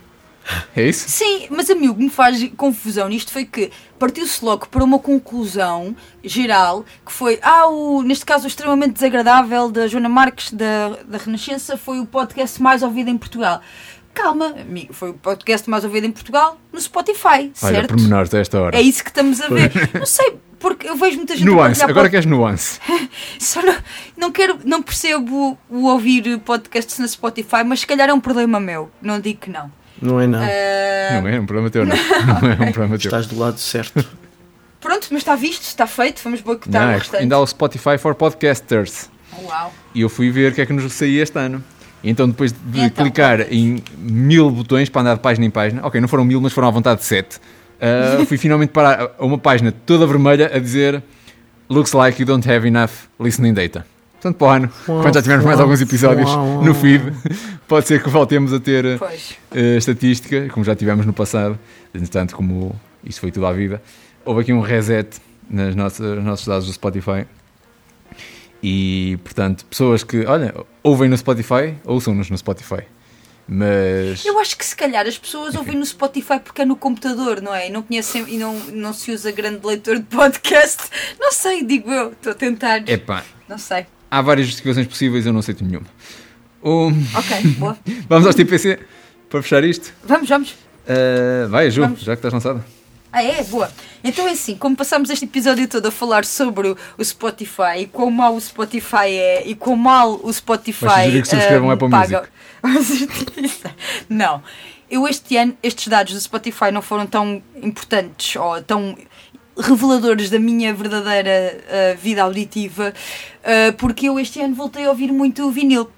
É 0.76 0.88
isso? 0.90 1.08
Sim, 1.10 1.48
mas 1.50 1.70
a 1.70 1.76
mim 1.76 1.88
o 1.90 1.96
que 1.96 2.04
me 2.04 2.10
faz 2.10 2.44
confusão 2.58 3.08
nisto 3.08 3.32
foi 3.32 3.46
que 3.46 3.72
partiu-se 3.98 4.44
logo 4.44 4.68
para 4.68 4.84
uma 4.84 5.00
conclusão 5.00 5.96
geral 6.24 6.84
que 7.06 7.12
foi, 7.14 7.40
ah, 7.42 7.68
o, 7.68 8.02
neste 8.02 8.26
caso 8.26 8.44
o 8.44 8.48
extremamente 8.48 8.94
desagradável 8.94 9.72
da 9.72 9.88
Joana 9.88 10.10
Marques 10.10 10.52
da, 10.52 10.98
da 11.08 11.18
Renascença 11.18 11.78
foi 11.78 12.00
o 12.00 12.06
podcast 12.06 12.62
mais 12.62 12.84
ouvido 12.84 13.10
em 13.10 13.18
Portugal. 13.18 13.62
Calma, 14.14 14.54
amigo, 14.62 14.94
foi 14.94 15.10
o 15.10 15.14
podcast 15.16 15.68
mais 15.70 15.84
ouvido 15.84 16.06
em 16.06 16.12
Portugal 16.12 16.60
no 16.72 16.80
Spotify, 16.80 17.26
Olha, 17.28 17.52
certo? 17.56 17.88
pormenores 17.96 18.32
a 18.34 18.40
esta 18.40 18.62
hora. 18.62 18.78
É 18.78 18.82
isso 18.82 19.04
que 19.04 19.10
estamos 19.10 19.42
a 19.42 19.48
ver. 19.48 19.72
Não 19.98 20.06
sei, 20.06 20.38
porque 20.60 20.88
eu 20.88 20.96
vejo 20.96 21.18
muita 21.18 21.36
gente 21.36 21.48
Nuance, 21.48 21.82
agora 21.82 22.02
pod- 22.02 22.12
queres 22.12 22.26
nuance. 22.26 22.80
Só 23.40 23.62
não, 23.64 23.76
não 24.16 24.32
quero, 24.32 24.60
não 24.66 24.84
percebo 24.84 25.58
o 25.70 25.86
ouvir 25.88 26.38
podcasts 26.40 27.00
na 27.00 27.08
Spotify, 27.08 27.64
mas 27.66 27.80
se 27.80 27.88
calhar 27.88 28.08
é 28.10 28.14
um 28.14 28.20
problema 28.20 28.60
meu. 28.60 28.92
Não 29.02 29.20
digo 29.20 29.40
que 29.40 29.50
não. 29.50 29.72
Não 30.04 30.20
é 30.22 30.28
nada. 30.28 30.46
Ah, 30.46 31.22
Não 31.22 31.28
é 31.28 31.40
um 31.40 31.46
problema 31.46 31.70
teu, 31.70 31.86
não. 31.86 31.96
Não 32.42 32.50
é 32.50 32.70
um 32.70 32.72
problema 32.72 32.98
teu. 32.98 33.10
Estás 33.10 33.28
do 33.28 33.38
lado 33.38 33.58
certo. 33.60 34.06
Pronto, 34.80 35.08
mas 35.12 35.22
está 35.22 35.36
visto, 35.36 35.64
está 35.64 35.88
feito, 35.88 36.22
vamos 36.24 36.42
boicotar 36.42 36.82
Não, 36.82 36.88
o 36.90 36.92
é 36.92 36.94
que 36.96 37.00
restante. 37.00 37.22
ainda 37.24 37.36
há 37.36 37.40
o 37.40 37.48
Spotify 37.48 37.98
for 37.98 38.14
Podcasters. 38.16 39.10
Uau. 39.42 39.74
E 39.96 40.02
eu 40.02 40.10
fui 40.10 40.30
ver 40.30 40.52
o 40.52 40.56
que 40.56 40.62
é 40.62 40.66
que 40.66 40.74
nos 40.74 40.92
saía 40.94 41.24
este 41.24 41.38
ano. 41.40 41.64
E 42.04 42.10
então, 42.10 42.28
depois 42.28 42.52
de 42.52 42.82
Então, 42.82 43.04
clicar 43.06 43.42
em 43.52 43.82
mil 43.98 44.52
botões 44.52 44.90
para 44.90 45.02
andar 45.02 45.14
de 45.16 45.22
página 45.22 45.46
em 45.46 45.50
página, 45.50 45.86
ok, 45.86 46.02
não 46.02 46.08
foram 46.08 46.26
mil, 46.26 46.42
mas 46.42 46.52
foram 46.52 46.68
à 46.68 46.72
vontade 46.72 47.00
de 47.00 47.06
sete, 47.06 47.40
ah, 47.82 48.26
fui 48.26 48.38
finalmente 48.38 48.70
parar 48.72 49.12
a 49.18 49.26
uma 49.26 49.38
página 49.38 49.72
toda 49.86 50.06
vermelha 50.06 50.52
a 50.54 50.60
dizer 50.60 51.02
Looks 51.70 51.94
like 51.94 52.22
you 52.22 52.26
don't 52.26 52.48
have 52.50 52.68
enough 52.68 52.92
listening 53.20 53.54
data. 53.54 53.86
Portanto, 54.24 54.38
para 54.38 54.48
o 54.48 54.52
ano, 54.52 54.72
quando 54.86 55.14
já 55.14 55.22
tivermos 55.22 55.46
mais 55.46 55.60
alguns 55.60 55.82
episódios 55.82 56.30
no 56.64 56.74
feed, 56.74 57.04
pode 57.68 57.86
ser 57.86 58.02
que 58.02 58.10
voltemos 58.10 58.54
a 58.54 58.60
ter 58.60 58.86
uh, 58.86 59.78
estatística, 59.78 60.48
como 60.48 60.64
já 60.64 60.74
tivemos 60.74 61.06
no 61.06 61.12
passado. 61.12 61.60
Entretanto, 61.94 62.34
como 62.34 62.74
isto 63.04 63.20
foi 63.20 63.32
tudo 63.32 63.46
à 63.46 63.52
vida, 63.52 63.84
houve 64.24 64.40
aqui 64.40 64.54
um 64.54 64.62
reset 64.62 65.20
nas 65.50 65.76
nossas, 65.76 66.16
nos 66.16 66.24
nossos 66.24 66.48
dados 66.48 66.68
do 66.68 66.72
Spotify. 66.72 67.28
E, 68.64 69.20
portanto, 69.26 69.66
pessoas 69.66 70.06
que, 70.06 70.26
olha, 70.26 70.56
ouvem 70.82 71.10
no 71.10 71.18
Spotify, 71.18 71.76
ouçam-nos 71.84 72.30
no 72.30 72.38
Spotify. 72.38 72.84
Mas. 73.46 74.24
Eu 74.26 74.40
acho 74.40 74.58
que 74.58 74.66
se 74.66 74.74
calhar 74.74 75.06
as 75.06 75.18
pessoas 75.18 75.54
ouvem 75.54 75.76
no 75.76 75.86
Spotify 75.86 76.40
porque 76.42 76.62
é 76.62 76.66
no 76.66 76.78
computador, 76.78 77.42
não 77.42 77.54
é? 77.54 77.68
E 77.68 77.70
não 77.70 77.84
conhecem 77.84 78.24
e 78.30 78.38
não, 78.38 78.58
não 78.72 78.94
se 78.94 79.12
usa 79.12 79.34
grande 79.34 79.60
leitor 79.68 79.98
de 79.98 80.06
podcast. 80.06 80.84
Não 81.20 81.34
sei, 81.34 81.62
digo 81.62 81.92
eu. 81.92 82.14
Estou 82.14 82.32
a 82.32 82.36
tentar. 82.36 82.90
Epá, 82.90 83.22
Não 83.50 83.58
sei. 83.58 83.86
Há 84.14 84.22
várias 84.22 84.48
justificações 84.48 84.86
possíveis, 84.86 85.26
eu 85.26 85.34
não 85.34 85.40
aceito 85.40 85.64
nenhuma. 85.64 85.88
O- 86.62 86.92
Ok, 87.18 87.42
boa. 87.58 87.78
Vamos 88.08 88.28
aos 88.28 88.36
TPC 88.36 88.80
para 89.30 89.42
fechar 89.42 89.64
isto. 89.64 89.92
Vamos, 90.04 90.30
vamos. 90.30 90.52
Uh, 90.52 91.50
vai, 91.50 91.72
Ju, 91.72 91.82
Vamos. 91.82 92.02
já 92.02 92.14
que 92.16 92.20
estás 92.20 92.34
lançada. 92.34 92.64
Ah, 93.12 93.24
é? 93.24 93.44
Boa. 93.44 93.70
Então 94.04 94.28
é 94.28 94.32
assim, 94.32 94.56
como 94.56 94.76
passamos 94.76 95.10
este 95.10 95.26
episódio 95.26 95.68
todo 95.68 95.86
a 95.86 95.92
falar 95.92 96.26
sobre 96.26 96.70
o, 96.70 97.04
Spotify 97.04 97.80
e 97.80 97.86
quão 97.88 98.10
mal 98.12 98.36
o 98.36 98.42
Spotify 98.42 99.08
é 99.08 99.48
e 99.48 99.56
quão 99.56 99.76
mal 99.76 100.20
o 100.24 100.32
Spotify 100.34 100.86
Vais 100.86 101.22
que 101.22 101.28
subscrevam 101.28 101.70
ah, 101.70 101.74
Apple 101.74 101.90
paga. 101.90 102.30
Não. 104.10 104.42
Eu 104.90 105.08
este 105.08 105.38
ano, 105.38 105.56
estes 105.64 105.88
dados 105.88 106.14
do 106.14 106.20
Spotify 106.20 106.72
não 106.72 106.82
foram 106.82 107.06
tão 107.06 107.42
importantes 107.62 108.36
ou 108.36 108.62
tão 108.62 108.96
reveladores 109.58 110.30
da 110.30 110.40
minha 110.40 110.74
verdadeira 110.74 111.60
ah, 111.70 111.96
vida 112.02 112.24
auditiva 112.24 112.94
ah, 113.44 113.74
porque 113.78 114.08
eu 114.08 114.20
este 114.20 114.40
ano 114.42 114.56
voltei 114.56 114.86
a 114.86 114.90
ouvir 114.90 115.12
muito 115.12 115.50
vinil. 115.52 115.90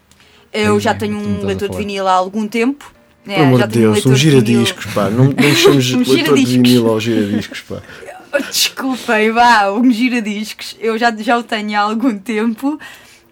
Eu 0.52 0.80
já 0.80 0.94
tenho 0.94 1.18
um 1.18 1.46
leitor 1.46 1.70
de 1.70 1.78
vinil 1.78 2.08
há 2.08 2.14
algum 2.14 2.48
tempo. 2.48 2.94
É, 3.28 3.36
Pelo 3.36 3.48
amor 3.48 3.68
de 3.68 3.80
Deus, 3.80 3.98
um 4.00 4.14
vinil. 4.14 4.18
giradiscos, 4.18 4.86
pá. 4.94 5.10
Não, 5.10 5.26
não 5.26 5.56
chamamos 5.56 5.92
Um 5.94 6.14
leitor 6.14 6.38
de 6.38 6.46
vinil 6.46 6.88
ao 6.88 7.00
giradiscos, 7.00 7.62
pá. 7.62 7.82
Desculpem, 8.50 9.32
vá, 9.32 9.72
um 9.72 9.92
giradiscos. 9.92 10.76
Eu 10.80 10.98
já, 10.98 11.14
já 11.16 11.38
o 11.38 11.44
tenho 11.44 11.78
há 11.78 11.82
algum 11.82 12.18
tempo, 12.18 12.80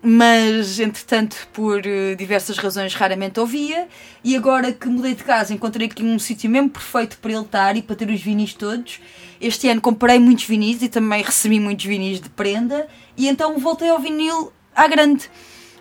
mas 0.02 0.80
entretanto, 0.80 1.36
por 1.54 1.82
eh, 1.86 2.16
diversas 2.16 2.58
razões, 2.58 2.94
raramente 2.94 3.40
ouvia. 3.40 3.88
E 4.24 4.36
agora 4.36 4.72
que 4.72 4.88
mudei 4.88 5.14
de 5.16 5.24
casa, 5.24 5.54
encontrei 5.54 5.88
aqui 5.88 6.04
um 6.04 6.18
sítio 6.20 6.50
mesmo 6.50 6.70
perfeito 6.70 7.18
para 7.22 7.32
ele 7.32 7.42
estar 7.42 7.78
e 7.78 7.82
para 7.82 7.96
ter 7.96 8.10
os 8.10 8.22
vinis 8.22 8.54
todos. 8.54 9.00
Este 9.46 9.68
ano 9.70 9.82
comprei 9.82 10.20
muitos 10.20 10.46
vinis 10.46 10.82
e 10.82 10.90
também 10.90 11.22
recebi 11.22 11.60
muitos 11.60 11.86
vinis 11.86 12.20
de 12.20 12.30
prenda. 12.30 12.88
E 13.18 13.28
então 13.28 13.58
voltei 13.60 13.90
ao 13.90 14.00
vinil 14.00 14.52
à 14.76 14.88
grande. 14.88 15.30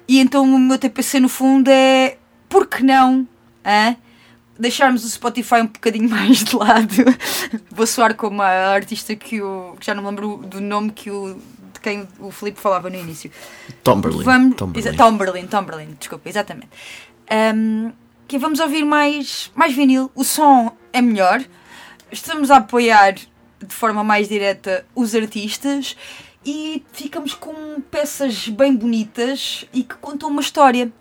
E 0.08 0.18
então 0.18 0.44
o 0.44 0.58
meu 0.58 0.78
TPC 0.78 1.20
no 1.20 1.28
fundo 1.28 1.68
é. 1.68 2.18
Por 2.48 2.66
que 2.66 2.82
não? 2.82 3.26
hã? 3.64 3.96
deixarmos 4.58 5.04
o 5.04 5.10
Spotify 5.10 5.56
um 5.56 5.66
bocadinho 5.66 6.08
mais 6.10 6.44
de 6.44 6.56
lado. 6.56 6.94
Vou 7.70 7.86
soar 7.86 8.14
como 8.14 8.42
a 8.42 8.48
artista 8.72 9.14
que 9.16 9.40
o. 9.42 9.76
que 9.78 9.86
já 9.86 9.94
não 9.94 10.02
me 10.02 10.08
lembro 10.10 10.38
do 10.38 10.60
nome 10.60 10.92
que 10.92 11.10
o. 11.10 11.34
de 11.72 11.80
quem 11.80 12.06
o 12.18 12.30
Filipe 12.30 12.60
falava 12.60 12.88
no 12.88 12.96
início. 12.96 13.30
Tomberlin. 13.82 14.22
Vamos, 14.22 14.56
Tomberlin. 14.56 14.96
Tomberlin, 14.96 15.46
Tomberlin, 15.46 15.96
desculpa, 15.98 16.28
exatamente. 16.28 16.70
Ahm, 17.30 17.92
que 18.28 18.38
vamos 18.38 18.60
ouvir 18.60 18.84
mais, 18.84 19.50
mais 19.54 19.74
vinil. 19.74 20.10
O 20.14 20.24
som 20.24 20.72
é 20.92 21.02
melhor. 21.02 21.42
Estamos 22.10 22.50
a 22.50 22.58
apoiar 22.58 23.14
de 23.66 23.74
forma 23.74 24.02
mais 24.02 24.28
direta 24.28 24.84
os 24.94 25.14
artistas 25.14 25.96
e 26.44 26.84
ficamos 26.92 27.34
com 27.34 27.80
peças 27.90 28.48
bem 28.48 28.74
bonitas 28.74 29.64
e 29.72 29.82
que 29.84 29.94
contam 29.96 30.28
uma 30.28 30.40
história. 30.40 30.92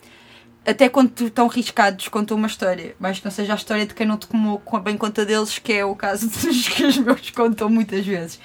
Até 0.65 0.87
quando 0.87 1.25
estão 1.25 1.47
riscados, 1.47 2.07
contam 2.07 2.37
uma 2.37 2.47
história. 2.47 2.95
Mas 2.99 3.19
que 3.19 3.25
não 3.25 3.31
seja 3.31 3.53
a 3.53 3.55
história 3.55 3.85
de 3.85 3.95
quem 3.95 4.05
não 4.05 4.17
tomou 4.17 4.61
bem 4.83 4.95
conta 4.95 5.25
deles, 5.25 5.57
que 5.57 5.73
é 5.73 5.83
o 5.83 5.95
caso 5.95 6.29
dos 6.29 6.69
que 6.69 6.85
os 6.85 6.97
meus 6.97 7.31
contam 7.31 7.69
muitas 7.69 8.05
vezes. 8.05 8.39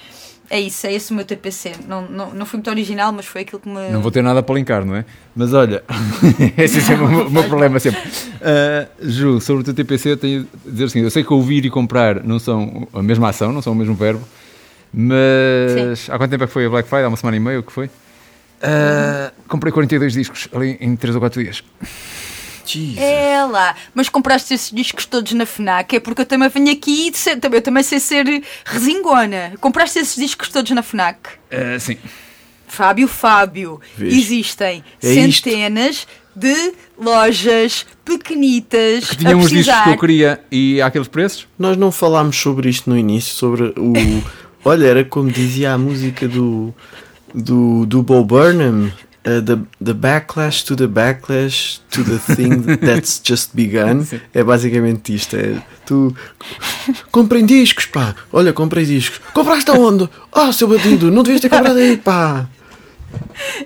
É 0.49 0.59
isso, 0.59 0.87
é 0.87 0.93
esse 0.93 1.11
o 1.11 1.15
meu 1.15 1.25
TPC. 1.25 1.73
Não, 1.87 2.03
não, 2.03 2.33
não 2.33 2.45
foi 2.45 2.57
muito 2.57 2.69
original, 2.69 3.11
mas 3.11 3.25
foi 3.25 3.41
aquilo 3.41 3.59
que 3.59 3.67
me. 3.67 3.89
Não 3.91 4.01
vou 4.01 4.09
ter 4.11 4.21
nada 4.21 4.41
para 4.41 4.55
linkar, 4.55 4.85
não 4.85 4.95
é? 4.95 5.03
Mas 5.35 5.53
olha, 5.53 5.83
esse 6.57 6.77
é 6.77 6.81
sempre 6.81 7.03
o 7.03 7.07
meu- 7.09 7.27
o 7.27 7.31
meu 7.31 7.43
problema 7.43 7.79
sempre. 7.79 8.01
Ah, 8.41 8.87
Ju, 9.01 9.41
sobre 9.41 9.61
o 9.61 9.65
teu 9.65 9.73
TPC, 9.73 10.11
eu 10.11 10.17
tenho 10.17 10.47
a 10.65 10.69
dizer 10.71 10.85
assim, 10.85 11.01
eu 11.01 11.09
sei 11.11 11.23
que 11.23 11.33
ouvir 11.33 11.65
e 11.65 11.69
comprar 11.69 12.23
não 12.23 12.39
são 12.39 12.87
a 12.93 13.01
mesma 13.03 13.27
ação, 13.29 13.51
não 13.51 13.61
são 13.61 13.73
o 13.73 13.75
mesmo 13.75 13.93
verbo, 13.93 14.23
mas 14.93 16.09
há 16.09 16.17
quanto 16.17 16.31
tempo 16.31 16.43
é 16.43 16.47
que 16.47 16.53
foi 16.53 16.65
a 16.65 16.69
Black 16.69 16.87
Friday? 16.87 17.05
Há 17.05 17.07
uma 17.09 17.17
semana 17.17 17.37
e 17.37 17.39
meia, 17.39 17.59
o 17.59 17.63
que 17.63 17.71
foi? 17.71 17.89
Ah, 18.61 19.31
comprei 19.47 19.71
42 19.71 20.13
discos 20.13 20.47
ali 20.53 20.77
em 20.79 20.95
3 20.95 21.15
ou 21.15 21.21
4 21.21 21.43
dias. 21.43 21.63
Jesus. 22.73 22.97
É 22.99 23.43
lá, 23.45 23.75
mas 23.93 24.09
compraste 24.09 24.53
esses 24.53 24.71
discos 24.71 25.05
todos 25.05 25.31
na 25.33 25.45
FNAC, 25.45 25.95
é 25.95 25.99
porque 25.99 26.21
eu 26.21 26.25
também 26.25 26.49
venho 26.49 26.71
aqui, 26.71 27.11
ser, 27.13 27.37
também- 27.39 27.57
eu 27.57 27.61
também 27.61 27.83
sei 27.83 27.99
ser 27.99 28.25
resingona. 28.65 29.53
Compraste 29.59 29.99
esses 29.99 30.15
discos 30.15 30.49
todos 30.49 30.71
na 30.71 30.81
FNAC? 30.83 31.17
Ah, 31.51 31.79
sim. 31.79 31.97
Fábio, 32.67 33.07
Fábio, 33.07 33.79
Vês? 33.97 34.13
existem 34.13 34.83
É 35.01 35.13
isto. 35.13 35.43
centenas 35.43 36.07
de 36.35 36.73
lojas 36.99 37.85
pequenitas 38.05 39.05
Que 39.09 39.15
tinham 39.17 39.39
a 39.39 39.43
os 39.43 39.49
discos 39.49 39.81
que 39.83 39.89
eu 39.89 39.97
queria 39.97 40.39
e 40.51 40.81
àqueles 40.81 41.07
preços? 41.07 41.47
Nós 41.57 41.77
não 41.77 41.91
falámos 41.91 42.35
sobre 42.37 42.69
isto 42.69 42.89
no 42.89 42.97
início, 42.97 43.33
sobre 43.33 43.73
o. 43.77 43.93
Olha, 44.65 44.85
era 44.85 45.03
como 45.05 45.31
dizia 45.31 45.71
a 45.73 45.77
música 45.77 46.27
do. 46.27 46.73
do, 47.33 47.85
do 47.85 48.03
Bo 48.03 48.23
Burnham. 48.23 48.91
Uh, 49.27 49.41
the, 49.41 49.59
the 49.83 49.93
backlash 49.93 50.63
to 50.63 50.75
the 50.75 50.87
backlash 50.87 51.79
to 51.91 52.03
the 52.03 52.17
thing 52.35 52.63
that's 52.79 53.19
just 53.23 53.51
begun. 53.53 54.05
Sim. 54.05 54.21
É 54.33 54.43
basicamente 54.43 55.13
isto. 55.13 55.35
É, 55.35 55.61
tu. 55.85 56.15
Comprem 57.11 57.45
discos, 57.45 57.85
pá. 57.85 58.15
Olha, 58.31 58.53
comprei 58.53 58.85
discos. 58.85 59.19
Compraste 59.33 59.69
aonde? 59.69 60.09
Ah, 60.31 60.51
seu 60.53 60.67
batido, 60.67 61.11
não 61.11 61.23
devias 61.23 61.41
ter 61.41 61.49
comprado 61.49 61.77
aí, 61.77 61.97
pá. 61.97 62.47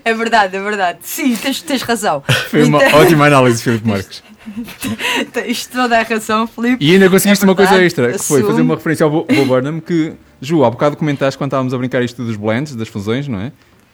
É 0.03 0.13
verdade, 0.13 0.55
é 0.55 0.61
verdade. 0.61 0.99
Sim, 1.03 1.35
tens, 1.35 1.61
tens 1.61 1.81
razão. 1.81 2.23
Foi 2.49 2.63
uma 2.63 2.83
Então- 2.83 2.99
ótima 2.99 3.25
análise, 3.25 3.61
Filipe 3.61 3.87
Marques. 3.87 4.23
Tens 5.33 5.67
toda 5.67 5.99
a 5.99 6.03
razão, 6.03 6.47
Filipe. 6.47 6.83
E 6.83 6.93
ainda 6.93 7.09
conseguiste 7.09 7.43
É 7.43 7.47
uma 7.47 7.55
coisa 7.55 7.81
extra, 7.83 8.11
que 8.11 8.23
foi 8.23 8.43
fazer 8.43 8.61
uma 8.61 8.75
referência 8.75 9.03
ao 9.03 9.09
Bo 9.09 9.23
Bo 9.25 9.45
Burnham, 9.45 9.79
que, 9.79 10.13
Ju, 10.41 10.63
há 10.63 10.69
bocado 10.69 10.97
comentaste 10.97 11.37
quando 11.37 11.49
estávamos 11.49 11.73
a 11.73 11.77
brincar 11.77 12.01
isto 12.03 12.23
dos 12.23 12.35
blends, 12.35 12.75
das 12.75 12.87
fusões, 12.87 13.27
não 13.27 13.39
é? 13.39 13.51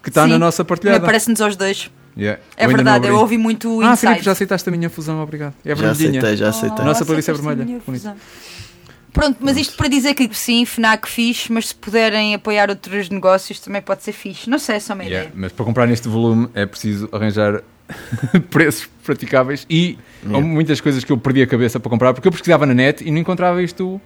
Que 0.08 0.12
está 0.12 0.26
na 0.26 0.40
nossa 0.40 0.64
partilhada. 0.64 1.00
Aparece-nos 1.04 1.42
aos 1.42 1.56
dois. 1.58 1.92
Yeah. 2.18 2.42
É 2.56 2.66
Eu 2.66 2.70
verdade, 2.70 3.08
eu 3.08 3.16
ouvi 3.18 3.38
muito 3.38 3.78
o 3.78 3.82
Ah. 3.84 3.96
Filipe, 3.98 4.24
já 4.24 4.32
aceitaste 4.32 4.68
a 4.70 4.72
minha 4.72 4.90
fusão, 4.90 5.22
obrigado. 5.22 5.54
É 5.66 5.70
Já 5.70 5.76
vermelhinha. 5.76 6.20
aceitei, 6.20 6.38
já 6.38 6.50
aceitei. 6.50 6.86
Nossa 6.86 7.06
playlist 7.06 7.30
é 7.30 7.34
vermelha, 7.34 7.80
fusão. 7.86 8.16
Pronto, 9.14 9.38
mas 9.42 9.58
isto 9.58 9.76
para 9.76 9.88
dizer 9.88 10.14
que 10.14 10.30
sim, 10.34 10.66
FNAC 10.66 11.08
fixe, 11.10 11.52
mas 11.52 11.68
se 11.70 11.76
puderem 11.76 12.34
apoiar 12.36 12.70
outros 12.70 13.10
negócios 13.10 13.60
também 13.60 13.82
pode 13.82 14.04
ser 14.04 14.14
fixe. 14.14 14.50
Não 14.50 14.58
sei, 14.60 14.76
é 14.76 14.80
só 14.80 14.94
uma 14.94 15.04
Yeah, 15.04 15.26
ideia. 15.28 15.34
Mas 15.42 15.52
para 15.52 15.66
comprar 15.66 15.88
neste 15.88 16.08
volume 16.08 16.48
é 16.54 16.66
preciso 16.66 17.10
arranjar 17.12 17.62
preços 18.50 18.88
praticáveis 19.04 19.66
e 19.70 19.98
Yeah. 20.26 20.46
muitas 20.46 20.82
coisas 20.82 21.04
que 21.04 21.12
eu 21.12 21.18
perdi 21.18 21.42
a 21.44 21.48
cabeça 21.48 21.80
para 21.80 21.90
comprar 21.90 22.14
porque 22.14 22.28
eu 22.28 22.32
pesquisava 22.32 22.66
na 22.66 22.74
net 22.74 23.04
e 23.08 23.12
não 23.12 23.20
encontrava 23.20 23.62
isto 23.62 24.02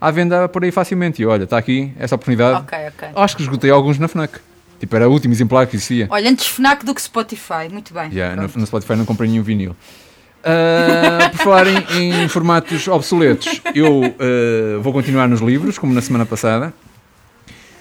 à 0.00 0.10
venda 0.10 0.48
por 0.48 0.62
aí 0.64 0.70
facilmente. 0.70 1.20
E 1.20 1.26
olha, 1.26 1.44
está 1.44 1.58
aqui 1.58 1.92
essa 1.98 2.14
oportunidade. 2.14 2.60
Ok, 2.60 2.78
ok. 2.88 3.08
Acho 3.16 3.36
que 3.36 3.42
esgotei 3.42 3.70
alguns 3.70 3.98
na 3.98 4.06
Fnac. 4.08 4.38
Tipo, 4.80 4.96
era 4.96 5.08
o 5.08 5.12
último 5.12 5.32
exemplar 5.32 5.66
que 5.66 5.76
existia. 5.76 6.08
Olha, 6.10 6.30
antes 6.30 6.46
FNAC 6.46 6.84
do 6.84 6.94
que 6.94 7.02
Spotify, 7.02 7.68
muito 7.70 7.92
bem. 7.94 8.10
Yeah, 8.10 8.34
no, 8.34 8.50
no 8.52 8.66
Spotify 8.66 8.96
não 8.96 9.04
comprei 9.04 9.28
nenhum 9.30 9.42
vinil. 9.42 9.76
Ah, 10.42 11.28
por 11.30 11.38
falar 11.38 11.66
em, 11.66 12.26
formatos 12.28 12.88
obsoletos, 12.88 13.60
eu 13.74 14.02
ah, 14.18 14.80
vou 14.80 14.92
continuar 14.92 15.28
nos 15.28 15.40
livros, 15.40 15.78
como 15.78 15.92
na 15.92 16.00
semana 16.00 16.24
passada. 16.24 16.72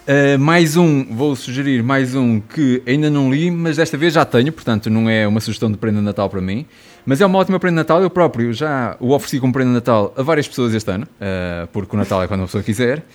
Ah, 0.06 0.38
mais 0.38 0.76
um, 0.76 1.06
vou 1.06 1.36
sugerir 1.38 1.82
mais 1.82 2.16
um 2.16 2.42
que 2.42 2.84
ainda 2.86 3.10
não 3.10 3.32
li, 3.32 3.50
mas 3.50 3.78
desta 3.78 3.98
vez 3.98 4.14
já 4.14 4.26
tenho, 4.26 4.52
portanto 4.52 4.90
não 4.90 5.10
é 5.10 5.26
uma 5.26 5.40
sugestão 5.40 5.72
de 5.72 5.78
prenda 5.78 6.00
de 6.00 6.06
Natal 6.06 6.30
para 6.30 6.42
mim. 6.42 6.66
Mas 7.06 7.22
é 7.22 7.26
uma 7.26 7.40
ótima 7.40 7.60
prenda 7.60 7.76
de 7.76 7.88
Natal, 7.88 8.02
eu 8.02 8.10
próprio 8.10 8.52
já 8.52 8.98
o 9.00 9.14
ofereci 9.14 9.40
como 9.40 9.54
prenda 9.54 9.70
de 9.70 9.76
Natal 9.76 10.14
a 10.18 10.22
várias 10.22 10.48
pessoas 10.48 10.74
este 10.74 10.92
ano, 10.92 11.08
porque 11.72 11.96
o 11.96 11.98
Natal 11.98 12.22
é 12.22 12.28
quando 12.28 12.42
a 12.42 12.46
pessoa 12.46 12.62
quiser. 12.62 13.06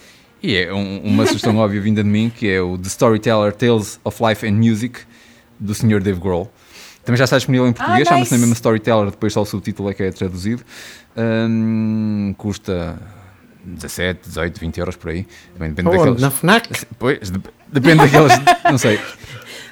E 0.47 0.57
é 0.57 0.73
um- 0.75 1.01
uma 1.03 1.25
sugestão 1.27 1.57
óbvia 1.59 1.81
vinda 1.81 2.03
de 2.05 2.09
mim, 2.11 2.31
que 2.35 2.47
é 2.51 2.61
o 2.61 2.77
The 2.77 2.89
Storyteller 2.89 3.53
Tales 3.55 3.99
of 4.05 4.23
Life 4.23 4.47
and 4.47 4.53
Music, 4.53 5.01
do 5.59 5.75
Sr. 5.75 6.03
Dave 6.03 6.21
Grohl. 6.21 6.51
Também 7.03 7.17
já 7.17 7.25
está 7.25 7.37
disponível 7.39 7.67
em 7.67 7.73
português, 7.73 8.07
Ah, 8.09 8.11
chama-se 8.13 8.31
na 8.31 8.37
nice. 8.37 8.41
mesma 8.47 8.55
Storyteller, 8.55 9.11
depois 9.11 9.33
só 9.33 9.41
o 9.43 9.47
subtítulo 9.47 9.91
é 9.91 9.95
que 9.95 10.03
é 10.03 10.11
traduzido. 10.11 10.63
Hum, 11.17 12.35
custa 12.37 12.97
17, 13.65 14.21
18, 14.29 14.61
20 14.61 14.79
euros 14.79 14.97
por 14.97 15.11
aí. 15.11 15.27
Também 15.55 15.71
depende 15.71 15.89
Onde? 15.89 15.99
daqueles. 15.99 16.21
Na 16.21 16.31
FNAC? 16.31 16.69
Pois, 16.99 17.31
dep- 17.31 17.49
depende 17.73 17.97
daqueles. 17.99 18.33
não 18.71 18.77
sei. 18.79 18.99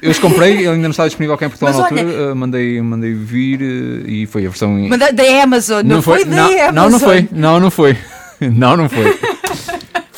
Eu 0.00 0.10
os 0.10 0.18
comprei, 0.18 0.52
ele 0.58 0.68
ainda 0.68 0.82
não 0.84 0.90
estava 0.90 1.08
disponível 1.08 1.36
cá 1.36 1.46
em 1.46 1.48
Portugal 1.50 1.72
Mas 1.74 1.82
na 1.82 1.96
olha- 1.96 2.06
altura. 2.08 2.32
uh, 2.32 2.36
mandei, 2.36 2.80
mandei 2.82 3.12
vir 3.14 3.60
uh, 3.60 4.08
e 4.08 4.26
foi 4.26 4.46
a 4.46 4.48
versão. 4.48 4.78
em- 4.78 4.88
da, 4.88 5.10
Amazon, 5.42 5.86
não, 5.86 6.00
foi, 6.02 6.24
da 6.24 6.30
não, 6.36 6.44
Amazon. 6.46 6.74
não, 6.74 6.90
não 6.90 6.98
foi. 7.00 7.28
Não, 7.30 7.60
não 7.60 7.70
foi. 7.70 7.96
Não, 8.40 8.76
não 8.76 8.88
foi. 8.88 9.18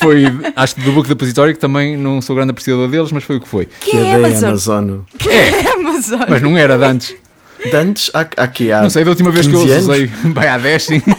foi, 0.05 0.25
acho 0.55 0.75
que 0.75 0.81
do 0.81 0.91
Book 0.91 1.07
Depository, 1.09 1.53
que 1.53 1.59
também 1.59 1.97
não 1.97 2.21
sou 2.21 2.35
grande 2.35 2.51
apreciador 2.51 2.87
deles, 2.89 3.11
mas 3.11 3.23
foi 3.23 3.37
o 3.37 3.41
que 3.41 3.47
foi. 3.47 3.65
Que 3.65 3.91
Que 3.91 3.97
é 3.97 3.99
é 4.11 4.19
da 4.19 4.27
Amazon? 4.27 4.47
Amazon. 4.49 4.99
É 5.29 5.71
Amazon. 5.73 6.21
Mas 6.29 6.41
não 6.41 6.57
era 6.57 6.77
de 6.77 6.83
antes. 6.83 7.15
De 7.63 7.75
antes, 7.75 8.11
há, 8.13 8.19
há 8.37 8.47
que 8.47 8.71
há 8.71 8.81
Não 8.81 8.89
sei, 8.89 9.03
da 9.03 9.09
última 9.09 9.31
vez 9.31 9.47
que 9.47 9.53
eu 9.53 9.59
15 9.61 9.71
os 9.71 9.77
anos? 9.77 9.89
usei, 9.89 10.05
vai 10.33 10.47
há 10.47 10.57
10, 10.57 10.83
sim. 10.83 11.01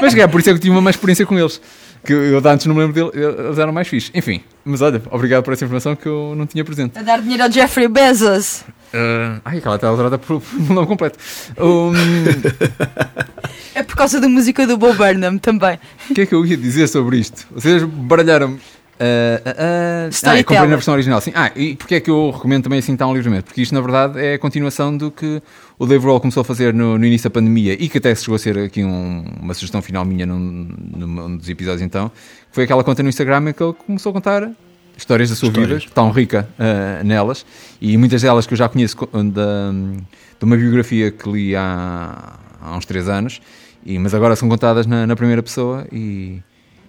Mas 0.00 0.14
é, 0.14 0.26
por 0.26 0.40
isso 0.40 0.48
é 0.50 0.52
que 0.52 0.56
eu 0.58 0.60
tive 0.62 0.70
uma 0.74 0.80
má 0.80 0.90
experiência 0.90 1.26
com 1.26 1.38
eles. 1.38 1.60
Que 2.04 2.12
eu 2.12 2.40
de 2.40 2.48
antes 2.48 2.66
não 2.66 2.74
me 2.74 2.80
lembro 2.82 3.10
deles, 3.10 3.38
eles 3.38 3.58
eram 3.58 3.72
mais 3.72 3.88
fixes. 3.88 4.10
Enfim, 4.14 4.42
mas 4.64 4.80
olha, 4.80 5.02
obrigado 5.10 5.42
por 5.42 5.52
essa 5.52 5.64
informação 5.64 5.96
que 5.96 6.06
eu 6.06 6.34
não 6.36 6.46
tinha 6.46 6.64
presente. 6.64 6.98
A 6.98 7.02
dar 7.02 7.20
dinheiro 7.20 7.42
ao 7.42 7.50
Jeffrey 7.50 7.88
Bezos. 7.88 8.64
Uh, 8.94 9.40
ai, 9.44 9.58
aquela 9.58 9.74
está 9.74 9.88
alterada 9.88 10.18
por 10.18 10.40
por 10.40 10.74
nome 10.74 10.86
completo. 10.86 11.18
Um, 11.58 11.92
É 13.78 13.82
por 13.84 13.94
causa 13.94 14.20
da 14.20 14.28
música 14.28 14.66
do 14.66 14.76
Bo 14.76 14.92
Burnham 14.92 15.38
também. 15.38 15.78
O 16.10 16.14
que 16.14 16.22
é 16.22 16.26
que 16.26 16.34
eu 16.34 16.44
ia 16.44 16.56
dizer 16.56 16.88
sobre 16.88 17.18
isto? 17.18 17.46
Vocês 17.52 17.84
baralharam-me. 17.84 18.58
Uh, 19.00 19.48
uh, 19.48 19.50
uh, 19.50 20.06
ah, 20.06 20.08
Storyteller. 20.10 20.40
eu 20.40 20.44
comprei 20.44 20.68
na 20.68 20.76
versão 20.76 20.94
original, 20.94 21.20
sim. 21.20 21.30
Ah, 21.34 21.52
e 21.54 21.76
porquê 21.76 21.94
é 21.96 22.00
que 22.00 22.10
eu 22.10 22.30
recomendo 22.30 22.64
também 22.64 22.80
assim 22.80 22.96
tão 22.96 23.14
livremente? 23.14 23.44
Porque 23.44 23.62
isto, 23.62 23.72
na 23.74 23.80
verdade, 23.80 24.18
é 24.18 24.34
a 24.34 24.38
continuação 24.38 24.96
do 24.96 25.10
que 25.10 25.40
o 25.78 25.86
Dave 25.86 26.04
Roll 26.04 26.18
começou 26.20 26.40
a 26.40 26.44
fazer 26.44 26.74
no, 26.74 26.98
no 26.98 27.04
início 27.06 27.30
da 27.30 27.32
pandemia 27.34 27.74
e 27.74 27.88
que 27.88 27.98
até 27.98 28.12
chegou 28.14 28.34
a 28.34 28.38
ser 28.38 28.58
aqui 28.58 28.82
um- 28.82 29.24
uma 29.40 29.54
sugestão 29.54 29.80
final 29.80 30.04
minha 30.04 30.26
num, 30.26 30.68
num 30.96 31.36
dos 31.36 31.48
episódios 31.48 31.82
então. 31.82 32.08
que 32.08 32.14
Foi 32.50 32.64
aquela 32.64 32.82
conta 32.82 33.02
no 33.02 33.08
Instagram 33.08 33.50
em 33.50 33.52
que 33.52 33.62
ele 33.62 33.72
começou 33.72 34.10
a 34.10 34.12
contar 34.12 34.50
histórias 34.96 35.30
da 35.30 35.36
sua 35.36 35.46
Histórias. 35.48 35.82
vida, 35.84 35.94
tão 35.94 36.10
rica 36.10 36.48
uh, 36.58 37.04
nelas, 37.06 37.46
e 37.80 37.96
muitas 37.96 38.20
delas 38.22 38.48
que 38.48 38.54
eu 38.54 38.58
já 38.58 38.68
conheço 38.68 38.96
co- 38.96 39.06
da, 39.06 39.70
de 39.70 40.44
uma 40.44 40.56
biografia 40.56 41.12
que 41.12 41.30
li 41.30 41.54
há, 41.54 42.32
há 42.60 42.76
uns 42.76 42.84
3 42.84 43.08
anos, 43.08 43.40
e, 43.86 43.96
mas 43.96 44.12
agora 44.12 44.34
são 44.34 44.48
contadas 44.48 44.86
na, 44.86 45.06
na 45.06 45.14
primeira 45.14 45.40
pessoa 45.40 45.86
e, 45.92 46.40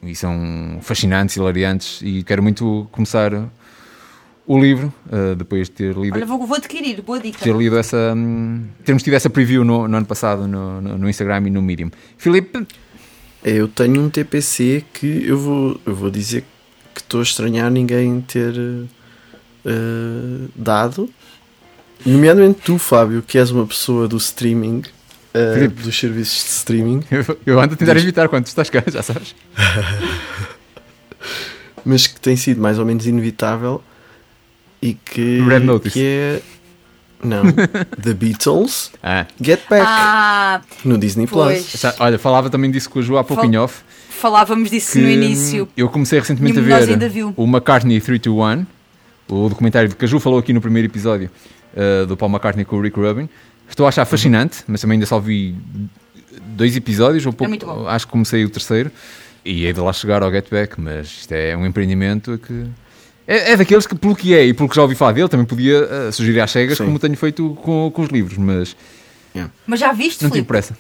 e 0.04 0.16
são 0.16 0.80
fascinantes, 0.82 1.36
hilariantes, 1.36 2.02
e 2.02 2.24
quero 2.24 2.42
muito 2.42 2.88
começar 2.92 3.32
o 4.46 4.60
livro, 4.60 4.92
uh, 5.08 5.36
depois 5.36 5.68
de 5.68 5.76
ter 5.76 5.96
lido 5.96 6.16
Olha, 6.16 6.26
vou, 6.26 6.46
vou 6.46 6.58
adquirir, 6.58 7.02
boa 7.02 7.20
dica. 7.20 7.40
ter 7.40 7.56
lido 7.56 7.78
essa. 7.78 8.14
hum, 8.16 8.66
termos 8.84 9.04
tido 9.04 9.14
essa 9.14 9.30
preview 9.30 9.64
no, 9.64 9.88
no 9.88 9.98
ano 9.98 10.06
passado 10.06 10.48
no, 10.48 10.82
no, 10.82 10.98
no 10.98 11.10
Instagram 11.10 11.48
e 11.48 11.50
no 11.52 11.62
Medium. 11.62 11.92
Filipe, 12.18 12.66
Eu 13.44 13.68
tenho 13.68 14.02
um 14.02 14.10
TPC 14.10 14.84
que 14.92 15.24
eu 15.26 15.38
vou, 15.38 15.80
eu 15.86 15.96
vou 15.96 16.10
dizer 16.10 16.44
que 16.96 17.02
estou 17.02 17.20
a 17.20 17.24
estranhar 17.24 17.70
ninguém 17.70 18.20
ter 18.22 18.54
eh, 19.66 20.48
dado. 20.56 21.10
Nomeadamente 22.06 22.62
tu, 22.64 22.78
Fábio, 22.78 23.22
que 23.22 23.38
és 23.38 23.52
uma 23.52 23.66
pessoa 23.66 24.08
do 24.08 24.18
streaming, 24.18 24.84
Filipe. 25.54 25.84
dos 25.84 26.00
serviços 26.00 26.44
de 26.44 26.50
streaming, 26.50 27.04
eu, 27.12 27.40
eu 27.46 27.60
ando 27.60 27.74
a 27.74 27.78
tentar 27.78 27.94
Diz. 27.94 28.04
evitar 28.04 28.30
quando 28.30 28.46
tu 28.46 28.48
estás 28.48 28.70
cá, 28.70 28.82
já 28.88 29.04
sabes. 29.04 29.36
mas 31.86 32.08
que 32.08 32.20
tem 32.20 32.36
sido 32.36 32.62
mais 32.62 32.80
ou 32.80 32.86
menos 32.86 33.06
inevitável 33.06 33.82
e 34.82 34.94
que, 34.94 35.42
Red 35.42 35.60
Notice. 35.60 35.94
que 35.94 36.06
é. 36.06 36.42
Não, 37.22 37.44
The 38.02 38.14
Beatles 38.14 38.92
Ah, 39.04 39.26
Get 39.42 39.60
Back 39.70 39.84
Ah, 39.86 40.62
no 40.86 40.98
Disney 40.98 41.28
pois. 41.28 41.70
Plus. 41.70 41.94
olha, 42.00 42.18
falava 42.18 42.50
também 42.50 42.72
disso 42.72 42.90
com 42.90 43.00
o 43.00 43.04
João 43.04 43.20
há 43.20 43.24
pouquinho 43.26 43.62
off. 43.62 43.82
falávamos 44.10 44.72
disso 44.72 44.98
no 45.00 45.10
início. 45.10 45.68
Eu 45.76 45.90
comecei 45.90 46.18
recentemente 46.20 46.60
a 46.60 46.62
Nenhum 46.62 46.98
ver 46.98 47.34
o 47.36 47.44
McCartney 47.44 48.00
321, 48.00 48.66
o 49.28 49.50
documentário 49.50 49.90
de 49.90 49.96
que 49.96 50.06
a 50.06 50.08
Ju 50.08 50.20
falou 50.20 50.40
aqui 50.40 50.54
no 50.54 50.62
primeiro 50.62 50.88
episódio 50.88 51.30
uh, 51.76 52.06
do 52.06 52.16
Paul 52.16 52.32
McCartney 52.32 52.64
com 52.64 52.78
o 52.78 52.82
Rick 52.82 52.98
Rubin. 52.98 53.28
Estou 53.70 53.86
a 53.86 53.90
achar 53.90 54.06
fascinante, 54.06 54.64
mas 54.68 54.82
também 54.82 54.96
ainda 54.96 55.06
só 55.06 55.20
vi 55.20 55.56
dois 56.56 56.76
episódios, 56.76 57.26
ou 57.26 57.32
pouco, 57.32 57.50
muito 57.50 57.66
bom. 57.66 57.88
acho 57.88 58.06
que 58.06 58.12
comecei 58.12 58.44
o 58.44 58.50
terceiro 58.50 58.92
e 59.46 59.66
hei 59.66 59.72
de 59.74 59.80
lá 59.80 59.94
chegar 59.94 60.22
ao 60.24 60.32
Get 60.32 60.50
Back, 60.50 60.80
mas 60.80 61.08
isto 61.08 61.32
é 61.32 61.56
um 61.56 61.66
empreendimento 61.66 62.38
que. 62.46 62.66
É, 63.28 63.52
é 63.52 63.58
daqueles 63.58 63.86
que, 63.86 63.96
pelo 63.96 64.16
que 64.16 64.34
é 64.34 64.44
e 64.46 64.54
pelo 64.54 64.68
que 64.68 64.76
já 64.76 64.82
ouvi 64.82 64.96
falar 64.96 65.12
dele, 65.12 65.30
também 65.30 65.46
podia 65.46 65.84
uh, 65.84 66.12
sugerir 66.12 66.42
às 66.42 66.50
cegas, 66.52 66.78
Sim. 66.78 66.86
como 66.86 66.98
tenho 67.00 67.16
feito 67.16 67.56
com, 67.62 67.92
com 67.94 68.02
os 68.02 68.10
livros, 68.10 68.38
mas 68.38 68.76
Mas 69.68 69.80
já 69.80 69.92
viste, 69.94 70.24
não 70.24 70.32
tive 70.32 70.46
pressa. 70.46 70.76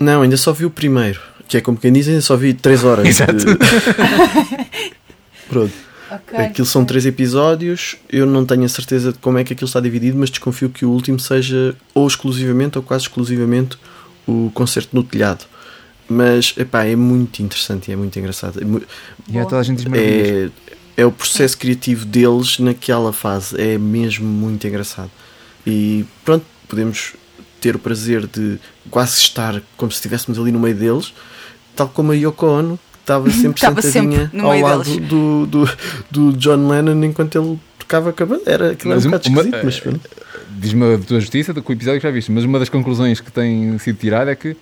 Não, 0.00 0.22
ainda 0.22 0.36
só 0.36 0.52
vi 0.52 0.64
o 0.66 0.70
primeiro, 0.70 1.20
que 1.46 1.56
é 1.56 1.60
como 1.60 1.78
quem 1.78 1.92
diz, 1.92 2.08
ainda 2.08 2.20
só 2.20 2.36
vi 2.36 2.52
3 2.54 2.82
horas. 2.84 3.06
Exato. 3.08 3.34
de- 3.36 3.56
Pronto. 5.48 5.72
Ok. 6.14 6.38
Aquilo 6.38 6.66
são 6.66 6.84
três 6.84 7.06
episódios, 7.06 7.96
eu 8.10 8.26
não 8.26 8.44
tenho 8.44 8.64
a 8.64 8.68
certeza 8.68 9.12
de 9.12 9.18
como 9.18 9.38
é 9.38 9.44
que 9.44 9.52
aquilo 9.52 9.66
está 9.66 9.80
dividido, 9.80 10.18
mas 10.18 10.28
desconfio 10.30 10.68
que 10.68 10.84
o 10.84 10.90
último 10.90 11.18
seja 11.18 11.74
ou 11.94 12.06
exclusivamente 12.06 12.76
ou 12.78 12.82
quase 12.84 13.04
exclusivamente 13.04 13.76
o 14.26 14.50
concerto 14.54 14.94
no 14.94 15.02
telhado. 15.02 15.44
Mas 16.08 16.52
epá, 16.58 16.84
é 16.84 16.94
muito 16.96 17.40
interessante 17.42 17.88
e 17.88 17.92
é 17.92 17.96
muito 17.96 18.18
engraçado. 18.18 18.60
É, 18.60 18.64
mu- 18.64 18.82
E 19.28 19.38
é 19.38 19.42
toda 19.44 19.58
a 19.58 19.62
gente 19.62 19.86
é, 19.96 20.50
é 20.96 21.06
o 21.06 21.12
processo 21.12 21.56
criativo 21.56 22.04
deles 22.04 22.58
naquela 22.58 23.12
fase, 23.12 23.58
é 23.60 23.78
mesmo 23.78 24.26
muito 24.26 24.66
engraçado. 24.66 25.10
E 25.66 26.04
pronto, 26.24 26.44
podemos 26.68 27.14
ter 27.60 27.76
o 27.76 27.78
prazer 27.78 28.26
de 28.26 28.58
quase 28.90 29.18
estar 29.18 29.62
como 29.76 29.90
se 29.90 29.96
estivéssemos 29.96 30.38
ali 30.38 30.50
no 30.52 30.58
meio 30.60 30.74
deles, 30.74 31.14
tal 31.74 31.88
como 31.88 32.12
a 32.12 32.14
Yoko 32.14 32.44
Ono, 32.46 32.78
estava 33.02 33.28
sempre 33.30 33.48
Estava 33.58 33.82
sentadinha 33.82 34.20
sempre 34.24 34.38
no 34.38 34.46
ao 34.50 34.58
lado 34.60 35.00
do, 35.00 35.46
do, 35.46 35.68
do 36.10 36.32
John 36.38 36.68
Lennon 36.68 37.04
enquanto 37.04 37.38
ele 37.38 37.58
tocava 37.78 38.10
a 38.10 38.12
cabana. 38.12 38.42
Era 38.46 38.70
aquilo 38.72 38.92
era 38.92 39.00
Mas 39.00 39.04
um 39.04 39.08
uma- 39.10 39.18
bocado 39.18 39.38
esquisito, 39.38 39.64
mas 39.64 39.80
pronto. 39.80 40.10
Diz-me 40.50 40.94
a 40.94 40.98
tua 40.98 41.20
justiça 41.20 41.52
do 41.52 41.62
que 41.62 41.70
o 41.70 41.72
episódio 41.72 42.00
que 42.00 42.06
já 42.06 42.12
viste, 42.12 42.30
mas 42.32 42.44
uma 42.44 42.58
das 42.58 42.68
conclusões 42.68 43.20
que 43.20 43.30
tem 43.32 43.76
sido 43.78 43.96
tirada 43.98 44.30
é 44.30 44.34
que 44.36 44.56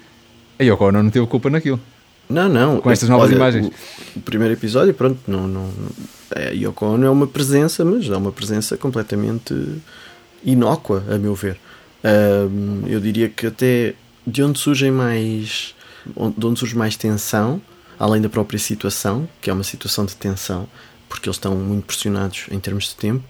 a 0.58 0.62
Yoko 0.62 0.84
Ono 0.86 1.02
não 1.02 1.10
teve 1.10 1.26
culpa 1.26 1.48
naquilo. 1.50 1.78
Não, 2.28 2.48
não. 2.48 2.80
Com 2.80 2.90
estas 2.90 3.08
novas 3.08 3.28
Olha, 3.28 3.36
imagens. 3.36 3.66
O, 4.14 4.18
o 4.18 4.22
primeiro 4.22 4.54
episódio, 4.54 4.94
pronto, 4.94 5.18
não, 5.26 5.48
não, 5.48 5.68
é, 6.34 6.48
a 6.48 6.50
Yoko 6.52 6.86
Ono 6.86 7.04
é 7.04 7.10
uma 7.10 7.26
presença, 7.26 7.84
mas 7.84 8.08
é 8.08 8.16
uma 8.16 8.30
presença 8.32 8.76
completamente 8.76 9.52
inócua, 10.44 11.02
a 11.10 11.18
meu 11.18 11.34
ver. 11.34 11.56
Ahm, 12.04 12.84
eu 12.86 13.00
diria 13.00 13.28
que 13.28 13.46
até 13.46 13.94
de 14.26 14.42
onde 14.42 14.58
surgem 14.58 14.90
mais. 14.90 15.74
de 16.36 16.46
onde 16.46 16.58
surge 16.58 16.76
mais 16.76 16.96
tensão, 16.96 17.60
além 18.00 18.20
da 18.20 18.28
própria 18.28 18.58
situação, 18.58 19.28
que 19.40 19.48
é 19.50 19.52
uma 19.52 19.62
situação 19.62 20.04
de 20.04 20.16
tensão, 20.16 20.66
porque 21.08 21.28
eles 21.28 21.36
estão 21.36 21.54
muito 21.54 21.84
pressionados 21.86 22.46
em 22.50 22.58
termos 22.58 22.84
de 22.88 22.94
tempo, 22.96 23.22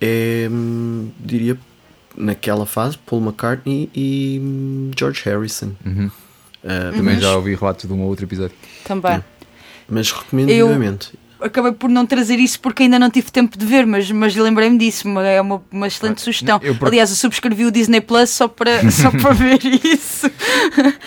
é, 0.00 0.46
hum, 0.50 1.10
diria, 1.18 1.58
naquela 2.16 2.66
fase, 2.66 2.98
Paul 2.98 3.22
McCartney 3.22 3.88
e 3.94 4.38
hum, 4.40 4.90
George 4.96 5.22
Harrison. 5.24 5.72
Uhum. 5.84 6.10
Ah, 6.64 6.90
Também 6.94 7.14
mas- 7.14 7.20
já 7.22 7.34
ouvi 7.34 7.54
relatos 7.56 7.86
de 7.88 7.92
um 7.92 8.02
ou 8.02 8.08
outro 8.08 8.24
episódio. 8.24 8.54
Também. 8.84 9.24
mas 9.88 10.12
recomendo 10.12 10.50
Eu- 10.50 10.68
vivamente. 10.68 11.12
Acabei 11.42 11.72
por 11.72 11.90
não 11.90 12.06
trazer 12.06 12.38
isso 12.38 12.60
porque 12.60 12.84
ainda 12.84 12.98
não 12.98 13.10
tive 13.10 13.30
tempo 13.30 13.58
de 13.58 13.66
ver, 13.66 13.86
mas, 13.86 14.10
mas 14.10 14.34
lembrei-me 14.36 14.78
disso. 14.78 15.08
É 15.20 15.40
uma, 15.40 15.62
uma 15.70 15.86
excelente 15.86 16.20
sugestão. 16.20 16.60
eu 16.62 16.74
por- 16.74 16.88
Aliás, 16.88 17.10
eu 17.10 17.16
subscrevi 17.16 17.64
o 17.64 17.70
Disney 17.70 18.00
Plus 18.00 18.30
só 18.30 18.48
para, 18.48 18.80
só 18.90 19.10
para 19.10 19.32
ver 19.32 19.60
isso. 19.84 20.30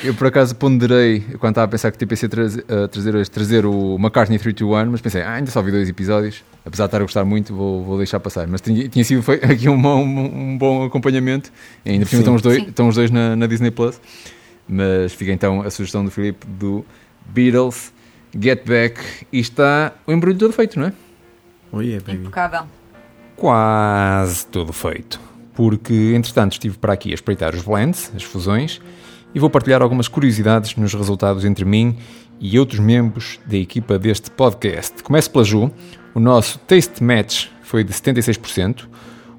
Eu 0.04 0.14
por 0.14 0.28
acaso 0.28 0.56
ponderei, 0.56 1.22
quando 1.40 1.52
estava 1.54 1.66
a 1.66 1.68
pensar 1.68 1.92
que 1.92 1.98
TPC 1.98 2.28
trazer, 2.28 2.66
uh, 2.70 2.88
trazer, 2.88 3.28
trazer 3.30 3.66
o 3.66 3.96
McCartney 4.00 4.38
321, 4.38 4.92
mas 4.92 5.02
pensei, 5.02 5.22
ah, 5.22 5.34
ainda 5.34 5.50
só 5.52 5.62
vi 5.62 5.72
dois 5.72 5.88
episódios, 5.90 6.44
apesar 6.66 6.86
de 6.86 6.88
estar 6.90 6.98
a 6.98 7.02
gostar 7.02 7.26
muito, 7.26 7.54
vou, 7.56 7.84
vou 7.84 7.98
deixar 7.98 8.20
passar. 8.20 8.48
Mas 8.48 8.62
tinha, 8.62 8.88
tinha 8.88 9.04
sido 9.06 9.22
foi, 9.24 9.36
aqui 9.44 9.70
um, 9.70 9.76
um, 9.76 10.52
um 10.54 10.58
bom 10.58 10.84
acompanhamento, 10.84 11.52
e 11.86 11.92
ainda 11.92 12.06
por 12.06 12.10
cima 12.10 12.22
estão 12.22 12.36
os 12.36 12.42
dois, 12.42 12.58
Sim. 12.58 12.70
estão 12.70 12.88
os 12.88 12.96
dois 12.96 13.10
na, 13.12 13.36
na 13.36 13.48
Disney 13.48 13.72
Plus. 13.72 14.00
Mas 14.68 15.14
fica 15.14 15.32
então 15.32 15.62
a 15.62 15.70
sugestão 15.70 16.04
do 16.04 16.10
Filipe 16.10 16.46
do 16.48 16.84
Beatles, 17.28 17.94
Get 18.40 18.68
Back, 18.68 19.00
e 19.32 19.40
está 19.40 19.94
o 20.06 20.12
embrulho 20.12 20.38
todo 20.38 20.54
feito, 20.54 20.80
não 20.80 20.88
é? 20.88 20.94
Oh 21.72 21.82
yeah, 21.82 22.04
baby. 22.06 22.20
Impecável. 22.24 22.64
quase 23.36 24.46
tudo 24.48 24.72
feito. 24.74 25.20
Porque, 25.54 26.14
entretanto, 26.16 26.54
estive 26.54 26.78
para 26.78 26.94
aqui 26.94 27.12
a 27.12 27.14
espreitar 27.14 27.56
os 27.56 27.62
blends, 27.64 28.12
as 28.16 28.24
fusões, 28.24 28.82
e 29.34 29.40
vou 29.40 29.50
partilhar 29.50 29.82
algumas 29.82 30.08
curiosidades 30.08 30.76
nos 30.76 30.94
resultados 30.94 31.46
entre 31.46 31.64
mim 31.66 31.98
e 32.40 32.60
outros 32.60 32.80
membros 32.80 33.40
da 33.46 33.58
equipa 33.58 33.98
deste 33.98 34.30
podcast. 34.32 35.02
Começo 35.04 35.32
pela 35.32 35.44
Ju. 35.44 35.72
O 36.14 36.20
nosso 36.20 36.60
Taste 36.60 37.04
Match 37.04 37.48
foi 37.62 37.84
de 37.84 37.94
76%. 37.94 38.86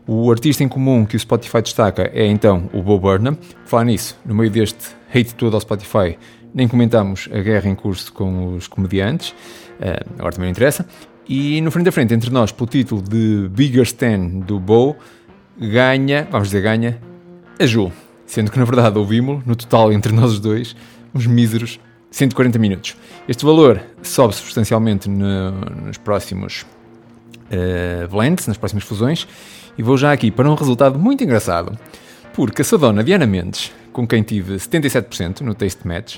O 0.06 0.30
artista 0.30 0.62
em 0.62 0.68
comum 0.68 1.04
que 1.04 1.16
o 1.16 1.20
Spotify 1.20 1.60
destaca 1.60 2.10
é 2.14 2.26
então 2.26 2.70
o 2.72 2.82
Bo 2.82 2.98
Burnham. 2.98 3.36
Falar 3.64 3.84
nisso, 3.84 4.16
no 4.24 4.34
meio 4.34 4.50
deste 4.50 4.94
hate 5.10 5.34
todo 5.34 5.54
ao 5.54 5.60
Spotify, 5.60 6.18
nem 6.56 6.66
comentamos 6.66 7.28
a 7.30 7.38
guerra 7.40 7.68
em 7.68 7.74
curso 7.74 8.10
com 8.12 8.54
os 8.54 8.66
comediantes, 8.66 9.34
eh, 9.78 10.00
agora 10.18 10.32
também 10.32 10.46
não 10.46 10.52
interessa. 10.52 10.86
E 11.28 11.60
no 11.60 11.70
frente 11.70 11.88
a 11.88 11.92
frente, 11.92 12.14
entre 12.14 12.30
nós, 12.30 12.50
pelo 12.50 12.66
título 12.68 13.02
de 13.02 13.48
Bigger 13.50 13.82
Stan 13.82 14.26
do 14.26 14.58
Bo, 14.58 14.96
ganha, 15.60 16.26
vamos 16.30 16.48
dizer, 16.48 16.62
ganha 16.62 16.98
a 17.60 17.66
Ju. 17.66 17.92
Sendo 18.26 18.50
que 18.50 18.58
na 18.58 18.64
verdade 18.64 18.98
ouvimos 18.98 19.44
no 19.44 19.54
total 19.54 19.92
entre 19.92 20.12
nós 20.12 20.32
os 20.32 20.40
dois, 20.40 20.74
uns 21.14 21.26
míseros 21.26 21.78
140 22.10 22.58
minutos. 22.58 22.96
Este 23.28 23.44
valor 23.44 23.80
sobe 24.02 24.34
substancialmente 24.34 25.08
no- 25.10 25.52
nos 25.84 25.98
próximos 25.98 26.64
eh, 27.50 28.08
blends, 28.10 28.46
nas 28.48 28.56
próximas 28.56 28.82
fusões, 28.84 29.26
e 29.78 29.82
vou 29.82 29.96
já 29.96 30.10
aqui 30.12 30.30
para 30.30 30.50
um 30.50 30.54
resultado 30.54 30.98
muito 30.98 31.22
engraçado, 31.22 31.78
porque 32.34 32.62
a 32.62 32.64
Sadona 32.64 33.04
Diana 33.04 33.26
Mendes, 33.26 33.70
com 33.92 34.06
quem 34.06 34.22
tive 34.22 34.56
77% 34.56 35.42
no 35.42 35.54
Taste 35.54 35.86
Match, 35.86 36.16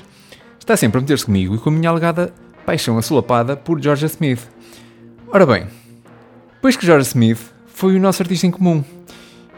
está 0.68 0.76
sempre 0.76 0.98
a 0.98 1.00
meter-se 1.00 1.24
comigo 1.24 1.54
e 1.54 1.58
com 1.58 1.70
a 1.70 1.72
minha 1.72 1.88
alegada 1.88 2.30
paixão 2.66 2.98
assolapada 2.98 3.56
por 3.56 3.80
Georgia 3.80 4.04
Smith. 4.04 4.46
Ora 5.32 5.46
bem, 5.46 5.66
pois 6.60 6.76
que 6.76 6.84
Georgia 6.84 7.08
Smith 7.08 7.40
foi 7.68 7.96
o 7.96 7.98
nosso 7.98 8.20
artista 8.20 8.46
em 8.46 8.50
comum. 8.50 8.84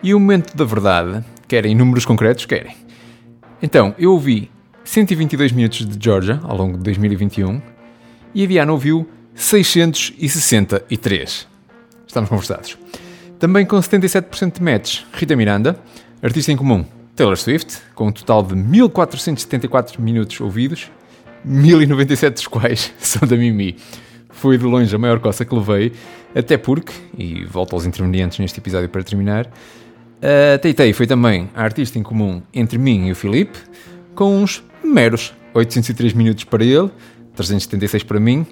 E 0.04 0.14
o 0.14 0.20
momento 0.20 0.56
da 0.56 0.64
verdade, 0.64 1.24
querem 1.48 1.74
números 1.74 2.04
concretos, 2.04 2.46
querem. 2.46 2.76
Então, 3.60 3.92
eu 3.98 4.12
ouvi 4.12 4.52
122 4.84 5.50
minutos 5.50 5.84
de 5.84 5.98
Georgia 6.02 6.38
ao 6.44 6.56
longo 6.56 6.78
de 6.78 6.84
2021 6.84 7.60
e 8.32 8.44
a 8.44 8.46
Diana 8.46 8.70
ouviu 8.70 9.10
663. 9.34 11.48
Estamos 12.06 12.30
conversados. 12.30 12.78
Também 13.36 13.66
com 13.66 13.76
77% 13.76 14.58
de 14.58 14.62
matches, 14.62 15.04
Rita 15.12 15.34
Miranda, 15.34 15.76
artista 16.22 16.52
em 16.52 16.56
comum, 16.56 16.84
Taylor 17.16 17.36
Swift, 17.36 17.78
com 17.96 18.06
um 18.06 18.12
total 18.12 18.44
de 18.44 18.54
1474 18.54 20.00
minutos 20.00 20.40
ouvidos, 20.40 20.88
1097 21.44 22.34
dos 22.34 22.46
quais 22.46 22.92
são 22.98 23.26
da 23.26 23.36
Mimi. 23.36 23.76
Foi 24.30 24.56
de 24.56 24.64
longe 24.64 24.94
a 24.94 24.98
maior 24.98 25.18
coça 25.20 25.44
que 25.44 25.54
levei, 25.54 25.92
até 26.34 26.56
porque, 26.56 26.92
e 27.16 27.44
volto 27.44 27.74
aos 27.74 27.84
intervenientes 27.84 28.38
neste 28.38 28.58
episódio 28.58 28.88
para 28.88 29.02
terminar, 29.02 29.50
a 30.54 30.58
Teitei 30.58 30.92
foi 30.92 31.06
também 31.06 31.48
a 31.54 31.62
artista 31.62 31.98
em 31.98 32.02
comum 32.02 32.42
entre 32.52 32.78
mim 32.78 33.08
e 33.08 33.12
o 33.12 33.16
Filipe, 33.16 33.58
com 34.14 34.42
uns 34.42 34.62
meros 34.84 35.34
803 35.54 36.12
minutos 36.12 36.44
para 36.44 36.64
ele, 36.64 36.90
376 37.34 38.02
para 38.04 38.20
mim, 38.20 38.46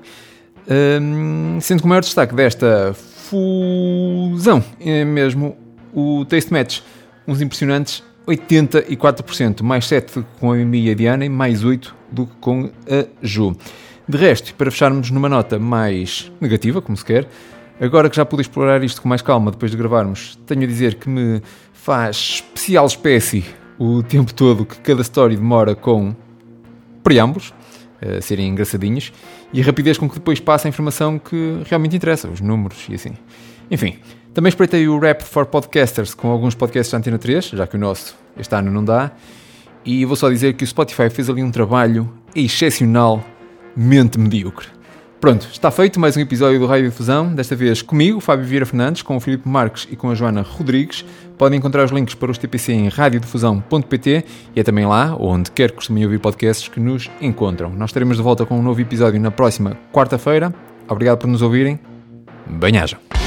um, 1.01 1.59
sendo 1.60 1.81
que 1.81 1.86
o 1.86 1.89
maior 1.89 2.01
destaque 2.01 2.35
desta 2.35 2.94
fusão 2.94 4.65
é 4.81 5.05
mesmo 5.05 5.56
o 5.93 6.24
Taste 6.24 6.52
Match, 6.52 6.81
uns 7.27 7.40
impressionantes 7.40 8.02
84%, 8.28 9.62
mais 9.62 9.86
7 9.86 10.24
com 10.38 10.52
a 10.52 10.56
Mimi 10.56 10.86
e 10.86 10.90
a 10.90 10.94
Diana 10.94 11.24
e 11.24 11.28
mais 11.28 11.64
8 11.64 11.94
do 12.12 12.26
que 12.26 12.34
com 12.40 12.70
a 12.86 13.06
Ju. 13.22 13.56
De 14.06 14.16
resto, 14.18 14.55
para 14.55 14.70
fecharmos 14.70 15.10
numa 15.10 15.28
nota 15.28 15.59
mais 15.59 16.30
negativa, 16.40 16.80
como 16.82 16.96
se 16.96 17.05
quer, 17.05 17.26
agora 17.80 18.10
que 18.10 18.16
já 18.16 18.24
pude 18.24 18.42
explorar 18.42 18.82
isto 18.84 19.00
com 19.02 19.09
mais 19.09 19.22
calma 19.22 19.50
depois 19.50 19.70
de 19.70 19.76
gravarmos, 19.76 20.38
tenho 20.46 20.64
a 20.64 20.66
dizer 20.66 20.94
que 20.94 21.09
me 21.09 21.42
faz 21.72 22.16
especial 22.16 22.86
espécie 22.86 23.44
o 23.78 24.02
tempo 24.02 24.34
todo 24.34 24.64
que 24.66 24.78
cada 24.80 25.02
story 25.02 25.36
demora 25.36 25.74
com 25.74 26.14
preâmbulos, 27.02 27.55
a 28.00 28.20
serem 28.20 28.48
engraçadinhos, 28.48 29.12
e 29.52 29.60
a 29.60 29.64
rapidez 29.64 29.96
com 29.96 30.09
que 30.09 30.16
depois 30.16 30.40
passa 30.40 30.68
a 30.68 30.70
informação 30.70 31.18
que 31.18 31.62
realmente 31.66 31.96
interessa, 31.96 32.28
os 32.28 32.40
números 32.40 32.86
e 32.88 32.94
assim. 32.94 33.12
Enfim, 33.70 33.98
também 34.39 34.51
espreitei 34.51 34.86
o 34.86 35.01
Rap 35.01 35.23
for 35.23 35.47
Podcasters 35.47 36.15
com 36.15 36.31
alguns 36.31 36.55
podcasts 36.55 36.93
da 36.93 36.98
Antena 36.98 37.19
3, 37.19 37.47
já 37.47 37.66
que 37.66 37.74
o 37.74 37.78
nosso 37.78 38.15
este 38.39 38.55
ano 38.55 38.70
não 38.70 38.85
dá, 38.85 39.10
e 39.85 40.05
vou 40.05 40.15
só 40.15 40.28
dizer 40.31 40.52
que 40.52 40.62
o 40.62 40.66
Spotify 40.66 41.10
fez 41.10 41.28
ali 41.28 41.43
um 41.43 41.51
trabalho 41.51 42.09
excepcionalmente 42.36 44.16
medíocre. 44.16 44.69
Pronto, 45.20 45.48
está 45.51 45.73
feito 45.73 45.98
mais 45.98 46.16
um 46.16 46.20
episódio 46.20 46.60
do 46.60 46.66
Rádio 46.66 46.89
Difusão, 46.89 47.35
desta 47.35 47.56
vez 47.56 47.82
comigo, 47.82 48.20
Fábio 48.20 48.44
Vieira 48.44 48.65
Fernandes, 48.65 49.02
com 49.02 49.16
o 49.16 49.20
Filipe 49.20 49.48
Marques 49.48 49.89
e 49.90 49.97
com 49.97 50.09
a 50.09 50.15
Joana 50.15 50.43
Rodrigues. 50.43 51.05
Podem 51.36 51.59
encontrar 51.59 51.85
os 51.85 51.90
links 51.90 52.15
para 52.15 52.31
os 52.31 52.39
TPC 52.39 52.73
em 52.73 52.89
radiodifusão.pt 52.89 54.24
e 54.55 54.60
é 54.60 54.62
também 54.62 54.86
lá, 54.86 55.16
onde 55.19 55.51
quer 55.51 55.70
que 55.70 55.78
costumem 55.78 56.05
ouvir 56.05 56.20
podcasts, 56.20 56.69
que 56.69 56.78
nos 56.78 57.10
encontram. 57.20 57.70
Nós 57.70 57.90
estaremos 57.90 58.19
de 58.19 58.23
volta 58.23 58.47
com 58.47 58.56
um 58.56 58.62
novo 58.62 58.81
episódio 58.81 59.20
na 59.20 59.32
próxima 59.32 59.77
quarta-feira. 59.93 60.55
Obrigado 60.89 61.19
por 61.19 61.27
nos 61.27 61.43
ouvirem. 61.43 61.81
Banhajam! 62.47 63.18